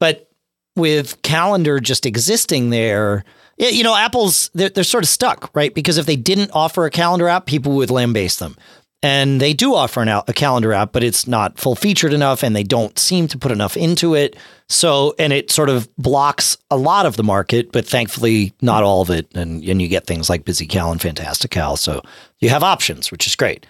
But 0.00 0.30
with 0.76 1.22
calendar 1.22 1.78
just 1.80 2.06
existing 2.06 2.70
there, 2.70 3.24
you 3.58 3.84
know, 3.84 3.94
Apple's, 3.94 4.50
they're, 4.54 4.70
they're 4.70 4.84
sort 4.84 5.04
of 5.04 5.08
stuck, 5.08 5.50
right? 5.54 5.74
Because 5.74 5.98
if 5.98 6.06
they 6.06 6.16
didn't 6.16 6.50
offer 6.52 6.86
a 6.86 6.90
calendar 6.90 7.28
app, 7.28 7.46
people 7.46 7.72
would 7.76 7.90
lambaste 7.90 8.38
them. 8.38 8.56
And 9.02 9.40
they 9.40 9.54
do 9.54 9.74
offer 9.74 10.02
an, 10.02 10.08
a 10.08 10.32
calendar 10.34 10.74
app, 10.74 10.92
but 10.92 11.02
it's 11.02 11.26
not 11.26 11.58
full 11.58 11.74
featured 11.74 12.12
enough 12.12 12.42
and 12.42 12.54
they 12.54 12.62
don't 12.62 12.98
seem 12.98 13.28
to 13.28 13.38
put 13.38 13.50
enough 13.50 13.76
into 13.76 14.14
it. 14.14 14.36
So, 14.68 15.14
and 15.18 15.32
it 15.32 15.50
sort 15.50 15.70
of 15.70 15.88
blocks 15.96 16.58
a 16.70 16.76
lot 16.76 17.06
of 17.06 17.16
the 17.16 17.24
market, 17.24 17.72
but 17.72 17.86
thankfully 17.86 18.52
not 18.60 18.82
all 18.82 19.00
of 19.00 19.10
it. 19.10 19.34
And, 19.34 19.64
and 19.64 19.80
you 19.80 19.88
get 19.88 20.06
things 20.06 20.28
like 20.28 20.44
BusyCal 20.44 20.92
and 20.92 21.00
Fantastical. 21.00 21.76
So 21.76 22.02
you 22.40 22.50
have 22.50 22.62
options, 22.62 23.10
which 23.10 23.26
is 23.26 23.36
great. 23.36 23.64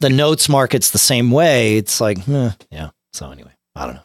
The 0.00 0.10
notes 0.10 0.48
market's 0.48 0.90
the 0.90 0.98
same 0.98 1.30
way. 1.30 1.76
It's 1.76 2.00
like, 2.00 2.28
eh, 2.28 2.50
yeah. 2.70 2.90
So 3.12 3.30
anyway, 3.30 3.52
I 3.76 3.86
don't 3.86 3.94
know. 3.94 4.02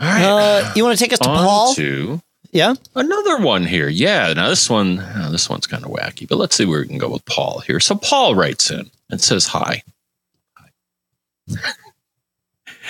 All 0.00 0.08
right. 0.08 0.24
Uh, 0.24 0.72
you 0.74 0.82
want 0.84 0.98
to 0.98 1.02
take 1.02 1.12
us 1.12 1.20
to 1.20 1.28
On 1.28 1.44
Paul? 1.44 1.74
To 1.74 2.20
yeah. 2.52 2.74
Another 2.94 3.38
one 3.38 3.64
here. 3.64 3.88
Yeah. 3.88 4.32
Now 4.34 4.48
this 4.48 4.68
one, 4.68 5.00
oh, 5.16 5.32
this 5.32 5.48
one's 5.48 5.66
kind 5.66 5.84
of 5.84 5.90
wacky, 5.90 6.28
but 6.28 6.38
let's 6.38 6.54
see 6.54 6.66
where 6.66 6.80
we 6.80 6.86
can 6.86 6.98
go 6.98 7.08
with 7.08 7.24
Paul 7.24 7.60
here. 7.60 7.80
So 7.80 7.94
Paul 7.96 8.34
writes 8.34 8.70
in 8.70 8.90
and 9.10 9.20
says 9.20 9.46
hi. 9.46 9.82
hi. 11.48 11.62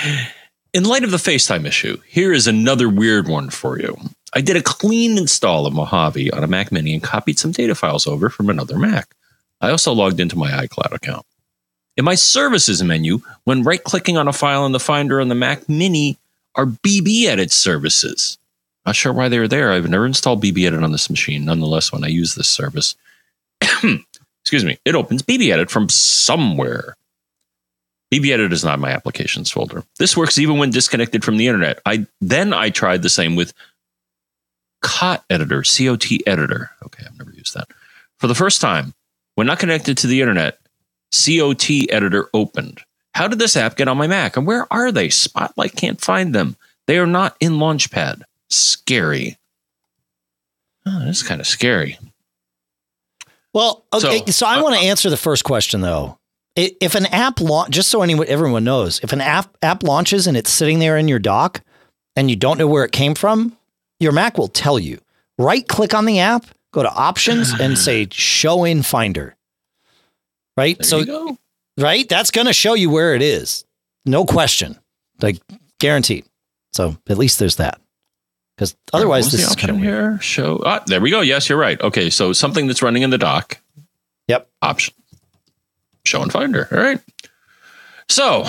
in 0.75 0.85
light 0.85 1.05
of 1.05 1.11
the 1.11 1.17
FaceTime 1.17 1.65
issue, 1.65 1.99
here 2.07 2.33
is 2.33 2.47
another 2.47 2.89
weird 2.89 3.29
one 3.29 3.51
for 3.51 3.79
you. 3.79 3.97
I 4.35 4.41
did 4.41 4.57
a 4.57 4.63
clean 4.63 5.19
install 5.19 5.67
of 5.67 5.75
Mojave 5.75 6.31
on 6.33 6.43
a 6.43 6.49
Mac 6.49 6.73
Mini 6.73 6.95
and 6.95 7.03
copied 7.03 7.39
some 7.39 7.53
data 7.53 7.75
files 7.75 8.07
over 8.07 8.31
from 8.31 8.51
another 8.51 8.79
Mac. 8.79 9.15
I 9.61 9.71
also 9.71 9.93
logged 9.93 10.19
into 10.19 10.37
my 10.37 10.51
iCloud 10.51 10.93
account. 10.93 11.25
In 11.97 12.05
my 12.05 12.15
services 12.15 12.83
menu, 12.83 13.21
when 13.45 13.63
right 13.63 13.83
clicking 13.83 14.17
on 14.17 14.27
a 14.27 14.33
file 14.33 14.65
in 14.65 14.73
the 14.73 14.81
Finder 14.81 15.21
on 15.21 15.29
the 15.29 15.35
Mac 15.35 15.69
Mini 15.69 16.17
are 16.55 16.67
BBEdit 16.67 17.53
services. 17.53 18.39
Not 18.85 18.97
sure 18.97 19.13
why 19.13 19.29
they're 19.29 19.49
there. 19.49 19.73
I've 19.73 19.89
never 19.89 20.07
installed 20.07 20.43
BBEdit 20.43 20.83
on 20.83 20.93
this 20.93 21.09
machine. 21.09 21.45
Nonetheless, 21.45 21.93
when 21.93 22.05
I 22.05 22.09
use 22.09 22.35
this 22.35 22.49
service, 22.49 22.97
excuse 23.61 24.65
me, 24.65 24.79
it 24.85 24.95
opens 24.95 25.23
BBEdit 25.23 25.71
from 25.71 25.89
somewhere. 25.89 26.97
BBEdit 28.13 28.53
is 28.53 28.65
not 28.65 28.81
my 28.81 28.91
applications 28.91 29.51
folder. 29.51 29.85
This 29.99 30.17
works 30.17 30.39
even 30.39 30.59
when 30.59 30.71
disconnected 30.71 31.25
from 31.25 31.37
the 31.37 31.47
internet. 31.47 31.81
I 31.87 32.07
then 32.21 32.53
I 32.53 32.71
tried 32.71 33.03
the 33.03 33.09
same 33.09 33.37
with 33.37 33.55
CotEditor, 34.83 35.65
COT 35.65 36.21
Editor. 36.27 36.71
Okay, 36.85 37.05
I've 37.07 37.17
never 37.17 37.33
used 37.33 37.55
that. 37.55 37.69
For 38.19 38.27
the 38.27 38.35
first 38.35 38.61
time, 38.61 38.95
when 39.37 39.47
not 39.47 39.61
connected 39.61 39.97
to 39.99 40.09
the 40.09 40.21
internet, 40.21 40.59
COT 41.13 41.71
Editor 41.89 42.29
opened. 42.35 42.83
How 43.15 43.29
did 43.29 43.39
this 43.39 43.57
app 43.57 43.77
get 43.77 43.89
on 43.89 43.97
my 43.97 44.07
Mac? 44.07 44.37
And 44.37 44.47
where 44.47 44.71
are 44.73 44.91
they? 44.91 45.09
Spotlight 45.09 45.77
can't 45.77 46.01
find 46.01 46.35
them. 46.35 46.57
They 46.87 46.99
are 46.99 47.07
not 47.07 47.37
in 47.41 47.53
Launchpad 47.53 48.25
scary. 48.57 49.39
Oh, 50.87 51.05
that's 51.05 51.23
kind 51.23 51.41
of 51.41 51.47
scary. 51.47 51.99
Well, 53.53 53.85
okay, 53.93 54.23
so, 54.27 54.33
so 54.33 54.47
I 54.47 54.59
uh, 54.59 54.63
want 54.63 54.77
to 54.77 54.87
answer 54.87 55.11
the 55.11 55.17
first 55.17 55.45
question 55.45 55.81
though. 55.81 56.19
If 56.55 56.95
an 56.95 57.07
app 57.07 57.41
launch, 57.41 57.71
just 57.71 57.89
so 57.89 58.03
anyone 58.03 58.27
everyone 58.29 58.65
knows, 58.65 59.01
if 59.03 59.13
an 59.13 59.21
app 59.21 59.57
app 59.63 59.83
launches 59.83 60.27
and 60.27 60.37
it's 60.37 60.51
sitting 60.51 60.79
there 60.79 60.99
in 60.99 61.09
your 61.09 61.19
dock 61.19 61.63
and 62.15 62.29
you 62.29 62.37
don't 62.37 62.59
know 62.59 62.67
where 62.67 62.85
it 62.85 62.93
came 62.93 63.15
from, 63.15 63.57
your 64.01 64.13
Mac 64.13 64.37
will 64.37 64.49
tell 64.49 64.79
you. 64.79 65.01
Right 65.39 65.67
click 65.67 65.95
on 65.95 66.05
the 66.05 66.19
app, 66.19 66.45
go 66.73 66.83
to 66.83 66.93
options 66.93 67.53
and 67.61 67.79
say 67.79 68.07
show 68.11 68.65
in 68.65 68.83
finder. 68.83 69.35
Right? 70.57 70.77
There 70.79 70.85
so 70.85 71.39
right? 71.79 72.07
That's 72.07 72.31
going 72.31 72.47
to 72.47 72.53
show 72.53 72.75
you 72.75 72.91
where 72.91 73.15
it 73.15 73.23
is. 73.23 73.65
No 74.05 74.27
question. 74.27 74.79
Like 75.23 75.39
guaranteed. 75.79 76.27
So 76.75 76.97
at 77.09 77.17
least 77.17 77.39
there's 77.39 77.57
that 77.57 77.82
because 78.57 78.77
otherwise 78.93 79.31
this 79.33 79.49
is 79.49 79.57
kind 79.57 79.71
of 79.71 79.79
here. 79.79 80.19
Show. 80.21 80.63
Ah, 80.65 80.83
there 80.87 81.01
we 81.01 81.11
go. 81.11 81.21
Yes, 81.21 81.49
you're 81.49 81.59
right. 81.59 81.81
Okay, 81.81 82.11
so 82.11 82.33
something 82.33 82.67
that's 82.67 82.83
running 82.83 83.03
in 83.03 83.11
the 83.11 83.19
dock. 83.19 83.59
Yep. 84.29 84.49
Option. 84.61 84.95
Show 86.05 86.23
and 86.23 86.33
finder. 86.33 86.69
All 86.71 86.79
right. 86.79 87.01
So, 88.09 88.45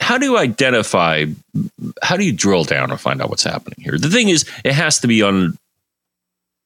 how 0.00 0.18
do 0.18 0.26
you 0.26 0.36
identify? 0.36 1.26
How 2.02 2.16
do 2.16 2.24
you 2.24 2.32
drill 2.32 2.64
down 2.64 2.90
and 2.90 3.00
find 3.00 3.22
out 3.22 3.30
what's 3.30 3.44
happening 3.44 3.78
here? 3.78 3.98
The 3.98 4.10
thing 4.10 4.28
is, 4.28 4.48
it 4.64 4.72
has 4.72 5.00
to 5.00 5.06
be 5.06 5.22
on 5.22 5.58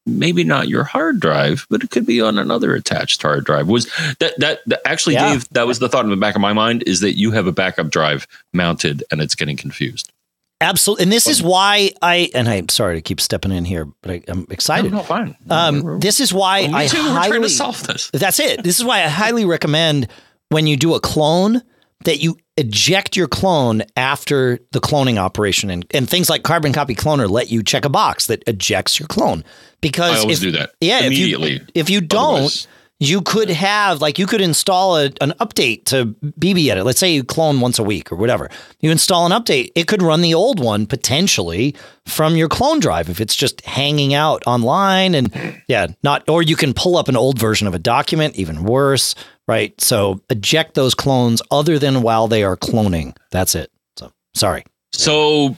maybe 0.06 0.44
not 0.44 0.68
your 0.68 0.84
hard 0.84 1.20
drive, 1.20 1.66
but 1.68 1.82
it 1.82 1.90
could 1.90 2.06
be 2.06 2.20
on 2.20 2.38
another 2.38 2.74
attached 2.74 3.20
hard 3.20 3.44
drive. 3.44 3.68
Was 3.68 3.90
that 4.20 4.38
that, 4.38 4.60
that 4.66 4.80
actually, 4.84 5.14
yeah. 5.14 5.32
Dave? 5.32 5.48
That 5.50 5.66
was 5.66 5.78
the 5.78 5.88
thought 5.88 6.04
in 6.04 6.10
the 6.10 6.16
back 6.16 6.34
of 6.34 6.40
my 6.40 6.52
mind 6.52 6.84
is 6.86 7.00
that 7.00 7.16
you 7.16 7.32
have 7.32 7.46
a 7.46 7.52
backup 7.52 7.90
drive 7.90 8.26
mounted 8.52 9.04
and 9.10 9.20
it's 9.20 9.34
getting 9.34 9.56
confused. 9.56 10.12
Absolutely. 10.60 11.02
And 11.04 11.12
this 11.12 11.26
is 11.26 11.42
why 11.42 11.90
I, 12.00 12.30
and 12.34 12.48
I'm 12.48 12.68
sorry 12.70 12.94
to 12.94 13.02
keep 13.02 13.20
stepping 13.20 13.52
in 13.52 13.64
here, 13.64 13.84
but 14.00 14.10
I, 14.10 14.22
am 14.28 14.46
excited. 14.50 14.90
No, 14.90 14.98
no 14.98 15.04
fine. 15.04 15.36
Um, 15.50 16.00
this 16.00 16.18
is 16.18 16.32
why 16.32 16.62
well, 16.62 16.76
I 16.76 16.86
too, 16.86 17.02
highly, 17.02 17.40
to 17.40 17.48
solve 17.50 17.82
this. 17.86 18.10
That's 18.12 18.40
it. 18.40 18.64
This 18.64 18.78
is 18.78 18.84
why 18.84 19.04
I 19.04 19.08
highly 19.08 19.44
recommend 19.44 20.08
when 20.48 20.66
you 20.66 20.76
do 20.76 20.94
a 20.94 21.00
clone 21.00 21.62
that 22.04 22.22
you 22.22 22.36
eject 22.56 23.16
your 23.16 23.28
clone 23.28 23.82
after 23.96 24.58
the 24.72 24.80
cloning 24.80 25.18
operation 25.18 25.68
and, 25.68 25.84
and 25.92 26.08
things 26.08 26.30
like 26.30 26.42
carbon 26.42 26.72
copy 26.72 26.94
cloner 26.94 27.28
let 27.28 27.50
you 27.50 27.62
check 27.62 27.84
a 27.84 27.88
box 27.90 28.26
that 28.28 28.42
ejects 28.46 28.98
your 28.98 29.06
clone 29.08 29.44
because 29.80 30.18
I 30.18 30.20
always 30.20 30.42
if, 30.42 30.52
do 30.52 30.58
that 30.58 30.70
yeah 30.80 31.00
immediately 31.00 31.56
if 31.56 31.60
you, 31.60 31.66
if 31.74 31.90
you 31.90 32.00
don't 32.00 32.34
Otherwise. 32.34 32.68
You 32.98 33.20
could 33.20 33.50
have 33.50 34.00
like 34.00 34.18
you 34.18 34.26
could 34.26 34.40
install 34.40 34.96
a, 34.96 35.04
an 35.20 35.34
update 35.38 35.84
to 35.86 36.14
BBEdit. 36.22 36.82
Let's 36.84 36.98
say 36.98 37.12
you 37.12 37.24
clone 37.24 37.60
once 37.60 37.78
a 37.78 37.82
week 37.82 38.10
or 38.10 38.16
whatever. 38.16 38.48
You 38.80 38.90
install 38.90 39.26
an 39.26 39.32
update, 39.32 39.70
it 39.74 39.86
could 39.86 40.00
run 40.00 40.22
the 40.22 40.32
old 40.32 40.60
one 40.60 40.86
potentially 40.86 41.76
from 42.06 42.36
your 42.36 42.48
clone 42.48 42.80
drive 42.80 43.10
if 43.10 43.20
it's 43.20 43.36
just 43.36 43.60
hanging 43.66 44.14
out 44.14 44.42
online 44.46 45.14
and 45.14 45.62
yeah, 45.68 45.88
not 46.02 46.26
or 46.28 46.42
you 46.42 46.56
can 46.56 46.72
pull 46.72 46.96
up 46.96 47.08
an 47.08 47.16
old 47.16 47.38
version 47.38 47.66
of 47.66 47.74
a 47.74 47.78
document, 47.78 48.34
even 48.36 48.64
worse, 48.64 49.14
right? 49.46 49.78
So 49.80 50.22
eject 50.30 50.74
those 50.74 50.94
clones 50.94 51.42
other 51.50 51.78
than 51.78 52.00
while 52.00 52.28
they 52.28 52.44
are 52.44 52.56
cloning. 52.56 53.14
That's 53.30 53.54
it. 53.54 53.70
So 53.98 54.10
sorry. 54.34 54.64
So 54.92 55.56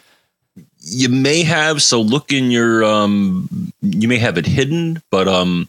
you 0.80 1.08
may 1.08 1.42
have 1.42 1.82
so 1.82 2.00
look 2.00 2.32
in 2.32 2.50
your 2.50 2.84
um 2.84 3.72
you 3.80 4.08
may 4.08 4.18
have 4.18 4.38
it 4.38 4.46
hidden, 4.46 5.02
but 5.10 5.28
um 5.28 5.68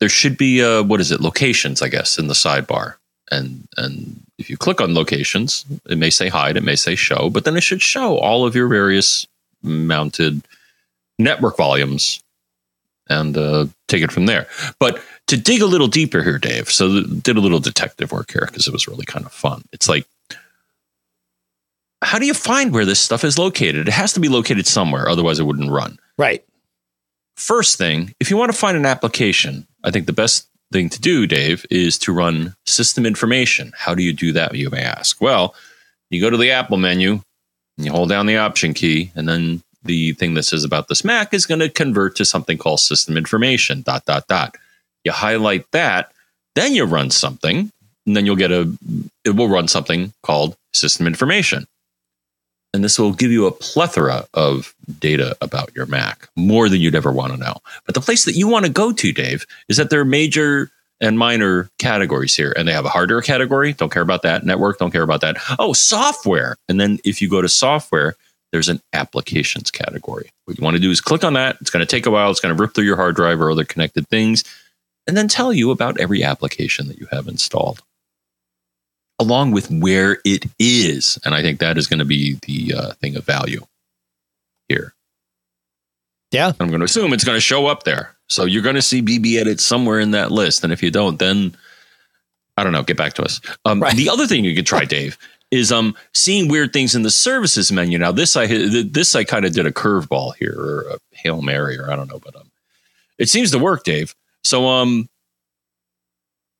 there 0.00 0.08
should 0.08 0.36
be 0.36 0.62
uh 0.62 0.82
what 0.82 1.00
is 1.00 1.10
it? 1.10 1.20
Locations 1.20 1.82
i 1.82 1.88
guess 1.88 2.18
in 2.18 2.26
the 2.26 2.34
sidebar. 2.34 2.94
And 3.30 3.66
and 3.76 4.20
if 4.38 4.50
you 4.50 4.56
click 4.56 4.80
on 4.80 4.94
locations 4.94 5.64
it 5.88 5.98
may 5.98 6.10
say 6.10 6.28
hide 6.28 6.56
it 6.56 6.62
may 6.62 6.76
say 6.76 6.94
show 6.94 7.30
but 7.30 7.44
then 7.44 7.56
it 7.56 7.62
should 7.62 7.82
show 7.82 8.18
all 8.18 8.46
of 8.46 8.54
your 8.54 8.68
various 8.68 9.26
mounted 9.62 10.42
network 11.18 11.56
volumes 11.56 12.22
and 13.08 13.36
uh, 13.36 13.66
take 13.86 14.02
it 14.02 14.10
from 14.10 14.26
there. 14.26 14.46
But 14.78 15.02
to 15.26 15.36
dig 15.36 15.60
a 15.60 15.66
little 15.66 15.88
deeper 15.88 16.22
here 16.22 16.38
dave 16.38 16.70
so 16.70 17.02
did 17.02 17.36
a 17.36 17.40
little 17.40 17.60
detective 17.60 18.12
work 18.12 18.30
here 18.30 18.46
because 18.46 18.66
it 18.66 18.72
was 18.72 18.88
really 18.88 19.06
kind 19.06 19.24
of 19.24 19.32
fun. 19.32 19.64
It's 19.72 19.88
like 19.88 20.06
how 22.02 22.18
do 22.18 22.26
you 22.26 22.34
find 22.34 22.72
where 22.72 22.84
this 22.84 23.00
stuff 23.00 23.24
is 23.24 23.38
located? 23.38 23.88
It 23.88 23.94
has 23.94 24.12
to 24.12 24.20
be 24.20 24.28
located 24.28 24.66
somewhere 24.66 25.08
otherwise 25.08 25.38
it 25.38 25.44
wouldn't 25.44 25.70
run. 25.70 25.98
Right. 26.18 26.44
First 27.36 27.78
thing, 27.78 28.14
if 28.20 28.30
you 28.30 28.36
want 28.36 28.52
to 28.52 28.58
find 28.58 28.76
an 28.76 28.86
application, 28.86 29.66
I 29.82 29.90
think 29.90 30.06
the 30.06 30.12
best 30.12 30.46
thing 30.72 30.88
to 30.88 31.00
do, 31.00 31.26
Dave, 31.26 31.66
is 31.70 31.98
to 31.98 32.12
run 32.12 32.54
system 32.66 33.04
information. 33.04 33.72
How 33.76 33.94
do 33.94 34.02
you 34.02 34.12
do 34.12 34.32
that, 34.32 34.54
you 34.54 34.70
may 34.70 34.82
ask? 34.82 35.20
Well, 35.20 35.54
you 36.10 36.20
go 36.20 36.30
to 36.30 36.36
the 36.36 36.52
Apple 36.52 36.76
menu, 36.76 37.20
you 37.76 37.90
hold 37.90 38.08
down 38.08 38.26
the 38.26 38.36
option 38.36 38.72
key, 38.72 39.10
and 39.14 39.28
then 39.28 39.62
the 39.82 40.12
thing 40.12 40.34
that 40.34 40.44
says 40.44 40.64
about 40.64 40.88
this 40.88 41.04
Mac 41.04 41.34
is 41.34 41.44
going 41.44 41.60
to 41.60 41.68
convert 41.68 42.16
to 42.16 42.24
something 42.24 42.56
called 42.56 42.80
system 42.80 43.16
information, 43.16 43.82
dot, 43.82 44.04
dot, 44.04 44.26
dot. 44.28 44.56
You 45.02 45.12
highlight 45.12 45.70
that, 45.72 46.12
then 46.54 46.74
you 46.74 46.84
run 46.84 47.10
something, 47.10 47.70
and 48.06 48.16
then 48.16 48.26
you'll 48.26 48.36
get 48.36 48.52
a, 48.52 48.72
it 49.24 49.34
will 49.34 49.48
run 49.48 49.68
something 49.68 50.12
called 50.22 50.56
system 50.72 51.06
information 51.06 51.66
and 52.74 52.82
this 52.82 52.98
will 52.98 53.12
give 53.12 53.30
you 53.30 53.46
a 53.46 53.52
plethora 53.52 54.26
of 54.34 54.74
data 54.98 55.36
about 55.40 55.74
your 55.76 55.86
Mac, 55.86 56.28
more 56.36 56.68
than 56.68 56.80
you'd 56.80 56.96
ever 56.96 57.12
want 57.12 57.32
to 57.32 57.38
know. 57.38 57.54
But 57.86 57.94
the 57.94 58.00
place 58.00 58.24
that 58.24 58.34
you 58.34 58.48
want 58.48 58.66
to 58.66 58.70
go 58.70 58.92
to, 58.92 59.12
Dave, 59.12 59.46
is 59.68 59.76
that 59.76 59.90
there 59.90 60.00
are 60.00 60.04
major 60.04 60.70
and 61.00 61.16
minor 61.16 61.70
categories 61.78 62.34
here. 62.34 62.52
And 62.56 62.66
they 62.66 62.72
have 62.72 62.84
a 62.84 62.88
hardware 62.88 63.22
category, 63.22 63.74
don't 63.74 63.92
care 63.92 64.02
about 64.02 64.22
that. 64.22 64.44
Network, 64.44 64.78
don't 64.78 64.90
care 64.90 65.02
about 65.02 65.20
that. 65.20 65.36
Oh, 65.60 65.72
software. 65.72 66.56
And 66.68 66.80
then 66.80 66.98
if 67.04 67.22
you 67.22 67.30
go 67.30 67.40
to 67.40 67.48
software, 67.48 68.16
there's 68.50 68.68
an 68.68 68.80
applications 68.92 69.70
category. 69.70 70.30
What 70.44 70.58
you 70.58 70.64
want 70.64 70.74
to 70.74 70.82
do 70.82 70.90
is 70.90 71.00
click 71.00 71.22
on 71.22 71.34
that. 71.34 71.56
It's 71.60 71.70
going 71.70 71.84
to 71.84 71.90
take 71.90 72.06
a 72.06 72.10
while. 72.10 72.30
It's 72.30 72.40
going 72.40 72.56
to 72.56 72.60
rip 72.60 72.74
through 72.74 72.84
your 72.84 72.96
hard 72.96 73.14
drive 73.14 73.40
or 73.40 73.52
other 73.52 73.64
connected 73.64 74.08
things 74.08 74.42
and 75.06 75.16
then 75.16 75.28
tell 75.28 75.52
you 75.52 75.70
about 75.70 76.00
every 76.00 76.24
application 76.24 76.88
that 76.88 76.98
you 76.98 77.06
have 77.12 77.28
installed 77.28 77.82
along 79.18 79.52
with 79.52 79.70
where 79.70 80.18
it 80.24 80.46
is. 80.58 81.18
And 81.24 81.34
I 81.34 81.42
think 81.42 81.60
that 81.60 81.78
is 81.78 81.86
going 81.86 82.00
to 82.00 82.04
be 82.04 82.38
the 82.46 82.74
uh, 82.74 82.92
thing 82.94 83.16
of 83.16 83.24
value 83.24 83.64
here. 84.68 84.94
Yeah. 86.32 86.52
I'm 86.58 86.68
going 86.68 86.80
to 86.80 86.84
assume 86.86 87.12
it's 87.12 87.24
going 87.24 87.36
to 87.36 87.40
show 87.40 87.66
up 87.66 87.84
there. 87.84 88.16
So 88.28 88.44
you're 88.44 88.62
going 88.62 88.74
to 88.74 88.82
see 88.82 89.02
BBEdit 89.02 89.60
somewhere 89.60 90.00
in 90.00 90.10
that 90.12 90.32
list. 90.32 90.64
And 90.64 90.72
if 90.72 90.82
you 90.82 90.90
don't, 90.90 91.18
then 91.18 91.56
I 92.56 92.64
don't 92.64 92.72
know, 92.72 92.82
get 92.82 92.96
back 92.96 93.14
to 93.14 93.22
us. 93.22 93.40
Um, 93.64 93.80
right. 93.80 93.94
The 93.96 94.08
other 94.08 94.26
thing 94.26 94.44
you 94.44 94.54
could 94.54 94.66
try, 94.66 94.84
Dave, 94.84 95.18
is 95.50 95.70
um, 95.70 95.94
seeing 96.12 96.48
weird 96.48 96.72
things 96.72 96.94
in 96.94 97.02
the 97.02 97.10
services 97.10 97.70
menu. 97.70 97.98
Now, 97.98 98.12
this 98.12 98.36
I 98.36 98.46
this 98.46 99.14
I 99.14 99.24
kind 99.24 99.44
of 99.44 99.52
did 99.52 99.66
a 99.66 99.72
curveball 99.72 100.34
here, 100.36 100.54
or 100.56 100.80
a 100.90 100.98
hail 101.12 101.42
mary, 101.42 101.78
or 101.78 101.90
I 101.90 101.96
don't 101.96 102.08
know, 102.08 102.18
but 102.18 102.34
um, 102.34 102.50
it 103.18 103.28
seems 103.28 103.50
to 103.52 103.58
work, 103.58 103.84
Dave. 103.84 104.14
So 104.42 104.68
um, 104.68 105.08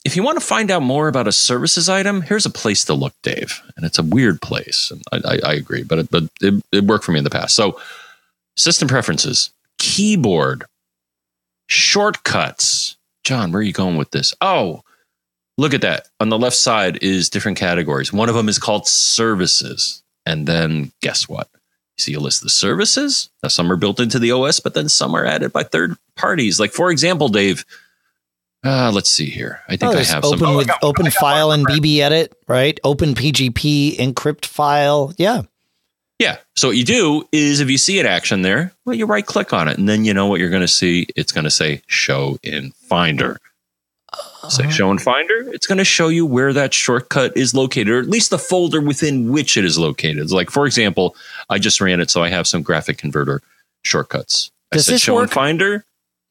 if 0.05 0.16
you 0.16 0.22
want 0.22 0.39
to 0.39 0.44
find 0.44 0.70
out 0.70 0.82
more 0.82 1.09
about 1.09 1.26
a 1.26 1.32
services 1.32 1.89
item, 1.89 2.22
here's 2.22 2.47
a 2.47 2.51
place 2.51 2.85
to 2.85 2.94
look, 2.94 3.14
Dave. 3.22 3.62
And 3.76 3.86
it's 3.86 3.98
a 3.98 4.02
weird 4.02 4.43
place. 4.43 4.90
And 4.90 5.02
I, 5.12 5.35
I, 5.35 5.51
I 5.51 5.55
agree, 5.55 5.82
but 5.82 5.98
it, 5.98 6.10
but 6.10 6.24
it, 6.40 6.62
it 6.72 6.85
worked 6.85 7.05
for 7.05 7.12
me 7.12 7.18
in 7.18 7.24
the 7.24 7.31
past. 7.31 7.56
So, 7.56 7.81
system 8.56 8.86
preferences, 8.86 9.51
keyboard, 9.78 10.64
shortcuts. 11.68 12.97
John, 13.24 13.51
where 13.51 13.60
are 13.60 13.62
you 13.62 13.72
going 13.72 13.97
with 13.97 14.10
this? 14.10 14.35
Oh, 14.43 14.82
look 15.56 15.72
at 15.72 15.81
that. 15.81 16.09
On 16.20 16.28
the 16.28 16.39
left 16.39 16.56
side 16.56 17.02
is 17.02 17.31
different 17.31 17.56
categories. 17.56 18.12
One 18.12 18.28
of 18.28 18.35
them 18.35 18.48
is 18.48 18.59
called 18.59 18.86
services. 18.86 20.02
And 20.26 20.47
then 20.47 20.93
guess 21.01 21.28
what? 21.28 21.48
You 21.97 22.02
see 22.02 22.14
a 22.14 22.20
list 22.20 22.43
of 22.43 22.51
services. 22.51 23.31
Now, 23.43 23.48
some 23.48 23.70
are 23.70 23.76
built 23.76 24.01
into 24.01 24.18
the 24.18 24.32
OS, 24.32 24.60
but 24.60 24.74
then 24.74 24.89
some 24.89 25.14
are 25.14 25.24
added 25.24 25.52
by 25.52 25.62
third 25.62 25.97
parties. 26.16 26.60
Like, 26.60 26.72
for 26.72 26.90
example, 26.90 27.28
Dave, 27.28 27.64
uh, 28.65 28.91
let's 28.93 29.11
see 29.11 29.28
here. 29.28 29.61
I 29.69 29.77
think 29.77 29.93
oh, 29.95 29.99
I 29.99 30.05
have 30.05 30.24
open 30.24 30.39
some. 30.39 30.57
with 30.57 30.70
oh, 30.70 30.89
open 30.89 31.11
file 31.11 31.53
and 31.53 31.66
BBEdit, 31.66 32.32
right? 32.49 32.78
Open 32.82 33.15
PGP 33.15 33.97
encrypt 33.97 34.47
file. 34.47 35.12
Yeah. 35.19 35.43
Yeah. 36.19 36.39
So 36.57 36.69
what 36.69 36.77
you 36.77 36.85
do 36.85 37.28
is 37.31 37.61
if 37.61 37.69
you 37.69 37.77
see 37.77 38.01
an 38.01 38.07
action 38.07 38.43
there, 38.43 38.73
well, 38.85 38.97
you 38.97 39.05
right 39.05 39.24
click 39.24 39.53
on 39.53 39.69
it, 39.69 39.77
and 39.77 39.89
then 39.89 40.05
you 40.05 40.15
know 40.15 40.27
what 40.27 40.41
you're 40.41 40.51
going 40.51 40.62
to 40.62 40.69
see. 40.69 41.07
It's 41.15 41.32
going 41.32 41.45
to 41.45 41.51
say 41.51 41.82
show 41.89 42.39
in 42.43 42.70
Finder. 42.70 43.39
Uh, 44.12 44.49
say 44.49 44.70
show 44.70 44.91
in 44.91 44.99
Finder. 44.99 45.53
It's 45.53 45.66
going 45.66 45.78
to 45.78 45.85
show 45.85 46.09
you 46.09 46.24
where 46.24 46.55
that 46.55 46.73
shortcut 46.73 47.36
is 47.36 47.55
located, 47.55 47.91
or 47.91 47.99
at 47.99 48.09
least 48.09 48.31
the 48.31 48.39
folder 48.39 48.81
within 48.81 49.31
which 49.31 49.59
it 49.59 49.66
is 49.66 49.77
located. 49.77 50.31
Like 50.31 50.51
for 50.51 50.65
example, 50.65 51.16
I 51.51 51.59
just 51.59 51.82
ran 51.82 52.01
it, 52.01 52.11
so 52.11 52.23
I 52.23 52.31
have 52.31 52.47
some 52.47 52.65
GraphicConverter 52.65 53.41
shortcuts. 53.82 54.51
Does 54.70 54.82
I 54.82 54.85
said 54.85 54.95
this 54.95 55.03
show 55.03 55.16
work? 55.16 55.24
in 55.24 55.28
Finder 55.28 55.85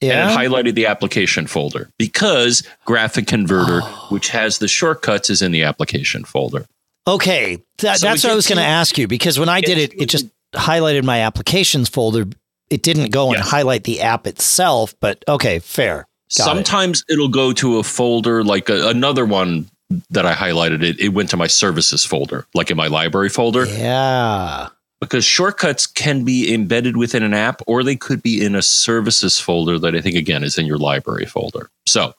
Yeah. 0.03 0.30
and 0.30 0.31
it 0.31 0.38
highlighted 0.38 0.75
the 0.75 0.85
application 0.85 1.47
folder 1.47 1.89
because 1.97 2.63
GraphicConverter 2.85 3.81
oh. 3.84 4.07
which 4.09 4.30
has 4.30 4.59
the 4.59 4.67
shortcuts 4.67 5.30
is 5.30 5.41
in 5.41 5.51
the 5.51 5.63
application 5.63 6.23
folder 6.25 6.65
Okay, 7.05 7.61
That- 7.80 7.97
So 7.99 8.07
that's 8.07 8.23
what 8.23 8.31
I 8.31 8.35
was 8.35 8.47
going 8.47 8.59
to 8.59 8.63
ask 8.63 8.97
you 8.97 9.07
because 9.07 9.38
when 9.38 9.49
I 9.49 9.59
did 9.61 9.77
it, 9.77 9.93
it 10.01 10.05
just 10.07 10.25
highlighted 10.53 11.03
my 11.03 11.19
applications 11.21 11.89
folder. 11.89 12.25
It 12.69 12.81
didn't 12.81 13.11
go 13.11 13.34
and 13.34 13.41
highlight 13.41 13.84
the 13.84 13.99
app 14.01 14.25
itself. 14.25 14.95
But 15.01 15.21
okay, 15.27 15.59
fair. 15.59 16.07
Got 16.38 16.45
sometimes 16.45 17.03
it. 17.09 17.19
will 17.19 17.27
go 17.27 17.51
to 17.53 17.77
a 17.80 17.84
folder 17.84 18.43
like 18.43 18.69
a, 18.69 18.88
another 18.88 19.25
one 19.25 19.69
that 20.09 20.25
i 20.25 20.34
highlighted 20.34 20.81
it 20.81 20.99
it 20.99 21.09
went 21.09 21.30
to 21.30 21.38
my 21.38 21.45
services 21.45 22.03
folder 22.03 22.47
like 22.55 22.71
in 22.71 22.77
my 22.77 22.88
library 22.88 23.30
folder 23.30 23.65
Yeah. 23.65 24.69
Because 25.03 25.25
shortcuts 25.25 25.85
can 25.88 26.23
be 26.23 26.53
embedded 26.53 26.97
within 26.97 27.23
an 27.23 27.34
app 27.34 27.61
or 27.67 27.84
they 27.84 27.95
could 27.95 28.21
be 28.23 28.43
in 28.43 28.55
a 28.55 28.61
services 28.61 29.39
folder 29.39 29.77
that 29.80 29.95
i 29.95 30.01
think 30.01 30.15
again 30.15 30.43
is 30.43 30.57
in 30.57 30.65
your 30.65 30.77
library 30.77 31.25
folder 31.25 31.69
so 31.85 32.13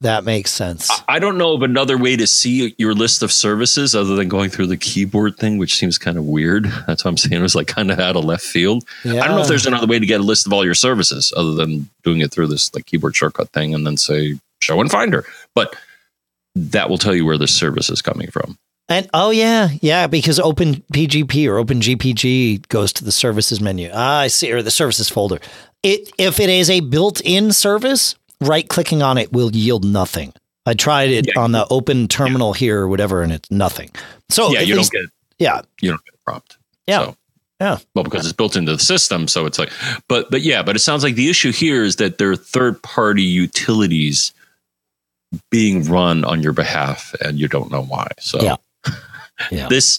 That 0.00 0.22
makes 0.24 0.52
sense. 0.52 0.88
I- 1.08 1.18
don't 1.18 1.38
know 1.38 1.54
of 1.54 1.62
another 1.62 1.98
way 1.98 2.14
to 2.16 2.26
see 2.26 2.72
your 2.78 2.94
list 2.94 3.22
of 3.24 3.32
services 3.32 3.96
other 3.96 4.14
than 4.14 4.28
going 4.28 4.48
through 4.50 4.68
the 4.68 4.76
keyboard 4.76 5.36
thing, 5.38 5.58
which 5.58 5.74
seems 5.74 5.98
kind 5.98 6.16
of 6.16 6.24
weird. 6.24 6.66
That's 6.86 7.04
what 7.04 7.10
I'm 7.10 7.16
saying. 7.16 7.40
It 7.40 7.42
was 7.42 7.56
like 7.56 7.66
kind 7.66 7.90
of 7.90 7.98
out 7.98 8.14
of 8.14 8.24
left 8.24 8.44
field. 8.44 8.84
yeah. 9.04 9.20
I 9.22 9.26
don't 9.26 9.34
know 9.34 9.42
if 9.42 9.48
there's 9.48 9.66
another 9.66 9.88
way 9.88 9.98
to 9.98 10.06
get 10.06 10.20
a 10.20 10.22
list 10.22 10.46
of 10.46 10.52
all 10.52 10.64
your 10.64 10.76
services 10.76 11.32
other 11.36 11.52
than 11.54 11.90
doing 12.04 12.20
it 12.20 12.30
through 12.30 12.46
this 12.46 12.72
like 12.74 12.86
keyboard 12.86 13.16
shortcut 13.16 13.48
thing 13.50 13.74
and 13.74 13.84
then 13.84 13.96
say 13.96 14.38
show 14.60 14.80
and 14.80 14.88
finder. 14.88 15.24
But 15.56 15.74
that 16.54 16.88
will 16.88 16.98
tell 16.98 17.14
you 17.16 17.26
where 17.26 17.36
the 17.38 17.48
service 17.48 17.90
is 17.90 18.00
coming 18.00 18.30
from. 18.30 18.56
And 18.88 19.08
oh 19.12 19.30
yeah, 19.30 19.68
yeah, 19.82 20.06
because 20.06 20.38
Open 20.40 20.76
PGP 20.92 21.46
or 21.48 21.58
Open 21.58 21.80
GPG 21.80 22.66
goes 22.68 22.92
to 22.94 23.04
the 23.04 23.12
services 23.12 23.60
menu. 23.60 23.90
Ah, 23.92 24.20
I 24.20 24.26
see, 24.28 24.50
or 24.52 24.62
the 24.62 24.70
services 24.70 25.08
folder. 25.10 25.38
It 25.82 26.10
if 26.18 26.40
it 26.40 26.48
is 26.48 26.70
a 26.70 26.80
built-in 26.80 27.52
service, 27.52 28.14
right 28.40 28.66
clicking 28.66 29.02
on 29.02 29.18
it 29.18 29.32
will 29.32 29.54
yield 29.54 29.84
nothing. 29.84 30.32
I 30.64 30.74
tried 30.74 31.10
it 31.10 31.26
Yeah. 31.28 31.40
on 31.42 31.52
the 31.52 31.66
open 31.70 32.08
terminal 32.08 32.52
here 32.54 32.80
or 32.80 32.88
whatever, 32.88 33.22
and 33.22 33.32
it's 33.32 33.50
nothing. 33.50 33.90
So 34.30 34.52
yeah, 34.52 34.60
you 34.60 34.76
least- 34.76 34.92
don't 34.92 35.02
get 35.02 35.10
yeah, 35.38 35.60
you 35.82 35.90
don't 35.90 36.04
get 36.04 36.14
a 36.14 36.18
prompt. 36.24 36.56
Yeah. 36.86 36.98
So, 37.04 37.16
Yeah. 37.60 37.78
Well, 37.94 38.04
because 38.04 38.24
it's 38.24 38.32
built 38.36 38.56
into 38.56 38.72
the 38.72 38.78
system, 38.82 39.28
so 39.28 39.44
it's 39.44 39.58
like, 39.58 39.70
but 40.08 40.30
but 40.30 40.40
yeah, 40.42 40.62
but 40.62 40.76
it 40.76 40.78
sounds 40.80 41.02
like 41.04 41.14
the 41.16 41.28
issue 41.28 41.52
here 41.52 41.84
is 41.84 41.96
that 41.96 42.16
there 42.18 42.30
are 42.30 42.36
third 42.36 42.82
party 42.82 43.22
utilities 43.22 44.32
being 45.50 45.84
run 45.84 46.24
on 46.24 46.42
your 46.42 46.52
behalf, 46.52 47.14
and 47.20 47.38
you 47.38 47.48
don't 47.48 47.70
know 47.70 47.82
why. 47.82 48.08
So 48.18 48.40
Yeah. 48.40 48.56
Yeah. 49.50 49.68
this 49.68 49.98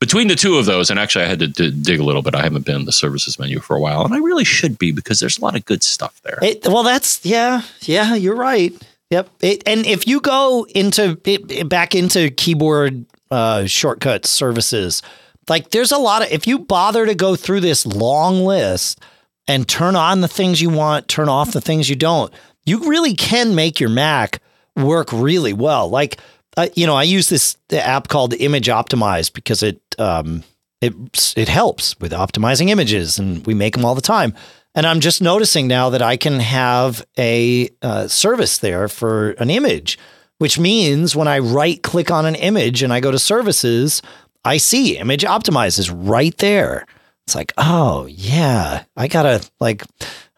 between 0.00 0.28
the 0.28 0.34
two 0.34 0.56
of 0.56 0.64
those, 0.64 0.90
and 0.90 0.98
actually, 0.98 1.26
I 1.26 1.28
had 1.28 1.38
to 1.40 1.46
d- 1.46 1.70
dig 1.70 2.00
a 2.00 2.04
little 2.04 2.22
bit. 2.22 2.34
I 2.34 2.42
haven't 2.42 2.64
been 2.64 2.76
in 2.76 2.84
the 2.86 2.92
services 2.92 3.38
menu 3.38 3.60
for 3.60 3.76
a 3.76 3.80
while, 3.80 4.04
and 4.04 4.14
I 4.14 4.18
really 4.18 4.44
should 4.44 4.78
be 4.78 4.92
because 4.92 5.20
there's 5.20 5.38
a 5.38 5.42
lot 5.42 5.56
of 5.56 5.64
good 5.66 5.82
stuff 5.82 6.20
there. 6.22 6.38
It, 6.42 6.66
well, 6.66 6.82
that's 6.82 7.24
yeah, 7.24 7.62
yeah. 7.82 8.14
You're 8.14 8.34
right. 8.36 8.72
Yep. 9.10 9.28
It, 9.40 9.62
and 9.66 9.84
if 9.86 10.06
you 10.06 10.20
go 10.20 10.66
into 10.74 11.20
it, 11.24 11.68
back 11.68 11.94
into 11.94 12.30
keyboard 12.30 13.04
uh, 13.30 13.66
shortcut 13.66 14.24
services, 14.24 15.02
like 15.48 15.70
there's 15.70 15.92
a 15.92 15.98
lot 15.98 16.22
of 16.22 16.30
if 16.30 16.46
you 16.46 16.60
bother 16.60 17.04
to 17.04 17.14
go 17.14 17.36
through 17.36 17.60
this 17.60 17.84
long 17.84 18.44
list 18.44 19.00
and 19.48 19.68
turn 19.68 19.96
on 19.96 20.20
the 20.20 20.28
things 20.28 20.62
you 20.62 20.70
want, 20.70 21.08
turn 21.08 21.28
off 21.28 21.52
the 21.52 21.60
things 21.60 21.90
you 21.90 21.96
don't, 21.96 22.32
you 22.64 22.88
really 22.88 23.14
can 23.14 23.54
make 23.54 23.80
your 23.80 23.90
Mac 23.90 24.40
work 24.76 25.12
really 25.12 25.52
well. 25.52 25.90
Like, 25.90 26.18
uh, 26.56 26.68
you 26.74 26.86
know, 26.86 26.96
I 26.96 27.04
use 27.04 27.28
this 27.28 27.56
app 27.72 28.08
called 28.08 28.34
Image 28.34 28.66
Optimize 28.66 29.32
because 29.32 29.62
it 29.62 29.80
um, 29.98 30.42
it 30.80 30.94
it 31.36 31.48
helps 31.48 31.98
with 32.00 32.12
optimizing 32.12 32.68
images, 32.68 33.18
and 33.18 33.46
we 33.46 33.54
make 33.54 33.74
them 33.74 33.84
all 33.84 33.94
the 33.94 34.00
time. 34.00 34.34
And 34.74 34.86
I'm 34.86 35.00
just 35.00 35.20
noticing 35.20 35.66
now 35.66 35.90
that 35.90 36.02
I 36.02 36.16
can 36.16 36.38
have 36.38 37.04
a 37.18 37.70
uh, 37.82 38.06
service 38.06 38.58
there 38.58 38.86
for 38.86 39.30
an 39.32 39.50
image, 39.50 39.98
which 40.38 40.58
means 40.58 41.16
when 41.16 41.26
I 41.26 41.40
right 41.40 41.82
click 41.82 42.10
on 42.10 42.24
an 42.24 42.36
image 42.36 42.82
and 42.82 42.92
I 42.92 43.00
go 43.00 43.10
to 43.10 43.18
services, 43.18 44.00
I 44.44 44.58
see 44.58 44.96
image 44.96 45.22
optimize 45.24 45.78
is 45.78 45.90
right 45.90 46.36
there. 46.38 46.86
It's 47.26 47.34
like, 47.34 47.52
oh 47.58 48.06
yeah, 48.06 48.84
I 48.96 49.08
gotta 49.08 49.44
like, 49.58 49.84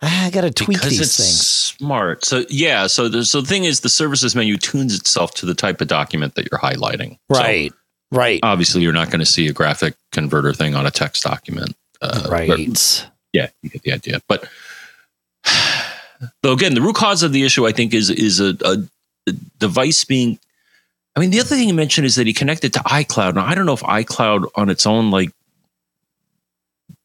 I 0.00 0.30
gotta 0.30 0.50
tweak 0.50 0.78
because 0.78 0.98
these 0.98 1.16
things. 1.16 1.51
Smart. 1.82 2.24
So 2.24 2.44
yeah, 2.48 2.86
so 2.86 3.08
the 3.08 3.24
so 3.24 3.40
the 3.40 3.48
thing 3.48 3.64
is, 3.64 3.80
the 3.80 3.88
services 3.88 4.36
menu 4.36 4.56
tunes 4.56 4.94
itself 4.94 5.34
to 5.34 5.46
the 5.46 5.54
type 5.54 5.80
of 5.80 5.88
document 5.88 6.36
that 6.36 6.48
you're 6.50 6.60
highlighting. 6.60 7.18
So 7.32 7.40
Right, 7.40 7.72
right, 8.10 8.40
obviously, 8.42 8.82
you're 8.82 8.92
not 8.92 9.10
going 9.10 9.20
to 9.20 9.26
see 9.26 9.48
a 9.48 9.52
graphic 9.52 9.94
converter 10.12 10.52
thing 10.52 10.74
on 10.74 10.86
a 10.86 10.90
text 10.90 11.24
document. 11.24 11.76
Uh, 12.00 12.26
right. 12.30 12.48
but- 12.48 13.08
yeah, 13.32 13.48
you 13.62 13.70
get 13.70 13.82
the 13.82 13.92
idea. 13.92 14.20
But 14.28 14.46
though 16.42 16.52
again, 16.52 16.74
the 16.74 16.82
root 16.82 16.96
cause 16.96 17.22
of 17.22 17.32
the 17.32 17.44
issue, 17.44 17.66
I 17.66 17.72
think, 17.72 17.94
is 17.94 18.10
is 18.10 18.40
a, 18.40 18.56
a, 18.64 18.76
a 19.28 19.32
device 19.58 20.04
being. 20.04 20.38
I 21.14 21.20
mean, 21.20 21.30
the 21.30 21.40
other 21.40 21.48
thing 21.50 21.66
he 21.66 21.72
mentioned 21.72 22.06
is 22.06 22.14
that 22.14 22.26
he 22.26 22.32
connected 22.32 22.72
to 22.74 22.80
iCloud. 22.80 23.34
Now, 23.34 23.44
I 23.44 23.54
don't 23.54 23.66
know 23.66 23.74
if 23.74 23.80
iCloud 23.80 24.48
on 24.54 24.70
its 24.70 24.86
own, 24.86 25.10
like 25.10 25.30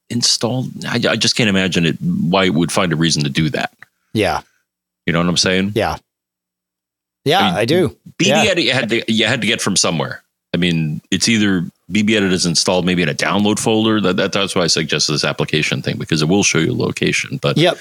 installed. 0.10 0.70
I, 0.86 0.96
I 1.10 1.16
just 1.18 1.36
can't 1.36 1.50
imagine 1.50 1.86
it. 1.86 1.98
Why 2.02 2.46
it 2.46 2.54
would 2.54 2.72
find 2.72 2.94
a 2.94 2.96
reason 2.96 3.24
to 3.24 3.30
do 3.30 3.50
that. 3.50 3.74
Yeah, 4.14 4.42
You 5.08 5.14
know 5.14 5.20
what 5.20 5.28
I'm 5.30 5.38
saying? 5.38 5.72
yeah, 5.74 5.98
yeah. 7.26 7.40
I 7.40 7.46
mean, 7.48 7.56
I 7.56 7.66
do. 7.66 7.96
BB 8.20 8.28
Yeah. 8.28 8.44
edit 8.44 8.64
you 8.66 8.74
had 8.74 8.90
to 8.90 9.12
you 9.12 9.26
had 9.26 9.42
to 9.42 9.48
get 9.48 9.62
from 9.62 9.76
somewhere. 9.76 10.22
I 10.54 10.58
mean, 10.58 11.02
it's 11.12 11.28
either 11.30 11.62
BBEdit 11.92 12.32
is 12.32 12.46
installed 12.46 12.86
maybe 12.86 13.02
in 13.02 13.10
a 13.10 13.14
download 13.14 13.58
folder. 13.60 14.00
That, 14.02 14.18
that 14.18 14.32
that's 14.34 14.54
why 14.56 14.64
I 14.64 14.68
suggest 14.68 15.08
this 15.08 15.24
application 15.24 15.82
thing 15.82 15.98
because 15.98 16.22
it 16.22 16.28
will 16.28 16.44
show 16.44 16.58
you 16.60 16.74
location. 16.74 17.38
But 17.42 17.58
Yep. 17.58 17.78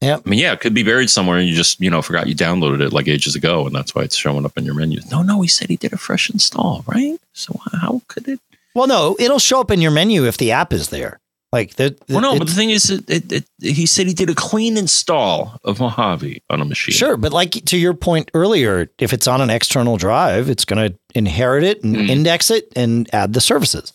Yeah. 0.00 0.18
I 0.24 0.28
mean, 0.28 0.38
yeah, 0.38 0.52
it 0.52 0.60
could 0.60 0.74
be 0.74 0.82
buried 0.82 1.08
somewhere 1.08 1.38
and 1.38 1.48
you 1.48 1.54
just 1.54 1.80
you 1.80 1.88
know 1.88 2.02
forgot 2.02 2.26
you 2.26 2.34
downloaded 2.34 2.82
it 2.82 2.92
like 2.92 3.08
ages 3.08 3.34
ago, 3.34 3.66
and 3.66 3.74
that's 3.74 3.94
why 3.94 4.02
it's 4.02 4.16
showing 4.16 4.44
up 4.44 4.58
in 4.58 4.64
your 4.66 4.74
menu. 4.74 5.00
No, 5.10 5.22
no, 5.22 5.40
he 5.40 5.48
said 5.48 5.70
he 5.70 5.76
did 5.76 5.92
a 5.94 5.96
fresh 5.96 6.28
install, 6.28 6.84
right? 6.86 7.18
So 7.32 7.58
how 7.80 8.02
could 8.08 8.28
it? 8.28 8.40
Well, 8.74 8.86
no, 8.86 9.16
it'll 9.18 9.38
show 9.38 9.60
up 9.60 9.70
in 9.70 9.80
your 9.80 9.92
menu 9.92 10.26
if 10.26 10.36
the 10.36 10.50
app 10.52 10.72
is 10.72 10.88
there. 10.90 11.20
Like 11.54 11.74
the, 11.76 11.96
the 12.08 12.14
Well, 12.14 12.20
no, 12.20 12.38
but 12.38 12.48
the 12.48 12.52
thing 12.52 12.70
is, 12.70 12.90
it, 12.90 13.08
it, 13.08 13.32
it, 13.32 13.44
he 13.60 13.86
said 13.86 14.08
he 14.08 14.12
did 14.12 14.28
a 14.28 14.34
clean 14.34 14.76
install 14.76 15.56
of 15.62 15.78
Mojave 15.78 16.42
on 16.50 16.60
a 16.60 16.64
machine. 16.64 16.92
Sure, 16.94 17.16
but 17.16 17.32
like 17.32 17.52
to 17.66 17.76
your 17.78 17.94
point 17.94 18.28
earlier, 18.34 18.90
if 18.98 19.12
it's 19.12 19.28
on 19.28 19.40
an 19.40 19.50
external 19.50 19.96
drive, 19.96 20.50
it's 20.50 20.64
going 20.64 20.90
to 20.90 20.98
inherit 21.14 21.62
it 21.62 21.84
and 21.84 21.94
Mm. 21.94 22.08
index 22.10 22.50
it 22.50 22.72
and 22.74 23.08
add 23.14 23.34
the 23.34 23.40
services. 23.40 23.92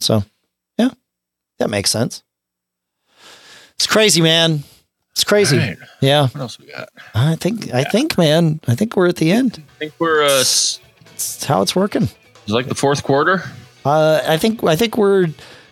So, 0.00 0.24
yeah, 0.78 0.90
that 1.60 1.70
makes 1.70 1.90
sense. 1.90 2.24
It's 3.76 3.86
crazy, 3.86 4.20
man. 4.20 4.64
It's 5.12 5.24
crazy. 5.24 5.58
Right. 5.58 5.78
Yeah, 6.00 6.26
What 6.28 6.40
else 6.40 6.58
we 6.58 6.66
got? 6.66 6.88
I 7.14 7.36
think 7.36 7.72
I 7.72 7.84
think, 7.84 8.18
man, 8.18 8.60
I 8.66 8.74
think 8.74 8.96
we're 8.96 9.08
at 9.08 9.16
the 9.16 9.30
end. 9.32 9.62
I 9.76 9.78
think 9.78 9.92
we're 9.98 10.22
uh, 10.24 10.40
s- 10.40 10.80
It's 11.14 11.44
how 11.44 11.62
it's 11.62 11.76
working. 11.76 12.08
it's 12.42 12.50
like 12.52 12.66
the 12.68 12.74
fourth 12.74 13.02
quarter. 13.04 13.44
Uh, 13.84 14.20
I 14.26 14.36
think 14.38 14.64
I 14.64 14.76
think 14.76 14.96
we're 14.98 15.28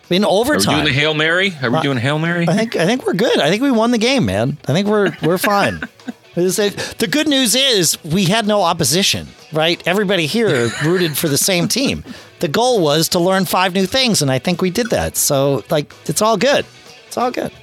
in 0.09 0.23
Are 0.23 0.29
we 0.31 0.37
overtime. 0.39 0.75
doing 0.75 0.85
the 0.85 0.93
hail 0.99 1.13
mary? 1.13 1.53
Are 1.61 1.71
we 1.71 1.81
doing 1.81 1.97
hail 1.97 2.19
mary? 2.19 2.47
I 2.47 2.53
think 2.53 2.75
I 2.75 2.85
think 2.85 3.05
we're 3.05 3.13
good. 3.13 3.39
I 3.39 3.49
think 3.49 3.61
we 3.61 3.71
won 3.71 3.91
the 3.91 3.97
game, 3.97 4.25
man. 4.25 4.57
I 4.67 4.73
think 4.73 4.87
we're 4.87 5.15
we're 5.21 5.37
fine. 5.37 5.81
The 6.35 7.07
good 7.09 7.29
news 7.29 7.55
is 7.55 7.97
we 8.03 8.25
had 8.25 8.45
no 8.45 8.61
opposition, 8.61 9.29
right? 9.53 9.81
Everybody 9.87 10.25
here 10.25 10.69
rooted 10.83 11.17
for 11.17 11.29
the 11.29 11.37
same 11.37 11.69
team. 11.69 12.03
The 12.41 12.49
goal 12.49 12.81
was 12.81 13.07
to 13.09 13.19
learn 13.19 13.45
five 13.45 13.73
new 13.73 13.85
things, 13.85 14.21
and 14.21 14.29
I 14.29 14.39
think 14.39 14.61
we 14.61 14.69
did 14.69 14.89
that. 14.89 15.15
So, 15.15 15.63
like, 15.69 15.93
it's 16.09 16.21
all 16.21 16.35
good. 16.35 16.65
It's 17.07 17.17
all 17.17 17.31
good. 17.31 17.53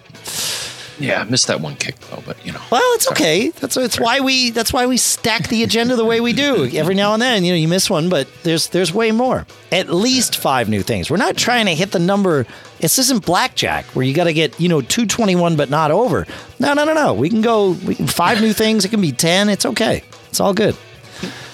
Yeah, 1.03 1.20
I 1.20 1.24
missed 1.24 1.49
that 1.49 1.61
one 1.61 1.77
kick 1.77 1.99
though, 2.01 2.23
but 2.24 2.45
you 2.47 2.53
know. 2.53 2.61
Well, 2.70 2.81
it's 2.95 3.09
okay. 3.11 3.51
That's 3.51 3.74
that's 3.74 3.99
why 3.99 4.20
we 4.20 4.51
that's 4.51 4.73
why 4.73 4.87
we 4.87 4.97
stack 4.97 5.49
the 5.49 5.62
agenda 5.62 5.97
the 5.97 6.05
way 6.05 6.20
we 6.20 6.33
do. 6.33 6.65
Every 6.74 6.95
now 6.95 7.12
and 7.12 7.20
then, 7.20 7.45
you 7.45 7.53
know, 7.53 7.57
you 7.57 7.69
miss 7.69 7.91
one, 7.91 8.09
but 8.09 8.29
there's 8.45 8.69
there's 8.69 8.95
way 8.95 9.11
more. 9.11 9.47
At 9.70 9.89
least 9.91 10.37
five 10.37 10.69
new 10.69 10.83
things. 10.83 11.11
We're 11.11 11.16
not 11.16 11.37
trying 11.37 11.66
to 11.66 11.74
hit 11.74 11.93
the 11.93 11.99
number. 11.99 12.47
This 12.79 12.99
isn't 12.99 13.24
blackjack 13.27 13.85
where 13.87 14.05
you 14.05 14.15
got 14.15 14.24
to 14.24 14.33
get 14.33 14.61
you 14.61 14.69
know 14.69 14.81
two 14.81 15.07
twenty 15.07 15.35
one 15.35 15.57
but 15.57 15.70
not 15.70 15.91
over. 15.91 16.27
No, 16.61 16.74
no, 16.74 16.85
no, 16.85 16.95
no. 16.95 17.15
We 17.15 17.29
can 17.29 17.41
go 17.43 17.73
we 17.73 17.95
can, 17.95 18.07
five 18.07 18.41
new 18.41 18.53
things. 18.53 18.85
It 18.85 18.91
can 18.91 19.01
be 19.01 19.12
ten. 19.12 19.49
It's 19.49 19.66
okay. 19.66 20.05
It's 20.29 20.41
all 20.41 20.55
good. 20.55 20.77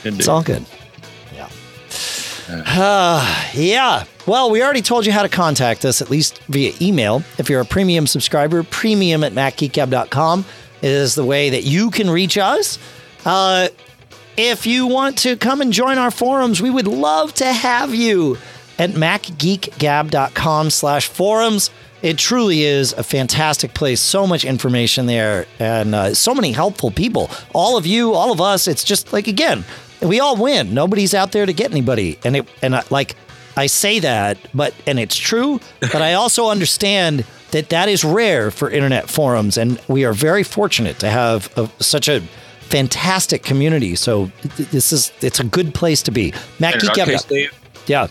It's 0.04 0.28
all 0.28 0.42
good. 0.42 0.64
Uh, 2.48 3.50
yeah. 3.54 4.04
Well, 4.26 4.50
we 4.50 4.62
already 4.62 4.82
told 4.82 5.06
you 5.06 5.12
how 5.12 5.22
to 5.22 5.28
contact 5.28 5.84
us, 5.84 6.02
at 6.02 6.10
least 6.10 6.40
via 6.44 6.72
email. 6.80 7.22
If 7.38 7.48
you're 7.48 7.60
a 7.60 7.66
premium 7.66 8.06
subscriber, 8.06 8.62
premium 8.62 9.24
at 9.24 9.32
macgeekgab.com 9.32 10.44
is 10.82 11.14
the 11.14 11.24
way 11.24 11.50
that 11.50 11.64
you 11.64 11.90
can 11.90 12.10
reach 12.10 12.38
us. 12.38 12.78
Uh, 13.24 13.68
if 14.36 14.66
you 14.66 14.86
want 14.86 15.18
to 15.18 15.36
come 15.36 15.60
and 15.60 15.72
join 15.72 15.98
our 15.98 16.10
forums, 16.10 16.62
we 16.62 16.70
would 16.70 16.86
love 16.86 17.34
to 17.34 17.52
have 17.52 17.94
you 17.94 18.38
at 18.78 18.90
macgeekgab.com 18.90 20.70
slash 20.70 21.08
forums. 21.08 21.70
It 22.00 22.16
truly 22.16 22.62
is 22.62 22.92
a 22.92 23.02
fantastic 23.02 23.74
place. 23.74 24.00
So 24.00 24.26
much 24.26 24.44
information 24.44 25.06
there 25.06 25.46
and 25.58 25.94
uh, 25.94 26.14
so 26.14 26.32
many 26.32 26.52
helpful 26.52 26.92
people. 26.92 27.28
All 27.52 27.76
of 27.76 27.86
you, 27.86 28.14
all 28.14 28.30
of 28.30 28.40
us, 28.40 28.68
it's 28.68 28.84
just 28.84 29.12
like, 29.12 29.26
again, 29.26 29.64
we 30.00 30.20
all 30.20 30.36
win. 30.36 30.74
Nobody's 30.74 31.14
out 31.14 31.32
there 31.32 31.46
to 31.46 31.52
get 31.52 31.70
anybody. 31.70 32.18
And 32.24 32.36
it, 32.36 32.48
and 32.62 32.76
I, 32.76 32.84
like, 32.90 33.16
I 33.56 33.66
say 33.66 33.98
that, 34.00 34.38
but, 34.54 34.74
and 34.86 34.98
it's 34.98 35.16
true, 35.16 35.60
but 35.80 36.02
I 36.02 36.14
also 36.14 36.48
understand 36.50 37.24
that 37.50 37.70
that 37.70 37.88
is 37.88 38.04
rare 38.04 38.50
for 38.50 38.70
internet 38.70 39.10
forums. 39.10 39.56
And 39.56 39.80
we 39.88 40.04
are 40.04 40.12
very 40.12 40.42
fortunate 40.42 40.98
to 41.00 41.10
have 41.10 41.56
a, 41.58 41.70
such 41.82 42.08
a, 42.08 42.22
fantastic 42.68 43.42
community. 43.42 43.94
So 43.94 44.30
th- 44.42 44.68
this 44.68 44.92
is 44.92 45.10
it's 45.22 45.40
a 45.40 45.44
good 45.44 45.74
place 45.74 46.02
to 46.02 46.10
be. 46.10 46.34
Matt 46.58 46.74
And 46.74 46.82
in 46.82 46.88
our 46.90 46.94
Geek 46.96 47.04
case, 47.06 47.24
Dave, 47.24 47.60
yeah. 47.86 48.08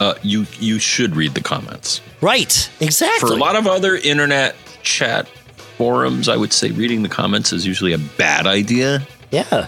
uh, 0.00 0.14
you 0.22 0.46
you 0.58 0.78
should 0.78 1.14
read 1.14 1.34
the 1.34 1.42
comments. 1.42 2.00
Right. 2.22 2.70
Exactly. 2.80 3.28
For 3.28 3.34
a 3.34 3.38
lot 3.38 3.56
of 3.56 3.66
other 3.66 3.96
internet 3.96 4.56
chat 4.82 5.28
forums, 5.76 6.30
I 6.30 6.38
would 6.38 6.54
say 6.54 6.70
reading 6.70 7.02
the 7.02 7.10
comments 7.10 7.52
is 7.52 7.66
usually 7.66 7.92
a 7.92 7.98
bad 7.98 8.46
idea 8.46 9.06
yeah. 9.34 9.66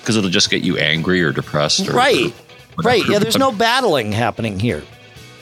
Because 0.00 0.16
it'll 0.16 0.30
just 0.30 0.50
get 0.50 0.62
you 0.62 0.76
angry 0.78 1.22
or 1.22 1.32
depressed. 1.32 1.88
Or, 1.88 1.92
Right. 1.92 2.26
or 2.78 2.82
Right. 2.82 3.02
Yeah, 3.08 3.18
there's 3.18 3.38
no 3.38 3.52
battling 3.66 4.12
happening 4.12 4.58
here. 4.58 4.82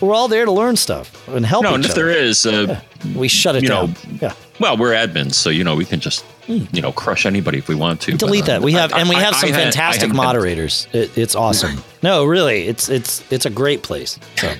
We're 0.00 0.14
all 0.14 0.28
there 0.28 0.44
to 0.44 0.52
learn 0.52 0.76
stuff 0.76 1.26
and 1.28 1.44
help 1.44 1.64
No, 1.64 1.70
each 1.70 1.74
and 1.76 1.84
if 1.86 1.90
other. 1.92 2.04
there 2.06 2.10
is, 2.16 2.46
uh, 2.46 2.80
we 3.16 3.26
shut 3.28 3.56
it 3.56 3.62
you 3.64 3.68
down. 3.68 3.90
know, 3.90 4.18
yeah. 4.22 4.32
well, 4.60 4.76
we're 4.76 4.92
admins, 4.92 5.34
so 5.34 5.50
you 5.50 5.64
know 5.64 5.74
we 5.74 5.84
can 5.84 5.98
just 5.98 6.24
you 6.46 6.80
know 6.80 6.92
crush 6.92 7.26
anybody 7.26 7.58
if 7.58 7.66
we 7.68 7.74
want 7.74 8.00
to. 8.02 8.12
but, 8.12 8.20
Delete 8.20 8.44
uh, 8.44 8.46
that. 8.46 8.62
We 8.62 8.72
have 8.72 8.92
I- 8.92 9.00
and 9.00 9.08
we 9.08 9.16
have 9.16 9.34
I 9.34 9.38
some 9.40 9.48
I 9.50 9.52
fantastic 9.52 10.06
had- 10.08 10.16
moderators. 10.16 10.86
It, 10.92 11.16
it's 11.18 11.34
awesome. 11.34 11.82
No, 12.02 12.24
really, 12.24 12.68
it's 12.68 12.88
it's 12.88 13.24
it's 13.32 13.44
a 13.44 13.50
great 13.50 13.82
place. 13.82 14.20
So 14.36 14.54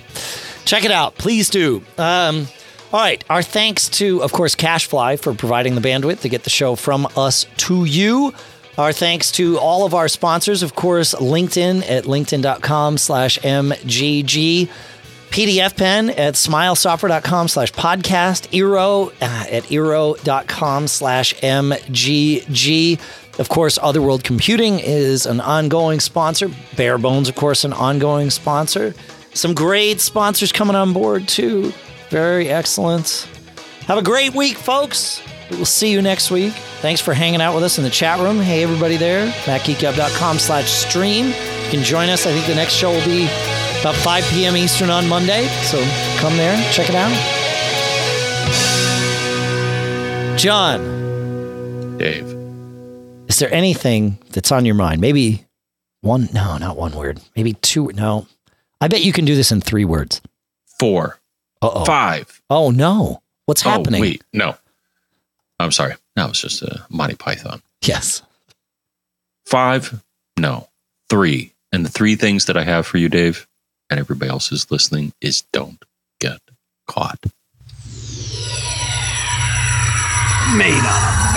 check 0.64 0.84
it 0.84 0.90
out, 0.90 1.14
please 1.18 1.48
do. 1.50 1.82
Um, 1.96 2.48
all 2.92 2.98
right, 3.00 3.22
our 3.30 3.42
thanks 3.42 3.88
to, 3.90 4.20
of 4.24 4.32
course, 4.32 4.56
CacheFly 4.56 5.20
for 5.20 5.34
providing 5.34 5.76
the 5.76 5.80
bandwidth 5.80 6.22
to 6.22 6.28
get 6.28 6.42
the 6.42 6.50
show 6.50 6.74
from 6.74 7.06
us 7.16 7.46
to 7.58 7.84
you. 7.84 8.34
Our 8.78 8.92
thanks 8.92 9.32
to 9.32 9.58
all 9.58 9.84
of 9.84 9.92
our 9.92 10.06
sponsors, 10.06 10.62
of 10.62 10.76
course, 10.76 11.12
LinkedIn 11.14 11.82
at 11.90 12.04
linkedin.com 12.04 12.96
slash 12.96 13.36
MGG. 13.40 14.68
PDFpen 15.30 16.10
at 16.10 16.34
smilesoftware.com 16.34 17.48
slash 17.48 17.72
podcast, 17.72 18.48
Eero 18.50 19.08
uh, 19.20 19.44
at 19.50 19.64
eero.com 19.64 20.86
slash 20.86 21.34
MGG. 21.34 23.00
Of 23.40 23.48
course, 23.48 23.80
Other 23.82 24.00
World 24.00 24.22
Computing 24.22 24.78
is 24.78 25.26
an 25.26 25.40
ongoing 25.40 25.98
sponsor. 25.98 26.48
Bare 26.76 26.98
Bones, 26.98 27.28
of 27.28 27.34
course, 27.34 27.64
an 27.64 27.72
ongoing 27.72 28.30
sponsor. 28.30 28.94
Some 29.34 29.54
great 29.54 30.00
sponsors 30.00 30.52
coming 30.52 30.76
on 30.76 30.92
board, 30.92 31.26
too. 31.26 31.72
Very 32.10 32.48
excellent. 32.48 33.28
Have 33.86 33.98
a 33.98 34.02
great 34.02 34.34
week, 34.34 34.56
folks. 34.56 35.20
We 35.50 35.56
will 35.56 35.64
see 35.64 35.90
you 35.90 36.02
next 36.02 36.30
week. 36.30 36.52
Thanks 36.80 37.00
for 37.00 37.14
hanging 37.14 37.40
out 37.40 37.54
with 37.54 37.64
us 37.64 37.78
in 37.78 37.84
the 37.84 37.90
chat 37.90 38.20
room. 38.20 38.38
Hey, 38.38 38.62
everybody 38.62 38.96
there, 38.96 39.26
macgeekgab.com 39.44 40.38
slash 40.38 40.70
stream. 40.70 41.26
You 41.26 41.70
can 41.70 41.82
join 41.82 42.08
us. 42.10 42.26
I 42.26 42.32
think 42.32 42.46
the 42.46 42.54
next 42.54 42.74
show 42.74 42.90
will 42.90 43.04
be 43.04 43.24
about 43.80 43.94
5 43.94 44.24
p.m. 44.30 44.56
Eastern 44.56 44.90
on 44.90 45.08
Monday. 45.08 45.46
So 45.64 45.78
come 46.18 46.36
there, 46.36 46.56
check 46.72 46.88
it 46.90 46.94
out. 46.94 47.12
John, 50.38 51.96
Dave. 51.98 52.24
is 53.28 53.38
there 53.38 53.52
anything 53.52 54.18
that's 54.30 54.52
on 54.52 54.64
your 54.64 54.76
mind? 54.76 55.00
Maybe 55.00 55.46
one, 56.02 56.28
no, 56.32 56.58
not 56.58 56.76
one 56.76 56.92
word. 56.92 57.20
Maybe 57.34 57.54
two, 57.54 57.90
no. 57.94 58.28
I 58.80 58.86
bet 58.86 59.02
you 59.02 59.12
can 59.12 59.24
do 59.24 59.34
this 59.34 59.50
in 59.50 59.60
three 59.60 59.84
words. 59.84 60.20
Four, 60.78 61.18
Uh-oh. 61.60 61.84
five. 61.84 62.40
Oh, 62.48 62.70
no. 62.70 63.20
What's 63.46 63.66
oh, 63.66 63.70
happening? 63.70 64.00
Oh, 64.00 64.02
wait, 64.02 64.22
no. 64.32 64.56
I'm 65.60 65.72
sorry. 65.72 65.94
That 66.16 66.28
was 66.28 66.40
just 66.40 66.62
a 66.62 66.84
Monty 66.88 67.16
Python. 67.16 67.62
Yes. 67.82 68.22
Five, 69.46 70.02
no, 70.38 70.68
three. 71.08 71.52
And 71.72 71.84
the 71.84 71.90
three 71.90 72.16
things 72.16 72.46
that 72.46 72.56
I 72.56 72.64
have 72.64 72.86
for 72.86 72.98
you, 72.98 73.08
Dave, 73.08 73.46
and 73.90 73.98
everybody 73.98 74.30
else 74.30 74.52
is 74.52 74.70
listening, 74.70 75.12
is 75.20 75.42
don't 75.52 75.82
get 76.20 76.40
caught. 76.86 77.18
Made 80.56 80.72
on 80.72 81.02
a 81.02 81.27